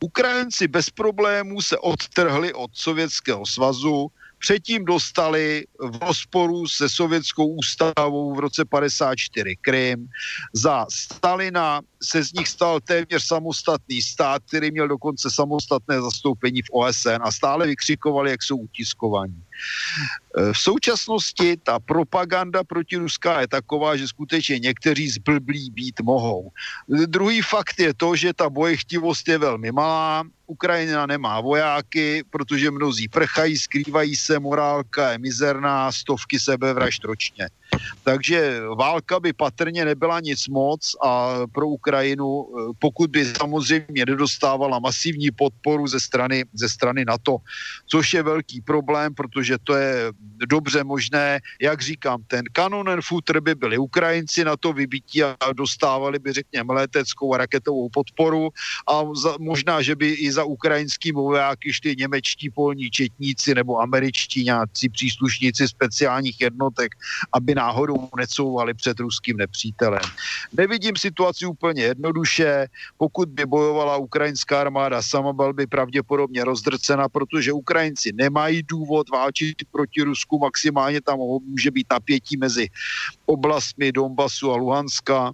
Ukrajinci 0.00 0.68
bez 0.68 0.90
problémů 0.90 1.62
se 1.62 1.78
odtrhli 1.78 2.52
od 2.52 2.70
Sovětského 2.74 3.46
svazu, 3.46 4.10
Předtím 4.38 4.84
dostali 4.84 5.66
v 5.80 6.02
rozporu 6.02 6.68
se 6.68 6.88
sovětskou 6.88 7.46
ústavou 7.46 8.34
v 8.34 8.38
roce 8.38 8.64
54 8.64 9.56
Krym. 9.60 10.06
Za 10.54 10.86
Stalina 10.90 11.80
se 12.02 12.24
z 12.24 12.32
nich 12.32 12.48
stal 12.48 12.80
téměř 12.80 13.26
samostatný 13.26 14.02
stát, 14.02 14.42
který 14.48 14.70
měl 14.70 14.88
dokonce 14.88 15.30
samostatné 15.30 16.00
zastoupení 16.00 16.62
v 16.62 16.70
OSN 16.72 17.20
a 17.20 17.32
stále 17.32 17.66
vykřikovali, 17.66 18.30
jak 18.30 18.42
jsou 18.42 18.56
utiskovaní. 18.56 19.42
E, 20.38 20.52
v 20.52 20.58
současnosti 20.58 21.56
ta 21.62 21.78
propaganda 21.78 22.64
proti 22.64 22.96
Ruská 22.96 23.40
je 23.40 23.48
taková, 23.48 23.96
že 23.96 24.08
skutečně 24.08 24.58
někteří 24.58 25.08
zblblí 25.08 25.70
být 25.70 26.00
mohou. 26.00 26.50
Druhý 26.88 27.42
fakt 27.42 27.80
je 27.80 27.94
to, 27.94 28.16
že 28.16 28.32
ta 28.32 28.50
bojechtivost 28.50 29.28
je 29.28 29.38
velmi 29.38 29.72
malá, 29.72 30.24
Ukrajina 30.46 31.06
nemá 31.06 31.40
vojáky, 31.40 32.24
protože 32.30 32.70
mnozí 32.70 33.08
prchají, 33.08 33.58
skrývají 33.58 34.16
se, 34.16 34.38
morálka 34.38 35.12
je 35.12 35.18
mizerná, 35.18 35.92
stovky 35.92 36.40
sebevražd 36.40 37.04
ročně. 37.04 37.48
Takže 38.04 38.60
válka 38.78 39.20
by 39.20 39.32
patrně 39.32 39.84
nebyla 39.84 40.20
nic 40.20 40.48
moc 40.48 40.96
a 41.04 41.38
pro 41.52 41.68
Ukrajinu, 41.68 42.48
eh, 42.48 42.72
pokud 42.78 43.10
by 43.10 43.24
samozřejmě 43.24 44.06
nedostávala 44.06 44.78
masivní 44.78 45.30
podporu 45.30 45.86
ze 45.86 46.00
strany, 46.00 46.44
ze 46.52 46.68
strany 46.68 47.04
NATO, 47.04 47.38
což 47.86 48.12
je 48.12 48.22
velký 48.22 48.60
problém, 48.60 49.14
protože 49.14 49.58
to 49.64 49.74
je 49.74 50.12
dobře 50.46 50.84
možné, 50.84 51.40
jak 51.60 51.82
říkám, 51.82 52.22
ten 52.26 52.44
kanonen 52.52 53.00
futr 53.02 53.40
by 53.40 53.54
byli 53.54 53.78
Ukrajinci 53.78 54.44
na 54.44 54.56
to 54.56 54.72
vybití 54.72 55.22
a 55.22 55.36
dostávali 55.52 56.18
by, 56.18 56.32
řekněme, 56.32 56.74
leteckou 56.74 57.34
a 57.34 57.38
raketovou 57.38 57.88
podporu 57.88 58.50
a 58.88 59.04
za, 59.14 59.36
možná, 59.40 59.82
že 59.82 59.96
by 59.96 60.08
i 60.08 60.32
za 60.32 60.44
ukrajinský 60.44 61.12
vojáky 61.12 61.72
šli 61.72 61.96
němečtí 61.96 62.50
polní 62.50 62.90
četníci 62.90 63.54
nebo 63.54 63.80
američtí 63.80 64.44
nějací 64.44 64.88
příslušníci 64.88 65.68
speciálních 65.68 66.40
jednotek, 66.40 66.94
aby 67.32 67.54
náhodou 67.58 68.08
necouvali 68.16 68.74
před 68.74 69.00
ruským 69.00 69.36
nepřítelem. 69.36 70.06
Nevidím 70.52 70.96
situaci 70.96 71.46
úplně 71.46 71.82
jednoduše. 71.82 72.66
Pokud 72.96 73.28
by 73.28 73.46
bojovala 73.46 73.96
ukrajinská 73.96 74.60
armáda 74.60 75.02
sama, 75.02 75.32
byl 75.32 75.52
by 75.52 75.66
pravděpodobně 75.66 76.44
rozdrcena, 76.44 77.08
protože 77.08 77.52
Ukrajinci 77.52 78.12
nemají 78.14 78.62
důvod 78.62 79.10
válčit 79.10 79.56
proti 79.70 80.02
Rusku. 80.02 80.38
Maximálně 80.38 81.00
tam 81.00 81.18
může 81.18 81.70
být 81.70 81.86
napětí 81.90 82.36
mezi 82.36 82.68
oblastmi 83.26 83.92
Donbasu 83.92 84.52
a 84.52 84.56
Luhanska 84.56 85.32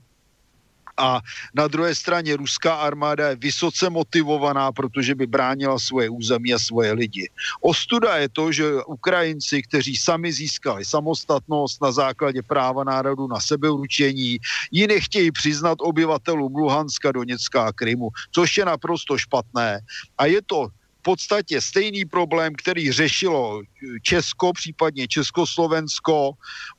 a 0.96 1.20
na 1.54 1.68
druhé 1.68 1.94
straně 1.94 2.36
ruská 2.36 2.74
armáda 2.74 3.28
je 3.28 3.36
vysoce 3.36 3.90
motivovaná, 3.90 4.72
protože 4.72 5.14
by 5.14 5.26
bránila 5.26 5.78
svoje 5.78 6.10
území 6.10 6.54
a 6.54 6.58
svoje 6.58 6.92
lidi. 6.92 7.30
Ostuda 7.60 8.16
je 8.16 8.28
to, 8.28 8.52
že 8.52 8.84
Ukrajinci, 8.86 9.62
kteří 9.62 9.96
sami 9.96 10.32
získali 10.32 10.84
samostatnost 10.84 11.82
na 11.82 11.92
základě 11.92 12.42
práva 12.42 12.84
národu 12.84 13.26
na 13.26 13.40
sebeurčení, 13.40 14.38
ji 14.70 14.86
nechtějí 14.86 15.30
přiznat 15.32 15.78
obyvatelům 15.80 16.54
Luhanska, 16.56 17.12
Doněcka 17.12 17.64
a 17.64 17.72
Krymu, 17.72 18.08
což 18.30 18.56
je 18.56 18.64
naprosto 18.64 19.18
špatné. 19.18 19.80
A 20.18 20.26
je 20.26 20.42
to 20.42 20.68
podstatě 21.04 21.60
stejný 21.60 22.04
problém, 22.04 22.56
který 22.56 22.92
řešilo 22.92 23.62
Česko, 24.02 24.52
případně 24.52 25.08
Československo 25.08 26.32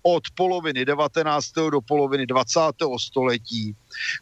od 0.03 0.23
poloviny 0.33 0.85
19. 0.85 1.45
do 1.71 1.81
poloviny 1.81 2.25
20. 2.25 2.59
století, 2.97 3.75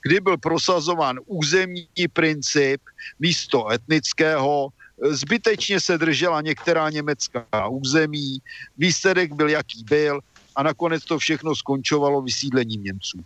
kdy 0.04 0.20
byl 0.20 0.38
prosazován 0.38 1.20
územní 1.26 1.88
princip 2.14 2.82
místo 3.20 3.72
etnického, 3.72 4.70
zbytečně 5.10 5.80
se 5.80 5.98
držela 5.98 6.42
některá 6.42 6.90
německá 6.90 7.68
území, 7.68 8.38
výsledek 8.78 9.34
byl, 9.34 9.50
jaký 9.50 9.84
byl, 9.84 10.20
a 10.56 10.64
nakonec 10.64 11.04
to 11.06 11.18
všechno 11.18 11.56
skončovalo 11.56 12.22
vysídlením 12.22 12.84
Němců. 12.84 13.20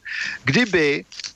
Kdyby 0.43 1.03
Eh, 1.03 1.26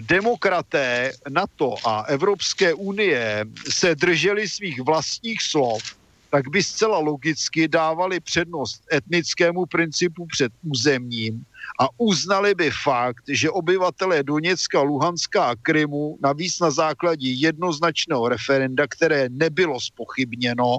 demokraté 0.00 1.12
NATO 1.30 1.74
a 1.86 2.00
Evropské 2.08 2.74
unie 2.74 3.44
se 3.70 3.94
drželi 3.94 4.48
svých 4.48 4.80
vlastních 4.80 5.42
slov, 5.42 5.82
tak 6.30 6.48
by 6.48 6.62
zcela 6.62 6.98
logicky 6.98 7.68
dávali 7.68 8.20
přednost 8.20 8.82
etnickému 8.92 9.66
principu 9.66 10.26
před 10.26 10.52
územním 10.62 11.42
a 11.80 11.86
uznali 11.98 12.54
by 12.54 12.70
fakt, 12.70 13.24
že 13.28 13.50
obyvatelé 13.50 14.22
Doněcka, 14.22 14.82
Luhanska 14.82 15.44
a 15.44 15.56
Krymu 15.56 16.18
navíc 16.22 16.60
na 16.60 16.70
základě 16.70 17.28
jednoznačného 17.30 18.28
referenda, 18.28 18.86
které 18.86 19.28
nebylo 19.28 19.80
spochybněno, 19.80 20.78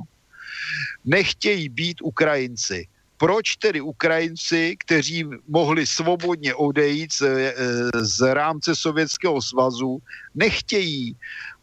nechtějí 1.05 1.69
být 1.69 2.01
Ukrajinci 2.01 2.87
proč 3.19 3.55
tedy 3.55 3.81
Ukrajinci, 3.81 4.75
kteří 4.79 5.27
mohli 5.47 5.87
svobodně 5.87 6.55
odejít 6.55 7.13
z, 7.13 7.21
eh, 7.21 7.53
z 7.99 8.33
rámce 8.33 8.75
Sovětského 8.75 9.41
svazu, 9.41 9.99
nechtějí 10.35 11.15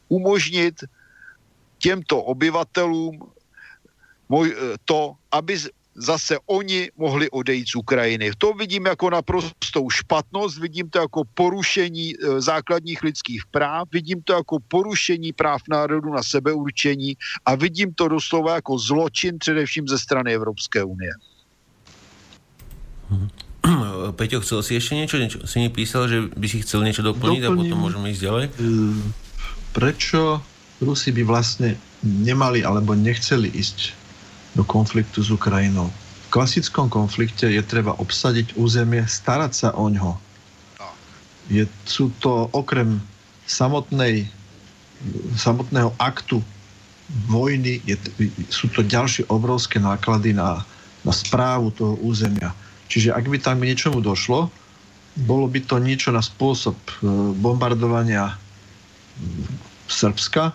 umožnit 0.09 0.85
těmto 1.79 2.21
obyvatelům 2.23 3.17
eh, 4.45 4.53
to, 4.85 5.17
aby 5.33 5.57
zase 5.97 6.39
oni 6.47 6.91
mohli 6.97 7.31
odejít 7.31 7.69
z 7.69 7.75
Ukrajiny. 7.75 8.31
To 8.39 8.53
vidím 8.53 8.87
jako 8.87 9.11
naprostou 9.11 9.91
špatnost, 9.91 10.59
vidím 10.59 10.91
to 10.91 10.99
jako 10.99 11.23
porušení 11.35 12.13
e, 12.13 12.41
základních 12.41 13.03
lidských 13.03 13.43
práv, 13.51 13.89
vidím 13.93 14.23
to 14.23 14.33
jako 14.33 14.59
porušení 14.69 15.33
práv 15.33 15.63
národu 15.69 16.13
na 16.13 16.23
sebeurčení 16.23 17.17
a 17.45 17.55
vidím 17.55 17.95
to 17.95 18.09
doslova 18.09 18.55
jako 18.55 18.79
zločin 18.79 19.39
především 19.39 19.89
ze 19.89 19.99
strany 19.99 20.35
Evropské 20.35 20.85
unie. 20.85 21.11
Peťo, 24.19 24.43
chcel 24.43 24.61
si 24.63 24.73
ešte 24.79 24.95
niečo? 24.95 25.17
niečo 25.19 25.39
si 25.47 25.63
mi 25.63 25.69
písal, 25.71 26.07
že 26.07 26.19
by 26.31 26.47
si 26.47 26.63
chcel 26.63 26.87
niečo 26.87 27.03
doplniť 27.03 27.41
Doplním, 27.43 27.55
a 27.55 27.59
potom 27.59 27.79
môžeme 27.83 28.07
ísť 28.15 28.23
ďalej? 28.23 28.45
Prečo 29.75 30.41
Rusi 30.83 31.11
by 31.13 31.23
vlastne 31.27 31.75
nemali 32.05 32.63
alebo 32.63 32.93
nechceli 32.93 33.51
ísť 33.51 33.97
do 34.55 34.63
konfliktu 34.63 35.25
s 35.25 35.33
Ukrajinou? 35.33 35.91
V 36.27 36.43
klasickom 36.43 36.91
konflikte 36.91 37.47
je 37.47 37.63
treba 37.63 37.95
obsadiť 37.97 38.59
územie, 38.59 39.03
starať 39.07 39.53
sa 39.55 39.69
o 39.75 39.87
ňo. 39.87 40.19
Je, 41.47 41.63
sú 41.87 42.11
to 42.19 42.51
okrem 42.51 42.99
samotnej, 43.47 44.27
samotného 45.39 45.95
aktu 46.03 46.43
vojny, 47.31 47.79
je, 47.87 47.95
sú 48.51 48.67
to 48.75 48.83
ďalšie 48.83 49.31
obrovské 49.31 49.79
náklady 49.79 50.35
na, 50.35 50.67
na 51.07 51.13
správu 51.15 51.71
toho 51.71 51.95
územia 52.03 52.51
Čiže 52.87 53.15
ak 53.15 53.27
by 53.27 53.39
tam 53.43 53.61
k 53.61 53.69
niečomu 53.73 53.99
došlo, 53.99 54.51
bolo 55.17 55.49
by 55.49 55.65
to 55.65 55.81
niečo 55.81 56.13
na 56.13 56.21
spôsob 56.21 56.77
e, 56.77 56.93
bombardovania 57.41 58.37
Srbska. 59.89 60.53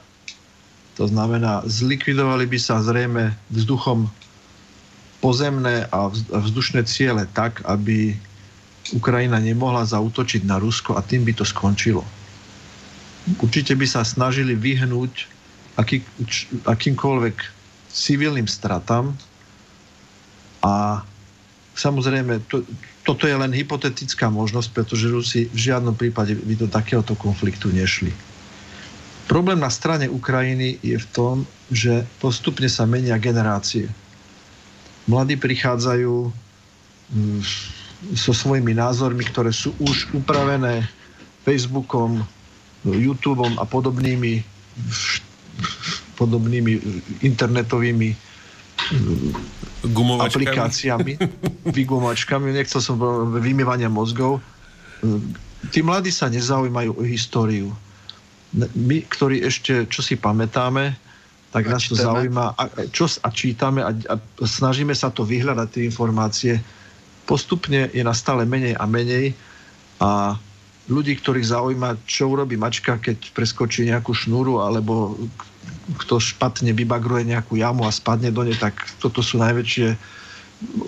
To 1.02 1.06
znamená, 1.10 1.66
zlikvidovali 1.66 2.46
by 2.46 2.60
sa 2.62 2.78
zrejme 2.84 3.34
vzduchom 3.50 4.06
pozemné 5.22 5.90
a 5.90 6.10
vzdušné 6.14 6.86
ciele 6.86 7.26
tak, 7.34 7.66
aby 7.66 8.14
Ukrajina 8.94 9.38
nemohla 9.38 9.86
zautočiť 9.86 10.46
na 10.46 10.58
Rusko 10.58 10.98
a 10.98 11.06
tým 11.06 11.26
by 11.26 11.34
to 11.38 11.46
skončilo. 11.46 12.06
Určite 13.38 13.78
by 13.78 13.86
sa 13.86 14.02
snažili 14.02 14.58
vyhnúť 14.58 15.30
aký, 15.78 16.02
akýmkoľvek 16.66 17.38
civilným 17.94 18.50
stratám 18.50 19.14
a 20.66 21.06
Samozrejme, 21.72 22.44
to, 22.52 22.68
toto 23.08 23.26
je 23.26 23.36
len 23.36 23.52
hypotetická 23.56 24.28
možnosť, 24.28 24.70
pretože 24.76 25.12
Rusi 25.12 25.48
v 25.48 25.60
žiadnom 25.72 25.96
prípade 25.96 26.36
by 26.36 26.54
do 26.60 26.68
takéhoto 26.68 27.16
konfliktu 27.16 27.72
nešli. 27.72 28.12
Problém 29.32 29.64
na 29.64 29.72
strane 29.72 30.12
Ukrajiny 30.12 30.84
je 30.84 31.00
v 31.00 31.08
tom, 31.16 31.36
že 31.72 32.04
postupne 32.20 32.68
sa 32.68 32.84
menia 32.84 33.16
generácie. 33.16 33.88
Mladí 35.08 35.40
prichádzajú 35.40 36.28
mm, 36.28 37.40
so 38.20 38.36
svojimi 38.36 38.76
názormi, 38.76 39.24
ktoré 39.24 39.56
sú 39.56 39.72
už 39.80 40.12
upravené 40.12 40.84
Facebookom, 41.48 42.22
YouTubeom 42.84 43.62
a 43.62 43.66
podobnými 43.66 44.42
podobnými 46.18 46.72
internetovými 47.26 48.10
Gumovačkami. 49.82 50.30
aplikáciami, 50.30 51.14
vygumovačkami, 51.78 52.54
nechcel 52.54 52.82
som 52.82 53.02
vymývania 53.34 53.90
mozgov. 53.90 54.38
Tí 55.74 55.82
mladí 55.82 56.14
sa 56.14 56.30
nezaujímajú 56.30 56.98
o 56.98 57.04
históriu. 57.06 57.74
my, 58.54 58.98
ktorí 59.10 59.42
ešte, 59.42 59.90
čo 59.90 60.06
si 60.06 60.20
pamätáme, 60.20 60.94
tak 61.52 61.68
a 61.68 61.70
nás 61.76 61.84
to 61.84 62.00
zaujíma 62.00 62.56
a, 62.56 62.64
čo, 62.96 63.12
a 63.22 63.30
čítame 63.32 63.84
a, 63.84 63.92
a 63.92 64.16
snažíme 64.40 64.96
sa 64.96 65.12
to 65.12 65.28
vyhľadať, 65.28 65.68
tie 65.68 65.84
informácie. 65.84 66.54
Postupne 67.28 67.92
je 67.92 68.04
na 68.06 68.16
stále 68.16 68.48
menej 68.48 68.80
a 68.80 68.88
menej 68.88 69.36
a 70.00 70.40
ľudí, 70.88 71.20
ktorých 71.20 71.52
zaujíma, 71.52 72.08
čo 72.08 72.32
urobí 72.32 72.56
mačka, 72.56 72.98
keď 72.98 73.36
preskočí 73.36 73.86
nejakú 73.88 74.16
šnúru 74.16 74.64
alebo 74.64 75.20
kto 75.98 76.22
špatne 76.22 76.72
vybagruje 76.74 77.26
nejakú 77.34 77.58
jamu 77.58 77.86
a 77.86 77.92
spadne 77.92 78.30
do 78.30 78.46
nej, 78.46 78.56
tak 78.56 78.78
toto 79.02 79.26
sú 79.26 79.42
najväčšie 79.42 79.98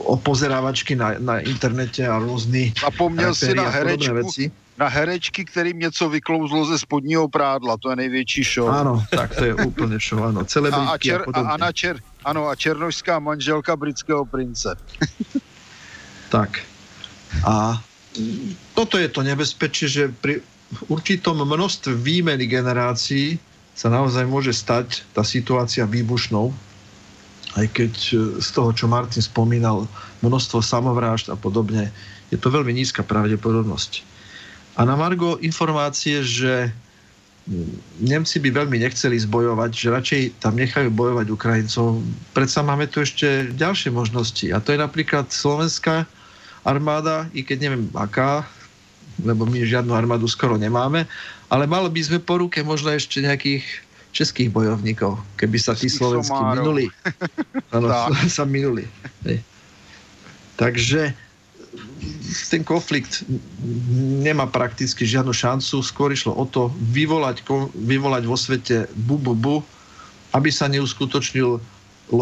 opozerávačky 0.05 0.93
na, 0.93 1.17
na 1.17 1.41
internete 1.41 2.05
a 2.05 2.21
rôzny 2.21 2.77
Zapomněl 2.77 3.33
si 3.33 3.57
na 3.57 3.69
herečku, 3.69 4.13
veci. 4.13 4.51
na 4.77 4.87
herečky, 4.87 5.45
kterým 5.45 5.79
něco 5.79 6.09
vyklouzlo 6.09 6.65
ze 6.65 6.79
spodního 6.79 7.27
prádla, 7.27 7.77
to 7.77 7.89
je 7.89 7.95
největší 7.95 8.43
show. 8.43 8.69
Áno, 8.69 9.01
tak 9.09 9.35
to 9.35 9.45
je 9.45 9.53
úplne 9.65 9.97
show, 9.97 10.21
áno. 10.21 10.45
A, 10.45 10.93
a, 10.93 10.97
čer, 10.97 11.25
a, 11.33 11.39
a, 11.41 11.57
na 11.57 11.71
čer, 11.73 11.97
ano, 12.25 12.49
a 12.49 12.55
černožská 12.55 13.19
manželka 13.19 13.75
britského 13.75 14.25
prince. 14.25 14.77
tak. 16.33 16.61
A 17.41 17.81
toto 18.77 19.01
je 19.01 19.09
to 19.09 19.25
nebezpečie, 19.25 19.89
že 19.89 20.03
pri 20.21 20.41
určitom 20.89 21.41
množstve 21.41 21.97
výmeny 21.97 22.45
generácií 22.45 23.41
sa 23.73 23.89
naozaj 23.89 24.25
môže 24.29 24.53
stať 24.53 25.01
tá 25.11 25.25
situácia 25.25 25.83
výbušnou, 25.89 26.53
aj 27.57 27.65
keď 27.73 27.93
e, 27.93 28.13
z 28.41 28.47
toho, 28.53 28.69
čo 28.73 28.85
Martin 28.89 29.21
spomínal, 29.21 29.89
množstvo 30.21 30.61
samovrážd 30.61 31.33
a 31.33 31.37
podobne, 31.37 31.89
je 32.29 32.37
to 32.37 32.49
veľmi 32.49 32.73
nízka 32.73 33.05
pravdepodobnosť. 33.05 34.05
A 34.77 34.89
na 34.89 34.97
Margo 34.97 35.37
informácie, 35.41 36.25
že 36.25 36.73
Nemci 37.99 38.39
by 38.39 38.63
veľmi 38.63 38.79
nechceli 38.79 39.19
zbojovať, 39.19 39.71
že 39.75 39.91
radšej 39.91 40.21
tam 40.39 40.55
nechajú 40.55 40.87
bojovať 40.95 41.27
Ukrajincov. 41.27 41.99
Predsa 42.31 42.63
máme 42.63 42.87
tu 42.87 43.03
ešte 43.03 43.51
ďalšie 43.51 43.91
možnosti. 43.91 44.47
A 44.55 44.63
to 44.63 44.71
je 44.71 44.79
napríklad 44.79 45.27
slovenská 45.27 46.07
armáda, 46.63 47.27
i 47.35 47.43
keď 47.43 47.67
neviem 47.67 47.91
aká, 47.91 48.47
lebo 49.19 49.43
my 49.43 49.59
žiadnu 49.59 49.91
armádu 49.91 50.23
skoro 50.31 50.55
nemáme, 50.55 51.03
ale 51.53 51.69
malo 51.69 51.85
by 51.85 52.01
sme 52.01 52.17
po 52.17 52.41
ruke 52.41 52.65
možno 52.65 52.89
ešte 52.89 53.21
nejakých 53.21 53.61
českých 54.09 54.49
bojovníkov, 54.49 55.21
keby 55.37 55.57
sa 55.61 55.77
tí 55.77 55.85
slovenskí 55.85 56.33
minuli. 56.33 56.89
Áno, 57.69 57.89
sa 58.29 58.45
minuli. 58.45 58.89
Takže 60.57 61.13
ten 62.49 62.61
konflikt 62.65 63.25
nemá 64.21 64.49
prakticky 64.49 65.05
žiadnu 65.05 65.33
šancu. 65.33 65.81
Skôr 65.81 66.13
išlo 66.13 66.33
o 66.33 66.45
to 66.45 66.73
vyvolať, 66.93 67.45
vyvolať 67.73 68.23
vo 68.25 68.37
svete 68.37 68.89
bu, 69.05 69.21
bu, 69.21 69.33
bu 69.37 69.55
aby 70.33 70.49
sa 70.49 70.65
neuskutočnilo 70.69 71.61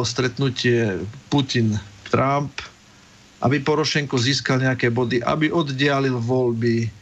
stretnutie 0.03 0.99
Putin-Trump, 1.31 2.51
aby 3.43 3.57
Porošenko 3.63 4.19
získal 4.19 4.63
nejaké 4.63 4.91
body, 4.91 5.23
aby 5.23 5.47
oddialil 5.51 6.19
voľby, 6.19 7.00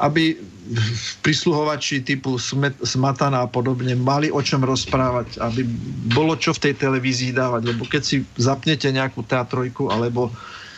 aby 0.00 0.36
prisluhovači 1.24 2.02
typu 2.02 2.38
Smatana 2.82 3.46
a 3.46 3.50
podobne 3.50 3.94
mali 3.94 4.32
o 4.32 4.40
čom 4.42 4.64
rozprávať, 4.66 5.38
aby 5.38 5.62
bolo 6.10 6.34
čo 6.34 6.54
v 6.56 6.70
tej 6.70 6.74
televízii 6.80 7.36
dávať, 7.36 7.62
lebo 7.74 7.86
keď 7.86 8.02
si 8.02 8.16
zapnete 8.38 8.90
nejakú 8.90 9.22
teatrojku 9.22 9.88
alebo 9.92 10.32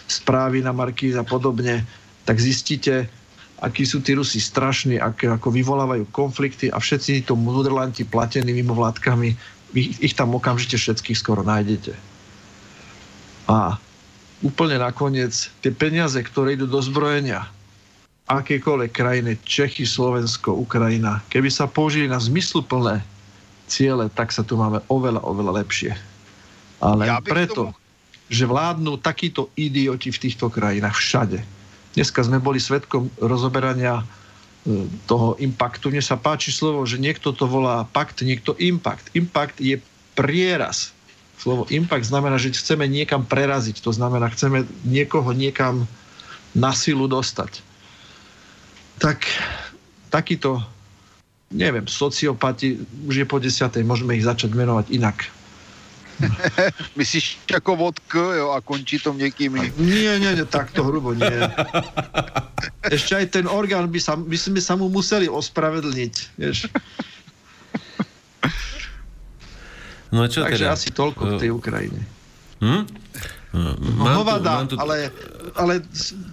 správy 0.09 0.65
na 0.65 0.73
Markíz 0.73 1.17
a 1.17 1.25
podobne, 1.25 1.85
tak 2.25 2.41
zistíte, 2.41 3.09
akí 3.61 3.85
sú 3.85 4.01
tí 4.01 4.17
Rusi 4.17 4.41
strašní, 4.41 4.97
ako, 5.01 5.37
ako 5.41 5.49
vyvolávajú 5.53 6.05
konflikty 6.13 6.73
a 6.73 6.81
všetci 6.81 7.29
to 7.29 7.37
mudrlanti 7.37 8.05
platení 8.09 8.53
mimo 8.53 8.73
vládkami, 8.77 9.37
ich, 9.77 10.01
ich 10.01 10.15
tam 10.17 10.33
okamžite 10.33 10.81
všetkých 10.81 11.19
skoro 11.19 11.45
nájdete. 11.45 11.93
A 13.49 13.77
úplne 14.45 14.81
nakoniec 14.81 15.53
tie 15.61 15.73
peniaze, 15.73 16.17
ktoré 16.21 16.57
idú 16.57 16.69
do 16.69 16.81
zbrojenia, 16.81 17.49
akékoľvek 18.29 18.93
krajiny, 18.93 19.33
Čechy, 19.43 19.89
Slovensko, 19.89 20.53
Ukrajina, 20.53 21.25
keby 21.33 21.49
sa 21.49 21.65
použili 21.65 22.07
na 22.07 22.21
zmysluplné 22.21 23.01
ciele, 23.69 24.13
tak 24.13 24.33
sa 24.33 24.45
tu 24.45 24.61
máme 24.61 24.85
oveľa, 24.93 25.25
oveľa 25.25 25.65
lepšie. 25.65 25.93
Ale 26.79 27.09
ja 27.09 27.19
preto, 27.25 27.73
tomu... 27.73 27.77
že 28.29 28.45
vládnu 28.45 29.01
takíto 29.01 29.49
idioti 29.57 30.13
v 30.13 30.23
týchto 30.29 30.53
krajinách 30.53 30.97
všade. 30.97 31.41
Dneska 31.97 32.21
sme 32.23 32.39
boli 32.39 32.61
svetkom 32.61 33.11
rozoberania 33.19 34.01
e, 34.01 34.05
toho 35.09 35.35
impaktu. 35.41 35.91
Mne 35.91 36.05
sa 36.05 36.21
páči 36.21 36.55
slovo, 36.55 36.85
že 36.87 37.01
niekto 37.01 37.35
to 37.35 37.49
volá 37.49 37.89
pakt, 37.91 38.23
niekto 38.23 38.55
impact. 38.61 39.11
Impact 39.17 39.59
je 39.59 39.81
prieraz 40.15 40.95
Slovo 41.39 41.71
impact 41.71 42.11
znamená, 42.11 42.35
že 42.35 42.51
chceme 42.51 42.91
niekam 42.91 43.23
preraziť. 43.23 43.79
To 43.87 43.95
znamená, 43.95 44.27
chceme 44.35 44.67
niekoho 44.83 45.31
niekam 45.31 45.87
na 46.51 46.75
silu 46.75 47.07
dostať. 47.07 47.63
Tak 48.99 49.25
takýto, 50.11 50.61
neviem, 51.53 51.87
sociopati, 51.87 52.81
už 53.07 53.25
je 53.25 53.27
po 53.29 53.39
desiatej, 53.39 53.85
môžeme 53.85 54.17
ich 54.17 54.25
začať 54.27 54.53
menovať 54.57 54.91
inak. 54.93 55.29
Myslíš 56.99 57.39
ako 57.55 57.79
vodk, 57.79 58.11
jo, 58.11 58.51
a 58.51 58.59
končí 58.59 58.99
to 58.99 59.15
niekým 59.15 59.55
Nie, 59.79 60.19
nie, 60.19 60.35
nie, 60.35 60.47
takto 60.49 60.83
hrubo 60.83 61.15
nie. 61.15 61.31
Ešte 62.95 63.23
aj 63.23 63.27
ten 63.39 63.47
orgán 63.47 63.87
by, 63.87 64.01
sa, 64.03 64.19
by 64.19 64.35
sme 64.35 64.59
sa 64.59 64.75
mu 64.75 64.91
museli 64.91 65.31
ospravedlniť, 65.31 66.15
vieš. 66.35 66.67
No 70.09 70.25
čo 70.25 70.41
Takže 70.43 70.65
teda? 70.65 70.75
asi 70.75 70.89
toľko 70.91 71.23
v 71.23 71.33
tej 71.37 71.51
Ukrajine. 71.53 72.01
Hm? 72.65 72.83
Mám 74.03 74.25
Hovada, 74.25 74.65
tu, 74.65 74.75
tu... 74.75 74.81
ale, 74.81 75.13
ale 75.55 75.85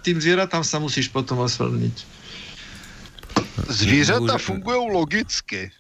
tým 0.02 0.18
zvieratám 0.20 0.64
sa 0.64 0.80
musíš 0.80 1.12
potom 1.12 1.44
ospravedlniť. 1.44 2.15
Zvířata 3.68 4.38
fungují 4.38 4.91
logicky. 4.91 5.72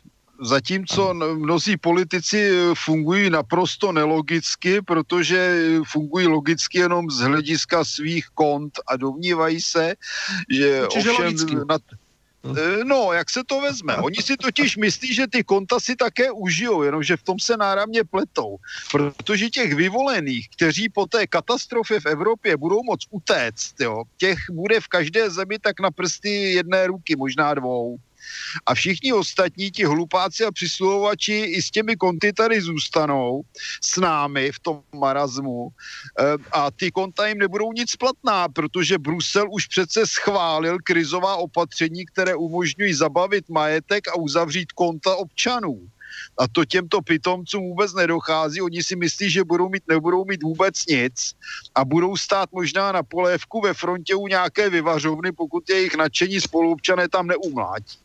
Zatímco 0.41 1.13
mnozí 1.13 1.77
politici 1.77 2.51
fungují 2.73 3.29
naprosto 3.29 3.91
nelogicky, 3.91 4.81
protože 4.81 5.67
fungují 5.87 6.27
logicky 6.27 6.77
jenom 6.77 7.09
z 7.09 7.19
hlediska 7.19 7.83
svých 7.83 8.27
kont 8.33 8.79
a 8.87 8.97
domnívají 8.97 9.61
se, 9.61 9.95
že 10.49 10.81
Čiže 10.89 11.09
ovšem... 11.11 11.25
Logicky. 11.25 11.55
Na, 11.55 11.77
E, 11.77 12.04
no, 12.83 13.13
jak 13.13 13.29
se 13.29 13.43
to 13.43 13.61
vezme? 13.61 13.95
Oni 13.97 14.15
si 14.15 14.37
totiž 14.37 14.77
myslí, 14.77 15.13
že 15.13 15.27
ty 15.27 15.43
konta 15.43 15.79
si 15.79 15.95
také 15.95 16.31
užijou, 16.31 16.83
jenomže 16.83 17.17
v 17.17 17.23
tom 17.23 17.39
se 17.39 17.57
náramně 17.57 18.03
pletou. 18.03 18.57
Protože 18.91 19.49
těch 19.49 19.73
vyvolených, 19.73 20.49
kteří 20.49 20.89
po 20.89 21.05
té 21.05 21.27
katastrofě 21.27 21.99
v 21.99 22.05
Evropě 22.05 22.57
budou 22.57 22.83
moc 22.83 22.99
utéct, 23.09 23.81
jo, 23.81 24.03
těch 24.17 24.37
bude 24.51 24.79
v 24.79 24.87
každé 24.87 25.29
zemi 25.29 25.59
tak 25.59 25.79
na 25.79 25.91
prsty 25.91 26.29
jedné 26.29 26.87
ruky, 26.87 27.15
možná 27.15 27.53
dvou. 27.53 27.97
A 28.65 28.75
všichni 28.75 29.13
ostatní, 29.13 29.71
ti 29.71 29.85
hlupáci 29.85 30.45
a 30.45 30.51
přisluhovači 30.51 31.33
i 31.33 31.61
s 31.61 31.71
těmi 31.71 31.95
konty 31.95 32.33
tady 32.33 32.61
zůstanou 32.61 33.41
s 33.81 33.97
námi 33.97 34.51
v 34.51 34.59
tom 34.59 34.81
marazmu 34.95 35.69
eh, 36.19 36.23
a 36.51 36.71
ty 36.71 36.91
konta 36.91 37.27
jim 37.27 37.37
nebudou 37.37 37.73
nic 37.73 37.95
platná, 37.95 38.47
protože 38.49 38.97
Brusel 38.97 39.47
už 39.51 39.67
přece 39.67 40.07
schválil 40.07 40.77
krizová 40.83 41.35
opatření, 41.35 42.05
které 42.05 42.35
umožňují 42.35 42.93
zabavit 42.93 43.49
majetek 43.49 44.07
a 44.07 44.15
uzavřít 44.15 44.71
konta 44.71 45.15
občanů. 45.15 45.89
A 46.37 46.47
to 46.47 46.65
těmto 46.65 47.01
pitomcům 47.01 47.63
vůbec 47.63 47.93
nedochází. 47.93 48.61
Oni 48.61 48.83
si 48.83 48.95
myslí, 48.95 49.29
že 49.29 49.43
budou 49.43 49.69
mít, 49.69 49.83
nebudou 49.87 50.25
mít 50.25 50.43
vůbec 50.43 50.85
nic 50.85 51.35
a 51.75 51.85
budou 51.85 52.17
stát 52.17 52.49
možná 52.51 52.91
na 52.91 53.03
polévku 53.03 53.61
ve 53.61 53.73
frontě 53.73 54.15
u 54.15 54.27
nějaké 54.27 54.69
vyvařovny, 54.69 55.31
pokud 55.31 55.69
jejich 55.69 55.95
nadšení 55.95 56.41
spoluobčané 56.41 57.09
tam 57.09 57.27
neumlátí. 57.27 58.04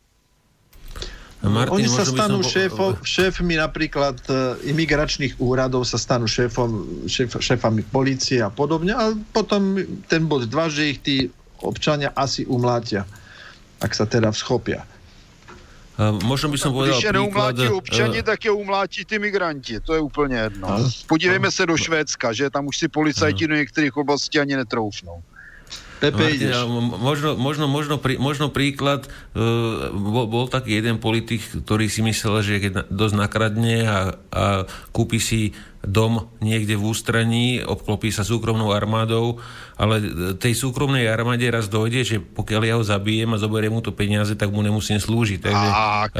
Martin, 1.41 1.73
Oni 1.73 1.89
sa 1.89 2.05
stanú 2.05 2.45
som... 2.45 2.53
šéfov, 2.53 3.01
šéfmi 3.01 3.57
napríklad 3.57 4.21
uh, 4.29 4.61
imigračných 4.61 5.41
úradov, 5.41 5.89
sa 5.89 5.97
stanú 5.97 6.29
šéfom, 6.29 7.05
šéf, 7.09 7.41
šéfami 7.41 7.81
policie 7.89 8.45
a 8.45 8.53
podobne 8.53 8.93
a 8.93 9.17
potom 9.33 9.81
ten 10.05 10.29
bod 10.29 10.45
2, 10.45 10.69
že 10.69 10.83
ich 10.93 11.01
tí 11.01 11.17
občania 11.65 12.13
asi 12.13 12.45
umlátia, 12.45 13.09
ak 13.81 13.93
sa 13.97 14.05
teda 14.05 14.29
vschopia. 14.37 14.85
A 16.01 16.17
možno 16.25 16.49
by 16.49 16.57
som 16.57 16.73
povedal 16.73 16.97
Když 16.97 17.05
je 17.05 17.13
neumlátí 17.13 17.67
občani, 17.69 18.19
uh... 18.21 18.25
tak 18.25 18.45
je 18.45 18.53
umlátí 18.53 19.05
ty 19.05 19.19
migranti. 19.19 19.81
To 19.81 19.95
je 19.95 20.01
úplně 20.01 20.37
jedno. 20.37 20.69
Podívejme 21.07 21.49
uh... 21.49 21.53
se 21.53 21.67
do 21.67 21.77
Švédska, 21.77 22.33
že 22.33 22.51
tam 22.51 22.67
už 22.67 22.77
si 22.79 22.89
policajti 22.89 23.47
do 23.47 23.55
některých 23.55 23.97
oblastí 23.97 24.41
ani 24.41 24.57
netroufnou. 24.57 25.23
Pepe, 26.01 26.33
Martin, 26.33 26.49
možno, 26.97 27.37
možno, 27.37 27.65
možno, 27.69 27.95
prí, 28.01 28.17
možno 28.17 28.49
príklad, 28.49 29.05
uh, 29.37 29.93
bol, 29.93 30.25
bol 30.25 30.45
taký 30.49 30.81
jeden 30.81 30.97
politik, 30.97 31.45
ktorý 31.45 31.93
si 31.93 32.01
myslel, 32.01 32.41
že 32.41 32.55
keď 32.57 32.73
dosť 32.89 33.15
nakradne 33.21 33.85
a, 33.85 33.99
a 34.33 34.45
kúpi 34.97 35.21
si 35.21 35.53
dom 35.81 36.29
niekde 36.45 36.77
v 36.77 36.93
ústraní, 36.93 37.65
obklopí 37.65 38.13
sa 38.13 38.21
súkromnou 38.21 38.73
armádou, 38.77 39.41
ale 39.81 40.01
tej 40.37 40.53
súkromnej 40.53 41.09
armáde 41.09 41.49
raz 41.49 41.73
dojde, 41.73 42.05
že 42.05 42.17
pokiaľ 42.21 42.63
ja 42.69 42.75
ho 42.77 42.85
zabijem 42.85 43.33
a 43.33 43.41
zoberiem 43.41 43.73
mu 43.73 43.81
to 43.81 43.89
peniaze, 43.97 44.37
tak 44.37 44.53
mu 44.53 44.61
nemusím 44.61 45.01
slúžiť. 45.01 45.41
Takže 45.41 45.69
tak. 45.73 46.11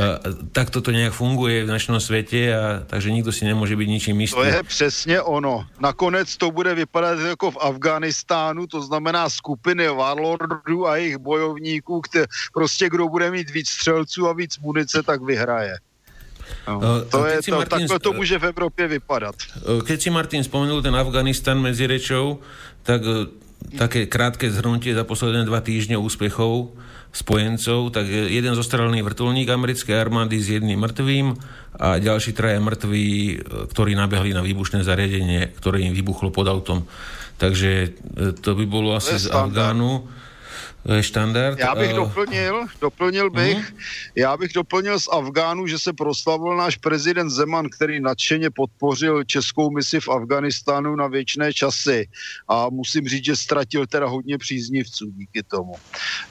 takto 0.57 0.81
to 0.81 0.91
nejak 0.97 1.13
funguje 1.13 1.69
v 1.69 1.73
našom 1.73 2.01
svete 2.01 2.41
a 2.57 2.63
takže 2.89 3.13
nikto 3.13 3.29
si 3.29 3.45
nemôže 3.45 3.77
byť 3.77 3.89
ničím 3.89 4.21
istý. 4.25 4.41
To 4.41 4.49
je 4.49 4.63
přesně 4.63 5.21
ono. 5.21 5.69
Nakonec 5.81 6.37
to 6.37 6.51
bude 6.51 6.75
vypadat 6.75 7.21
jako 7.21 7.51
v 7.51 7.61
Afganistánu, 7.61 8.67
to 8.67 8.81
znamená 8.83 9.29
skupiny 9.29 9.89
warlordů 9.89 10.89
a 10.89 10.97
jejich 10.97 11.19
bojovníků, 11.19 12.01
které, 12.01 12.27
prostě 12.55 12.89
kdo 12.89 13.09
bude 13.09 13.31
mít 13.31 13.51
víc 13.51 13.69
střelců 13.69 14.29
a 14.29 14.33
víc 14.33 14.59
munice, 14.59 15.03
tak 15.03 15.23
vyhraje. 15.23 15.77
No, 16.69 17.03
to 17.09 17.27
je 17.27 17.43
to, 17.43 17.59
Martin, 17.59 17.87
takhle 17.87 18.01
to 18.01 18.11
môže 18.15 18.37
v 18.39 18.45
Európe 18.51 18.83
vypadať. 18.87 19.37
Keď 19.87 19.99
si 19.99 20.09
Martin 20.13 20.43
spomenul 20.47 20.85
ten 20.85 20.95
Afganistan 20.95 21.59
medzi 21.59 21.91
rečou, 21.91 22.39
tak 22.87 23.05
také 23.77 24.09
krátke 24.09 24.49
zhrnutie 24.49 24.97
za 24.97 25.05
posledné 25.05 25.45
dva 25.45 25.61
týždne 25.61 26.01
úspechov 26.01 26.73
spojencov, 27.11 27.91
tak 27.91 28.07
jeden 28.07 28.55
zostrelený 28.55 29.03
vrtulník 29.03 29.51
americkej 29.51 29.99
armády 29.99 30.39
s 30.39 30.55
jedným 30.55 30.79
mŕtvým 30.79 31.27
a 31.83 31.99
ďalší 31.99 32.31
traja 32.39 32.63
mŕtvi, 32.63 33.43
ktorí 33.75 33.99
nabehli 33.99 34.31
na 34.31 34.47
výbušné 34.47 34.87
zariadenie, 34.87 35.51
ktoré 35.59 35.83
im 35.83 35.93
vybuchlo 35.93 36.31
pod 36.31 36.47
autom. 36.47 36.87
Takže 37.43 37.99
to 38.39 38.51
by 38.55 38.65
bolo 38.69 38.95
asi 38.95 39.17
z 39.17 39.27
Afgánu 39.27 40.07
štandard. 41.01 41.59
Já 41.59 41.75
bych 41.75 41.93
doplnil, 41.93 42.67
doplnil 42.81 43.31
bych, 43.31 43.59
uh-huh. 43.59 44.11
já 44.15 44.37
bych 44.37 44.53
doplnil 44.53 45.01
z 45.01 45.09
Afgánu, 45.13 45.67
že 45.67 45.79
se 45.79 45.93
proslavil 45.93 46.57
náš 46.57 46.77
prezident 46.77 47.31
Zeman, 47.31 47.69
který 47.69 48.01
nadšeně 48.01 48.51
podpořil 48.51 49.25
českou 49.25 49.71
misi 49.71 50.01
v 50.01 50.09
Afganistánu 50.09 50.97
na 50.97 51.07
věčné 51.07 51.53
časy 51.53 52.09
a 52.49 52.69
musím 52.69 53.09
říct, 53.09 53.25
že 53.25 53.37
ztratil 53.37 53.87
teda 53.87 54.07
hodně 54.07 54.39
příznivců 54.39 55.11
díky 55.11 55.43
tomu. 55.43 55.75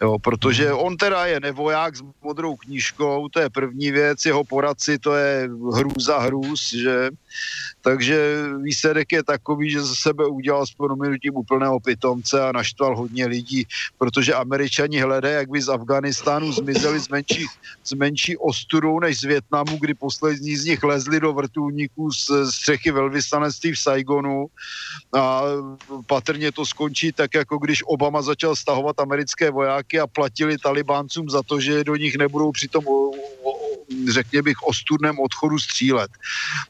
Jo, 0.01 0.19
protože 0.19 0.71
uh-huh. 0.71 0.85
on 0.85 0.97
teda 0.97 1.25
je 1.25 1.39
nevoják 1.39 1.95
s 1.95 2.03
modrou 2.23 2.55
knížkou, 2.55 3.29
to 3.29 3.39
je 3.39 3.49
první 3.49 3.91
věc, 3.91 4.25
jeho 4.25 4.43
poradci 4.43 4.97
to 4.97 5.15
je 5.15 5.49
hrůza 5.73 6.19
hrůz, 6.19 6.73
že 6.73 7.09
takže 7.81 8.43
výsledek 8.61 9.11
je 9.11 9.23
takový, 9.23 9.69
že 9.69 9.81
ze 9.81 9.95
sebe 9.95 10.27
udělal 10.27 10.67
s 10.67 10.71
proměnutím 10.71 11.35
úplného 11.35 11.79
pitomce 11.79 12.41
a 12.41 12.51
naštval 12.51 12.97
hodně 12.97 13.25
lidí, 13.25 13.65
protože 13.97 14.33
američani 14.33 14.99
hledají, 14.99 15.35
jak 15.35 15.49
by 15.49 15.61
z 15.61 15.69
Afganistánu 15.69 16.51
zmizeli 16.51 16.99
z 16.99 17.09
menší, 17.09 17.45
z 17.83 17.93
menší 17.93 18.37
ostudou 18.37 18.99
než 18.99 19.19
z 19.19 19.23
Větnamu, 19.23 19.77
kdy 19.79 19.93
poslední 19.93 20.55
z 20.55 20.65
nich 20.65 20.83
lezli 20.83 21.19
do 21.19 21.33
vrtulníků 21.33 22.11
z 22.11 22.51
střechy 22.51 22.91
velvyslanectví 22.91 23.71
v 23.71 23.79
Saigonu 23.79 24.47
a 25.15 25.41
patrně 26.07 26.51
to 26.51 26.65
skončí 26.65 27.11
tak, 27.11 27.33
jako 27.33 27.57
když 27.57 27.83
Obama 27.85 28.21
začal 28.21 28.55
stahovat 28.55 28.99
americké 28.99 29.51
vojáky 29.51 29.99
a 29.99 30.07
platili 30.07 30.57
talibáncům 30.57 31.29
za 31.29 31.43
to, 31.43 31.59
že 31.59 31.83
do 31.83 31.95
nich 31.95 32.17
nebudou 32.17 32.51
přitom 32.51 32.83
řekně 34.09 34.41
bych, 34.41 34.63
ostudném 34.63 35.19
odchodu 35.19 35.59
střílet. 35.59 36.11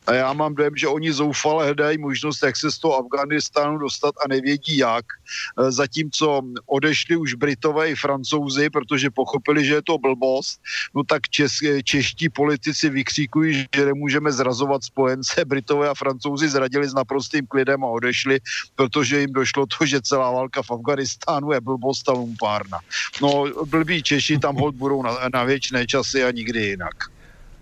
A 0.08 0.14
já 0.14 0.34
mám 0.34 0.56
dojem, 0.56 0.74
že 0.76 0.88
oni 0.88 0.99
zoufale 1.08 1.66
hledají 1.66 1.98
možnost, 1.98 2.44
jak 2.44 2.56
se 2.56 2.72
z 2.72 2.78
toho 2.78 3.00
Afganistánu 3.00 3.78
dostat 3.78 4.16
a 4.26 4.28
nevědí 4.28 4.78
jak. 4.78 5.06
E, 5.06 5.72
zatímco 5.72 6.42
odešli 6.66 7.16
už 7.16 7.34
Britové 7.34 7.90
i 7.90 7.96
Francouzi, 7.96 8.70
protože 8.70 9.10
pochopili, 9.10 9.66
že 9.66 9.74
je 9.74 9.82
to 9.82 9.98
blbost, 9.98 10.62
no 10.96 11.04
tak 11.04 11.30
čes, 11.30 11.52
čeští 11.84 12.30
politici 12.30 12.90
vykříkují, 12.90 13.66
že 13.76 13.86
nemůžeme 13.86 14.32
zrazovat 14.32 14.84
spojence. 14.84 15.46
Britové 15.46 15.90
a 15.90 15.94
Francouzi 15.94 16.50
zradili 16.50 16.90
s 16.90 16.94
naprostým 16.94 17.48
klidem 17.48 17.84
a 17.84 17.88
odešli, 17.88 18.40
protože 18.76 19.20
jim 19.20 19.34
došlo 19.34 19.66
to, 19.66 19.86
že 19.86 20.02
celá 20.02 20.32
válka 20.32 20.62
v 20.62 20.72
Afganistánu 20.72 21.52
je 21.52 21.62
blbost 21.62 22.10
a 22.10 22.12
lumpárna. 22.12 22.80
No, 23.22 23.46
blbí 23.66 24.04
Češi 24.04 24.40
tam 24.40 24.56
hod 24.56 24.76
budou 24.76 25.04
na, 25.04 25.18
na 25.34 25.44
věčné 25.44 25.88
časy 25.88 26.24
a 26.24 26.32
nikdy 26.32 26.66
jinak. 26.66 27.19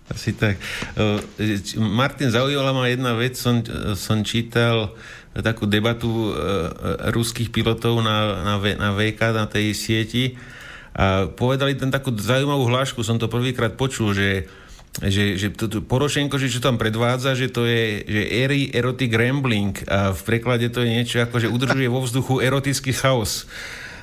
Asi 0.08 0.32
tak. 0.32 0.56
Martin, 1.76 2.32
zaujala 2.32 2.72
ma 2.72 2.88
jedna 2.88 3.12
vec. 3.12 3.36
Som, 3.36 3.60
som 3.92 4.24
čítal 4.24 4.96
takú 5.36 5.68
debatu 5.68 6.08
uh, 6.08 6.34
ruských 7.12 7.52
pilotov 7.52 8.00
na, 8.00 8.42
na, 8.42 8.54
na 8.58 8.90
VK, 8.96 9.20
na 9.36 9.46
tej 9.46 9.76
sieti 9.76 10.34
a 10.98 11.30
povedali 11.30 11.78
tam 11.78 11.94
takú 11.94 12.10
zaujímavú 12.10 12.66
hlášku, 12.66 13.06
som 13.06 13.22
to 13.22 13.30
prvýkrát 13.30 13.78
počul, 13.78 14.10
že 14.16 14.50
že, 14.98 15.38
že 15.38 15.54
to, 15.54 15.70
to 15.70 15.78
Porošenko, 15.78 16.42
že 16.42 16.50
čo 16.50 16.58
tam 16.58 16.74
predvádza, 16.74 17.38
že 17.38 17.54
to 17.54 17.70
je 17.70 18.02
že 18.02 18.22
ery 18.34 18.66
erotic 18.74 19.14
rambling 19.14 19.78
a 19.86 20.10
v 20.10 20.20
preklade 20.26 20.66
to 20.74 20.82
je 20.82 20.90
niečo 20.90 21.22
ako, 21.22 21.38
že 21.38 21.52
udržuje 21.52 21.86
vo 21.86 22.02
vzduchu 22.02 22.42
erotický 22.42 22.90
chaos 22.90 23.46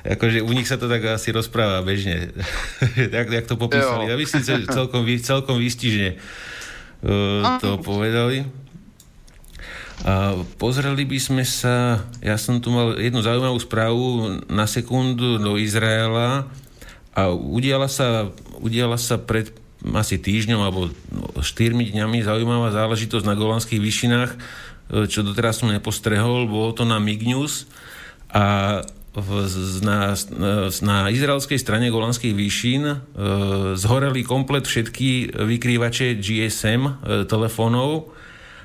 akože 0.06 0.44
u 0.46 0.50
nich 0.54 0.70
sa 0.70 0.78
to 0.78 0.86
tak 0.86 1.02
asi 1.04 1.34
rozpráva 1.34 1.82
bežne. 1.82 2.30
jak, 3.16 3.26
jak 3.26 3.46
to 3.46 3.58
popísali. 3.58 4.06
Jo. 4.06 4.14
A 4.14 4.20
že 4.22 4.66
celkom, 4.70 5.02
celkom 5.18 5.56
výstižne 5.58 6.16
uh, 7.02 7.58
to 7.58 7.82
povedali. 7.82 8.46
A 10.04 10.36
pozreli 10.60 11.08
by 11.08 11.18
sme 11.18 11.44
sa, 11.48 12.04
ja 12.20 12.36
som 12.36 12.60
tu 12.60 12.68
mal 12.68 13.00
jednu 13.00 13.24
zaujímavú 13.24 13.56
správu 13.56 14.04
na 14.44 14.68
sekundu 14.68 15.40
do 15.40 15.56
Izraela 15.56 16.44
a 17.16 17.32
udiala 17.32 17.88
sa, 17.88 18.28
udiala 18.60 19.00
sa 19.00 19.16
pred 19.16 19.48
asi 19.96 20.20
týždňom 20.20 20.60
alebo 20.60 20.92
štyrmi 21.40 21.88
dňami 21.96 22.28
zaujímavá 22.28 22.76
záležitosť 22.76 23.24
na 23.24 23.38
Golanských 23.38 23.80
výšinách, 23.80 24.30
e, 24.34 24.38
čo 25.08 25.24
doteraz 25.24 25.64
som 25.64 25.72
nepostrehol, 25.72 26.44
bolo 26.44 26.76
to 26.76 26.84
na 26.84 27.00
Mignews 27.00 27.64
a 28.28 28.82
na, 29.80 30.12
na 30.82 30.96
izraelskej 31.08 31.56
strane 31.56 31.88
Golanských 31.88 32.36
výšin 32.36 32.82
e, 32.84 32.96
zhoreli 33.72 34.20
komplet 34.20 34.68
všetky 34.68 35.40
vykrývače 35.40 36.20
GSM 36.20 36.82
e, 36.84 36.92
telefónov 37.24 38.15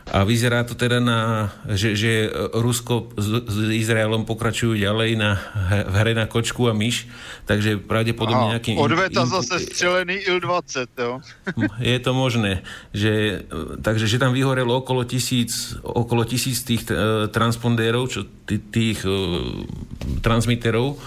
a 0.10 0.26
vyzerá 0.26 0.66
to 0.66 0.74
teda 0.74 0.98
na, 0.98 1.52
že, 1.70 1.94
že 1.94 2.28
Rusko 2.58 3.14
s, 3.16 3.28
s 3.46 3.58
Izraelom 3.70 4.26
pokračujú 4.26 4.74
ďalej 4.74 5.14
na, 5.14 5.38
v 5.86 5.96
hre 6.02 6.14
na 6.18 6.26
kočku 6.26 6.66
a 6.66 6.74
myš, 6.74 7.06
takže 7.46 7.78
pravdepodobne 7.78 8.58
nejaký... 8.58 8.82
Odveta 8.82 9.24
in, 9.24 9.30
zase 9.30 9.62
strelený 9.72 10.26
Il-20, 10.26 10.90
jo? 10.98 11.22
Je 11.94 11.98
to 12.02 12.12
možné. 12.18 12.66
Že, 12.92 13.46
takže, 13.86 14.10
že 14.10 14.18
tam 14.18 14.34
vyhorelo 14.34 14.82
okolo 14.82 15.06
tisíc, 15.06 15.78
okolo 15.86 16.26
tisíc 16.26 16.66
tých 16.66 16.90
uh, 16.90 17.30
transpondérov, 17.30 18.10
čo, 18.10 18.26
tých, 18.50 18.64
tých 18.74 19.00
uh, 19.06 19.64
transmiterov, 20.26 20.98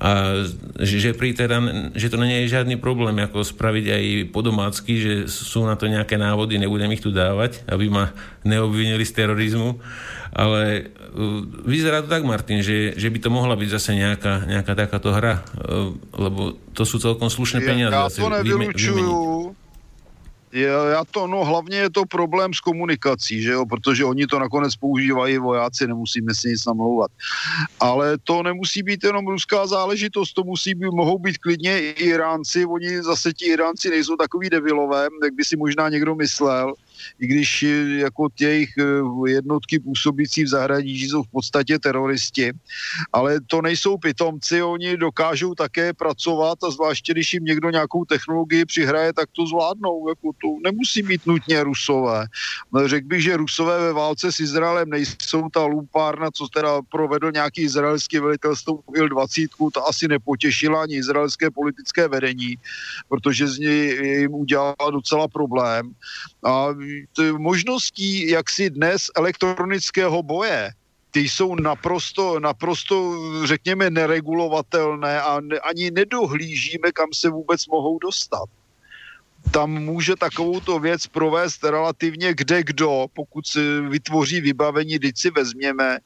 a 0.00 0.42
že, 0.80 1.12
pri 1.12 1.36
teda, 1.36 1.60
že 1.92 2.08
to 2.08 2.16
nie 2.24 2.48
je 2.48 2.56
žiadny 2.56 2.80
problém 2.80 3.20
ako 3.20 3.44
spraviť 3.44 3.86
aj 3.92 4.04
po 4.32 4.40
domácky, 4.40 4.96
že 4.96 5.14
sú 5.28 5.68
na 5.68 5.76
to 5.76 5.92
nejaké 5.92 6.16
návody, 6.16 6.56
nebudem 6.56 6.88
ich 6.96 7.04
tu 7.04 7.12
dávať, 7.12 7.60
aby 7.68 7.92
ma 7.92 8.16
neobvinili 8.40 9.04
z 9.04 9.12
terorizmu. 9.12 9.76
Ale 10.32 10.88
uh, 10.88 11.44
vyzerá 11.68 12.00
to 12.00 12.08
tak, 12.08 12.24
Martin, 12.24 12.64
že, 12.64 12.96
že 12.96 13.12
by 13.12 13.18
to 13.20 13.28
mohla 13.28 13.52
byť 13.60 13.68
zase 13.76 13.92
nejaká, 13.92 14.48
nejaká 14.48 14.72
takáto 14.72 15.12
hra, 15.12 15.44
uh, 15.44 15.92
lebo 16.16 16.56
to 16.72 16.88
sú 16.88 16.96
celkom 16.96 17.28
slušné 17.28 17.60
peniaze. 17.60 17.92
Ja 17.92 18.08
to 18.08 18.32
nevylučuju. 18.40 19.52
Já 20.52 21.04
to, 21.10 21.26
no 21.26 21.44
hlavně 21.44 21.76
je 21.76 21.90
to 21.90 22.04
problém 22.04 22.54
s 22.54 22.60
komunikací, 22.60 23.42
že 23.42 23.50
jo, 23.50 23.66
protože 23.66 24.04
oni 24.04 24.26
to 24.26 24.38
nakonec 24.38 24.76
používají 24.76 25.38
vojáci, 25.38 25.86
nemusíme 25.86 26.34
si 26.34 26.48
nic 26.48 26.66
namlouvat. 26.66 27.10
Ale 27.80 28.18
to 28.18 28.42
nemusí 28.42 28.82
být 28.82 29.04
jenom 29.04 29.26
ruská 29.26 29.66
záležitost, 29.66 30.32
to 30.32 30.44
musí 30.44 30.74
být, 30.74 30.90
mohou 30.90 31.18
být 31.18 31.38
klidně 31.38 31.80
i 31.80 31.88
Iránci, 31.88 32.66
oni 32.66 33.02
zase 33.02 33.32
ti 33.32 33.46
Iránci 33.46 33.90
nejsou 33.90 34.16
takový 34.16 34.50
devilové, 34.50 35.08
jak 35.24 35.34
by 35.34 35.44
si 35.44 35.56
možná 35.56 35.88
někdo 35.88 36.14
myslel, 36.14 36.74
i 37.20 37.26
když 37.26 37.62
eh, 37.62 37.68
jako 38.06 38.28
těch 38.34 38.68
eh, 38.78 38.84
jednotky 39.30 39.78
působící 39.78 40.44
v 40.44 40.48
zahraničí 40.48 41.08
jsou 41.08 41.22
v 41.22 41.30
podstatě 41.30 41.78
teroristi, 41.78 42.52
ale 43.12 43.40
to 43.46 43.62
nejsou 43.62 43.96
pitomci, 43.96 44.62
oni 44.62 44.96
dokážou 44.96 45.54
také 45.54 45.92
pracovat 45.92 46.58
a 46.64 46.70
zvláště, 46.70 47.12
když 47.12 47.32
jim 47.32 47.44
někdo 47.44 47.70
nějakou 47.70 48.04
technologii 48.04 48.64
přihraje, 48.64 49.12
tak 49.12 49.28
to 49.36 49.46
zvládnou, 49.46 50.08
jako 50.08 50.30
to 50.42 50.48
nemusí 50.64 51.02
být 51.02 51.26
nutně 51.26 51.64
rusové. 51.64 52.26
No, 52.72 52.88
řekl 52.88 53.06
bych, 53.06 53.22
že 53.22 53.36
rusové 53.36 53.80
ve 53.80 53.92
válce 53.92 54.32
s 54.32 54.40
Izraelem 54.40 54.90
nejsou 54.90 55.48
ta 55.48 55.64
lumpárna, 55.64 56.30
co 56.30 56.48
teda 56.48 56.82
provedl 56.82 57.30
nějaký 57.32 57.62
izraelský 57.62 58.18
velitelstvo 58.18 58.80
Il-20, 58.96 59.70
to 59.72 59.88
asi 59.88 60.08
nepotěšila 60.08 60.82
ani 60.82 60.94
izraelské 60.94 61.50
politické 61.50 62.08
vedení, 62.08 62.56
protože 63.08 63.48
z 63.48 63.58
něj 63.58 63.80
jim 64.20 64.34
udělala 64.34 64.90
docela 64.90 65.28
problém. 65.28 65.94
A 66.44 66.68
možností 67.38 68.30
jaksi 68.30 68.70
dnes 68.70 69.10
elektronického 69.16 70.22
boje, 70.22 70.70
ty 71.10 71.20
jsou 71.20 71.54
naprosto, 71.54 72.40
naprosto, 72.40 73.18
řekněme, 73.44 73.90
neregulovatelné 73.90 75.20
a 75.22 75.40
ne, 75.40 75.58
ani 75.58 75.90
nedohlížíme, 75.90 76.92
kam 76.92 77.08
se 77.12 77.28
vůbec 77.30 77.66
mohou 77.66 77.98
dostat. 77.98 78.48
tam 79.50 79.70
může 79.70 80.16
takovouto 80.16 80.78
věc 80.78 81.06
provést 81.06 81.64
relativně 81.64 82.34
kde 82.34 82.62
kdo, 82.62 83.06
pokud 83.12 83.46
si 83.46 83.80
vytvoří 83.80 84.40
vybavení, 84.40 84.98
teď 84.98 85.18
si 85.18 85.30
vezměme, 85.30 85.98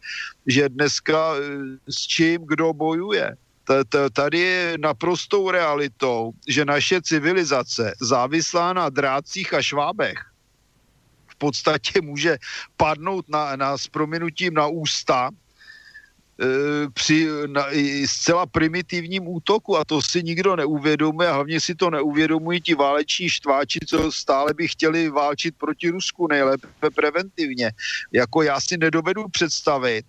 že 0.47 0.69
dneska 0.69 1.35
eh, 1.35 1.43
s 1.91 2.07
čím 2.07 2.47
kdo 2.47 2.73
bojuje. 2.73 3.37
Tady 4.13 4.39
je 4.39 4.79
naprostou 4.81 5.51
realitou, 5.51 6.33
že 6.49 6.65
naše 6.65 7.03
civilizace 7.03 7.95
závislá 8.01 8.73
na 8.73 8.89
drácích 8.89 9.55
a 9.55 9.63
švábech 9.63 10.34
v 11.35 11.39
podstatě 11.39 12.01
může 12.01 12.39
padnout 12.77 13.29
na, 13.29 13.57
na, 13.57 13.79
s 13.79 13.89
prominutím 13.89 14.55
na 14.55 14.67
ústa 14.67 15.31
E, 16.41 16.47
při 16.91 17.29
na, 17.47 17.67
zcela 18.07 18.47
primitivním 18.47 19.29
útoku 19.29 19.79
a 19.79 19.85
to 19.85 20.03
si 20.03 20.23
nikdo 20.23 20.57
neuvědomuje 20.57 21.29
a 21.29 21.33
hlavně 21.33 21.61
si 21.61 21.75
to 21.75 21.91
neuvědomují 21.91 22.61
ti 22.61 22.75
váleční 22.75 23.29
štváči, 23.29 23.79
co 23.87 24.13
stále 24.13 24.55
by 24.55 24.69
chtěli 24.69 25.09
válčit 25.09 25.55
proti 25.59 25.91
Rusku 25.91 26.27
nejlépe 26.27 26.91
preventivně. 26.95 27.71
Jako 28.13 28.43
já 28.43 28.61
si 28.61 28.77
nedovedu 28.77 29.29
představit, 29.29 30.07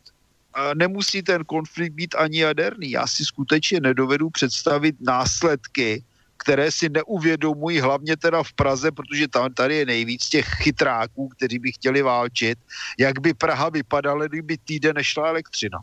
nemusí 0.74 1.22
ten 1.22 1.46
konflikt 1.46 1.94
být 1.94 2.16
ani 2.16 2.40
jaderný, 2.40 2.92
já 2.92 3.08
si 3.08 3.26
skutečně 3.26 3.80
nedovedu 3.80 4.30
představit 4.30 4.96
následky, 5.02 6.04
které 6.46 6.72
si 6.72 6.90
neuvědomují 6.90 7.82
hlavně 7.82 8.18
teda 8.18 8.44
v 8.44 8.54
Praze, 8.54 8.92
protože 8.94 9.28
tam, 9.28 9.50
tady 9.54 9.76
je 9.76 9.86
nejvíc 9.86 10.30
těch 10.30 10.46
chytráků, 10.46 11.28
kteří 11.28 11.60
by 11.60 11.72
chtěli 11.72 12.02
válčit, 12.06 12.60
jak 13.00 13.20
by 13.20 13.34
Praha 13.34 13.70
vypadala, 13.70 14.30
kdyby 14.30 14.58
týden 14.58 14.96
nešla 14.96 15.34
elektřina 15.34 15.82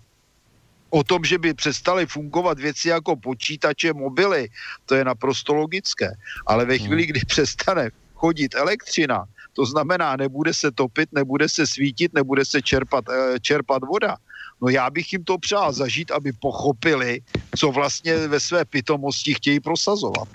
o 0.93 1.03
tom, 1.03 1.25
že 1.25 1.39
by 1.39 1.55
přestaly 1.55 2.07
fungovat 2.07 2.61
věci 2.61 2.89
jako 2.89 3.17
počítače, 3.17 3.93
mobily, 3.93 4.49
to 4.87 4.95
je 4.95 5.05
naprosto 5.05 5.55
logické. 5.55 6.13
Ale 6.47 6.65
ve 6.65 6.79
chvíli, 6.79 7.03
hmm. 7.03 7.11
kdy 7.11 7.21
přestane 7.27 7.91
chodit 8.15 8.55
elektřina, 8.55 9.25
to 9.53 9.67
znamená, 9.67 10.17
nebude 10.17 10.55
se 10.55 10.71
topit, 10.71 11.09
nebude 11.13 11.49
se 11.49 11.67
svítit, 11.67 12.13
nebude 12.15 12.45
se 12.45 12.63
čerpat, 12.63 13.05
eh, 13.09 13.41
čerpat 13.41 13.83
voda. 13.89 14.17
No 14.63 14.69
já 14.69 14.91
bych 14.91 15.13
jim 15.13 15.25
to 15.25 15.39
přál 15.39 15.73
zažít, 15.73 16.11
aby 16.11 16.33
pochopili, 16.33 17.21
co 17.57 17.73
vlastně 17.73 18.29
ve 18.29 18.41
své 18.41 18.65
pitomosti 18.65 19.35
chtějí 19.35 19.61
prosazovat. 19.61 20.29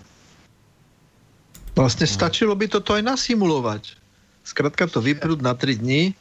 Vlastně 1.78 2.08
stačilo 2.08 2.56
by 2.56 2.68
to 2.68 2.94
aj 2.94 3.02
nasimulovat. 3.02 3.82
Zkrátka 4.44 4.88
to 4.88 5.02
vypnúť 5.02 5.42
na 5.42 5.54
tři 5.54 5.76
dní, 5.76 6.16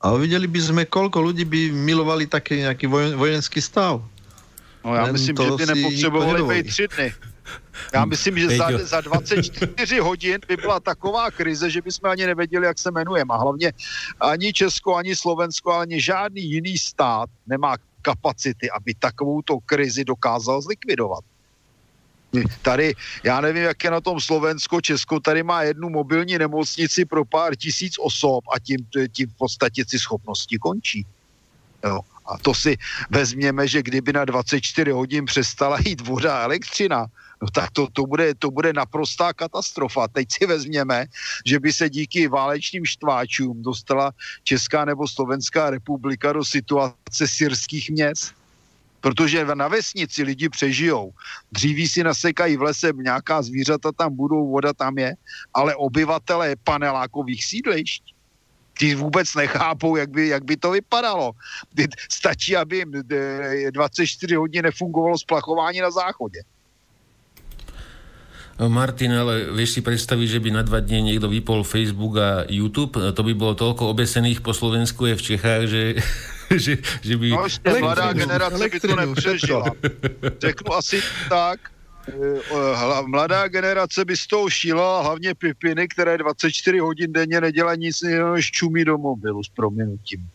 a 0.00 0.16
uvideli 0.16 0.48
by 0.48 0.60
sme, 0.60 0.82
koľko 0.88 1.20
ľudí 1.20 1.44
by 1.44 1.76
milovali 1.76 2.24
taký 2.24 2.64
nejaký 2.64 2.88
vojenský 3.20 3.60
stav. 3.60 4.00
No 4.80 4.94
já 4.96 5.02
Len 5.02 5.12
myslím, 5.12 5.36
že 5.36 5.50
by 5.56 5.66
nepotřebovali 5.66 6.42
být 6.42 6.66
tři 6.66 6.88
dny. 6.88 7.14
Já 7.92 8.04
myslím, 8.04 8.38
že 8.38 8.48
za, 8.56 8.66
za 8.84 9.00
24 9.00 9.98
hodin 9.98 10.38
by 10.48 10.56
byla 10.56 10.80
taková 10.80 11.30
krize, 11.30 11.70
že 11.70 11.82
bychom 11.82 12.10
ani 12.10 12.26
nevěděli, 12.26 12.66
jak 12.66 12.78
se 12.78 12.88
jmenujeme. 12.88 13.34
A 13.34 13.36
hlavně 13.36 13.72
ani 14.20 14.52
Česko, 14.52 14.96
ani 14.96 15.16
Slovensko, 15.16 15.72
ani 15.72 16.00
žádný 16.00 16.42
jiný 16.42 16.78
stát 16.78 17.28
nemá 17.46 17.76
kapacity, 18.02 18.70
aby 18.70 18.94
takovouto 18.94 19.58
krizi 19.66 20.04
dokázal 20.04 20.62
zlikvidovat. 20.62 21.24
Tady, 22.62 22.94
já 23.24 23.40
nevím, 23.40 23.62
jak 23.62 23.84
je 23.84 23.90
na 23.90 24.00
tom 24.00 24.20
Slovensko, 24.20 24.80
Česko, 24.80 25.20
tady 25.20 25.42
má 25.42 25.62
jednu 25.62 25.88
mobilní 25.88 26.38
nemocnici 26.38 27.04
pro 27.04 27.24
pár 27.24 27.56
tisíc 27.56 27.94
osob 27.98 28.44
a 28.54 28.58
tím, 28.58 28.86
tím 29.12 29.28
v 29.28 29.34
podstatě 29.38 29.84
ty 29.84 29.98
schopnosti 29.98 30.58
končí. 30.58 31.06
Jo. 31.84 32.00
A 32.26 32.38
to 32.38 32.54
si 32.54 32.76
vezměme, 33.10 33.68
že 33.68 33.82
kdyby 33.82 34.12
na 34.12 34.24
24 34.24 34.90
hodin 34.90 35.24
přestala 35.24 35.78
jít 35.86 36.00
voda 36.00 36.38
a 36.38 36.42
elektřina, 36.42 37.06
no 37.42 37.48
tak 37.50 37.70
to, 37.70 37.86
to, 37.92 38.06
bude, 38.06 38.34
to 38.34 38.50
bude 38.50 38.72
naprostá 38.72 39.32
katastrofa. 39.32 40.08
Teď 40.08 40.28
si 40.32 40.46
vezměme, 40.46 41.06
že 41.46 41.60
by 41.60 41.72
se 41.72 41.90
díky 41.90 42.28
válečným 42.28 42.86
štváčům 42.86 43.62
dostala 43.62 44.12
Česká 44.44 44.84
nebo 44.84 45.08
Slovenská 45.08 45.70
republika 45.70 46.32
do 46.32 46.44
situace 46.44 47.26
syrských 47.26 47.90
měst 47.90 48.39
protože 49.00 49.44
na 49.44 49.68
vesnici 49.68 50.22
lidi 50.22 50.48
přežijou. 50.48 51.12
Dříví 51.52 51.88
si 51.88 52.04
nasekají 52.04 52.56
v 52.56 52.62
lese, 52.62 52.92
nějaká 52.96 53.42
zvířata 53.42 53.92
tam 53.92 54.16
budou, 54.16 54.50
voda 54.50 54.72
tam 54.72 54.98
je, 54.98 55.14
ale 55.54 55.74
obyvatelé 55.74 56.56
panelákových 56.64 57.44
sídlišť, 57.44 58.02
ty 58.78 58.94
vůbec 58.94 59.34
nechápou, 59.34 59.96
jak 59.96 60.10
by, 60.10 60.28
jak 60.28 60.44
by 60.44 60.56
to 60.56 60.70
vypadalo. 60.70 61.32
Stačí, 62.10 62.56
aby 62.56 62.76
jim 62.76 62.92
24 63.70 64.34
hodin 64.34 64.64
nefungovalo 64.64 65.18
splachování 65.18 65.80
na 65.80 65.90
záchodě. 65.90 66.40
Martin, 68.68 69.16
ale 69.16 69.48
vieš 69.56 69.72
si 69.72 69.80
predstaviť, 69.80 70.36
že 70.36 70.42
by 70.44 70.50
na 70.52 70.60
dva 70.60 70.84
dní 70.84 71.00
niekto 71.00 71.32
vypol 71.32 71.64
Facebook 71.64 72.20
a 72.20 72.44
YouTube? 72.44 72.92
To 73.00 73.22
by 73.24 73.32
bolo 73.32 73.56
toľko 73.56 73.88
obesených 73.88 74.44
po 74.44 74.52
Slovensku 74.52 75.08
je 75.08 75.16
v 75.16 75.26
Čechách, 75.32 75.62
že 75.64 75.82
že, 76.64 76.82
že 76.82 77.14
by... 77.14 77.26
No 77.30 77.46
ešte 77.46 77.70
mladá 77.78 78.10
generace 78.10 78.58
by 78.58 78.78
to 78.80 78.96
nepřežila. 78.96 79.66
Řeknu 80.38 80.74
asi 80.74 80.98
tak, 81.28 81.70
eh, 82.10 83.02
mladá 83.06 83.48
generace 83.48 84.04
by 84.04 84.16
z 84.16 84.26
toho 84.26 84.50
šíla, 84.50 85.02
hlavně 85.02 85.34
Pipiny, 85.34 85.88
které 85.88 86.18
24 86.18 86.78
hodin 86.78 87.12
denně 87.12 87.40
nedělá 87.40 87.74
nic 87.74 88.02
jiného, 88.02 88.34
než 88.34 88.50
čumí 88.50 88.84
do 88.84 88.98
mobilu 88.98 89.44
s 89.44 89.48
prominutím. 89.48 90.28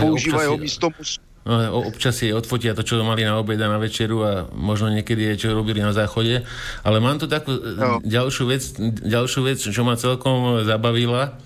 Používají 0.00 0.48
ho 0.48 0.56
místo 0.56 0.90
musu. 0.98 1.20
No, 1.44 1.60
občas 1.84 2.16
si 2.16 2.32
odfotia 2.32 2.72
to, 2.72 2.80
čo 2.80 3.04
mali 3.04 3.20
na 3.20 3.36
obed 3.36 3.60
a 3.60 3.68
na 3.68 3.76
večeru 3.76 4.24
a 4.24 4.48
možno 4.56 4.88
niekedy 4.88 5.28
je, 5.28 5.44
čo 5.44 5.52
robili 5.52 5.84
na 5.84 5.92
záchode. 5.92 6.40
Ale 6.80 7.04
mám 7.04 7.20
tu 7.20 7.28
takú 7.28 7.52
no. 7.52 8.00
ďalšiu 8.00 8.44
vec, 8.48 8.64
ďalšiu 9.04 9.40
vec, 9.44 9.60
čo 9.60 9.84
ma 9.84 9.92
celkom 9.92 10.64
zabavila. 10.64 11.36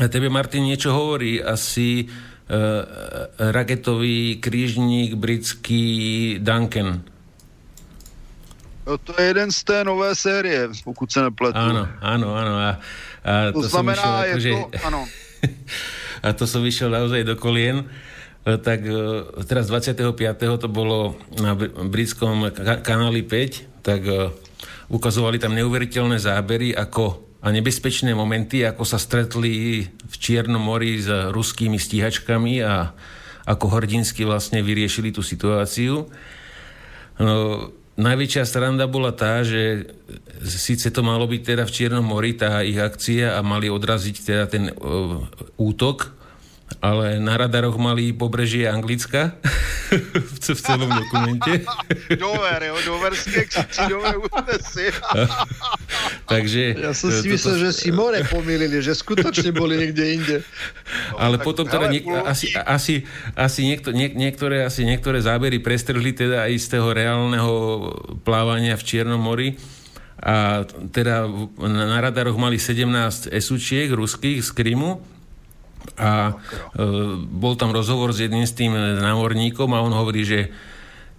A 0.00 0.08
tebe, 0.08 0.32
Martin, 0.32 0.64
niečo 0.64 0.96
hovorí 0.96 1.44
asi 1.44 2.08
Eh, 2.08 2.31
raketový 3.38 4.36
krížník 4.42 5.14
britský 5.14 5.84
Duncan. 6.38 7.02
No 8.86 8.98
to 8.98 9.14
je 9.14 9.26
jeden 9.30 9.50
z 9.52 9.64
té 9.64 9.84
nové 9.84 10.14
série, 10.14 10.68
pokud 10.84 11.12
se 11.12 11.22
nepletu. 11.22 11.58
Áno, 11.58 11.86
áno, 12.02 12.28
áno. 12.34 12.54
A, 12.58 12.70
a 13.22 13.32
to, 13.54 13.62
to 13.62 13.68
znamená, 13.70 14.26
je 14.34 14.40
že... 14.40 14.50
to, 14.50 14.68
áno. 14.82 15.06
a 16.26 16.28
to 16.34 16.44
som 16.50 16.66
vyšiel 16.66 16.90
naozaj 16.90 17.22
do 17.22 17.38
kolien. 17.38 17.86
Eh, 18.42 18.58
tak 18.58 18.82
eh, 18.82 19.46
teraz 19.46 19.70
25. 19.70 20.02
to 20.58 20.66
bolo 20.66 21.14
na 21.38 21.54
britskom 21.86 22.50
kanáli 22.82 23.22
5, 23.22 23.86
tak 23.86 24.02
ukazovali 24.90 25.38
tam 25.38 25.54
neuveriteľné 25.54 26.18
zábery, 26.18 26.74
ako 26.74 27.31
a 27.42 27.50
nebezpečné 27.50 28.14
momenty, 28.14 28.62
ako 28.62 28.86
sa 28.86 29.02
stretli 29.02 29.82
v 29.82 30.14
Čiernom 30.14 30.62
mori 30.62 31.02
s 31.02 31.10
ruskými 31.10 31.74
stíhačkami 31.74 32.62
a 32.62 32.94
ako 33.42 33.82
hrdinsky 33.82 34.22
vlastne 34.22 34.62
vyriešili 34.62 35.10
tú 35.10 35.26
situáciu. 35.26 36.06
No, 37.18 37.34
najväčšia 37.98 38.46
sranda 38.46 38.86
bola 38.86 39.10
tá, 39.10 39.42
že 39.42 39.90
síce 40.46 40.94
to 40.94 41.02
malo 41.02 41.26
byť 41.26 41.42
teda 41.42 41.66
v 41.66 41.74
Čiernom 41.74 42.06
mori, 42.06 42.38
tá 42.38 42.62
ich 42.62 42.78
akcia 42.78 43.34
a 43.34 43.42
mali 43.42 43.66
odraziť 43.66 44.16
teda 44.22 44.44
ten 44.46 44.70
uh, 44.70 45.26
útok, 45.58 46.21
ale 46.80 47.20
na 47.20 47.36
radaroch 47.36 47.76
mali 47.76 48.14
pobrežie 48.14 48.70
Anglicka 48.70 49.36
v 50.56 50.60
celom 50.60 50.88
dokumente. 50.88 51.66
Dover, 52.22 52.60
jo, 52.62 52.76
doverské 52.86 53.44
křičidové 53.44 54.16
útesy. 54.16 54.88
Takže... 56.32 56.80
Ja 56.80 56.96
som 56.96 57.12
si 57.12 57.28
myslel, 57.28 57.68
že 57.68 57.70
si 57.76 57.88
more 57.92 58.24
pomýlili, 58.24 58.80
že 58.80 58.96
skutočne 58.96 59.52
boli 59.52 59.76
niekde 59.76 60.04
inde. 60.16 60.36
No, 61.12 61.20
ale 61.20 61.36
potom 61.36 61.68
teda 61.68 61.92
niek- 61.92 62.08
asi, 62.24 62.56
asi, 62.56 63.04
asi 63.36 63.60
niekto, 63.68 63.92
niek- 63.92 64.16
niektoré, 64.16 64.64
asi 64.64 64.88
niektoré 64.88 65.20
zábery 65.20 65.60
prestrhli 65.60 66.16
teda 66.16 66.48
aj 66.48 66.52
z 66.56 66.66
toho 66.78 66.96
reálneho 66.96 67.52
plávania 68.24 68.78
v 68.78 68.86
Čiernom 68.86 69.20
mori 69.20 69.58
a 70.22 70.62
teda 70.94 71.26
na 71.58 71.98
radaroch 71.98 72.38
mali 72.38 72.54
17 72.54 73.34
esučiek 73.34 73.90
ruských 73.90 74.38
z 74.38 74.50
Krymu 74.54 75.11
a 75.98 76.32
e, 76.32 76.84
bol 77.28 77.54
tam 77.54 77.70
rozhovor 77.74 78.14
s 78.14 78.22
jedným 78.24 78.46
s 78.46 78.54
tým 78.54 78.74
námorníkom 78.76 79.70
a 79.74 79.82
on 79.82 79.92
hovorí, 79.92 80.24
že 80.26 80.52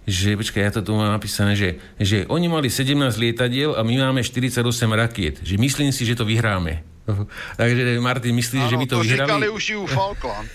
že, 0.04 0.36
počkaj, 0.36 0.62
ja 0.68 0.68
to 0.68 0.84
tu 0.84 0.92
mám 0.92 1.16
napísané, 1.16 1.56
že, 1.56 1.80
že 1.96 2.28
oni 2.28 2.44
mali 2.44 2.68
17 2.68 2.92
lietadiel 3.16 3.72
a 3.72 3.80
my 3.80 4.04
máme 4.04 4.20
48 4.20 4.60
rakiet. 4.92 5.40
Že 5.40 5.56
myslím 5.56 5.90
si, 5.96 6.04
že 6.04 6.12
to 6.12 6.28
vyhráme. 6.28 6.84
Takže 7.60 7.96
Martin, 8.04 8.36
myslíš, 8.36 8.68
že 8.68 8.76
by 8.76 8.84
to, 8.84 9.00
to 9.00 9.04
vyhrali? 9.04 9.32
Áno, 9.32 9.48
to 9.48 9.56
už 9.56 9.64
ju 9.64 9.80
Falkland. 9.88 10.52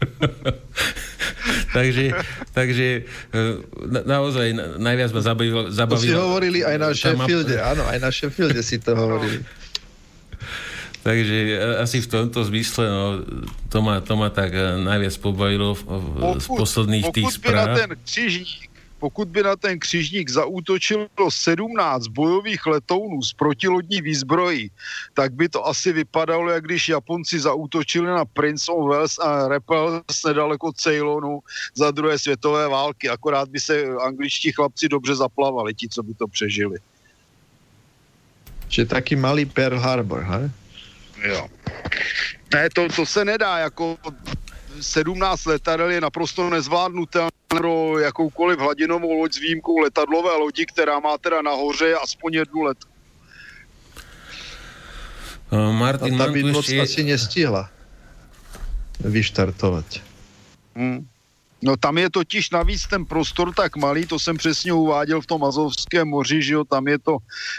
takže, 1.76 2.16
takže 2.56 3.04
e, 3.04 3.40
na, 3.84 4.00
naozaj 4.00 4.80
najviac 4.80 5.12
ma 5.12 5.20
zabavilo. 5.20 5.68
zabavilo 5.68 6.00
to 6.00 6.08
si 6.08 6.16
hovorili 6.16 6.60
aj 6.64 6.76
na 6.80 6.88
Sheffielde, 6.96 7.60
áno, 7.60 7.84
aj 7.84 7.98
na 8.00 8.08
Sheffielde 8.08 8.64
si 8.64 8.80
to 8.80 8.96
hovorili. 8.96 9.44
Takže 11.02 11.36
e, 11.56 11.78
asi 11.80 12.00
v 12.00 12.06
tomto 12.06 12.44
zmysle 12.44 12.84
no, 12.90 13.04
to, 13.68 13.82
ma, 13.82 14.00
to 14.00 14.16
ma 14.16 14.28
tak 14.28 14.52
e, 14.52 14.76
najviac 14.84 15.16
pobavilo 15.16 15.72
z 16.38 16.46
posledných 16.46 17.04
pokud 17.08 17.14
tých 17.14 17.32
správ. 17.32 17.68
By 17.68 17.70
na 17.72 17.76
ten 17.76 17.90
křižník 18.04 18.70
pokud 19.00 19.28
by 19.28 19.42
na 19.42 19.56
ten 19.56 19.78
křižník 19.78 20.30
zaútočilo 20.30 21.08
17 21.28 22.06
bojových 22.06 22.66
letounů 22.66 23.22
z 23.22 23.32
protilodní 23.32 24.02
výzbrojí, 24.02 24.70
tak 25.14 25.32
by 25.32 25.48
to 25.48 25.66
asi 25.66 25.92
vypadalo, 25.92 26.50
jak 26.50 26.64
když 26.64 26.88
Japonci 26.88 27.40
zaútočili 27.40 28.06
na 28.06 28.24
Prince 28.24 28.72
of 28.72 28.88
Wales 28.88 29.18
a 29.18 29.48
Repels 29.48 30.24
nedaleko 30.26 30.72
Ceylonu 30.72 31.40
za 31.74 31.90
druhé 31.90 32.18
světové 32.18 32.68
války. 32.68 33.08
Akorát 33.08 33.48
by 33.48 33.60
se 33.60 33.84
angličtí 33.84 34.52
chlapci 34.52 34.88
dobře 34.88 35.14
zaplavali, 35.14 35.74
ti, 35.74 35.88
co 35.88 36.02
by 36.02 36.14
to 36.14 36.28
přežili. 36.28 36.78
Čiže 38.68 38.86
taký 38.86 39.16
malý 39.16 39.44
Pearl 39.44 39.78
Harbor, 39.78 40.22
he? 40.22 40.59
Jo. 41.22 41.48
Ne, 42.54 42.68
to, 42.74 42.88
to 42.88 43.06
se 43.06 43.24
nedá, 43.24 43.58
jako 43.58 43.98
17 44.80 45.44
letadel 45.44 45.90
je 45.90 46.00
naprosto 46.00 46.50
nezvládnutelné 46.50 47.30
pro 47.48 47.98
jakoukoliv 47.98 48.58
hladinovou 48.58 49.12
loď 49.12 49.32
s 49.32 49.38
výjimkou 49.38 49.78
letadlové 49.78 50.36
lodi, 50.36 50.66
která 50.66 51.00
má 51.00 51.18
teda 51.18 51.42
nahoře 51.42 51.94
aspoň 51.94 52.34
jednu 52.34 52.62
let. 52.62 52.78
Uh, 55.50 55.72
Martin, 55.72 56.14
A 56.14 56.26
ta 56.26 56.32
by 56.32 56.42
moc 56.42 56.72
asi 56.82 57.02
nestihla 57.02 57.70
vyštartovat. 59.00 59.84
Hmm. 60.76 61.06
No 61.62 61.76
tam 61.76 61.98
je 61.98 62.10
totiž 62.10 62.50
navíc 62.50 62.86
ten 62.86 63.04
prostor 63.04 63.54
tak 63.54 63.76
malý, 63.76 64.06
to 64.06 64.18
jsem 64.18 64.36
přesně 64.36 64.72
uváděl 64.72 65.20
v 65.20 65.26
tom 65.26 65.44
Azovském 65.44 66.08
moři, 66.08 66.42
že 66.42 66.54
jo, 66.54 66.64
tam 66.64 66.88
je 66.88 66.98
to 66.98 67.16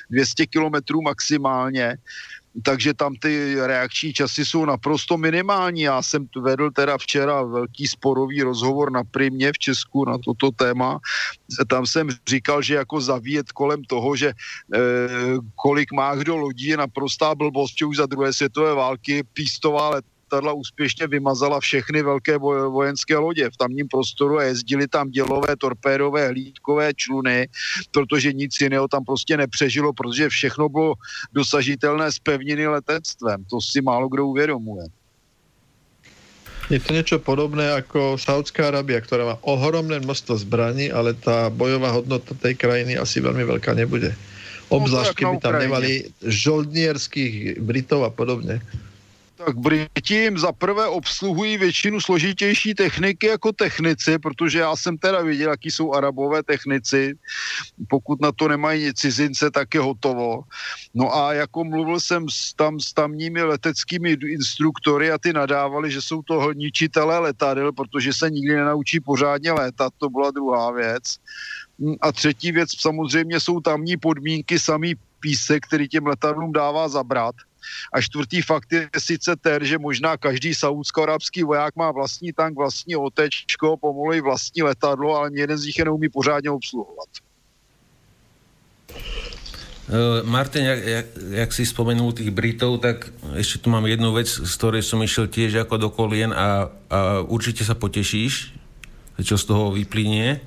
200 0.10 0.46
kilometrů 0.46 1.02
maximálně 1.02 1.98
takže 2.64 2.94
tam 2.94 3.16
ty 3.16 3.56
reakční 3.56 4.14
časy 4.14 4.46
jsou 4.46 4.66
naprosto 4.66 5.18
minimální. 5.18 5.82
Já 5.82 6.02
jsem 6.02 6.28
vedl 6.36 6.72
teda 6.72 6.98
včera 6.98 7.42
velký 7.44 7.88
sporový 7.88 8.42
rozhovor 8.42 8.92
na 8.92 9.04
Primě 9.04 9.54
v 9.54 9.60
Česku 9.60 10.06
na 10.06 10.18
toto 10.18 10.52
téma. 10.52 11.00
Tam 11.68 11.86
jsem 11.88 12.10
říkal, 12.28 12.62
že 12.62 12.76
jako 12.76 13.02
zavíjet 13.02 13.52
kolem 13.52 13.84
toho, 13.84 14.16
že 14.16 14.28
e, 14.28 14.34
kolik 15.56 15.92
má 15.92 16.16
kdo 16.16 16.38
lodí 16.38 16.66
je 16.66 16.78
naprostá 16.78 17.36
blbost, 17.36 17.82
už 17.82 17.98
za 17.98 18.06
druhé 18.06 18.34
světové 18.34 18.74
války 18.74 19.24
pístová 19.34 19.90
let 19.90 20.06
letadla 20.32 20.54
úspěšně 20.54 21.08
vymazala 21.08 21.60
všechny 21.60 22.04
velké 22.04 22.38
vojenské 22.70 23.18
lodě 23.18 23.50
v 23.50 23.58
tamním 23.58 23.88
prostoru 23.88 24.38
a 24.40 24.44
jezdili 24.44 24.88
tam 24.88 25.12
dělové, 25.12 25.56
torpédové, 25.58 26.28
hlídkové 26.28 26.94
čluny, 26.96 27.48
protože 27.92 28.34
nic 28.34 28.56
jiného 28.62 28.88
tam 28.88 29.04
prostě 29.04 29.38
nepřežilo, 29.38 29.94
protože 29.94 30.30
všechno 30.30 30.70
bylo 30.70 30.94
dosažitelné 31.34 32.12
z 32.12 32.20
pevniny 32.20 32.68
letectvem. 32.68 33.44
To 33.50 33.62
si 33.62 33.82
málo 33.82 34.08
kdo 34.10 34.28
uvědomuje. 34.28 34.88
Je 36.72 36.80
to 36.80 36.96
niečo 36.96 37.20
podobné 37.20 37.68
ako 37.68 38.16
Saudská 38.16 38.72
Arábia, 38.72 39.04
ktorá 39.04 39.28
má 39.28 39.36
ohromné 39.44 40.00
množstvo 40.00 40.40
zbraní, 40.40 40.88
ale 40.88 41.12
tá 41.12 41.52
bojová 41.52 41.92
hodnota 41.92 42.32
tej 42.32 42.56
krajiny 42.56 42.96
asi 42.96 43.20
veľmi 43.20 43.44
veľká 43.44 43.76
nebude. 43.76 44.16
No, 44.72 44.80
Obzvlášť, 44.80 45.12
keby 45.12 45.36
tam 45.44 45.60
nemali 45.60 46.16
žoldnierských 46.24 47.60
Britov 47.60 48.08
a 48.08 48.12
podobne 48.16 48.64
tak 49.46 49.58
Briti 49.58 50.16
jim 50.16 50.38
za 50.38 50.52
prvé 50.52 50.88
obsluhují 50.88 51.58
většinu 51.58 52.02
složitější 52.02 52.74
techniky 52.74 53.28
jako 53.28 53.52
technici, 53.52 54.20
protože 54.20 54.60
já 54.60 54.76
jsem 54.76 54.98
teda 54.98 55.22
viděl, 55.22 55.50
jaký 55.50 55.72
jsou 55.72 55.94
arabové 55.94 56.44
technici. 56.44 57.14
Pokud 57.90 58.22
na 58.22 58.32
to 58.32 58.48
nemají 58.48 58.94
cizince, 58.94 59.52
tak 59.52 59.74
je 59.74 59.82
hotovo. 59.82 60.44
No 60.94 61.16
a 61.16 61.34
jako 61.34 61.64
mluvil 61.64 62.00
jsem 62.00 62.30
s, 62.30 62.54
tam 62.54 62.80
s 62.80 62.94
tamními 62.94 63.44
leteckými 63.44 64.12
instruktory 64.12 65.12
a 65.12 65.18
ty 65.18 65.34
nadávali, 65.34 65.92
že 65.92 66.02
jsou 66.02 66.22
to 66.22 66.54
ničitelé 66.54 67.20
letadel, 67.20 67.72
protože 67.72 68.14
se 68.14 68.30
nikdy 68.30 68.56
nenaučí 68.56 69.00
pořádně 69.00 69.52
létat, 69.52 69.94
to 69.98 70.10
byla 70.10 70.32
druhá 70.32 70.72
věc. 70.72 71.04
A 72.02 72.12
třetí 72.12 72.52
věc, 72.52 72.70
samozřejmě 72.78 73.40
jsou 73.40 73.60
tamní 73.60 73.98
podmínky, 73.98 74.60
samý 74.60 74.96
písek, 75.20 75.66
který 75.66 75.88
těm 75.88 76.08
letadlům 76.08 76.54
dává 76.54 76.90
zabrat 76.90 77.36
a 77.94 78.02
čtvrtý 78.02 78.42
fakt 78.42 78.72
je 78.72 78.90
sice 78.98 79.36
ten, 79.36 79.66
že 79.66 79.78
možná 79.78 80.18
každý 80.18 80.54
saúdsko-arabský 80.56 81.44
voják 81.44 81.76
má 81.76 81.92
vlastní 81.92 82.34
tank, 82.34 82.56
vlastní 82.58 82.96
otečko, 82.96 83.78
pomalu 83.78 84.24
vlastní 84.24 84.64
letadlo, 84.64 85.16
ale 85.16 85.30
jeden 85.34 85.58
z 85.58 85.66
nich 85.66 85.78
je 85.78 85.86
neumí 85.86 86.10
pořádně 86.10 86.50
obsluhovat. 86.52 87.10
Uh, 89.92 90.24
Martin, 90.24 90.64
jak, 90.66 90.86
jak, 90.86 91.06
jak 91.30 91.54
si 91.54 91.66
spomenul 91.66 92.16
tých 92.16 92.32
Britov, 92.32 92.80
tak 92.80 93.12
ešte 93.36 93.60
tu 93.60 93.68
mám 93.68 93.84
jednu 93.84 94.16
vec, 94.16 94.30
z 94.30 94.54
ktorej 94.56 94.88
som 94.88 95.04
išiel 95.04 95.28
tiež 95.28 95.68
ako 95.68 95.76
do 95.76 95.90
kolien 95.92 96.32
a, 96.32 96.72
a 96.88 97.28
určite 97.28 97.68
sa 97.68 97.76
potešíš, 97.76 98.56
čo 99.20 99.36
z 99.36 99.44
toho 99.44 99.76
vyplynie 99.76 100.40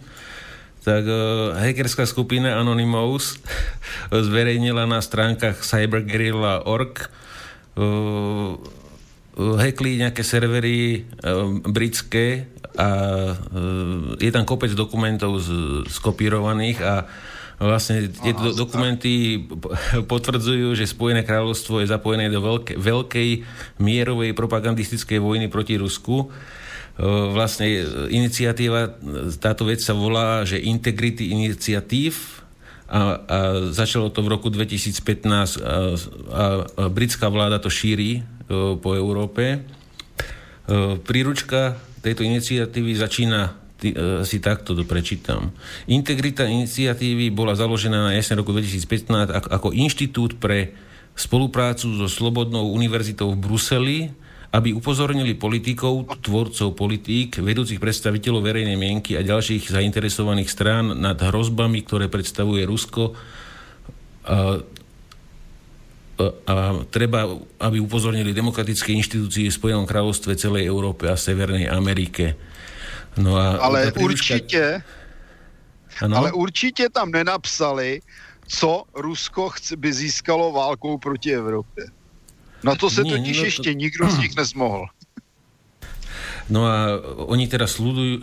tak 0.85 1.09
uh, 1.09 1.57
hackerská 1.57 2.05
skupina 2.05 2.61
Anonymous 2.61 3.41
zverejnila 4.29 4.85
na 4.85 5.01
stránkach 5.01 5.65
cyberguerrilla.org 5.65 7.09
uh, 7.81 8.61
hackli 9.35 10.05
nejaké 10.05 10.21
servery 10.21 11.09
uh, 11.25 11.49
britské 11.65 12.53
a 12.77 12.89
uh, 13.33 14.15
je 14.21 14.29
tam 14.29 14.45
kopec 14.45 14.71
dokumentov 14.77 15.41
z, 15.41 15.49
skopírovaných 15.89 16.79
a 16.85 16.95
Vlastne 17.55 18.11
tieto 18.11 18.51
dokumenty 18.51 19.47
potvrdzujú, 20.13 20.75
že 20.75 20.91
Spojené 20.91 21.23
kráľovstvo 21.23 21.81
je 21.81 21.87
zapojené 21.87 22.27
do 22.27 22.43
veľké, 22.43 22.75
veľkej 22.75 23.29
mierovej 23.79 24.35
propagandistickej 24.35 25.23
vojny 25.23 25.47
proti 25.47 25.79
Rusku 25.79 26.35
vlastne 27.35 27.67
iniciatíva, 28.07 28.95
táto 29.43 29.67
vec 29.67 29.83
sa 29.83 29.99
volá, 29.99 30.47
že 30.47 30.63
Integrity 30.63 31.35
Initiative 31.35 32.45
a, 32.87 33.19
a 33.19 33.39
začalo 33.75 34.15
to 34.15 34.23
v 34.23 34.31
roku 34.31 34.47
2015 34.47 35.03
a, 35.27 35.35
a, 35.35 36.45
a 36.63 36.85
britská 36.87 37.27
vláda 37.27 37.59
to 37.59 37.67
šíri 37.67 38.23
po 38.79 38.95
Európe. 38.95 39.67
Príručka 41.03 41.81
tejto 42.05 42.23
iniciatívy 42.23 42.93
začína 42.95 43.65
si 44.25 44.41
takto 44.41 44.73
to 44.73 44.87
prečítam. 44.89 45.53
Integrita 45.85 46.49
iniciatívy 46.49 47.29
bola 47.35 47.53
založená 47.53 48.09
na 48.09 48.13
jeseň 48.17 48.41
roku 48.41 48.57
2015 48.57 49.29
ako 49.51 49.77
inštitút 49.77 50.41
pre 50.41 50.73
spoluprácu 51.13 51.93
so 52.01 52.09
Slobodnou 52.09 52.73
univerzitou 52.73 53.37
v 53.37 53.41
Bruseli 53.41 53.99
aby 54.55 54.71
upozornili 54.71 55.35
politikov, 55.35 56.07
tvorcov 56.23 56.79
politík, 56.79 57.43
vedúcich 57.43 57.83
predstaviteľov 57.83 58.47
verejnej 58.47 58.79
mienky 58.79 59.19
a 59.19 59.27
ďalších 59.27 59.67
zainteresovaných 59.67 60.47
strán 60.47 60.95
nad 60.95 61.19
hrozbami, 61.19 61.83
ktoré 61.83 62.07
predstavuje 62.07 62.63
Rusko. 62.63 63.19
A, 64.23 64.63
a, 66.15 66.25
a 66.47 66.55
treba, 66.87 67.35
aby 67.59 67.83
upozornili 67.83 68.31
demokratické 68.31 68.95
inštitúcie 68.95 69.51
v 69.51 69.59
Spojenom 69.59 69.91
kráľovstve, 69.91 70.39
celej 70.39 70.71
Európe 70.71 71.11
a 71.11 71.19
Severnej 71.19 71.67
Amerike. 71.67 72.39
No 73.19 73.35
a 73.35 73.59
ale 73.59 73.91
príliška... 73.91 74.39
určite, 74.39 74.63
ano? 75.99 76.15
ale 76.15 76.31
určite 76.31 76.95
tam 76.95 77.11
nenapsali, 77.11 77.99
co 78.47 78.87
Rusko 78.95 79.51
by 79.75 79.91
získalo 79.91 80.55
válkou 80.55 81.03
proti 81.03 81.35
Európe. 81.35 82.04
Na 82.65 82.75
to 82.75 82.91
se 82.91 83.05
nie, 83.05 83.13
totiž 83.13 83.59
no 83.61 83.65
to... 83.65 83.73
nikdo 83.73 84.05
z 84.11 84.17
nich 84.19 84.33
nezmohl. 84.37 84.89
No 86.45 86.69
a 86.69 87.01
oni 87.25 87.49
teraz 87.49 87.81
sledujú, 87.81 88.21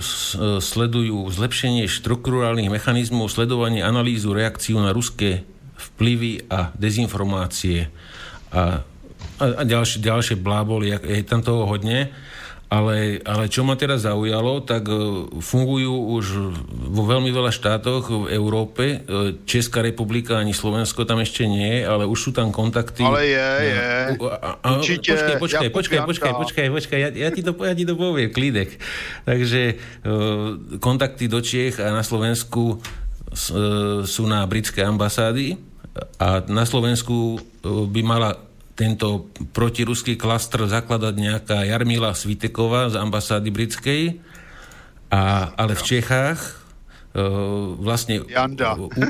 sledujú 0.62 1.26
zlepšenie 1.34 1.90
štruktúrálnych 1.90 2.70
mechanizmov, 2.70 3.34
sledovanie, 3.34 3.82
analýzu, 3.82 4.38
reakciu 4.38 4.78
na 4.78 4.94
ruské 4.94 5.42
vplyvy 5.78 6.46
a 6.46 6.70
dezinformácie 6.78 7.90
a, 8.54 8.86
a, 9.42 9.46
a 9.58 9.64
ďalšie, 9.66 10.06
ďalšie 10.06 10.36
bláboli, 10.38 10.94
je 10.94 11.26
tam 11.26 11.42
toho 11.42 11.66
hodne. 11.66 12.14
Ale, 12.72 13.20
ale 13.28 13.52
čo 13.52 13.68
ma 13.68 13.76
teraz 13.76 14.08
zaujalo, 14.08 14.64
tak 14.64 14.88
e, 14.88 14.96
fungujú 15.44 15.92
už 16.16 16.26
vo 16.72 17.04
veľmi 17.04 17.28
veľa 17.28 17.52
štátoch 17.52 18.08
v 18.08 18.26
Európe. 18.32 19.04
E, 19.04 19.44
Česká 19.44 19.84
republika 19.84 20.40
ani 20.40 20.56
Slovensko 20.56 21.04
tam 21.04 21.20
ešte 21.20 21.52
nie, 21.52 21.84
ale 21.84 22.08
už 22.08 22.16
sú 22.16 22.32
tam 22.32 22.56
kontakty. 22.56 23.04
Ale 23.04 23.28
je, 23.28 23.50
je. 23.76 23.92
A, 24.24 24.50
a, 24.64 24.70
Určite. 24.80 25.20
Počkaj, 25.20 25.36
počkaj, 25.44 25.68
počkaj, 25.76 26.00
počkaj, 26.08 26.32
počkaj, 26.40 26.68
počkaj, 26.72 27.00
ja, 27.04 27.10
ja, 27.12 27.30
ti 27.36 27.44
to, 27.44 27.52
ja 27.60 27.76
ti 27.76 27.84
to 27.84 28.00
poviem, 28.00 28.32
klídek. 28.32 28.80
Takže 29.28 29.62
e, 29.68 29.74
kontakty 30.80 31.28
do 31.28 31.44
Čiech 31.44 31.76
a 31.84 31.92
na 31.92 32.08
Slovensku 32.08 32.80
sú 34.04 34.24
na 34.28 34.44
britské 34.44 34.84
ambasády 34.84 35.56
a 36.20 36.44
na 36.52 36.68
Slovensku 36.68 37.40
by 37.64 38.02
mala 38.04 38.51
tento 38.82 39.30
protiruský 39.54 40.18
klastr 40.18 40.66
zakladať 40.66 41.14
nejaká 41.14 41.58
Jarmila 41.70 42.18
Sviteková 42.18 42.90
z 42.90 42.98
ambasády 42.98 43.54
britskej, 43.54 44.02
a, 45.14 45.54
ale 45.54 45.78
v 45.78 45.84
Čechách 45.86 46.40
uh, 46.42 47.78
vlastne 47.78 48.26
Janda. 48.26 48.74
U, 48.74 48.90
u, 48.90 49.02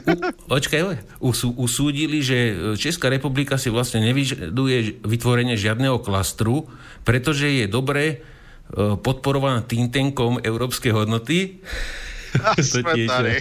očkaj, 0.51 0.99
usú, 1.23 1.55
usúdili, 1.55 2.19
že 2.19 2.37
Česká 2.75 3.07
republika 3.07 3.55
si 3.55 3.71
vlastne 3.71 4.03
nevyžaduje 4.03 5.07
vytvorenie 5.07 5.55
žiadneho 5.55 6.03
klastru, 6.03 6.67
pretože 7.07 7.47
je 7.47 7.65
dobre 7.71 8.19
uh, 8.75 8.99
podporovaná 8.99 9.63
think 9.63 9.95
tankom 9.95 10.43
európske 10.43 10.91
hodnoty 10.91 11.63
Sme 12.61 12.93
tady. 13.11 13.33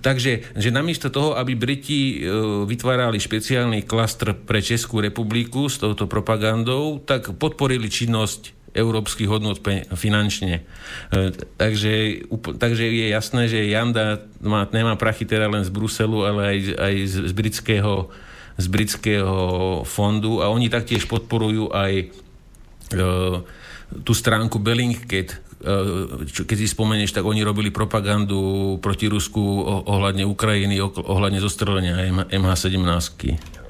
Takže, 0.00 0.32
že 0.56 0.68
namiesto 0.70 1.08
toho, 1.08 1.34
aby 1.38 1.56
Briti 1.58 2.22
e, 2.22 2.30
vytvárali 2.68 3.18
špeciálny 3.18 3.84
klastr 3.88 4.36
pre 4.36 4.62
Českú 4.62 5.00
republiku 5.00 5.66
s 5.66 5.80
touto 5.80 6.06
propagandou, 6.06 7.00
tak 7.02 7.34
podporili 7.36 7.88
činnosť 7.88 8.62
európskych 8.72 9.28
hodnot 9.28 9.60
finančne. 9.92 10.64
E, 11.12 11.32
takže, 11.60 12.24
takže 12.56 12.84
je 12.88 13.06
jasné, 13.12 13.42
že 13.48 13.68
Janda 13.68 14.24
má, 14.40 14.64
nemá 14.72 14.96
prachy 14.96 15.28
teda 15.28 15.48
len 15.48 15.64
z 15.64 15.70
Bruselu, 15.72 16.18
ale 16.24 16.40
aj, 16.48 16.58
aj 16.80 16.94
z, 17.04 17.14
z, 17.28 17.32
britského, 17.32 17.94
z 18.56 18.66
britského 18.72 19.36
fondu 19.84 20.40
a 20.40 20.48
oni 20.48 20.72
taktiež 20.72 21.04
podporujú 21.04 21.68
aj 21.72 21.92
e, 22.00 22.04
tú 24.00 24.12
stránku 24.16 24.56
Bellingcat, 24.56 25.36
e, 25.62 26.44
keď 26.44 26.56
si 26.58 26.68
spomenieš, 26.68 27.14
tak 27.14 27.24
oni 27.24 27.46
robili 27.46 27.70
propagandu 27.70 28.76
proti 28.82 29.08
Rusku 29.08 29.40
ohľadne 29.86 30.26
Ukrajiny, 30.26 30.82
ohľadne 30.82 31.38
zostrelenia 31.38 32.26
MH17. 32.28 33.62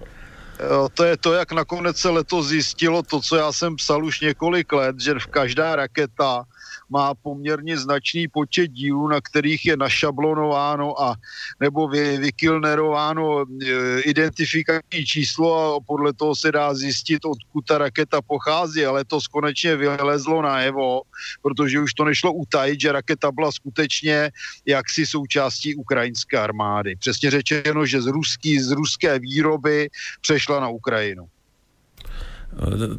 To 0.94 1.02
je 1.04 1.16
to, 1.16 1.34
jak 1.34 1.52
nakonec 1.52 1.96
se 1.98 2.08
letos 2.08 2.46
zjistilo, 2.46 3.02
to, 3.02 3.20
co 3.20 3.36
já 3.36 3.52
jsem 3.52 3.76
psal 3.76 4.04
už 4.04 4.20
několik 4.20 4.72
let, 4.72 5.00
že 5.00 5.14
v 5.18 5.26
každá 5.26 5.76
raketa 5.76 6.44
má 6.92 7.14
poměrně 7.14 7.78
značný 7.78 8.28
počet 8.28 8.68
dílů, 8.68 9.08
na 9.08 9.20
kterých 9.20 9.66
je 9.66 9.76
našablonováno 9.76 11.02
a 11.02 11.16
nebo 11.60 11.88
vy, 11.88 12.18
vykilnerováno 12.18 13.44
e, 13.44 14.00
identifikační 14.00 15.06
číslo 15.06 15.76
a 15.76 15.80
podle 15.80 16.12
toho 16.12 16.36
se 16.36 16.52
dá 16.52 16.74
zjistit, 16.74 17.24
odkud 17.24 17.64
ta 17.64 17.78
raketa 17.78 18.22
pochází, 18.22 18.84
ale 18.84 19.04
to 19.04 19.18
konečně 19.32 19.76
vylezlo 19.76 20.42
najevo, 20.42 21.02
protože 21.42 21.80
už 21.80 21.94
to 21.94 22.04
nešlo 22.04 22.32
utajit, 22.32 22.80
že 22.80 22.92
raketa 22.92 23.32
byla 23.32 23.52
skutečně 23.52 24.30
jaksi 24.66 25.06
součástí 25.06 25.74
ukrajinské 25.74 26.38
armády. 26.38 26.96
Přesně 26.96 27.30
řečeno, 27.30 27.86
že 27.86 28.02
z, 28.02 28.06
ruský, 28.06 28.60
z 28.60 28.70
ruské 28.70 29.18
výroby 29.18 29.88
přešla 30.20 30.60
na 30.60 30.68
Ukrajinu. 30.68 31.26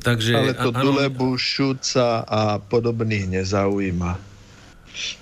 Takže, 0.02 0.34
ale 0.34 0.54
to 0.58 0.74
ano, 0.74 0.82
Dulebu, 0.82 1.38
Šuca 1.38 2.26
a 2.26 2.58
podobných 2.58 3.30
nezaujíma. 3.30 4.34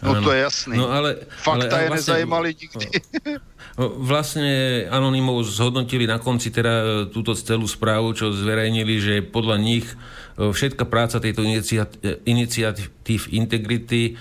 No 0.03 0.19
to 0.19 0.31
je 0.35 0.39
jasný. 0.43 0.75
No, 0.75 0.91
ale, 0.91 1.27
Fakta 1.39 1.79
ale, 1.79 1.83
je 1.83 1.87
vlastne, 1.87 1.95
nezajímali 1.95 2.49
nikdy. 2.55 2.85
Vlastne 3.79 4.51
Anonymov 4.91 5.47
zhodnotili 5.47 6.03
na 6.03 6.19
konci 6.19 6.51
teda 6.51 6.73
e, 6.75 6.83
túto 7.07 7.31
celú 7.31 7.63
správu, 7.63 8.11
čo 8.11 8.35
zverejnili, 8.35 8.99
že 8.99 9.15
podľa 9.23 9.57
nich 9.63 9.87
e, 9.87 9.95
všetka 10.51 10.83
práca 10.91 11.23
tejto 11.23 11.47
iniciatív 12.27 13.21
Integrity 13.31 14.11
e, 14.11 14.13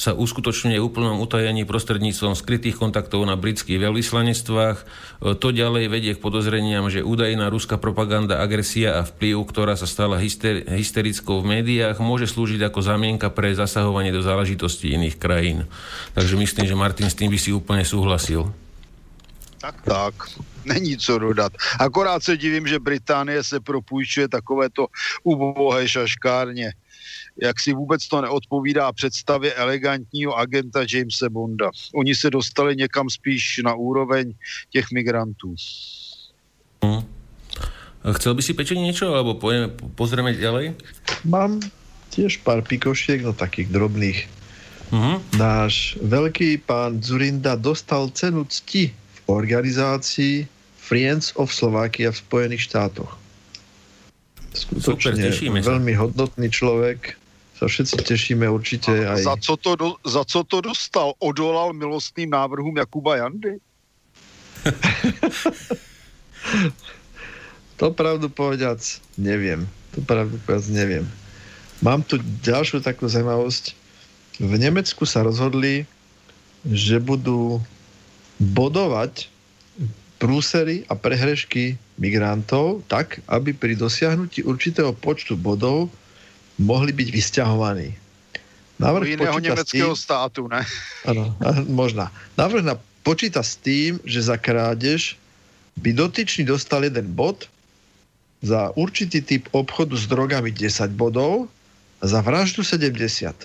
sa 0.00 0.16
uskutočňuje 0.16 0.80
v 0.80 0.86
úplnom 0.88 1.20
utajení 1.20 1.68
prostredníctvom 1.68 2.32
skrytých 2.32 2.80
kontaktov 2.80 3.20
na 3.28 3.36
britských 3.36 3.84
veľvyslanectvách. 3.84 4.78
To 5.20 5.48
ďalej 5.52 5.92
vedie 5.92 6.16
k 6.16 6.24
podozreniam, 6.24 6.88
že 6.88 7.04
údajná 7.04 7.52
ruská 7.52 7.76
propaganda, 7.76 8.40
agresia 8.40 8.96
a 8.96 9.04
vplyv, 9.04 9.44
ktorá 9.44 9.76
sa 9.76 9.84
stala 9.84 10.16
hyster- 10.16 10.64
hysterickou 10.72 11.44
v 11.44 11.60
médiách, 11.60 12.00
môže 12.00 12.24
slúžiť 12.32 12.72
ako 12.72 12.80
zamienka 12.80 13.28
pre 13.28 13.52
zasahovanie 13.52 14.08
do 14.08 14.24
záležitostí 14.24 14.96
iných 14.96 15.20
krajín. 15.20 15.68
Takže 16.16 16.32
myslím, 16.32 16.64
že 16.64 16.80
Martin 16.80 17.12
s 17.12 17.18
tým 17.20 17.28
by 17.28 17.36
si 17.36 17.52
úplne 17.52 17.84
súhlasil. 17.84 18.48
Tak, 19.60 19.84
tak. 19.84 20.14
Není 20.64 20.96
co 20.96 21.18
dodat. 21.18 21.52
Akorát 21.76 22.24
se 22.24 22.36
divím, 22.36 22.68
že 22.68 22.78
Británie 22.80 23.44
se 23.44 23.60
propůjčuje 23.60 24.28
takovéto 24.28 24.86
ubohé 25.24 25.88
šaškárně 25.88 26.72
jak 27.40 27.60
si 27.60 27.72
vůbec 27.72 28.08
to 28.08 28.20
neodpovídá 28.20 28.92
představě 28.92 29.54
elegantního 29.54 30.38
agenta 30.38 30.84
Jamesa 30.92 31.28
Bonda. 31.28 31.70
Oni 31.94 32.14
se 32.14 32.30
dostali 32.30 32.76
někam 32.76 33.10
spíš 33.10 33.60
na 33.64 33.74
úroveň 33.74 34.34
těch 34.70 34.90
migrantů. 34.92 35.54
Hmm. 36.84 37.04
Chcel 38.00 38.32
by 38.34 38.42
si 38.42 38.56
Peťo 38.56 38.72
niečo, 38.80 39.12
alebo 39.12 39.36
pojeme, 39.36 39.76
pozrieme 39.92 40.32
ďalej? 40.32 40.72
Mám 41.28 41.60
tiež 42.08 42.40
pár 42.40 42.64
pikošiek, 42.64 43.20
no 43.20 43.36
takých 43.36 43.68
drobných. 43.68 44.24
Uh-huh. 44.88 45.20
Náš 45.36 46.00
veľký 46.00 46.64
pán 46.64 47.04
Zurinda 47.04 47.60
dostal 47.60 48.08
cenu 48.16 48.48
cti 48.48 48.88
v 48.88 49.18
organizácii 49.28 50.48
Friends 50.80 51.36
of 51.36 51.52
Slovakia 51.52 52.08
v 52.08 52.16
Spojených 52.24 52.72
štátoch. 52.72 53.20
Skutočne 54.56 55.30
Super, 55.30 55.60
veľmi 55.60 55.92
hodnotný 55.94 56.48
človek 56.48 57.19
sa 57.60 57.68
všetci 57.68 57.96
tešíme 58.08 58.48
určite 58.48 58.88
aj... 58.88 59.20
Za 59.20 59.36
co, 59.36 59.52
to 59.60 59.76
do, 59.76 59.92
za 60.00 60.24
co 60.24 60.40
to 60.48 60.64
dostal? 60.64 61.12
Odolal 61.20 61.76
milostným 61.76 62.32
návrhům 62.32 62.76
Jakuba 62.80 63.16
Jandy? 63.20 63.60
to 67.76 67.92
pravdu 67.92 68.32
povediac 68.32 68.80
neviem. 69.20 69.68
To 69.92 70.00
pravdu 70.00 70.40
povediac 70.40 70.72
neviem. 70.72 71.04
Mám 71.84 72.00
tu 72.08 72.16
ďalšiu 72.40 72.80
takú 72.80 73.04
zaujímavosť. 73.04 73.76
V 74.40 74.56
Nemecku 74.56 75.04
sa 75.04 75.20
rozhodli, 75.20 75.84
že 76.64 76.96
budú 76.96 77.60
bodovať 78.40 79.28
prúsery 80.16 80.88
a 80.88 80.96
prehrešky 80.96 81.76
migrantov 82.00 82.80
tak, 82.88 83.20
aby 83.28 83.52
pri 83.52 83.76
dosiahnutí 83.76 84.48
určitého 84.48 84.96
počtu 84.96 85.36
bodov 85.36 85.92
mohli 86.60 86.92
byť 86.92 87.08
vysťahovaní. 87.08 87.96
Návrh 88.80 89.20
iného 89.20 89.36
nemeckého 89.40 89.92
tým, 89.92 89.98
státu, 89.98 90.48
ne? 90.48 90.64
Áno, 91.04 91.32
možná. 91.68 92.08
Návrh 92.36 92.64
na, 92.64 92.74
počíta 93.04 93.44
s 93.44 93.56
tým, 93.56 94.00
že 94.08 94.24
za 94.24 94.40
krádež 94.40 95.20
by 95.80 95.92
dotyčný 95.92 96.48
dostal 96.48 96.84
jeden 96.84 97.12
bod, 97.12 97.48
za 98.40 98.72
určitý 98.72 99.20
typ 99.20 99.52
obchodu 99.52 99.92
s 99.96 100.08
drogami 100.08 100.48
10 100.48 100.96
bodov 100.96 101.52
a 102.00 102.04
za 102.08 102.24
vraždu 102.24 102.64
70. 102.64 103.36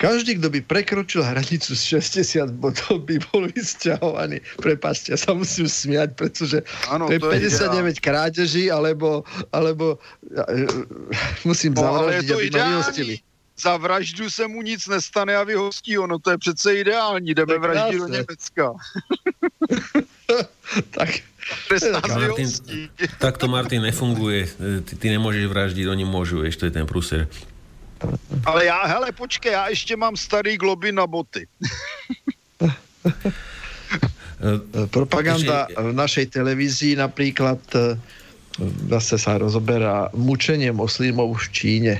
Každý, 0.00 0.40
kto 0.40 0.48
by 0.48 0.60
prekročil 0.64 1.20
hranicu 1.20 1.76
z 1.76 2.00
60 2.00 2.56
bodov, 2.56 3.04
by 3.04 3.20
bol 3.28 3.44
vysťahovaný. 3.52 4.40
Prepačte, 4.56 5.12
ja 5.12 5.20
sa 5.20 5.36
musím 5.36 5.68
smiať, 5.68 6.16
pretože 6.16 6.64
ano, 6.88 7.04
to 7.04 7.12
je 7.12 7.52
59 7.52 8.00
je 8.00 8.00
krádeží, 8.00 8.64
alebo, 8.72 9.28
alebo 9.52 10.00
uh, 10.00 11.44
musím 11.44 11.76
no, 11.76 11.84
zavraždiť, 11.84 12.32
aby 12.32 12.48
ma 12.48 12.80
vyhostili. 12.80 13.14
Za 13.60 13.76
vraždu 13.76 14.32
se 14.32 14.48
mu 14.48 14.64
nic 14.64 14.80
nestane 14.88 15.36
a 15.36 15.44
vyhostí 15.44 15.92
ho. 15.96 16.08
No 16.08 16.16
to 16.16 16.30
je 16.32 16.38
přece 16.38 16.74
ideální. 16.74 17.34
Jdeme 17.36 17.58
vraždit 17.58 18.00
do 18.00 18.08
Německa. 18.08 18.72
tak, 20.90 21.08
Martin, 22.08 22.48
takto 23.18 23.48
Martin 23.48 23.82
nefunguje. 23.82 24.48
Ty, 24.84 24.96
ty 24.96 25.06
nemôžeš 25.12 25.44
vraždiť, 25.50 25.84
oni 25.92 26.04
môžu, 26.08 26.40
ešte 26.46 26.64
to 26.64 26.66
je 26.70 26.74
ten 26.80 26.86
prúser. 26.88 27.28
Ale 28.44 28.64
já, 28.64 28.86
hele, 28.86 29.12
počkej, 29.12 29.52
já 29.52 29.68
ještě 29.68 29.96
mám 29.96 30.16
starý 30.16 30.56
globy 30.56 30.92
na 30.92 31.06
boty. 31.06 31.46
Propaganda 34.90 35.68
v 35.76 35.92
našej 35.92 36.32
televízii 36.32 36.96
napríklad 36.96 37.60
e, 37.76 37.96
zase 38.88 39.20
sa 39.20 39.36
rozoberá 39.36 40.08
mučenie 40.16 40.72
moslimov 40.72 41.36
v 41.44 41.46
Číne. 41.52 41.94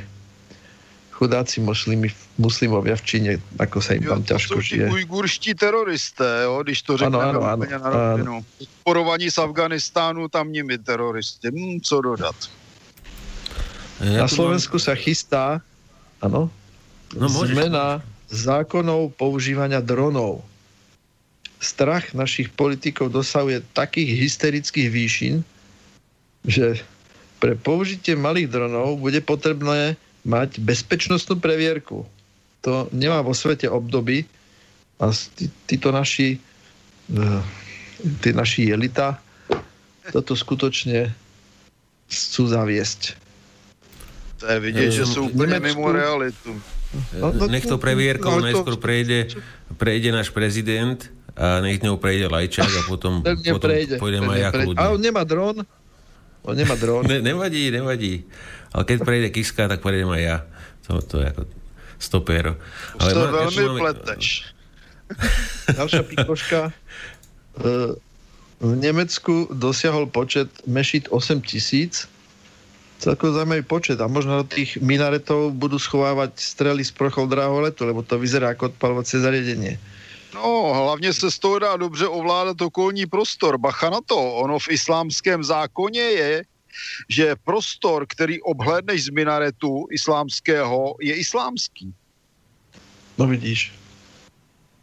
Chudáci 1.13 1.61
muslimi, 1.61 2.09
muslimovia 2.41 2.97
v 2.97 3.05
Číne, 3.05 3.33
ako 3.61 3.85
sa 3.85 3.93
im 3.93 4.09
tam 4.09 4.25
ťažko 4.25 4.57
žije. 4.65 4.89
To 4.89 4.97
ujgurští 4.97 5.53
teroristé, 5.53 6.49
jo, 6.49 6.65
když 6.65 6.83
to 6.83 6.97
řekneme 6.97 7.25
ano, 7.25 7.41
ano, 7.45 7.65
ano, 8.17 8.35
Podporovaní 8.57 9.29
z 9.29 9.39
Afganistánu 9.39 10.29
tamními 10.29 10.81
teroristy. 10.81 11.53
Hm, 11.53 11.85
co 11.85 12.01
dodat? 12.01 12.37
Ja 14.01 14.25
na 14.25 14.29
Slovensku 14.33 14.81
mám... 14.81 14.85
sa 14.89 14.95
chystá 14.97 15.61
Áno? 16.21 16.53
No, 17.17 17.27
Zmena 17.27 18.05
zákonov 18.31 19.17
používania 19.19 19.83
dronov. 19.83 20.47
Strach 21.61 22.17
našich 22.17 22.49
politikov 22.55 23.13
dosahuje 23.13 23.61
takých 23.77 24.17
hysterických 24.17 24.89
výšin, 24.89 25.35
že 26.47 26.81
pre 27.43 27.57
použitie 27.57 28.17
malých 28.17 28.49
dronov 28.53 29.01
bude 29.01 29.21
potrebné 29.21 29.99
mať 30.25 30.61
bezpečnostnú 30.61 31.41
previerku. 31.41 32.05
To 32.65 32.89
nemá 32.93 33.25
vo 33.25 33.33
svete 33.33 33.69
obdoby 33.69 34.25
a 35.01 35.13
tí, 35.13 35.49
títo 35.65 35.89
naši 35.93 36.37
eh, 37.17 37.43
tí 38.21 38.33
naši 38.33 38.73
jelita 38.73 39.21
toto 40.09 40.33
skutočne 40.33 41.13
chcú 42.09 42.43
zaviesť. 42.49 43.15
To 44.41 44.47
je 44.49 44.59
vidět, 44.61 44.91
že 44.91 45.05
sú 45.05 45.29
úplne 45.29 45.61
mimo 45.61 45.93
realitu. 45.93 46.57
No, 47.21 47.31
no, 47.31 47.47
nech 47.47 47.69
to 47.69 47.79
previerkou 47.79 48.41
no, 48.41 48.43
najskôr 48.43 48.75
prejde, 48.81 49.39
prejde 49.79 50.11
náš 50.11 50.33
prezident 50.35 50.99
a 51.39 51.63
nech 51.63 51.79
ňou 51.79 52.01
prejde 52.01 52.27
Lajčák 52.27 52.67
a 52.67 52.83
potom, 52.89 53.23
potom 53.23 53.71
pôjdem 54.01 54.27
aj 54.27 54.39
ja. 54.41 54.49
A 54.75 54.91
on 54.91 54.99
nemá 54.99 55.23
dron? 55.23 55.63
On 56.43 56.57
nemá 56.57 56.75
dron. 56.75 57.07
ne, 57.11 57.23
nevadí, 57.23 57.71
nevadí. 57.71 58.25
Ale 58.73 58.83
keď 58.89 58.99
prejde 59.05 59.29
Kiska, 59.31 59.69
tak 59.69 59.85
prejdem 59.85 60.11
aj 60.11 60.23
ja. 60.23 60.37
To, 60.89 60.99
to 61.05 61.17
je 61.23 61.27
ako... 61.31 61.43
stopéro. 62.01 62.57
Ale 62.99 63.11
to 63.13 63.23
veľmi 63.29 63.65
máme... 63.71 63.81
pleteš. 63.87 64.27
Ďalšia 65.79 66.03
pikoška. 66.07 66.61
E, 66.71 66.73
v 68.61 68.73
Nemecku 68.79 69.51
dosiahol 69.53 70.11
počet 70.11 70.49
mešit 70.67 71.07
8 71.13 71.43
tisíc. 71.45 72.11
Celkom 73.01 73.33
zaujímavý 73.33 73.65
počet. 73.65 73.97
A 73.97 74.13
možno 74.13 74.45
do 74.45 74.47
tých 74.47 74.77
minaretov 74.77 75.57
budú 75.57 75.81
schovávať 75.81 76.37
strely 76.37 76.85
z 76.85 76.93
prochov 76.93 77.33
letu, 77.33 77.89
lebo 77.89 78.05
to 78.05 78.21
vyzerá 78.21 78.53
ako 78.53 78.77
odpalovacie 78.77 79.25
zariadenie. 79.25 79.81
No, 80.35 80.75
hlavně 80.75 81.13
se 81.13 81.31
z 81.31 81.39
toho 81.39 81.59
dá 81.59 81.77
dobře 81.77 82.07
ovládat 82.07 82.61
okolní 82.61 83.07
prostor. 83.07 83.59
Bacha 83.59 83.91
na 83.91 84.01
to, 84.07 84.35
ono 84.35 84.59
v 84.59 84.69
islámském 84.71 85.45
zákoně 85.45 86.01
je, 86.01 86.45
že 87.09 87.37
prostor, 87.45 88.07
který 88.07 88.43
obhlédneš 88.43 89.05
z 89.05 89.09
minaretu 89.09 89.87
islámského, 89.91 90.95
je 91.01 91.15
islámský. 91.15 91.95
No 93.19 93.27
vidíš. 93.27 93.73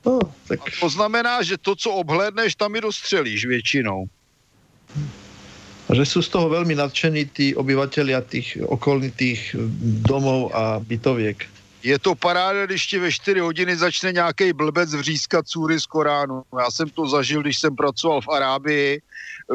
No, 0.06 0.19
tak... 0.48 0.60
A 0.60 0.65
to 0.80 0.89
znamená, 0.89 1.44
že 1.44 1.57
to, 1.57 1.76
co 1.76 1.91
obhlédneš, 1.91 2.56
tam 2.56 2.76
i 2.76 2.81
dostřelíš 2.81 3.45
většinou. 3.45 4.06
Že 5.88 6.03
sú 6.03 6.19
z 6.19 6.30
toho 6.35 6.51
veľmi 6.51 6.76
nadšení 6.76 7.31
tí 7.31 7.55
obyvateľia 7.55 8.19
tých 8.27 8.59
okolnitých 8.59 9.55
domov 10.03 10.51
a 10.51 10.84
bytoviek. 10.84 11.47
Je 11.80 11.95
to 11.99 12.15
paráda, 12.15 12.65
když 12.65 12.88
ti 12.88 12.99
ve 12.99 13.11
4 13.11 13.39
hodiny 13.39 13.77
začne 13.77 14.11
nějaký 14.11 14.53
blbec 14.53 14.93
vřískat 14.93 15.47
cůry 15.47 15.80
z 15.80 15.85
Koránu. 15.85 16.43
Já 16.59 16.72
jsem 16.72 16.89
to 16.89 17.07
zažil, 17.07 17.41
když 17.41 17.59
jsem 17.59 17.76
pracoval 17.76 18.22
v 18.22 18.30
Arábii. 18.30 19.01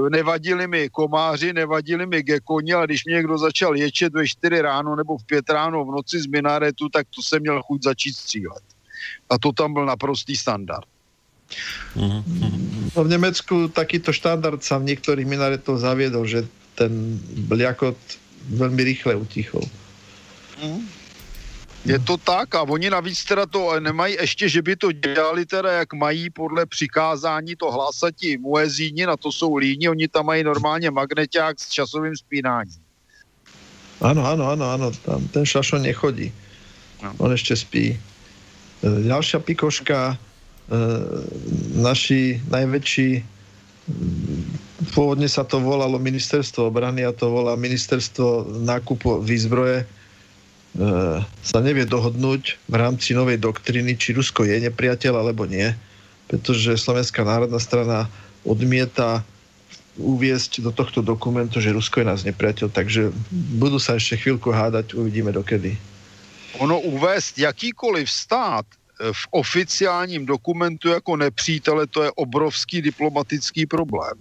Nevadili 0.09 0.67
mi 0.67 0.89
komáři, 0.89 1.53
nevadili 1.53 2.07
mi 2.07 2.23
gekoni, 2.23 2.73
ale 2.73 2.87
když 2.87 3.05
mě 3.05 3.15
někdo 3.15 3.39
začal 3.39 3.77
ječet 3.77 4.13
ve 4.13 4.29
4 4.29 4.61
ráno 4.61 4.97
nebo 4.97 5.19
v 5.19 5.25
5 5.25 5.51
ráno 5.51 5.85
v 5.85 5.91
noci 5.91 6.21
z 6.21 6.27
minaretu, 6.27 6.89
tak 6.89 7.07
to 7.17 7.23
jsem 7.23 7.41
měl 7.43 7.63
chuť 7.63 7.83
začít 7.83 8.17
střílet. 8.17 8.65
A 9.31 9.39
to 9.39 9.53
tam 9.53 9.73
byl 9.73 9.85
naprostý 9.87 10.37
standard. 10.37 10.89
No 12.95 12.99
v 13.05 13.09
Nemecku 13.09 13.69
takýto 13.69 14.13
štandard 14.13 14.61
sa 14.65 14.81
v 14.81 14.93
niektorých 14.93 15.29
minaretoch 15.29 15.77
zaviedol, 15.81 16.25
že 16.25 16.49
ten 16.77 17.21
bliakot 17.49 17.97
veľmi 18.49 18.83
rýchle 18.83 19.15
utichol. 19.17 19.63
Mm. 20.63 20.89
Je 21.83 21.99
to 21.99 22.15
tak 22.15 22.55
a 22.55 22.63
oni 22.63 22.91
navíc 22.91 23.25
teda 23.27 23.47
to 23.47 23.81
nemají 23.81 24.15
ještě, 24.21 24.49
že 24.49 24.63
by 24.63 24.77
to 24.77 24.93
dělali 24.93 25.47
teda 25.47 25.73
jak 25.73 25.93
mají 25.93 26.31
podle 26.31 26.67
přikázání 26.67 27.57
to 27.57 27.71
hlásati 27.71 28.39
muezíni, 28.39 29.07
na 29.07 29.17
to 29.17 29.33
jsou 29.33 29.57
líni, 29.57 29.89
oni 29.89 30.09
tam 30.09 30.27
mají 30.27 30.45
normálně 30.45 30.91
magneťák 30.91 31.61
s 31.61 31.69
časovým 31.69 32.17
spínáním. 32.17 32.83
Áno, 34.03 34.27
áno, 34.27 34.51
áno, 34.51 34.67
áno, 34.67 34.87
tam 35.07 35.23
ten 35.31 35.47
šašo 35.47 35.79
nechodí. 35.79 36.35
No. 36.99 37.15
On 37.23 37.31
ešte 37.31 37.55
spí. 37.55 37.95
E, 37.95 37.99
ďalšia 38.83 39.39
pikoška, 39.39 40.19
naši 41.75 42.39
najväčší 42.49 43.11
pôvodne 44.95 45.27
sa 45.27 45.43
to 45.43 45.59
volalo 45.59 45.99
ministerstvo 45.99 46.71
obrany 46.71 47.03
a 47.03 47.11
to 47.11 47.29
volá 47.29 47.59
ministerstvo 47.59 48.63
nákupu 48.63 49.21
výzbroje 49.21 49.85
E, 50.73 51.21
sa 51.45 51.59
nevie 51.61 51.85
dohodnúť 51.85 52.57
v 52.65 52.75
rámci 52.81 53.13
novej 53.13 53.37
doktriny, 53.37 53.93
či 53.93 54.17
Rusko 54.17 54.49
je 54.49 54.57
nepriateľ 54.57 55.21
alebo 55.21 55.45
nie, 55.45 55.69
pretože 56.33 56.81
Slovenská 56.81 57.29
národná 57.29 57.61
strana 57.61 58.09
odmieta 58.41 59.21
uviesť 60.01 60.65
do 60.65 60.73
tohto 60.73 61.05
dokumentu, 61.05 61.61
že 61.61 61.77
Rusko 61.77 62.01
je 62.01 62.09
nás 62.09 62.25
nepriateľ, 62.25 62.73
takže 62.73 63.13
budú 63.61 63.77
sa 63.77 64.01
ešte 64.01 64.17
chvíľku 64.17 64.49
hádať, 64.49 64.97
uvidíme 64.97 65.29
dokedy. 65.29 65.77
Ono 66.65 66.81
uvést 66.81 67.37
jakýkoliv 67.37 68.09
stát 68.09 68.65
v 69.13 69.25
oficiálním 69.31 70.27
dokumentu 70.27 70.89
jako 70.89 71.17
nepřítele, 71.17 71.87
to 71.87 72.03
je 72.03 72.11
obrovský 72.15 72.83
diplomatický 72.83 73.67
problém. 73.67 74.15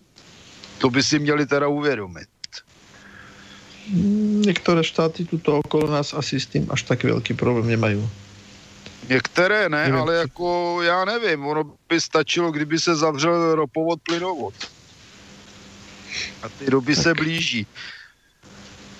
To 0.77 0.89
by 0.89 1.03
si 1.03 1.19
měli 1.19 1.45
teda 1.45 1.67
uvědomit. 1.67 2.27
Niektoré 4.45 4.83
štáty 4.83 5.25
tuto 5.25 5.59
okolo 5.59 5.91
nás 5.91 6.13
asi 6.13 6.39
s 6.39 6.45
tým 6.45 6.69
až 6.69 6.85
tak 6.85 7.03
veľký 7.03 7.33
problém 7.33 7.67
nemajú. 7.67 8.01
Některé 9.09 9.69
ne, 9.69 9.89
nevím. 9.89 10.01
ale 10.01 10.15
jako 10.15 10.79
já 10.81 11.05
nevím, 11.05 11.45
ono 11.45 11.63
by 11.89 12.01
stačilo, 12.01 12.51
kdyby 12.51 12.79
se 12.79 12.95
zavřel 12.95 13.55
ropovod, 13.55 13.99
plynovod. 14.01 14.53
A 16.43 16.49
ty 16.49 16.71
doby 16.71 16.95
tak. 16.95 17.03
se 17.03 17.13
blíží. 17.13 17.67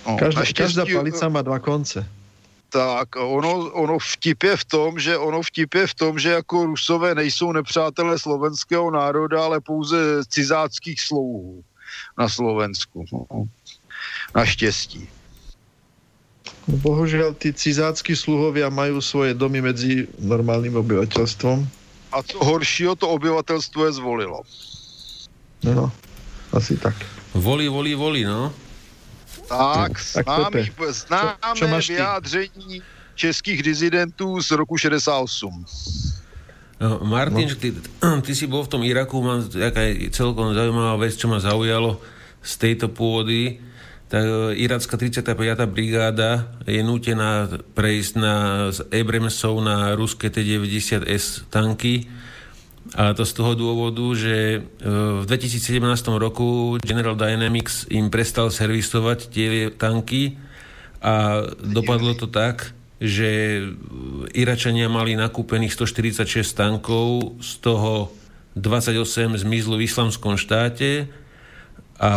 No, 0.07 0.17
každá, 0.17 0.41
každá 0.55 0.85
palica 0.85 1.29
má 1.29 1.41
dva 1.41 1.59
konce. 1.59 2.09
Tak, 2.71 3.19
ono, 3.19 3.67
ono 3.75 3.99
vtip 3.99 4.43
je 4.43 4.55
v 4.55 4.65
tom, 4.65 4.91
že 4.95 5.19
ono 5.19 5.43
vtip 5.43 5.75
je 5.75 5.85
v 5.91 5.93
tom, 5.93 6.13
že 6.15 6.39
jako 6.39 6.65
Rusové 6.65 7.15
nejsou 7.15 7.51
nepřátelé 7.51 8.19
slovenského 8.19 8.91
národa, 8.91 9.43
ale 9.43 9.59
pouze 9.59 10.23
cizáckých 10.23 11.01
slouhů 11.01 11.63
na 12.17 12.29
Slovensku. 12.29 13.05
No. 13.11 13.43
Naštěstí. 14.35 15.07
No, 16.69 16.77
bohužiaľ, 16.77 17.33
tí 17.35 17.51
cizácky 17.51 18.13
sluhovia 18.13 18.69
majú 18.69 19.01
svoje 19.01 19.33
domy 19.33 19.65
medzi 19.65 20.05
normálnym 20.21 20.77
obyvateľstvom. 20.77 21.65
A 22.11 22.17
co 22.21 22.37
horšího 22.39 22.93
to 22.95 23.09
obyvateľstvo 23.09 23.81
je 23.87 23.91
zvolilo. 23.97 24.39
No, 25.65 25.89
asi 26.53 26.77
tak. 26.77 26.95
Volí, 27.33 27.67
volí, 27.67 27.97
volí, 27.97 28.21
no. 28.23 28.53
Tak, 29.51 29.91
no, 29.91 30.23
známe, 30.23 30.59
známe 30.91 31.53
čo, 31.55 31.65
čo 31.67 31.93
vyjádření 31.93 32.81
českých 33.15 33.63
dizidentů 33.63 34.41
z 34.41 34.51
roku 34.51 34.77
68. 34.77 35.65
No, 36.81 36.99
Martin, 37.03 37.49
no. 37.49 37.55
Ty, 37.55 37.67
ty 38.25 38.31
si 38.35 38.47
bol 38.47 38.63
v 38.63 38.71
tom 38.71 38.81
Iraku, 38.81 39.21
mám 39.21 39.45
celkom 40.09 40.55
zaujímavá 40.55 40.95
vec, 40.97 41.13
čo 41.13 41.29
ma 41.29 41.37
zaujalo 41.37 42.01
z 42.41 42.53
tejto 42.57 42.89
pôdy 42.89 43.61
tak 44.11 44.27
e, 44.27 44.59
iracká 44.59 44.99
35. 44.99 45.23
brigáda 45.71 46.51
je 46.67 46.83
nútená 46.83 47.47
prejsť 47.71 48.13
na, 48.19 48.35
z 48.75 48.83
Abramsov 48.91 49.63
na 49.63 49.95
ruské 49.95 50.27
T-90S 50.27 51.47
tanky. 51.47 52.11
A 52.91 53.15
to 53.15 53.23
z 53.23 53.33
toho 53.39 53.55
dôvodu, 53.55 54.03
že 54.19 54.59
e, 54.59 54.87
v 55.21 55.23
2017 55.23 55.79
roku 56.19 56.75
General 56.83 57.15
Dynamics 57.15 57.87
im 57.87 58.11
prestal 58.11 58.51
servisovať 58.51 59.31
tie 59.31 59.71
tanky 59.71 60.35
a 60.99 61.47
dopadlo 61.55 62.13
to 62.19 62.27
tak, 62.27 62.75
že 63.01 63.63
Iračania 64.35 64.91
mali 64.91 65.15
nakúpených 65.15 65.73
146 65.73 66.43
tankov, 66.51 67.39
z 67.39 67.51
toho 67.63 68.11
28 68.59 69.39
zmizlo 69.39 69.79
v 69.79 69.87
islamskom 69.87 70.35
štáte 70.35 71.07
a 72.01 72.11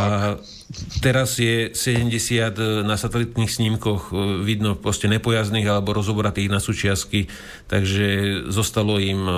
teraz 1.04 1.36
je 1.36 1.76
70 1.76 2.08
e, 2.08 2.88
na 2.88 2.96
satelitných 2.96 3.52
snímkoch 3.52 4.10
e, 4.10 4.40
vidno 4.40 4.80
proste 4.80 5.12
nepojazných 5.12 5.68
alebo 5.68 5.92
rozobratých 5.92 6.48
na 6.48 6.56
súčiastky, 6.56 7.28
takže 7.68 8.40
zostalo 8.48 8.96
im 8.96 9.20
e, 9.28 9.34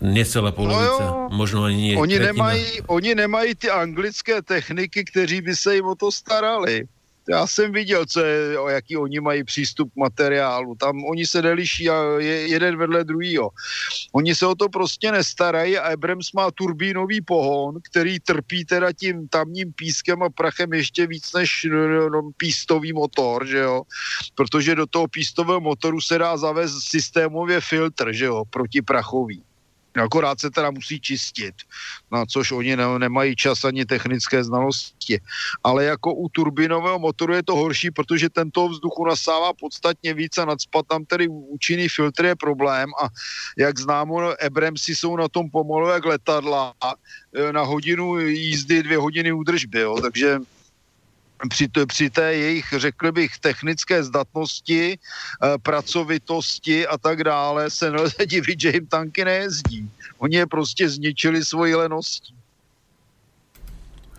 necelá 0.00 0.52
polovica, 0.52 1.04
no 1.06 1.28
možno 1.32 1.64
ani 1.64 1.76
nie. 1.76 1.94
Oni 1.96 2.18
nemají, 2.18 2.66
oni 2.86 3.14
nemají 3.14 3.54
ty 3.54 3.70
anglické 3.70 4.42
techniky, 4.42 5.04
kteří 5.04 5.40
by 5.40 5.56
se 5.56 5.74
jim 5.74 5.86
o 5.86 5.94
to 5.94 6.12
starali 6.12 6.88
já 7.28 7.46
jsem 7.46 7.72
viděl, 7.72 8.06
co 8.06 8.20
je, 8.20 8.58
o 8.58 8.68
jaký 8.68 8.96
oni 8.96 9.20
mají 9.20 9.44
přístup 9.44 9.92
k 9.92 9.96
materiálu. 9.96 10.74
Tam 10.74 11.04
oni 11.04 11.26
se 11.26 11.42
neliší 11.42 11.90
a 11.90 12.02
je 12.18 12.48
jeden 12.48 12.76
vedle 12.76 13.04
druhýho. 13.04 13.50
Oni 14.12 14.34
se 14.34 14.46
o 14.46 14.54
to 14.54 14.68
prostě 14.68 15.12
nestarají 15.12 15.78
a 15.78 15.92
Abrams 15.92 16.32
má 16.32 16.50
turbínový 16.50 17.20
pohon, 17.20 17.78
který 17.90 18.20
trpí 18.20 18.64
teda 18.64 18.92
tím 18.92 19.28
tamním 19.28 19.72
pískem 19.72 20.22
a 20.22 20.30
prachem 20.30 20.72
ještě 20.72 21.06
víc 21.06 21.32
než 21.32 21.66
no, 21.70 21.88
no, 21.88 22.10
no 22.10 22.30
pístový 22.36 22.92
motor, 22.92 23.46
že 23.46 23.58
jo. 23.58 23.82
Protože 24.34 24.74
do 24.74 24.86
toho 24.86 25.08
pístového 25.08 25.60
motoru 25.60 26.00
se 26.00 26.18
dá 26.18 26.36
zavést 26.36 26.82
systémově 26.82 27.60
filtr, 27.60 28.12
že 28.12 28.24
jo, 28.24 28.44
protiprachový. 28.50 29.42
Akorát 29.96 30.40
se 30.40 30.50
teda 30.50 30.70
musí 30.70 31.00
čistit, 31.00 31.54
na 32.12 32.26
což 32.26 32.52
oni 32.52 32.76
ne, 32.76 32.98
nemají 32.98 33.36
čas 33.36 33.64
ani 33.64 33.84
technické 33.84 34.44
znalosti. 34.44 35.20
Ale 35.64 35.84
jako 35.84 36.14
u 36.14 36.28
turbinového 36.28 36.98
motoru 36.98 37.34
je 37.34 37.42
to 37.42 37.54
horší, 37.56 37.90
protože 37.90 38.28
tento 38.28 38.68
vzduchu 38.68 39.04
nasává 39.04 39.52
podstatně 39.52 40.14
víc 40.14 40.38
a 40.38 40.44
nadspat 40.44 40.86
tam 40.86 41.04
tedy 41.04 41.28
účinný 41.28 41.88
filtr 41.88 42.24
je 42.24 42.36
problém 42.36 42.90
a 43.02 43.08
jak 43.58 43.78
známo, 43.78 44.34
Ebremsi 44.38 44.96
jsou 44.96 45.16
na 45.16 45.28
tom 45.28 45.50
pomalu 45.50 45.88
jak 45.88 46.04
letadla 46.04 46.74
e, 47.34 47.52
na 47.52 47.62
hodinu 47.62 48.18
jízdy 48.18 48.82
dvě 48.82 48.98
hodiny 48.98 49.32
údržby, 49.32 49.80
jo, 49.80 50.00
takže 50.00 50.38
při, 51.48 51.68
při 51.86 52.10
té 52.10 52.34
jejich, 52.34 52.66
řekl 52.76 53.12
bych, 53.12 53.38
technické 53.38 54.04
zdatnosti, 54.04 54.98
eh, 54.98 55.58
pracovitosti 55.58 56.86
a 56.86 56.98
tak 56.98 57.24
dále 57.24 57.70
se 57.70 57.90
nelze 57.90 58.26
divit, 58.26 58.60
že 58.60 58.70
jim 58.74 58.86
tanky 58.86 59.24
nejezdí. 59.24 59.90
Oni 60.18 60.36
je 60.36 60.46
prostě 60.46 60.88
zničili 60.88 61.44
svoji 61.44 61.74
leností. 61.74 62.34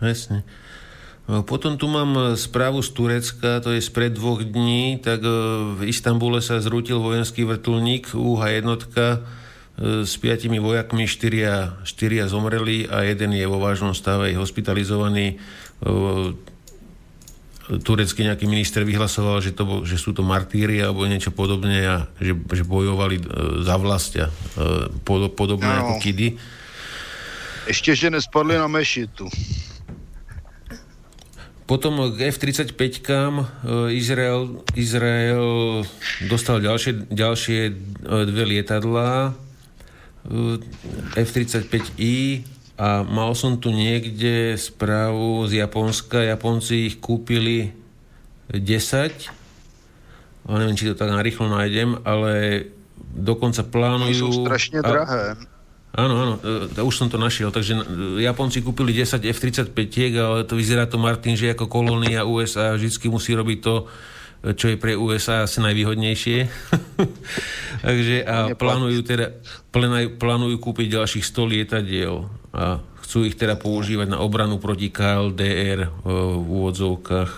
Jasne. 0.02 0.42
Potom 1.24 1.80
tu 1.80 1.88
mám 1.88 2.36
správu 2.36 2.84
z 2.84 2.90
Turecka, 2.92 3.60
to 3.64 3.72
je 3.72 3.80
spred 3.80 4.12
dvoch 4.12 4.44
dní, 4.44 5.00
tak 5.00 5.24
v 5.74 5.88
Istambule 5.88 6.44
sa 6.44 6.60
zrútil 6.60 7.00
vojenský 7.00 7.48
vrtulník 7.48 8.12
UH 8.12 8.60
jednotka 8.60 9.24
s 9.80 10.20
piatimi 10.20 10.60
vojakmi, 10.60 11.08
štyria, 11.08 11.80
štyria 11.80 12.28
zomreli 12.28 12.84
a 12.92 13.08
jeden 13.08 13.32
je 13.32 13.46
vo 13.48 13.56
vážnom 13.56 13.96
stave 13.96 14.36
hospitalizovaný 14.36 15.40
turecký 17.64 18.28
nejaký 18.28 18.44
minister 18.44 18.84
vyhlasoval, 18.84 19.40
že, 19.40 19.56
to, 19.56 19.88
že 19.88 19.96
sú 19.96 20.12
to 20.12 20.20
martíri 20.20 20.84
alebo 20.84 21.08
niečo 21.08 21.32
podobné 21.32 21.80
a 21.88 21.96
že, 22.20 22.36
že 22.36 22.62
bojovali 22.64 23.16
e, 23.16 23.24
za 23.64 23.80
vlast 23.80 24.20
a 24.20 24.28
e, 24.28 24.32
podobné 25.32 25.72
no. 25.72 25.80
ako 25.88 25.92
kidy. 26.04 26.36
Ešte, 27.64 27.96
že 27.96 28.12
nespadli 28.12 28.60
na 28.60 28.68
mešitu. 28.68 29.24
Potom 31.64 32.12
k 32.12 32.28
F-35 32.28 33.00
kam 33.00 33.48
e, 33.64 33.96
Izrael, 33.96 34.60
Izrael 34.76 35.80
dostal 36.28 36.60
ďalšie, 36.60 37.08
ďalšie 37.08 37.60
dve 38.04 38.44
lietadlá 38.44 39.32
F-35I 41.16 42.44
a 42.74 43.06
mal 43.06 43.30
som 43.38 43.54
tu 43.54 43.70
niekde 43.70 44.58
správu 44.58 45.46
z 45.46 45.62
Japonska. 45.62 46.26
Japonci 46.26 46.90
ich 46.90 46.96
kúpili 46.98 47.70
10. 48.50 49.30
A 50.44 50.58
neviem, 50.58 50.74
či 50.74 50.90
to 50.90 50.98
tak 50.98 51.14
narýchlo 51.14 51.46
nájdem, 51.46 52.02
ale 52.02 52.66
dokonca 52.98 53.62
plánujú... 53.62 54.26
Sú 54.26 54.42
strašne 54.42 54.82
drahé. 54.82 55.38
Áno, 55.94 56.14
áno, 56.18 56.34
e, 56.74 56.82
už 56.82 56.98
som 56.98 57.06
to 57.06 57.14
našiel. 57.14 57.54
Takže 57.54 57.78
Japonci 58.18 58.58
kúpili 58.58 58.90
10 58.90 59.22
F-35, 59.22 59.70
ale 60.18 60.42
to 60.42 60.58
vyzerá 60.58 60.90
to, 60.90 60.98
Martin, 60.98 61.38
že 61.38 61.54
ako 61.54 61.70
kolónia 61.70 62.26
USA 62.26 62.74
vždy 62.74 62.90
musí 63.06 63.38
robiť 63.38 63.58
to, 63.62 63.86
čo 64.58 64.74
je 64.74 64.76
pre 64.76 64.98
USA 64.98 65.46
asi 65.46 65.62
najvýhodnejšie. 65.62 66.38
Takže 67.86 68.16
a 68.26 68.50
plánujú 68.58 69.00
teda 69.06 69.38
plánujú 70.18 70.56
kúpiť 70.58 70.98
ďalších 70.98 71.24
100 71.30 71.52
lietadiel 71.54 72.26
a 72.54 72.78
chcú 73.02 73.26
ich 73.26 73.34
teda 73.34 73.58
používať 73.58 74.14
na 74.14 74.22
obranu 74.22 74.62
proti 74.62 74.88
KLDR 74.88 75.90
v 76.06 76.46
úvodzovkách. 76.46 77.32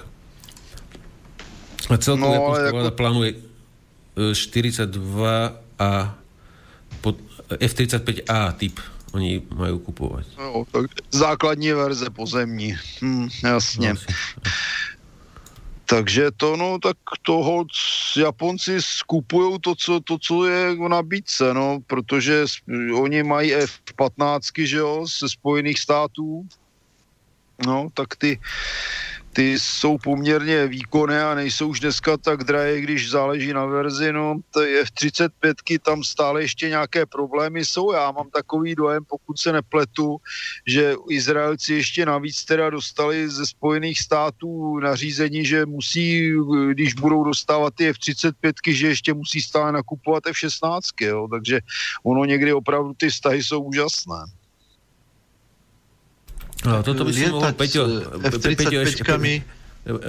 A 1.88 1.94
celkovo 1.96 2.28
no, 2.28 2.36
Japonská 2.36 2.68
ako... 2.68 2.98
plánuje 2.98 3.30
42 4.16 4.92
e, 4.92 5.48
a 5.80 5.90
pod 7.00 7.16
F-35A 7.56 8.52
typ 8.58 8.76
oni 9.16 9.40
majú 9.54 9.80
kupovať. 9.80 10.26
No, 10.36 10.66
tak 10.68 10.92
základní 11.10 11.72
verze 11.72 12.10
pozemní. 12.10 12.76
Hm, 13.00 13.28
jasně. 13.44 13.94
No, 13.94 14.00
takže 15.86 16.30
to, 16.36 16.56
no, 16.56 16.78
tak 16.78 16.96
toho 17.22 17.64
Japonci 18.16 18.82
skupují 18.82 19.60
to, 19.60 19.74
co, 19.74 20.00
to, 20.00 20.18
co 20.18 20.46
je 20.46 20.74
v 20.74 20.88
nabídce, 20.88 21.54
no, 21.54 21.78
protože 21.86 22.44
oni 22.94 23.22
mají 23.22 23.54
F-15, 23.54 24.66
že 24.66 24.76
jo, 24.76 25.06
ze 25.20 25.28
Spojených 25.28 25.78
států, 25.78 26.46
no, 27.66 27.88
tak 27.94 28.16
ty 28.16 28.40
ty 29.36 29.58
jsou 29.60 29.98
poměrně 29.98 30.66
výkonné 30.66 31.24
a 31.24 31.34
nejsou 31.34 31.68
už 31.68 31.80
dneska 31.80 32.16
tak 32.16 32.44
drahé, 32.44 32.80
když 32.80 33.10
záleží 33.10 33.52
na 33.52 33.64
verzi, 33.64 34.12
no 34.12 34.36
je 34.64 34.84
v 34.84 34.90
35 34.90 35.56
tam 35.82 36.04
stále 36.04 36.42
ještě 36.42 36.68
nějaké 36.68 37.06
problémy 37.06 37.64
jsou. 37.64 37.92
Já 37.92 38.10
mám 38.10 38.30
takový 38.30 38.74
dojem, 38.74 39.04
pokud 39.04 39.38
se 39.38 39.52
nepletu, 39.52 40.16
že 40.66 40.94
Izraelci 41.10 41.74
ještě 41.74 42.06
navíc 42.06 42.44
teda 42.44 42.70
dostali 42.70 43.28
ze 43.28 43.46
Spojených 43.46 44.00
států 44.00 44.78
nařízení, 44.80 45.44
že 45.44 45.66
musí, 45.66 46.32
když 46.70 46.94
budou 46.94 47.24
dostávat 47.24 47.74
ty 47.74 47.88
F-35, 47.88 48.52
že 48.72 48.88
ještě 48.88 49.14
musí 49.14 49.40
stále 49.40 49.72
nakupovat 49.72 50.26
F-16, 50.26 50.80
jo? 51.00 51.28
takže 51.30 51.60
ono 52.02 52.24
někdy 52.24 52.52
opravdu 52.52 52.94
ty 52.96 53.08
vztahy 53.08 53.42
jsou 53.42 53.60
úžasné. 53.60 54.35
No, 56.66 56.82
toto 56.82 57.06
by 57.06 57.12
som 57.14 57.38
mohol, 57.38 57.54
Peťo, 57.54 57.82
Peťo, 58.42 58.78
ešte, 58.82 59.02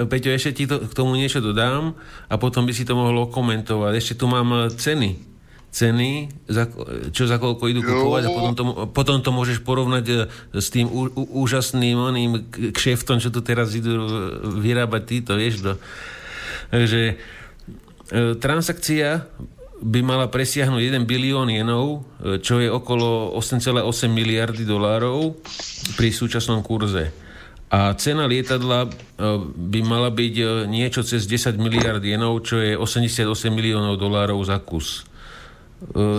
Peťo, 0.09 0.29
ešte 0.33 0.51
ti 0.57 0.63
to, 0.65 0.89
k 0.89 0.93
tomu 0.97 1.13
niečo 1.13 1.37
dodám 1.37 1.93
a 2.25 2.35
potom 2.41 2.65
by 2.65 2.73
si 2.73 2.81
to 2.81 2.97
mohol 2.97 3.29
komentovať. 3.29 3.93
Ešte 3.93 4.13
tu 4.17 4.25
mám 4.25 4.49
e, 4.49 4.73
ceny. 4.73 5.37
Ceny, 5.69 6.33
za, 6.49 6.65
čo 7.13 7.29
za 7.29 7.37
koľko 7.37 7.69
idú 7.69 7.85
kupovať 7.85 8.23
a 8.25 8.29
potom 8.33 8.53
to, 8.57 8.63
potom 8.89 9.17
to 9.21 9.29
môžeš 9.29 9.61
porovnať 9.61 10.05
e, 10.09 10.15
s 10.57 10.73
tým 10.73 10.89
ú, 10.89 11.13
ú, 11.13 11.45
úžasným 11.45 11.93
oným 11.93 12.49
kšeftom, 12.73 13.21
čo 13.21 13.29
tu 13.29 13.45
teraz 13.45 13.77
idú 13.77 14.01
vyrábať 14.57 15.03
títo, 15.05 15.37
vieš, 15.37 15.61
do. 15.61 15.73
Takže 16.73 17.01
e, 17.13 17.15
transakcia 18.41 19.29
by 19.77 19.99
mala 20.01 20.25
presiahnuť 20.25 20.81
1 20.81 21.05
bilión 21.05 21.45
jenov, 21.53 22.01
e, 22.21 22.41
čo 22.41 22.57
je 22.57 22.69
okolo 22.69 23.37
8,8 23.37 24.09
miliardy 24.09 24.65
dolárov 24.65 25.37
pri 25.93 26.09
súčasnom 26.09 26.65
kurze. 26.65 27.13
A 27.67 27.93
cena 27.99 28.25
lietadla 28.25 28.87
e, 28.87 28.89
by 29.53 29.79
mala 29.85 30.09
byť 30.09 30.35
e, 30.39 30.45
niečo 30.65 31.05
cez 31.05 31.29
10 31.29 31.61
miliard 31.61 32.01
jenov, 32.01 32.41
čo 32.41 32.57
je 32.57 32.73
88 32.73 33.29
miliónov 33.53 34.01
dolárov 34.01 34.41
za 34.41 34.57
kus. 34.57 35.05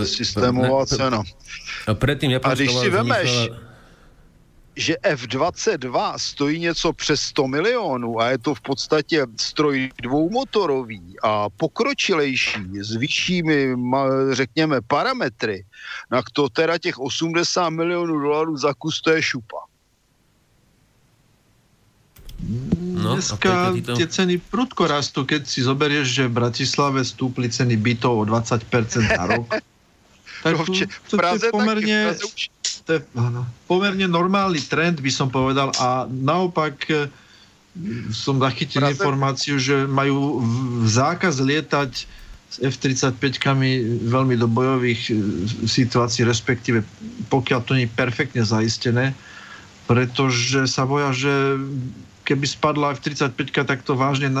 Systémová 0.07 0.87
cena. 0.87 1.19
A 1.83 1.91
predtým 1.91 2.31
Japonska 2.31 2.55
a 2.55 2.59
když 2.63 2.71
si 2.79 2.87
vemeš, 2.87 3.29
že 4.79 4.95
F-22 5.03 6.15
stojí 6.17 6.59
něco 6.59 6.93
přes 6.93 7.21
100 7.21 7.47
milionů 7.47 8.19
a 8.19 8.29
je 8.29 8.37
to 8.37 8.55
v 8.55 8.61
podstatě 8.61 9.27
stroj 9.35 9.91
dvoumotorový 10.01 11.15
a 11.23 11.49
pokročilejší 11.49 12.79
s 12.79 12.95
vyššími, 12.95 13.75
řekněme, 14.31 14.81
parametry, 14.81 15.65
tak 16.09 16.29
to 16.29 16.49
teda 16.49 16.77
těch 16.77 16.99
80 16.99 17.69
milionů 17.69 18.19
dolarů 18.19 18.57
za 18.57 18.73
kus 18.73 19.01
to 19.01 19.11
je 19.11 19.21
šupa. 19.21 19.57
No, 22.79 23.19
Dneska 23.19 23.75
to... 23.83 23.99
tie 23.99 24.07
ceny 24.07 24.39
prudko 24.39 24.87
rastú, 24.87 25.27
keď 25.27 25.43
si 25.43 25.59
zoberieš, 25.59 26.07
že 26.07 26.23
v 26.31 26.39
Bratislave 26.39 27.03
stúpli 27.03 27.51
ceny 27.51 27.75
bytov 27.75 28.15
o 28.15 28.23
20% 28.23 28.63
na 29.11 29.25
rok. 29.27 29.47
tak 30.47 30.53
no, 30.55 30.63
v, 30.63 30.87
v 30.87 31.11
Praze 31.19 31.43
to 31.43 31.45
je 31.47 31.51
pomerne... 31.51 32.15
Taky, 32.15 32.15
v 32.15 32.15
Praze 32.15 32.23
už 32.31 32.58
to 32.89 32.97
je 32.97 33.05
pomerne 33.69 34.09
normálny 34.09 34.57
trend, 34.65 34.97
by 34.97 35.13
som 35.13 35.29
povedal. 35.29 35.69
A 35.77 36.09
naopak 36.09 36.73
e, 36.89 37.05
som 38.09 38.41
zachytil 38.41 38.81
Praze... 38.81 38.97
informáciu, 38.97 39.61
že 39.61 39.85
majú 39.85 40.41
zákaz 40.89 41.37
lietať 41.37 41.91
s 42.49 42.57
F-35-kami 42.57 44.01
veľmi 44.09 44.33
do 44.41 44.49
bojových 44.49 45.13
e, 45.13 45.15
situácií, 45.69 46.25
respektíve 46.25 46.81
pokiaľ 47.29 47.59
to 47.61 47.77
nie 47.77 47.85
je 47.85 47.93
perfektne 47.93 48.41
zaistené, 48.41 49.13
pretože 49.85 50.65
sa 50.65 50.89
boja, 50.89 51.13
že 51.13 51.61
keby 52.25 52.45
spadla 52.49 52.97
F-35, 52.97 53.37
tak 53.69 53.85
to 53.85 53.93
vážne 53.93 54.33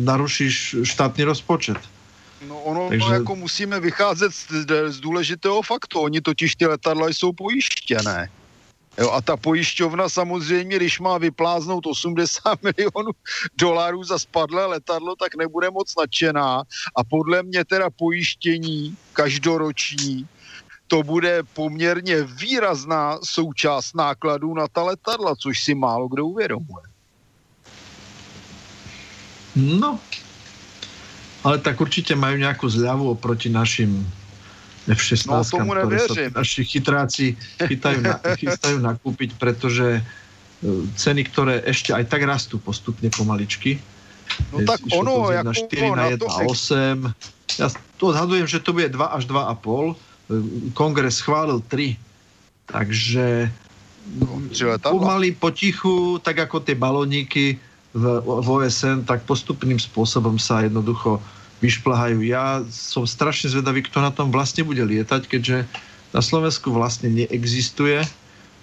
narušíš 0.00 0.88
štátny 0.88 1.28
rozpočet. 1.28 1.76
No 2.48 2.60
ono 2.62 2.88
Takže... 2.88 3.12
jako 3.12 3.36
musíme 3.36 3.80
vycházet 3.80 4.32
z, 4.34 4.46
z 4.88 5.00
důležitého 5.00 5.62
faktu. 5.62 6.00
Oni 6.00 6.20
totiž 6.20 6.56
ty 6.56 6.66
letadla 6.66 7.08
jsou 7.08 7.32
pojištěné. 7.32 8.30
Jo, 8.98 9.10
a 9.10 9.20
ta 9.20 9.36
pojišťovna 9.36 10.08
samozřejmě, 10.08 10.76
když 10.76 11.00
má 11.00 11.18
vypláznout 11.18 11.86
80 11.86 12.62
milionů 12.62 13.10
dolarů 13.58 14.04
za 14.04 14.18
spadlé 14.18 14.66
letadlo, 14.66 15.16
tak 15.16 15.36
nebude 15.36 15.70
moc 15.70 15.96
nadšená. 15.96 16.62
A 16.96 17.04
podle 17.04 17.42
mě 17.42 17.64
teda 17.64 17.90
pojištění 17.90 18.96
každoroční 19.12 20.28
to 20.88 21.02
bude 21.02 21.42
poměrně 21.42 22.22
výrazná 22.22 23.18
součást 23.24 23.94
nákladů 23.94 24.54
na 24.54 24.68
ta 24.68 24.82
letadla, 24.82 25.36
což 25.36 25.64
si 25.64 25.74
málo 25.74 26.08
kdo 26.08 26.26
uvědomuje. 26.26 26.84
No, 29.56 30.00
ale 31.40 31.56
tak 31.60 31.80
určite 31.80 32.12
majú 32.12 32.36
nejakú 32.36 32.66
zľavu 32.68 33.16
oproti 33.16 33.48
našim 33.48 34.04
F-16, 34.88 35.28
no, 35.28 35.68
ktoré 35.68 35.98
sa 36.08 36.14
naši 36.32 36.60
chytráci 36.64 37.36
chytajú, 37.60 38.00
na, 38.00 38.16
chytajú 38.40 38.78
nakúpiť, 38.80 39.36
pretože 39.36 40.00
e, 40.00 40.02
ceny, 40.96 41.22
ktoré 41.28 41.60
ešte 41.68 41.92
aj 41.92 42.08
tak 42.08 42.24
rastú 42.24 42.56
postupne 42.56 43.06
pomaličky. 43.12 43.76
No 44.54 44.64
tak 44.64 44.80
ono, 44.88 45.28
ako 45.28 45.52
4 45.52 45.98
na 45.98 46.04
1 46.16 46.24
a 46.24 46.38
8. 46.48 47.60
Ja 47.60 47.68
to 47.98 48.14
odhadujem, 48.14 48.46
že 48.48 48.62
to 48.62 48.72
bude 48.72 48.88
2 48.88 48.96
až 48.98 49.28
2,5. 49.28 49.28
E, 49.28 50.38
kongres 50.72 51.20
schválil 51.20 51.60
3. 51.68 52.00
Takže 52.70 53.50
no, 54.16 54.40
pomaly, 54.80 55.34
potichu, 55.34 56.22
tak 56.22 56.40
ako 56.40 56.62
tie 56.62 56.78
balóniky, 56.78 57.58
v, 57.90 58.04
v 58.22 58.46
OSN, 58.46 59.06
tak 59.06 59.26
postupným 59.26 59.78
spôsobom 59.78 60.38
sa 60.38 60.62
jednoducho 60.62 61.18
vyšplahajú. 61.60 62.24
Ja 62.24 62.64
som 62.70 63.04
strašne 63.04 63.52
zvedavý, 63.52 63.84
kto 63.84 64.00
na 64.00 64.10
tom 64.14 64.32
vlastne 64.32 64.64
bude 64.64 64.80
lietať, 64.80 65.28
keďže 65.28 65.68
na 66.10 66.22
Slovensku 66.24 66.72
vlastne 66.72 67.12
neexistuje 67.12 68.02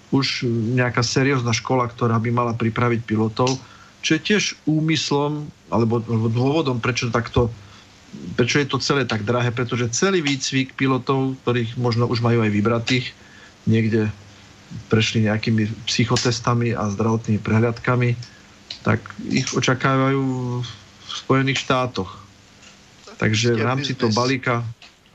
už 0.08 0.48
nejaká 0.76 1.04
seriózna 1.04 1.52
škola, 1.52 1.88
ktorá 1.88 2.16
by 2.16 2.30
mala 2.32 2.52
pripraviť 2.56 3.04
pilotov. 3.04 3.60
čo 4.00 4.14
je 4.16 4.20
tiež 4.24 4.44
úmyslom, 4.64 5.50
alebo, 5.68 6.00
alebo 6.06 6.30
dôvodom, 6.30 6.78
prečo 6.78 7.10
takto 7.10 7.50
prečo 8.36 8.56
je 8.56 8.68
to 8.68 8.80
celé 8.80 9.04
tak 9.04 9.24
drahé, 9.24 9.52
pretože 9.52 9.92
celý 9.92 10.24
výcvik 10.24 10.72
pilotov, 10.72 11.36
ktorých 11.44 11.76
možno 11.76 12.08
už 12.08 12.24
majú 12.24 12.40
aj 12.40 12.50
vybratých, 12.52 13.12
niekde 13.68 14.08
prešli 14.88 15.28
nejakými 15.28 15.68
psychotestami 15.84 16.72
a 16.72 16.88
zdravotnými 16.88 17.40
prehľadkami, 17.40 18.16
tak 18.82 19.00
ich 19.28 19.48
očakávajú 19.54 20.22
v 20.62 21.10
Spojených 21.10 21.64
štátoch. 21.64 22.10
Takže 23.18 23.58
v 23.58 23.66
rámci 23.66 23.94
toho 23.98 24.14
balíka, 24.14 24.62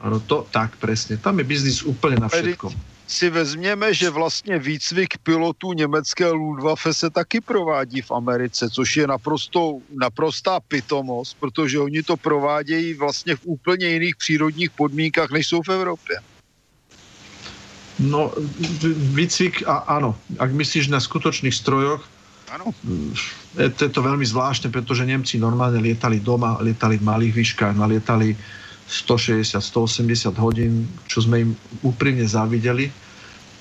áno, 0.03 0.19
to 0.19 0.43
tak 0.51 0.75
presne, 0.77 1.15
tam 1.15 1.39
je 1.39 1.45
biznis 1.47 1.79
úplne 1.83 2.19
na 2.19 2.27
všetko 2.27 2.93
si 3.07 3.29
vezměme, 3.29 3.93
že 3.93 4.09
vlastně 4.09 4.59
výcvik 4.59 5.17
pilotů 5.17 5.73
německé 5.73 6.27
Luftwaffe 6.31 6.93
se 6.93 7.09
taky 7.09 7.41
provádí 7.41 8.01
v 8.01 8.11
Americe, 8.11 8.69
což 8.69 8.97
je 8.97 9.07
naprosto, 9.07 9.79
naprostá 9.93 10.59
pitomost, 10.59 11.37
protože 11.39 11.79
oni 11.79 12.03
to 12.03 12.17
provádějí 12.17 12.93
vlastně 12.93 13.35
v 13.35 13.41
úplně 13.43 13.87
jiných 13.87 14.15
přírodních 14.15 14.71
podmínkách, 14.71 15.31
než 15.31 15.47
jsou 15.47 15.61
v 15.61 15.69
Evropě. 15.69 16.15
No, 17.99 18.33
výcvik, 19.13 19.63
a, 19.69 19.85
áno, 19.85 20.17
ak 20.41 20.49
myslíš 20.49 20.89
na 20.89 20.97
skutočných 20.97 21.53
strojoch, 21.53 22.01
Áno. 22.49 22.73
Je 23.53 23.69
to, 23.69 23.85
je 23.85 23.91
to 23.93 24.01
veľmi 24.01 24.25
zvláštne, 24.25 24.73
pretože 24.73 25.05
Nemci 25.05 25.37
normálne 25.37 25.77
lietali 25.77 26.17
doma, 26.17 26.57
lietali 26.57 26.97
v 26.97 27.05
malých 27.05 27.33
výškach, 27.37 27.77
nalietali 27.77 28.33
160-180 28.89 30.33
hodín, 30.41 30.89
čo 31.05 31.21
sme 31.21 31.45
im 31.45 31.51
úprimne 31.85 32.25
závideli, 32.25 32.89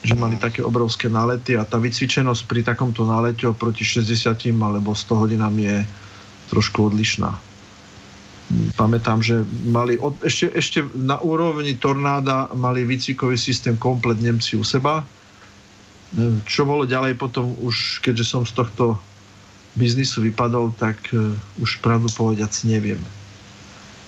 že 0.03 0.19
mali 0.19 0.35
také 0.41 0.65
obrovské 0.65 1.07
nálety 1.07 1.55
a 1.55 1.63
tá 1.63 1.79
vycvičenosť 1.79 2.43
pri 2.49 2.61
takomto 2.67 3.07
nálete 3.07 3.47
oproti 3.47 3.87
60 3.87 4.51
alebo 4.59 4.97
100 4.97 5.23
hodinám 5.23 5.55
je 5.61 5.77
trošku 6.51 6.91
odlišná. 6.91 7.31
Pamätám, 8.77 9.25
že 9.25 9.47
mali 9.65 9.97
od, 9.97 10.19
ešte, 10.21 10.53
ešte 10.53 10.85
na 10.93 11.17
úrovni 11.23 11.79
tornáda 11.79 12.53
mali 12.53 12.85
výcvikový 12.85 13.39
systém 13.39 13.79
komplet 13.81 14.21
Nemci 14.21 14.59
u 14.59 14.65
seba. 14.67 15.07
Čo 16.45 16.69
bolo 16.69 16.85
ďalej 16.85 17.17
potom 17.17 17.57
už, 17.65 18.05
keďže 18.05 18.25
som 18.29 18.43
z 18.45 18.53
tohto 18.53 19.01
biznisu 19.79 20.25
vypadol, 20.25 20.75
tak 20.77 20.99
uh, 21.13 21.33
už 21.61 21.81
pravdu 21.81 22.09
povediac 22.13 22.53
neviem 22.65 23.01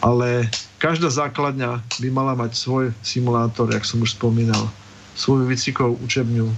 ale 0.04 0.52
každá 0.76 1.08
základňa 1.08 1.80
by 1.80 2.08
mala 2.12 2.36
mať 2.36 2.52
svoj 2.60 2.92
simulátor, 3.00 3.72
jak 3.72 3.88
som 3.88 4.04
už 4.04 4.12
spomínal, 4.20 4.68
svoju 5.16 5.48
výcvikovú 5.48 5.96
učebňu. 6.04 6.52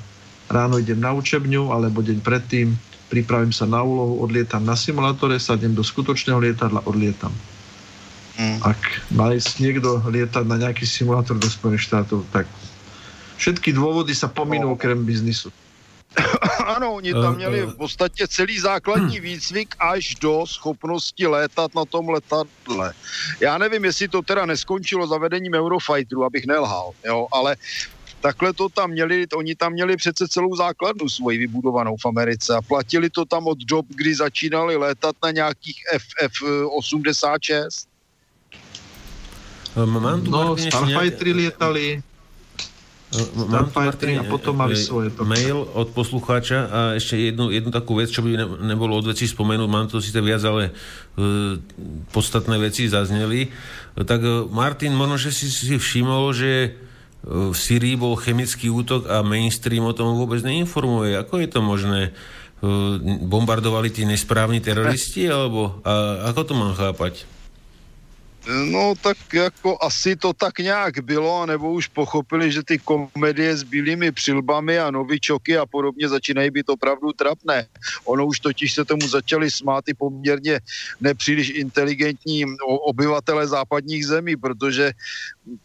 Ráno 0.51 0.83
idem 0.83 0.99
na 0.99 1.15
učebňu, 1.15 1.70
alebo 1.70 2.03
deň 2.03 2.19
predtým 2.27 2.74
pripravím 3.07 3.55
sa 3.55 3.70
na 3.70 3.87
úlohu, 3.87 4.19
odlietam 4.19 4.66
na 4.66 4.74
simulátore, 4.74 5.39
sadnem 5.39 5.78
do 5.78 5.87
skutočného 5.87 6.43
lietadla, 6.43 6.83
odlietam. 6.91 7.31
Mm. 8.35 8.59
Ak 8.66 8.78
má 9.15 9.31
ísť 9.31 9.62
niekto 9.62 10.03
lietať 10.03 10.43
na 10.43 10.59
nejaký 10.59 10.83
simulátor 10.83 11.39
do 11.39 11.47
Spojených 11.47 11.87
štátov, 11.87 12.27
tak 12.35 12.51
všetky 13.39 13.70
dôvody 13.70 14.11
sa 14.11 14.27
pominú 14.27 14.74
no. 14.74 14.77
okrem 14.77 15.07
biznisu. 15.07 15.55
ano, 16.66 16.94
oni 16.94 17.12
tam 17.12 17.32
eh, 17.32 17.36
měli 17.36 17.60
eh. 17.60 17.66
v 17.66 17.76
podstatě 17.76 18.28
celý 18.28 18.59
základní 18.59 19.20
výcvik 19.20 19.74
až 19.78 20.14
do 20.14 20.47
schopnosti 20.47 21.26
létat 21.26 21.74
na 21.74 21.84
tom 21.84 22.09
letadle. 22.09 22.93
Já 23.40 23.59
nevím, 23.59 23.84
jestli 23.84 24.09
to 24.09 24.22
teda 24.22 24.47
neskončilo 24.47 25.06
zavedením 25.06 25.54
Eurofighteru, 25.54 26.24
abych 26.24 26.46
nelhal, 26.46 26.93
jo, 27.04 27.27
ale 27.32 27.56
takhle 28.20 28.53
to 28.53 28.69
tam 28.69 28.90
měli, 28.90 29.27
oni 29.36 29.54
tam 29.54 29.72
měli 29.72 29.96
přece 29.96 30.28
celou 30.28 30.56
základnu 30.56 31.09
svoji 31.09 31.38
vybudovanou 31.38 31.96
v 31.96 32.06
Americe 32.06 32.54
a 32.54 32.62
platili 32.62 33.11
to 33.11 33.24
tam 33.24 33.46
od 33.46 33.59
dob, 33.59 33.86
kdy 33.88 34.14
začínali 34.14 34.77
létat 34.77 35.16
na 35.22 35.30
nějakých 35.30 35.82
FF-86. 35.95 37.86
Mám 39.85 40.22
tu 40.22 40.30
no, 40.30 40.56
Starfightery 40.56 41.32
lietali, 41.32 42.03
Mám 43.38 43.70
tu 43.70 43.78
Martin, 43.78 44.18
a 44.18 44.26
potom 44.26 44.59
mali 44.59 44.74
e, 44.74 44.82
svoje. 44.82 45.14
To. 45.14 45.22
Mail 45.22 45.62
od 45.62 45.94
poslucháča 45.94 46.59
a 46.66 46.80
ešte 46.98 47.14
jednu, 47.14 47.54
jednu 47.54 47.70
takú 47.70 47.94
vec, 47.94 48.10
čo 48.10 48.20
by 48.26 48.35
ne, 48.35 48.46
nebolo 48.74 48.98
od 48.98 49.06
veci 49.06 49.30
spomenúť, 49.30 49.70
mám 49.70 49.86
to 49.86 50.02
síce 50.02 50.18
viac, 50.18 50.43
ale 50.43 50.74
uh, 50.74 51.54
podstatné 52.10 52.59
veci 52.59 52.90
zazneli. 52.90 53.46
Tak 53.94 54.20
uh, 54.20 54.51
Martin, 54.51 54.98
možno, 54.98 55.22
že 55.22 55.30
si 55.30 55.46
si 55.46 55.78
všimol, 55.78 56.35
že 56.35 56.74
v 57.26 57.56
Syrii 57.59 57.98
bol 57.98 58.14
chemický 58.14 58.70
útok 58.70 59.10
a 59.10 59.22
mainstream 59.26 59.82
o 59.82 59.94
tom 59.94 60.14
vôbec 60.14 60.46
neinformuje. 60.46 61.18
Ako 61.18 61.43
je 61.43 61.48
to 61.51 61.59
možné? 61.59 62.14
Bombardovali 63.26 63.90
tí 63.90 64.06
nesprávni 64.06 64.62
teroristi, 64.62 65.26
alebo 65.26 65.82
a, 65.82 66.26
ako 66.30 66.40
to 66.46 66.52
mám 66.54 66.72
chápať? 66.78 67.26
No 68.47 68.95
tak 68.95 69.16
jako 69.33 69.79
asi 69.83 70.16
to 70.16 70.33
tak 70.33 70.59
nějak 70.59 70.99
bylo, 70.99 71.47
nebo 71.47 71.73
už 71.73 71.87
pochopili, 71.87 72.53
že 72.53 72.63
ty 72.63 72.79
komedie 72.79 73.57
s 73.57 73.63
bílými 73.63 74.13
přilbami 74.13 74.79
a 74.79 74.91
novičoky 74.91 75.59
a 75.59 75.66
podobně 75.66 76.09
začínají 76.09 76.51
být 76.51 76.69
opravdu 76.69 77.13
trapné. 77.13 77.66
Ono 78.05 78.27
už 78.27 78.41
totiž 78.41 78.75
se 78.75 78.85
tomu 78.85 79.09
začali 79.09 79.51
smát 79.51 79.89
i 79.89 79.95
poměrně 79.95 80.61
nepříliš 81.01 81.51
inteligentní 81.51 82.45
obyvatele 82.87 83.47
západních 83.47 84.07
zemí, 84.07 84.37
protože 84.37 84.93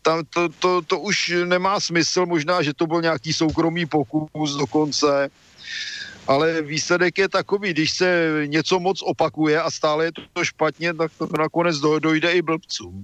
tam 0.02 0.24
to, 0.30 0.50
to, 0.50 0.82
to 0.82 1.00
už 1.00 1.34
nemá 1.46 1.80
smysl, 1.80 2.26
možná, 2.26 2.62
že 2.62 2.74
to 2.74 2.88
byl 2.88 3.02
nějaký 3.02 3.34
soukromý 3.34 3.86
pokus 3.86 4.58
dokonce, 4.58 5.30
ale 6.28 6.62
výsledek 6.62 7.18
je 7.18 7.30
takový, 7.30 7.74
když 7.74 7.92
se 7.92 8.10
něco 8.46 8.80
moc 8.80 9.02
opakuje 9.02 9.62
a 9.62 9.72
stále 9.72 10.06
je 10.06 10.12
to 10.34 10.44
špatně, 10.46 10.94
tak 10.94 11.12
to 11.18 11.28
nakonec 11.40 11.78
dojde 11.78 12.32
i 12.32 12.42
blbcům. 12.42 13.04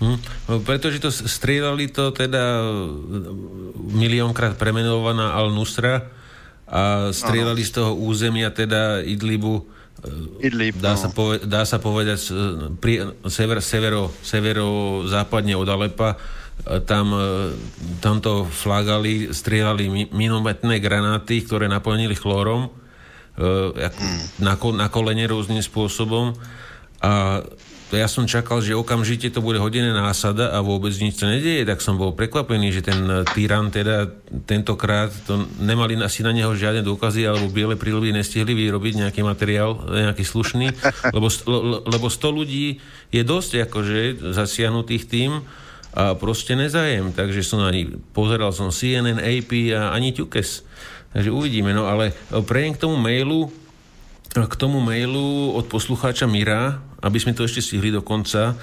Hm, 0.00 0.18
no, 0.48 0.60
pretože 0.66 0.98
to 0.98 1.14
strieľali 1.14 1.86
to 1.86 2.10
teda 2.10 2.66
miliónkrát 3.94 4.58
premenovaná 4.58 5.38
Al-Nusra 5.38 6.10
a 6.66 7.14
strieľali 7.14 7.62
ano. 7.62 7.68
z 7.70 7.72
toho 7.78 7.92
územia 7.94 8.50
teda 8.50 9.06
Idlibu 9.06 9.62
Idlib, 10.42 10.76
dá, 10.82 10.98
no. 10.98 11.00
sa 11.00 11.08
poved- 11.08 11.46
dá 11.46 11.62
sa 11.62 11.78
povedať 11.78 12.28
pri, 12.82 13.14
sever, 13.30 13.62
severo, 13.62 14.10
severo 14.20 15.00
západne 15.06 15.54
od 15.56 15.68
Alepa 15.70 16.18
tam, 16.88 17.06
e, 17.12 17.24
tamto 18.00 18.48
flagali, 18.48 19.34
strieľali 19.34 20.10
minometné 20.14 20.80
granáty, 20.80 21.44
ktoré 21.44 21.68
naplnili 21.68 22.16
chlorom 22.16 22.68
e, 22.68 23.90
na, 24.40 24.54
na 24.56 24.86
kolene 24.88 25.28
rôznym 25.28 25.60
spôsobom. 25.60 26.32
A 27.04 27.44
ja 27.92 28.08
som 28.10 28.24
čakal, 28.24 28.64
že 28.64 28.74
okamžite 28.74 29.30
to 29.30 29.44
bude 29.44 29.60
hodené 29.60 29.92
násada 29.94 30.50
a 30.50 30.64
vôbec 30.64 30.90
nič 30.96 31.20
sa 31.20 31.30
nedieje, 31.30 31.68
tak 31.68 31.84
som 31.84 32.00
bol 32.00 32.16
prekvapený, 32.16 32.74
že 32.74 32.82
ten 32.82 32.96
tyran 33.36 33.70
teda 33.70 34.10
tentokrát 34.48 35.12
to 35.28 35.46
nemali 35.62 35.94
asi 36.02 36.24
na 36.26 36.34
neho 36.34 36.50
žiadne 36.56 36.82
dôkazy 36.82 37.28
alebo 37.28 37.52
biele 37.52 37.78
prílby 37.78 38.10
nestihli 38.10 38.56
vyrobiť 38.56 39.04
nejaký 39.04 39.20
materiál, 39.22 39.78
nejaký 39.84 40.24
slušný, 40.26 40.66
lebo, 41.16 41.28
lebo 41.86 42.06
100 42.08 42.38
ľudí 42.40 42.82
je 43.12 43.22
dosť 43.22 43.68
akože 43.68 44.32
zasiahnutých 44.32 45.04
tým 45.06 45.44
a 45.94 46.18
proste 46.18 46.58
nezajem. 46.58 47.14
Takže 47.14 47.46
som 47.46 47.62
ani, 47.62 47.86
pozeral 48.10 48.50
som 48.50 48.74
CNN, 48.74 49.22
AP 49.22 49.70
a 49.70 49.94
ani 49.94 50.10
Tukes. 50.10 50.66
Takže 51.14 51.30
uvidíme. 51.30 51.70
No 51.70 51.86
ale 51.86 52.10
prejem 52.42 52.74
k 52.74 52.82
tomu 52.82 52.98
mailu, 52.98 53.54
k 54.34 54.54
tomu 54.58 54.82
mailu 54.82 55.54
od 55.54 55.70
poslucháča 55.70 56.26
Mira, 56.26 56.82
aby 56.98 57.22
sme 57.22 57.30
to 57.38 57.46
ešte 57.46 57.62
stihli 57.62 57.94
do 57.94 58.02
konca. 58.02 58.58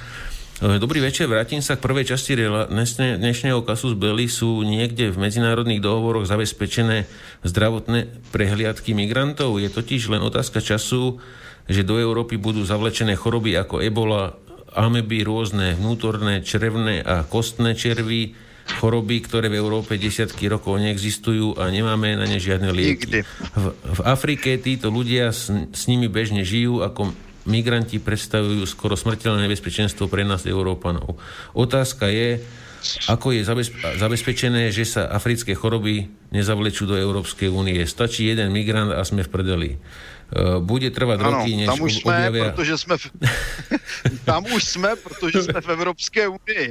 Dobrý 0.62 1.02
večer, 1.02 1.26
vrátim 1.26 1.58
sa 1.58 1.74
k 1.74 1.82
prvej 1.82 2.14
časti 2.14 2.38
dnešného 2.38 3.66
kasu 3.66 3.96
z 3.96 3.98
Belly. 3.98 4.30
Sú 4.30 4.62
niekde 4.62 5.10
v 5.10 5.18
medzinárodných 5.18 5.82
dohovoroch 5.82 6.30
zabezpečené 6.30 7.10
zdravotné 7.42 8.30
prehliadky 8.30 8.94
migrantov. 8.94 9.58
Je 9.58 9.72
totiž 9.74 10.12
len 10.14 10.22
otázka 10.22 10.62
času, 10.62 11.18
že 11.66 11.82
do 11.82 11.98
Európy 11.98 12.38
budú 12.38 12.62
zavlečené 12.62 13.18
choroby 13.18 13.58
ako 13.58 13.82
ebola, 13.82 14.38
ameby, 14.76 15.24
rôzne 15.28 15.76
vnútorné, 15.76 16.44
črevné 16.44 17.04
a 17.04 17.28
kostné 17.28 17.76
červy, 17.76 18.36
choroby, 18.80 19.20
ktoré 19.26 19.52
v 19.52 19.60
Európe 19.60 20.00
desiatky 20.00 20.48
rokov 20.48 20.80
neexistujú 20.80 21.60
a 21.60 21.68
nemáme 21.68 22.16
na 22.16 22.24
ne 22.24 22.40
žiadne 22.40 22.72
lieky. 22.72 23.26
V, 23.58 23.66
v 23.76 24.00
Afrike 24.08 24.56
títo 24.62 24.88
ľudia 24.88 25.36
s, 25.36 25.52
s 25.52 25.82
nimi 25.92 26.08
bežne 26.08 26.46
žijú 26.48 26.80
ako 26.86 27.12
migranti 27.50 27.98
predstavujú 27.98 28.64
skoro 28.70 28.94
smrteľné 28.94 29.50
nebezpečenstvo 29.50 30.06
pre 30.08 30.22
nás 30.22 30.46
Európanov. 30.46 31.18
Otázka 31.58 32.08
je, 32.14 32.38
ako 33.10 33.34
je 33.34 33.42
zabezpečené, 33.98 34.70
že 34.70 34.86
sa 34.86 35.10
africké 35.10 35.58
choroby 35.58 36.10
nezavlečú 36.34 36.86
do 36.86 36.98
Európskej 36.98 37.50
únie. 37.50 37.82
Stačí 37.86 38.30
jeden 38.30 38.54
migrant 38.54 38.94
a 38.94 39.02
sme 39.06 39.26
v 39.26 39.32
prdeli. 39.34 39.72
Eh, 40.32 40.64
bude 40.64 40.88
trvať 40.96 41.20
ano, 41.20 41.44
roky, 41.44 41.60
než 41.60 41.68
tam 41.68 41.82
už 41.84 41.92
jsme, 41.94 42.16
objavia... 42.16 42.44
protože 42.52 42.78
jsme 42.78 42.96
v... 42.98 43.06
tam 44.26 44.46
už 44.48 44.64
jsme, 44.64 44.96
protože 44.96 45.44
jsme 45.44 45.62
v 45.62 45.70
Evropské 45.70 46.28
unii. 46.28 46.68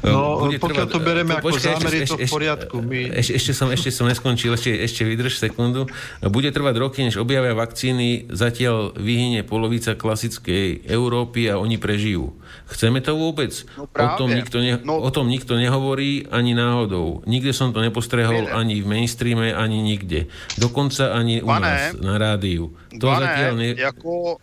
No, 0.00 0.48
bude 0.48 0.56
pokiaľ 0.60 0.86
trvať, 0.88 0.96
to 0.96 1.00
bereme 1.00 1.32
ako 1.36 1.48
počkaj, 1.52 1.76
zámer, 1.76 1.92
je 1.92 2.02
to 2.08 2.16
v 2.16 2.24
poriadku. 2.24 2.76
My... 2.80 3.00
Ešte, 3.20 3.32
ešte, 3.36 3.52
som, 3.52 3.68
ešte 3.68 3.88
som 3.92 4.08
neskončil, 4.08 4.52
ešte, 4.56 4.72
ešte 4.72 5.04
vydrž 5.04 5.36
sekundu. 5.36 5.92
Bude 6.24 6.48
trvať 6.52 6.74
roky, 6.80 7.04
než 7.04 7.20
objavia 7.20 7.52
vakcíny, 7.52 8.28
zatiaľ 8.32 8.96
vyhynie 8.96 9.44
polovica 9.44 9.92
klasickej 9.92 10.88
Európy 10.88 11.52
a 11.52 11.60
oni 11.60 11.76
prežijú. 11.76 12.32
Chceme 12.70 13.02
to 13.02 13.18
vôbec? 13.18 13.50
No 13.76 13.86
o, 13.90 14.08
tom 14.18 14.30
nikto 14.30 14.56
ne, 14.62 14.78
no... 14.84 15.02
o 15.02 15.10
tom 15.10 15.26
nikto 15.26 15.58
nehovorí 15.58 16.30
ani 16.30 16.54
náhodou. 16.54 17.26
Nikde 17.26 17.50
som 17.50 17.74
to 17.74 17.82
nepostrehol 17.82 18.46
Mire. 18.46 18.54
ani 18.54 18.74
v 18.82 18.86
mainstreame, 18.86 19.54
ani 19.54 19.82
nikde. 19.82 20.30
Dokonca 20.58 21.12
ani 21.12 21.42
u 21.42 21.50
Pane, 21.50 21.66
nás 21.66 21.82
na 21.98 22.14
rádiu. 22.18 22.70
To 23.00 23.06
Pane, 23.10 23.26
zatiaľ 23.26 23.54
ne... 23.56 23.68
Jako 23.74 24.38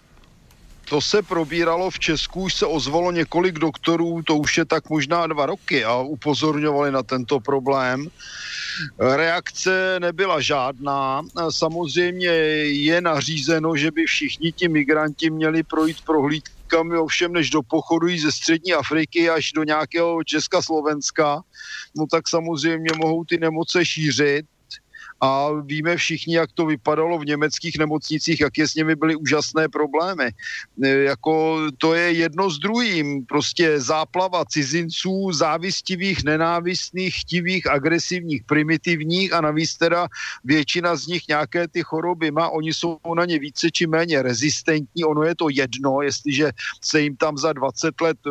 to 0.89 1.01
se 1.01 1.21
probíralo 1.21 1.89
v 1.89 1.99
Česku, 1.99 2.41
už 2.41 2.53
se 2.53 2.65
ozvalo 2.65 3.11
několik 3.11 3.59
doktorů, 3.59 4.23
to 4.23 4.35
už 4.35 4.57
je 4.57 4.65
tak 4.65 4.89
možná 4.89 5.27
dva 5.27 5.45
roky 5.45 5.83
a 5.83 5.99
upozorňovali 5.99 6.91
na 6.91 7.03
tento 7.03 7.39
problém. 7.39 8.07
Reakce 8.99 9.99
nebyla 9.99 10.41
žádná. 10.41 11.21
Samozřejmě 11.49 12.29
je 12.87 13.01
nařízeno, 13.01 13.75
že 13.75 13.91
by 13.91 14.05
všichni 14.05 14.51
ti 14.51 14.67
migranti 14.67 15.29
měli 15.29 15.63
projít 15.63 15.97
prohlídkami, 16.67 16.97
ovšem 16.97 17.33
než 17.33 17.49
do 17.49 17.61
pochodu 17.63 18.07
ze 18.17 18.31
střední 18.31 18.73
Afriky 18.73 19.29
až 19.29 19.51
do 19.51 19.63
nějakého 19.63 20.23
Česka, 20.23 20.61
Slovenska, 20.61 21.41
no 21.97 22.05
tak 22.11 22.27
samozřejmě 22.27 22.89
mohou 22.95 23.23
ty 23.23 23.37
nemoce 23.37 23.85
šířit 23.85 24.45
a 25.21 25.49
víme 25.61 25.97
všichni, 25.97 26.35
jak 26.35 26.51
to 26.51 26.65
vypadalo 26.65 27.19
v 27.19 27.25
německých 27.25 27.77
nemocnicích, 27.79 28.41
jaké 28.41 28.67
s 28.67 28.75
nimi 28.75 28.95
byly 28.95 29.15
úžasné 29.15 29.69
problémy. 29.69 30.29
E, 30.83 30.87
jako 30.89 31.61
to 31.77 31.93
je 31.93 32.11
jedno 32.11 32.49
s 32.49 32.59
druhým, 32.59 33.25
prostě 33.25 33.79
záplava 33.79 34.45
cizinců, 34.45 35.31
závistivých, 35.33 36.23
nenávistných, 36.23 37.15
chtivých, 37.15 37.69
agresivních, 37.69 38.43
primitivních 38.43 39.33
a 39.33 39.41
navíc 39.41 39.77
teda 39.77 40.07
většina 40.43 40.95
z 40.95 41.07
nich 41.07 41.27
nějaké 41.27 41.67
ty 41.67 41.83
choroby 41.83 42.31
má, 42.31 42.49
oni 42.49 42.73
jsou 42.73 42.97
na 43.15 43.25
ně 43.25 43.39
více 43.39 43.71
či 43.71 43.87
méně 43.87 44.21
rezistentní, 44.21 45.03
ono 45.03 45.23
je 45.23 45.35
to 45.35 45.49
jedno, 45.49 46.01
jestliže 46.01 46.51
se 46.81 47.01
jim 47.01 47.15
tam 47.15 47.37
za 47.37 47.53
20 47.53 48.01
let 48.01 48.17
e, 48.27 48.29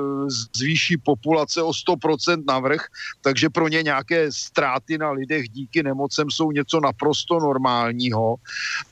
zvýší 0.56 0.96
populace 0.96 1.62
o 1.62 1.70
100% 1.70 2.44
navrh, 2.48 2.86
takže 3.20 3.50
pro 3.50 3.68
ně 3.68 3.82
nějaké 3.82 4.32
ztráty 4.32 4.98
na 4.98 5.10
lidech 5.10 5.48
díky 5.48 5.82
nemocem 5.82 6.30
jsou 6.30 6.52
něco 6.52 6.75
něco 6.76 6.80
naprosto 6.80 7.40
normálního, 7.40 8.36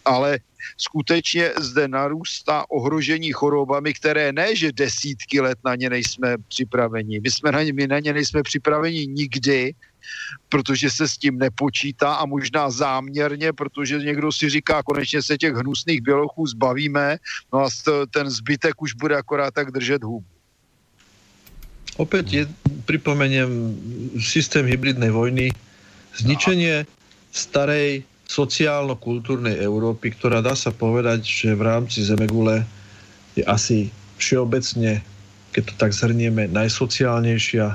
ale 0.05 0.39
skutečně 0.79 1.53
zde 1.61 1.89
narůstá 1.89 2.65
ohrožení 2.71 3.33
chorobami, 3.33 3.95
které 3.95 4.33
ne, 4.33 4.57
že 4.57 4.73
desítky 4.73 5.41
let 5.41 5.59
na 5.65 5.77
ně 5.77 5.91
nejsme 5.91 6.37
připraveni. 6.49 7.21
My, 7.21 7.31
jsme 7.31 7.53
na 7.53 7.63
ně, 7.63 7.73
my 7.73 7.87
na 7.87 7.99
ně 8.01 8.13
nejsme 8.13 8.43
připraveni 8.43 9.07
nikdy, 9.07 9.75
protože 10.49 10.91
se 10.91 11.09
s 11.09 11.17
tím 11.17 11.39
nepočítá 11.39 12.15
a 12.15 12.27
možná 12.27 12.71
záměrně, 12.71 13.53
protože 13.53 13.99
někdo 13.99 14.33
si 14.33 14.49
říká, 14.49 14.83
konečně 14.83 15.23
se 15.23 15.39
těch 15.39 15.55
hnusných 15.55 16.01
bělochů 16.01 16.47
zbavíme, 16.47 17.17
no 17.53 17.59
a 17.65 17.69
ten 18.11 18.31
zbytek 18.31 18.83
už 18.83 18.95
bude 18.95 19.17
akorát 19.17 19.55
tak 19.55 19.73
držet 19.73 20.03
hubu. 20.05 20.25
Opäť 21.95 22.27
je, 22.27 22.43
pripomeniem 22.91 23.79
systém 24.19 24.67
hybridnej 24.67 25.15
vojny, 25.15 25.55
zničenie 26.19 26.91
starej 27.35 28.07
sociálno-kultúrnej 28.31 29.59
Európy, 29.59 30.15
ktorá 30.15 30.39
dá 30.41 30.55
sa 30.55 30.71
povedať, 30.71 31.27
že 31.27 31.49
v 31.53 31.67
rámci 31.67 32.07
Zemegule 32.07 32.63
je 33.35 33.43
asi 33.45 33.91
všeobecne, 34.17 35.03
keď 35.51 35.63
to 35.69 35.75
tak 35.77 35.93
zhrnieme, 35.93 36.47
najsociálnejšia 36.49 37.67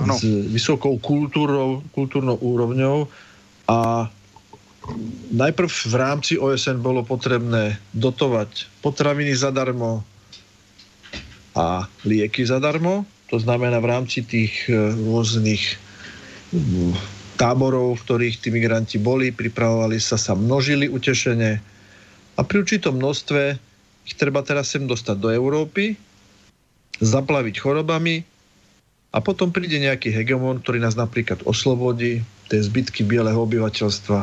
ano. 0.00 0.14
s 0.16 0.24
vysokou 0.48 0.96
kultúrou, 0.98 1.84
kultúrnou 1.92 2.40
úrovňou 2.40 3.06
a 3.68 4.08
najprv 5.30 5.70
v 5.70 5.94
rámci 5.94 6.32
OSN 6.40 6.82
bolo 6.82 7.06
potrebné 7.06 7.78
dotovať 7.94 8.66
potraviny 8.82 9.36
zadarmo 9.36 10.02
a 11.54 11.86
lieky 12.02 12.42
zadarmo. 12.42 13.04
To 13.30 13.36
znamená 13.38 13.78
v 13.78 13.90
rámci 13.92 14.24
tých 14.24 14.66
eh, 14.66 14.96
rôznych 14.96 15.78
táborov, 17.42 17.98
v 17.98 18.04
ktorých 18.06 18.38
tí 18.38 18.54
migranti 18.54 19.02
boli, 19.02 19.34
pripravovali 19.34 19.98
sa, 19.98 20.14
sa 20.14 20.38
množili 20.38 20.86
utešene 20.86 21.50
a 22.38 22.40
pri 22.46 22.62
určitom 22.62 22.94
množstve 23.02 23.58
ich 24.06 24.14
treba 24.14 24.46
teraz 24.46 24.70
sem 24.70 24.86
dostať 24.86 25.18
do 25.18 25.26
Európy, 25.34 25.98
zaplaviť 27.02 27.54
chorobami 27.58 28.22
a 29.10 29.18
potom 29.18 29.50
príde 29.50 29.82
nejaký 29.82 30.14
hegemon, 30.14 30.62
ktorý 30.62 30.78
nás 30.78 30.94
napríklad 30.94 31.42
oslobodí, 31.42 32.22
tie 32.46 32.62
zbytky 32.62 33.02
bieleho 33.02 33.42
obyvateľstva 33.42 34.20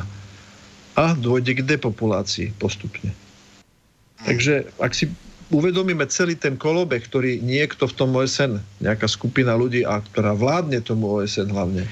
a 0.95 1.05
dôjde 1.19 1.59
k 1.59 1.67
depopulácii 1.75 2.55
postupne. 2.55 3.11
Takže 4.23 4.67
ak 4.79 4.91
si 4.95 5.11
uvedomíme 5.51 6.07
celý 6.07 6.39
ten 6.39 6.55
kolobek, 6.55 7.07
ktorý 7.07 7.43
niekto 7.43 7.87
v 7.87 7.95
tom 7.99 8.15
OSN, 8.15 8.63
nejaká 8.79 9.11
skupina 9.11 9.59
ľudí, 9.59 9.83
a 9.83 9.99
ktorá 9.99 10.35
vládne 10.35 10.79
tomu 10.83 11.19
OSN 11.19 11.51
hlavne, 11.51 11.83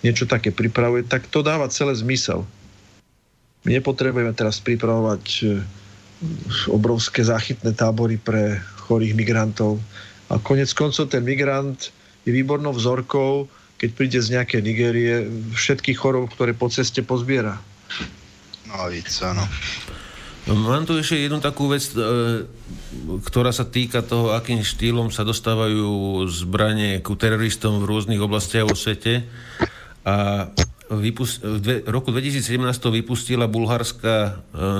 niečo 0.00 0.24
také 0.24 0.52
pripravuje, 0.52 1.04
tak 1.04 1.28
to 1.28 1.44
dáva 1.44 1.68
celé 1.72 1.92
zmysel. 1.96 2.44
My 3.64 3.76
nepotrebujeme 3.76 4.32
teraz 4.32 4.56
pripravovať 4.64 5.24
e, 5.44 5.60
obrovské 6.72 7.20
záchytné 7.20 7.76
tábory 7.76 8.16
pre 8.16 8.60
chorých 8.88 9.12
migrantov. 9.12 9.76
A 10.32 10.40
konec 10.40 10.72
koncov 10.72 11.12
ten 11.12 11.20
migrant 11.20 11.92
je 12.24 12.30
výbornou 12.32 12.72
vzorkou, 12.72 13.48
keď 13.76 13.90
príde 13.96 14.20
z 14.20 14.36
nejakej 14.36 14.60
Nigérie, 14.60 15.14
všetkých 15.56 15.96
chorov, 15.96 16.32
ktoré 16.32 16.52
po 16.52 16.68
ceste 16.72 17.00
pozbiera. 17.04 17.60
No 18.68 18.88
víc, 18.88 19.08
áno. 19.24 19.44
Mám 20.48 20.88
tu 20.88 20.96
ešte 20.96 21.20
jednu 21.20 21.44
takú 21.44 21.68
vec, 21.68 21.84
e, 21.92 22.00
ktorá 23.28 23.52
sa 23.52 23.68
týka 23.68 24.00
toho, 24.00 24.32
akým 24.32 24.64
štýlom 24.64 25.12
sa 25.12 25.20
dostávajú 25.20 26.24
zbranie 26.32 27.04
ku 27.04 27.12
teroristom 27.12 27.84
v 27.84 27.88
rôznych 27.88 28.20
oblastiach 28.24 28.64
vo 28.64 28.72
svete 28.72 29.28
a 30.04 30.48
vypust, 30.90 31.44
v 31.44 31.86
roku 31.86 32.10
2017 32.10 32.58
to 32.82 32.90
vypustila 32.90 33.46
bulharská 33.46 34.16
e, 34.26 34.30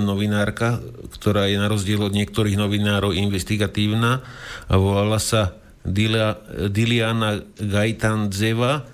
novinárka, 0.03 0.83
ktorá 1.15 1.47
je 1.47 1.57
na 1.61 1.71
rozdiel 1.71 2.03
od 2.03 2.17
niektorých 2.17 2.59
novinárov 2.59 3.15
investigatívna 3.15 4.27
a 4.67 4.75
volala 4.75 5.23
sa 5.23 5.55
Dilia, 5.87 6.37
Diliana 6.69 7.41
Gajtandzeva 7.57 8.85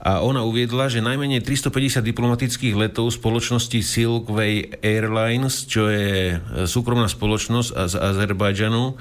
a 0.00 0.24
ona 0.24 0.44
uviedla, 0.44 0.88
že 0.88 1.04
najmenej 1.04 1.44
350 1.44 2.00
diplomatických 2.00 2.72
letov 2.76 3.12
spoločnosti 3.12 3.80
Silkway 3.80 4.80
Airlines, 4.84 5.64
čo 5.64 5.88
je 5.88 6.36
e, 6.36 6.68
súkromná 6.68 7.08
spoločnosť 7.08 7.68
z 7.88 7.94
Azerbajdžanu, 7.96 8.84
e, 8.84 8.94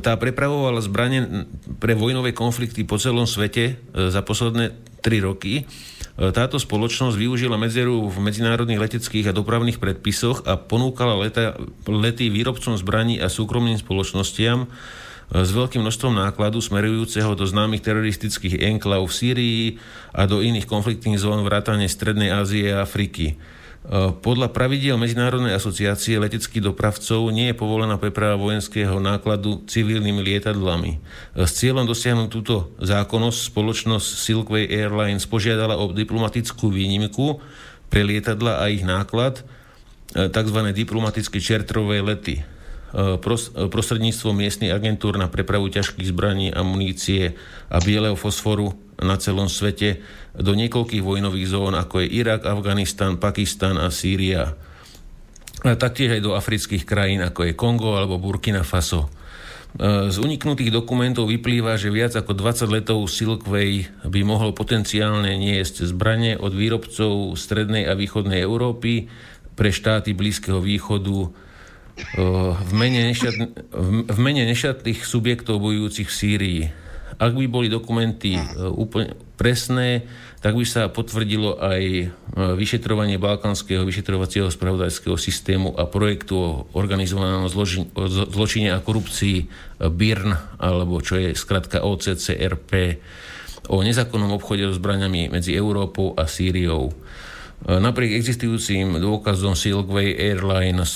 tá 0.00 0.16
prepravovala 0.16 0.80
zbranie 0.80 1.44
pre 1.76 1.92
vojnové 1.92 2.32
konflikty 2.32 2.88
po 2.88 2.96
celom 2.96 3.28
svete 3.28 3.76
za 3.92 4.24
posledné 4.24 4.87
3 5.00 5.26
roky. 5.26 5.62
E, 5.62 5.64
táto 6.34 6.58
spoločnosť 6.58 7.14
využila 7.14 7.54
medzeru 7.54 8.06
v 8.10 8.16
medzinárodných 8.18 8.82
leteckých 8.82 9.30
a 9.30 9.36
dopravných 9.36 9.78
predpisoch 9.78 10.44
a 10.44 10.58
ponúkala 10.58 11.18
leta, 11.18 11.54
lety 11.86 12.28
výrobcom 12.28 12.74
zbraní 12.74 13.22
a 13.22 13.30
súkromným 13.30 13.78
spoločnostiam 13.78 14.66
e, 14.66 14.68
s 15.42 15.50
veľkým 15.54 15.82
množstvom 15.82 16.14
nákladu 16.18 16.58
smerujúceho 16.58 17.34
do 17.38 17.44
známych 17.46 17.84
teroristických 17.84 18.62
enklav 18.66 19.06
v 19.06 19.14
Sýrii 19.14 19.64
a 20.10 20.26
do 20.26 20.42
iných 20.42 20.66
konfliktných 20.66 21.20
zón 21.22 21.46
vrátane 21.46 21.86
Strednej 21.86 22.34
Ázie 22.34 22.74
a 22.74 22.82
Afriky. 22.82 23.38
Eh, 23.88 24.12
podľa 24.20 24.52
pravidiel 24.52 25.00
Medzinárodnej 25.00 25.56
asociácie 25.56 26.20
leteckých 26.20 26.60
dopravcov 26.60 27.32
nie 27.32 27.48
je 27.48 27.56
povolená 27.56 27.96
preprava 27.96 28.36
vojenského 28.36 29.00
nákladu 29.00 29.64
civilnými 29.64 30.20
lietadlami. 30.20 31.00
Eh, 31.00 31.48
s 31.48 31.56
cieľom 31.56 31.88
dosiahnuť 31.88 32.28
túto 32.28 32.68
zákonnosť 32.84 33.48
spoločnosť 33.48 34.08
Silkway 34.20 34.68
Airlines 34.68 35.24
požiadala 35.24 35.80
o 35.80 35.88
diplomatickú 35.88 36.68
výnimku 36.68 37.40
pre 37.88 38.04
lietadla 38.04 38.60
a 38.60 38.68
ich 38.68 38.84
náklad, 38.84 39.40
eh, 40.12 40.28
tzv. 40.28 40.58
diplomatické 40.76 41.40
čertrové 41.40 42.04
lety 42.04 42.44
prostredníctvom 43.68 44.32
miestnych 44.32 44.72
agentúr 44.72 45.20
na 45.20 45.28
prepravu 45.28 45.68
ťažkých 45.68 46.08
zbraní 46.08 46.48
a 46.48 46.64
munície 46.64 47.36
a 47.68 47.76
bieleho 47.84 48.16
fosforu 48.16 48.72
na 48.98 49.20
celom 49.20 49.46
svete 49.46 50.00
do 50.34 50.56
niekoľkých 50.56 51.04
vojnových 51.04 51.50
zón, 51.52 51.74
ako 51.76 52.02
je 52.02 52.08
Irak, 52.18 52.48
Afganistan, 52.48 53.20
Pakistan 53.20 53.76
a 53.78 53.92
Sýria. 53.92 54.56
A 55.66 55.74
taktiež 55.74 56.18
aj 56.18 56.22
do 56.22 56.32
afrických 56.38 56.86
krajín, 56.86 57.20
ako 57.20 57.50
je 57.50 57.58
Kongo 57.58 57.98
alebo 57.98 58.16
Burkina 58.16 58.62
Faso. 58.62 59.10
Z 59.84 60.16
uniknutých 60.16 60.72
dokumentov 60.72 61.28
vyplýva, 61.28 61.76
že 61.76 61.92
viac 61.92 62.16
ako 62.16 62.32
20 62.32 62.72
letov 62.72 63.04
Silkway 63.04 63.84
by 64.00 64.20
mohol 64.24 64.56
potenciálne 64.56 65.36
niesť 65.36 65.84
zbranie 65.84 66.40
od 66.40 66.56
výrobcov 66.56 67.36
strednej 67.36 67.84
a 67.84 67.92
východnej 67.92 68.40
Európy 68.40 69.12
pre 69.54 69.68
štáty 69.68 70.16
Blízkeho 70.16 70.58
východu 70.58 71.47
v 72.64 72.72
mene, 72.74 73.10
nešat, 73.10 73.34
v 74.08 74.18
mene 74.18 74.46
nešatných 74.46 75.02
subjektov 75.02 75.58
bojujúcich 75.62 76.08
v 76.08 76.14
Sýrii. 76.14 76.62
Ak 77.18 77.34
by 77.34 77.50
boli 77.50 77.66
dokumenty 77.66 78.38
úplne 78.54 79.18
presné, 79.34 80.06
tak 80.38 80.54
by 80.54 80.62
sa 80.62 80.86
potvrdilo 80.86 81.58
aj 81.58 82.14
vyšetrovanie 82.54 83.18
balkánskeho 83.18 83.82
vyšetrovacieho 83.82 84.46
spravodajského 84.46 85.18
systému 85.18 85.74
a 85.74 85.90
projektu 85.90 86.38
o 86.38 86.50
organizovanom 86.78 87.50
zločine 88.30 88.70
a 88.70 88.78
korupcii 88.78 89.36
BIRN, 89.82 90.62
alebo 90.62 91.02
čo 91.02 91.18
je 91.18 91.34
skratka 91.34 91.82
OCCRP, 91.82 93.02
o 93.66 93.82
nezákonnom 93.82 94.38
obchode 94.38 94.70
so 94.70 94.78
zbraniami 94.78 95.34
medzi 95.34 95.58
Európou 95.58 96.14
a 96.14 96.30
Sýriou. 96.30 96.94
Napriek 97.66 98.14
existujúcim 98.14 99.02
dôkazom 99.02 99.58
Silkway 99.58 100.14
Airlines 100.14 100.94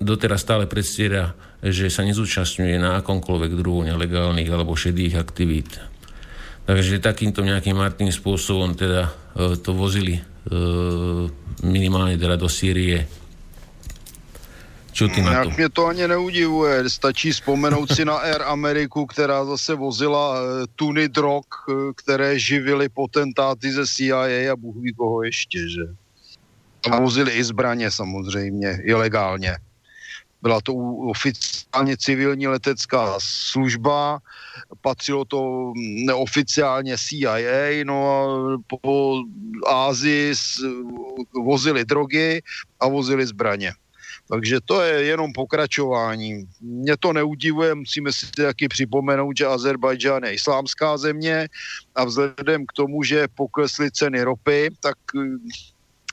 doteraz 0.00 0.40
stále 0.40 0.64
predstiera, 0.64 1.36
že 1.60 1.92
sa 1.92 2.00
nezúčastňuje 2.08 2.80
na 2.80 3.04
akomkoľvek 3.04 3.52
druhu 3.52 3.84
nelegálnych 3.92 4.48
alebo 4.48 4.72
šedých 4.72 5.20
aktivít. 5.20 5.76
Takže 6.64 7.04
takýmto 7.04 7.44
nejakým 7.44 7.76
martým 7.76 8.08
spôsobom 8.08 8.72
teda 8.72 9.12
e, 9.36 9.60
to 9.60 9.76
vozili 9.76 10.16
e, 10.16 10.22
minimálne 11.60 12.16
teda 12.16 12.40
do 12.40 12.48
Sýrie 12.48 13.04
čo 14.94 15.10
ty 15.10 15.22
na 15.22 15.44
to? 15.44 15.50
mě 15.50 15.68
to 15.68 15.86
ani 15.86 16.08
neudivuje. 16.08 16.90
Stačí 16.90 17.30
vzpomenout 17.32 17.92
si 17.92 18.04
na 18.04 18.14
Air 18.14 18.42
Ameriku, 18.42 19.06
která 19.06 19.44
zase 19.44 19.74
vozila 19.74 20.38
eh, 20.38 20.66
tuny 20.76 21.08
drog, 21.08 21.44
eh, 21.68 21.92
které 21.94 22.38
živily 22.38 22.88
potentáty 22.88 23.72
ze 23.72 23.86
CIA 23.86 24.52
a 24.52 24.56
Bůh 24.56 24.76
ví 24.76 24.92
koho 24.94 25.22
ještě, 25.22 25.58
že? 25.58 25.84
A 26.90 27.00
vozili 27.00 27.32
i 27.32 27.44
zbraně 27.44 27.90
samozřejmě, 27.90 28.80
ilegálně. 28.84 29.56
Byla 30.42 30.60
to 30.60 30.74
oficiálně 31.10 31.96
civilní 31.96 32.46
letecká 32.46 33.16
služba, 33.18 34.18
patřilo 34.80 35.24
to 35.24 35.72
neoficiálně 36.04 36.96
CIA, 36.98 37.84
no 37.84 37.96
a 38.04 38.16
po 38.68 39.22
Ázii 39.66 40.34
vozili 41.44 41.84
drogy 41.84 42.42
a 42.80 42.88
vozili 42.88 43.26
zbraně. 43.26 43.72
Takže 44.28 44.60
to 44.64 44.80
je 44.80 45.04
jenom 45.04 45.32
pokračování. 45.32 46.44
Mě 46.60 46.96
to 46.96 47.12
neudivuje, 47.12 47.74
musíme 47.74 48.12
si 48.12 48.26
taky 48.30 48.68
připomenout, 48.68 49.36
že 49.36 49.46
Azerbajdžán 49.46 50.24
je 50.24 50.34
islámská 50.34 50.96
země 50.96 51.48
a 51.94 52.04
vzhledem 52.04 52.66
k 52.66 52.72
tomu, 52.72 53.02
že 53.02 53.28
poklesly 53.34 53.90
ceny 53.90 54.22
ropy, 54.22 54.70
tak 54.80 54.98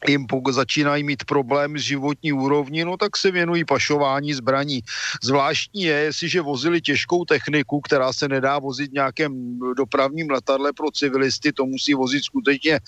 jim 0.08 0.26
začínají 0.52 1.04
mít 1.04 1.24
problém 1.24 1.78
s 1.78 1.82
životní 1.82 2.34
úrovní, 2.34 2.84
no 2.84 2.98
tak 2.98 3.18
se 3.18 3.32
věnují 3.32 3.66
pašování 3.66 4.34
zbraní. 4.34 4.82
Zvláštní 5.24 5.82
je, 5.82 5.96
jestliže 5.96 6.42
vozili 6.42 6.82
těžkou 6.82 7.26
techniku, 7.26 7.82
která 7.82 8.14
se 8.14 8.28
nedá 8.28 8.60
vozit 8.60 8.94
nějakém 8.94 9.60
dopravním 9.78 10.32
letadle 10.32 10.74
pro 10.74 10.92
civilisty, 10.92 11.54
to 11.54 11.66
musí 11.66 11.94
vozit 11.94 12.24
skutečně 12.24 12.80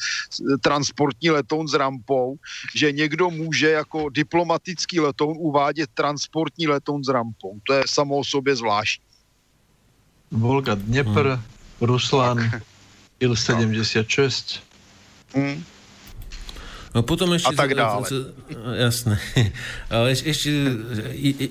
transportní 0.61 1.29
letoun 1.31 1.67
s 1.67 1.73
rampou, 1.73 2.35
že 2.75 2.91
někdo 2.91 3.29
může 3.29 3.69
jako 3.69 4.09
diplomatický 4.09 4.99
letoun 4.99 5.35
uvádět 5.39 5.89
transportní 5.93 6.67
letoun 6.67 7.03
s 7.03 7.07
rampou. 7.07 7.59
To 7.63 7.73
je 7.73 7.83
samo 7.87 8.17
o 8.17 8.23
sobě 8.23 8.55
zvláštní. 8.55 9.05
Volga 10.31 10.75
Dnepr, 10.75 11.27
hmm. 11.27 11.41
Ruslan, 11.81 12.51
Il-76. 13.19 14.59
Hmm. 15.35 15.63
No 16.93 17.01
potom 17.01 17.33
ešte... 17.33 17.49
A 17.49 17.57
tak 17.57 17.73
dále. 17.73 18.05
Jasné. 18.77 19.17
Ale 19.93 20.13
ešte 20.13 20.49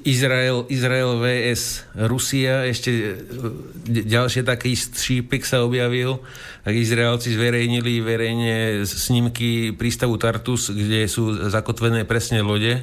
Izrael, 0.07 0.71
Izrael 0.71 1.19
vs. 1.19 1.83
Rusia, 2.07 2.63
ešte 2.71 2.91
e, 2.95 4.07
ďalšie 4.07 4.47
taký 4.47 4.79
šípek 4.79 5.43
sa 5.43 5.67
objavil. 5.67 6.23
Tak 6.63 6.79
Izraelci 6.79 7.35
zverejnili 7.35 7.99
verejne 8.07 8.87
snímky 8.87 9.75
prístavu 9.75 10.15
Tartus, 10.15 10.71
kde 10.71 11.11
sú 11.11 11.35
zakotvené 11.51 12.07
presne 12.07 12.47
lode 12.47 12.79
e, 12.79 12.83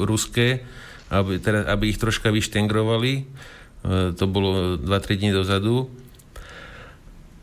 ruské, 0.00 0.64
aby, 1.12 1.36
teda, 1.36 1.68
aby 1.68 1.92
ich 1.92 2.00
troška 2.00 2.32
vyštengrovali. 2.32 3.12
E, 3.20 3.22
to 4.16 4.24
bolo 4.24 4.80
2-3 4.80 5.20
dní 5.20 5.30
dozadu. 5.36 5.92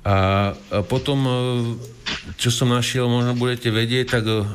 A, 0.06 0.54
a 0.54 0.86
potom 0.86 1.18
čo 2.38 2.54
som 2.54 2.70
našiel, 2.70 3.10
možno 3.10 3.34
budete 3.34 3.74
vedieť, 3.74 4.06
tak 4.18 4.24
uh, 4.30 4.46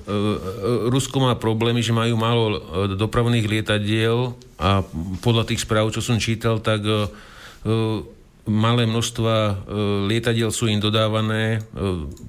Rusko 0.86 1.18
má 1.18 1.34
problémy, 1.34 1.82
že 1.82 1.90
majú 1.90 2.14
málo 2.14 2.62
dopravných 2.94 3.50
lietadiel 3.50 4.38
a 4.62 4.86
podľa 5.22 5.50
tých 5.50 5.66
správ, 5.66 5.90
čo 5.90 5.98
som 5.98 6.22
čítal, 6.22 6.62
tak 6.62 6.86
malé 8.48 8.82
množstva 8.88 9.66
lietadiel 10.08 10.50
sú 10.52 10.68
im 10.68 10.80
dodávané. 10.80 11.60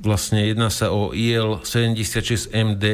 Vlastne 0.04 0.48
jedná 0.48 0.70
sa 0.70 0.92
o 0.92 1.16
IL-76MD 1.16 2.86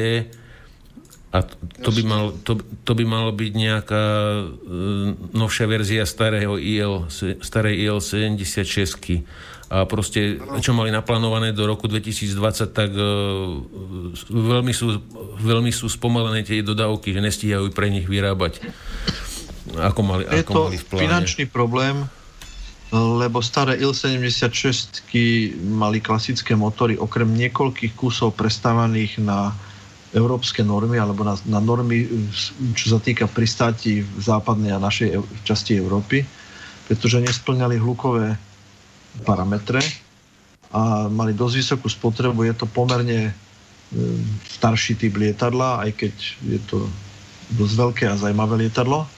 a 1.28 1.44
to 1.84 1.92
by, 1.92 2.02
mal, 2.08 2.32
to, 2.40 2.56
to 2.88 2.96
by 2.96 3.04
malo 3.04 3.36
byť 3.36 3.52
nejaká 3.52 4.04
novšia 5.36 5.68
verzia 5.68 6.08
starého 6.08 6.56
IL, 6.56 7.04
starej 7.44 7.76
IL-76 7.84 9.28
a 9.68 9.84
proste, 9.84 10.40
čo 10.64 10.72
mali 10.72 10.88
naplánované 10.88 11.52
do 11.52 11.68
roku 11.68 11.92
2020, 11.92 12.72
tak 12.72 12.88
uh, 12.88 13.60
veľmi, 14.32 14.72
sú, 14.72 14.96
veľmi 15.44 15.68
sú 15.68 15.92
spomalené 15.92 16.40
tie 16.40 16.64
dodávky, 16.64 17.12
že 17.12 17.20
nestíhajú 17.20 17.68
pre 17.76 17.92
nich 17.92 18.08
vyrábať. 18.08 18.64
Ako 19.76 20.00
mali, 20.00 20.24
Je 20.24 20.40
ako 20.40 20.52
to 20.56 20.60
mali 20.72 20.78
v 20.80 20.84
pláne. 20.88 21.02
finančný 21.04 21.44
problém, 21.52 22.08
lebo 22.96 23.44
staré 23.44 23.76
Il-76 23.76 25.04
mali 25.68 26.00
klasické 26.00 26.56
motory, 26.56 26.96
okrem 26.96 27.28
niekoľkých 27.28 27.92
kusov 27.92 28.32
prestávaných 28.40 29.20
na 29.20 29.52
európske 30.16 30.64
normy 30.64 30.96
alebo 30.96 31.20
na, 31.20 31.36
na 31.44 31.60
normy, 31.60 32.08
čo 32.72 32.96
sa 32.96 32.96
týka 32.96 33.28
pristátí 33.28 34.00
v 34.00 34.20
západnej 34.24 34.72
a 34.72 34.80
našej 34.80 35.20
časti 35.44 35.76
Európy, 35.76 36.24
pretože 36.88 37.20
nesplňali 37.20 37.76
hlukové 37.76 38.47
parametre 39.24 39.80
a 40.68 41.08
mali 41.08 41.32
dosť 41.32 41.54
vysokú 41.56 41.86
spotrebu. 41.88 42.44
Je 42.44 42.54
to 42.56 42.66
pomerne 42.68 43.30
e, 43.30 43.32
starší 44.60 45.00
typ 45.00 45.16
lietadla, 45.16 45.84
aj 45.88 45.90
keď 45.96 46.14
je 46.44 46.60
to 46.68 46.84
dosť 47.56 47.74
veľké 47.74 48.04
a 48.08 48.20
zaujímavé 48.20 48.68
lietadlo. 48.68 49.08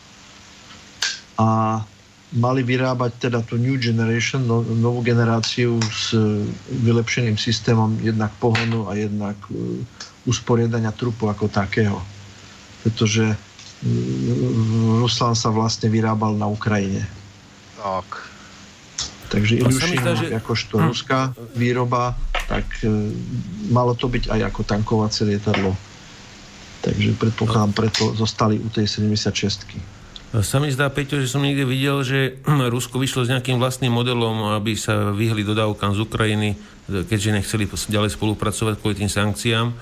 A 1.40 1.80
mali 2.30 2.62
vyrábať 2.62 3.26
teda 3.26 3.42
tú 3.42 3.58
New 3.58 3.74
Generation, 3.74 4.46
no, 4.46 4.62
novú 4.62 5.02
generáciu 5.02 5.82
s 5.82 6.14
vylepšeným 6.70 7.34
systémom 7.34 7.98
jednak 7.98 8.30
pohonu 8.38 8.86
a 8.86 8.94
jednak 8.94 9.34
uh, 9.50 9.82
usporiadania 10.30 10.94
trupu 10.94 11.26
ako 11.26 11.50
takého. 11.50 11.98
Pretože 12.86 13.34
Ruslan 15.00 15.32
sa 15.32 15.48
vlastne 15.50 15.88
vyrábal 15.88 16.36
na 16.36 16.46
Ukrajine. 16.46 17.02
Tak. 17.80 18.29
Takže 19.30 19.62
Ilyushin, 19.62 20.02
že... 20.02 20.34
akožto 20.34 20.74
hm. 20.76 20.84
ruská 20.90 21.20
výroba, 21.54 22.18
tak 22.50 22.66
e, 22.82 23.14
malo 23.70 23.94
to 23.94 24.10
byť 24.10 24.26
aj 24.26 24.40
ako 24.50 24.60
tankovacie 24.66 25.22
lietadlo. 25.30 25.78
Takže 26.82 27.14
predpokladám, 27.14 27.72
preto 27.76 28.10
zostali 28.18 28.58
u 28.58 28.66
tej 28.72 28.90
76 28.90 30.00
sa 30.30 30.62
mi 30.62 30.70
zdá, 30.70 30.86
Peťo, 30.86 31.18
že 31.18 31.26
som 31.26 31.42
niekde 31.42 31.66
videl, 31.66 32.06
že 32.06 32.38
Rusko 32.46 33.02
vyšlo 33.02 33.26
s 33.26 33.32
nejakým 33.34 33.58
vlastným 33.58 33.90
modelom, 33.90 34.54
aby 34.54 34.78
sa 34.78 35.10
vyhli 35.10 35.42
dodávkam 35.42 35.90
z 35.90 36.06
Ukrajiny, 36.06 36.48
keďže 36.86 37.34
nechceli 37.34 37.66
ďalej 37.66 38.14
spolupracovať 38.14 38.78
kvôli 38.78 38.94
tým 38.94 39.10
sankciám. 39.10 39.74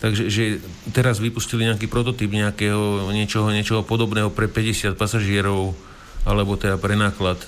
Takže 0.00 0.32
že 0.32 0.64
teraz 0.96 1.20
vypustili 1.20 1.68
nejaký 1.68 1.84
prototyp 1.84 2.32
nejakého 2.32 3.12
niečoho, 3.12 3.52
niečoho 3.52 3.84
podobného 3.84 4.32
pre 4.32 4.48
50 4.48 4.96
pasažierov 4.96 5.76
alebo 6.24 6.56
teda 6.56 6.76
pre 6.76 6.94
náklad, 6.96 7.40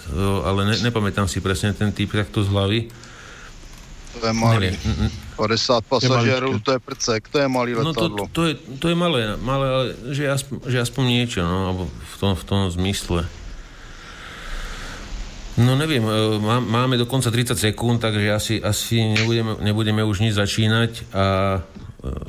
ale 0.45 0.65
ne, 0.65 0.77
nepamätám 0.81 1.29
si 1.29 1.45
presne 1.45 1.77
ten 1.77 1.93
typ 1.93 2.09
takto 2.13 2.41
z 2.41 2.49
hlavy. 2.49 2.81
To 4.21 4.27
je 4.29 4.35
malý. 4.37 4.69
50 5.41 5.89
pasažierov, 5.89 6.61
to 6.61 6.77
je 6.77 6.81
prcek, 6.81 7.21
to 7.33 7.37
je 7.41 7.49
malý 7.49 7.73
letadlo. 7.73 8.29
No 8.29 8.29
to, 8.29 8.33
to, 8.33 8.43
je, 8.49 8.55
to 8.77 8.87
je 8.93 8.97
malé, 8.97 9.41
malé 9.41 9.67
ale 9.67 9.87
že 10.13 10.29
aspoň, 10.29 10.57
že 10.69 10.77
aspoň 10.85 11.05
niečo, 11.09 11.41
no, 11.41 11.57
alebo 11.73 11.83
v 11.89 12.15
tom, 12.21 12.33
v 12.37 12.45
tom 12.45 12.61
zmysle. 12.69 13.25
No 15.57 15.77
neviem, 15.77 16.05
e, 16.05 16.13
máme 16.65 16.97
dokonca 16.97 17.29
30 17.29 17.57
sekúnd, 17.57 18.01
takže 18.01 18.29
asi, 18.33 18.55
asi 18.61 19.17
nebudeme, 19.17 19.53
nebudeme 19.61 20.01
už 20.05 20.25
nič 20.25 20.37
začínať 20.37 21.13
a 21.13 21.25
e, 21.57 21.61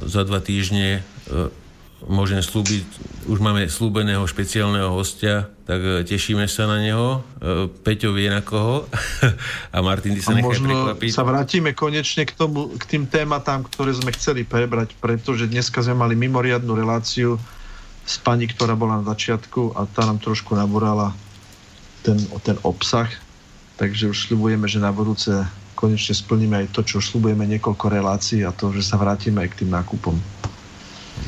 za 0.07 0.27
dva 0.27 0.43
týždne 0.43 0.99
e, 0.99 1.62
môžem 2.07 2.43
slúbiť, 2.43 2.85
už 3.31 3.39
máme 3.39 3.67
slúbeného 3.67 4.23
špeciálneho 4.27 4.91
hostia, 4.91 5.47
tak 5.63 5.79
e, 5.79 5.91
tešíme 6.03 6.43
sa 6.51 6.67
na 6.67 6.83
neho. 6.83 7.23
E, 7.39 7.71
Peťo 7.71 8.11
vie 8.11 8.27
na 8.27 8.43
koho 8.43 8.87
a 9.75 9.77
Martin, 9.79 10.15
ty 10.15 10.21
sa 10.23 10.35
nechaj 10.35 10.59
prekvapiť. 10.59 11.09
sa 11.15 11.23
vrátime 11.23 11.71
konečne 11.71 12.27
k, 12.27 12.33
tomu, 12.35 12.73
k 12.75 12.83
tým 12.83 13.03
tématám, 13.07 13.63
ktoré 13.67 13.95
sme 13.95 14.11
chceli 14.15 14.43
prebrať, 14.43 14.95
pretože 14.99 15.47
dneska 15.47 15.79
sme 15.79 15.95
mali 15.95 16.15
mimoriadnu 16.19 16.71
reláciu 16.75 17.39
s 18.03 18.19
pani, 18.19 18.51
ktorá 18.51 18.75
bola 18.75 18.99
na 18.99 19.05
začiatku 19.15 19.79
a 19.79 19.87
tá 19.87 20.03
nám 20.03 20.19
trošku 20.19 20.55
nabúrala 20.59 21.15
ten, 22.03 22.19
ten 22.43 22.59
obsah. 22.67 23.07
takže 23.79 24.11
už 24.11 24.27
slibujeme, 24.27 24.67
že 24.67 24.83
na 24.83 24.91
budúce 24.91 25.31
konečne 25.79 26.15
splníme 26.15 26.63
aj 26.63 26.67
to, 26.71 26.83
čo 26.83 26.99
už 26.99 27.15
slibujeme 27.15 27.43
niekoľko 27.43 27.85
relácií 27.91 28.43
a 28.47 28.55
to, 28.55 28.71
že 28.71 28.83
sa 28.83 28.95
vrátime 28.95 29.43
aj 29.43 29.49
k 29.51 29.57
tým 29.63 29.71
nákupom. 29.71 30.15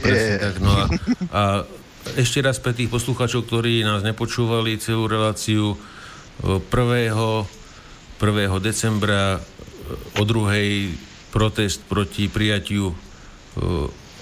Presne 0.02 0.36
tak. 0.42 0.56
No 0.60 0.72
a, 0.74 0.86
a 1.32 1.42
ešte 2.18 2.42
raz 2.42 2.62
pre 2.62 2.74
tých 2.74 2.92
poslucháčov, 2.92 3.46
ktorí 3.50 3.82
nás 3.82 4.06
nepočúvali 4.06 4.78
celú 4.78 5.10
reláciu 5.10 5.78
1. 6.44 6.62
1. 6.66 7.10
decembra 8.62 9.42
o 10.18 10.24
druhej 10.24 10.94
protest 11.32 11.84
proti 11.86 12.32
prijatiu 12.32 12.96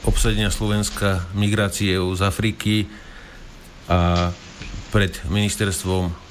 obsadenia 0.03 0.51
Slovenska 0.51 1.29
migráciou 1.37 2.11
z 2.15 2.21
Afriky 2.25 2.75
a 3.87 4.31
pred 4.91 5.13
ministerstvom 5.29 6.23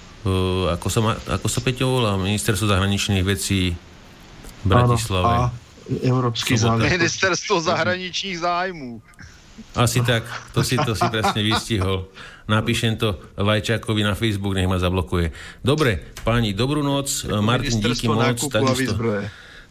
ako 0.70 0.86
sa, 0.86 1.00
ma, 1.02 1.12
ako 1.18 1.48
sa 1.50 1.58
Peťo 1.58 1.98
volá, 1.98 2.14
ministerstvo 2.14 2.70
zahraničných 2.70 3.26
vecí 3.26 3.74
v 4.62 4.66
Bratislave. 4.70 5.26
Áno, 5.26 5.50
a 5.50 5.62
Európsky 5.98 6.54
záležitosti. 6.54 6.94
Ministerstvo 6.94 7.54
zahraničných 7.58 8.38
zájmů. 8.38 9.02
Asi 9.73 10.05
tak, 10.05 10.26
to 10.52 10.60
si, 10.60 10.76
to 10.76 10.92
si 10.92 11.07
presne 11.08 11.41
vystihol. 11.41 12.12
Napíšem 12.44 13.00
to 13.00 13.16
Vajčákovi 13.41 14.05
na 14.05 14.12
Facebook, 14.12 14.52
nech 14.52 14.68
ma 14.68 14.76
zablokuje. 14.76 15.32
Dobre, 15.65 16.12
páni, 16.26 16.52
dobrú 16.52 16.84
noc. 16.84 17.24
Martin, 17.41 17.81
díky 17.81 18.10
moc. 18.10 18.36
Takisto, 18.36 18.99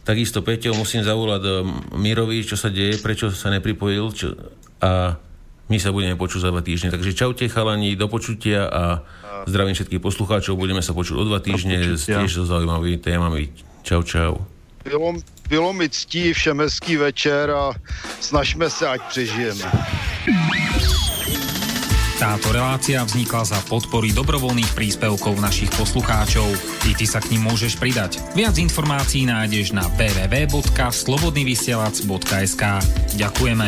takisto, 0.02 0.38
Peťo, 0.42 0.74
musím 0.74 1.06
zavolať 1.06 1.42
eh, 1.46 1.54
Mirovi, 1.94 2.42
čo 2.42 2.58
sa 2.58 2.72
deje, 2.72 2.98
prečo 2.98 3.30
sa 3.30 3.54
nepripojil. 3.54 4.04
Čo, 4.10 4.28
a 4.82 5.14
my 5.70 5.78
sa 5.78 5.94
budeme 5.94 6.18
počuť 6.18 6.40
za 6.42 6.50
dva 6.50 6.60
týždne. 6.60 6.90
Takže 6.90 7.14
čaute 7.14 7.46
chalani, 7.46 7.94
do 7.94 8.10
počutia 8.10 8.66
a 8.66 8.82
zdravím 9.46 9.78
všetkých 9.78 10.02
poslucháčov. 10.02 10.58
Budeme 10.58 10.82
sa 10.82 10.92
počuť 10.92 11.14
o 11.16 11.24
dva 11.24 11.38
týždne 11.38 11.96
s 11.96 12.10
tiež 12.10 12.28
so 12.28 12.44
zaujímavými 12.44 12.98
témami. 12.98 13.54
Čau, 13.86 14.02
čau. 14.02 14.42
Bylo, 14.82 15.14
bylo 15.52 15.72
mi 15.72 15.88
ctí, 15.88 16.32
všem 16.32 16.60
hezký 16.64 16.96
večer 16.96 17.50
a 17.50 17.72
snažme 18.20 18.70
se, 18.70 18.88
ať 18.88 19.00
přežijeme. 19.08 19.64
Táto 22.16 22.52
relácia 22.54 23.04
vznikla 23.04 23.44
za 23.44 23.60
podpory 23.68 24.16
dobrovoľných 24.16 24.72
príspevkov 24.72 25.36
našich 25.42 25.68
poslucháčov. 25.76 26.48
I 26.88 26.96
ty 26.96 27.04
sa 27.04 27.20
k 27.20 27.36
ním 27.36 27.44
môžeš 27.50 27.76
pridať. 27.76 28.16
Viac 28.32 28.56
informácií 28.56 29.28
nájdeš 29.28 29.76
na 29.76 29.84
www.slobodnyvysielac.sk 29.98 32.62
Ďakujeme. 33.18 33.66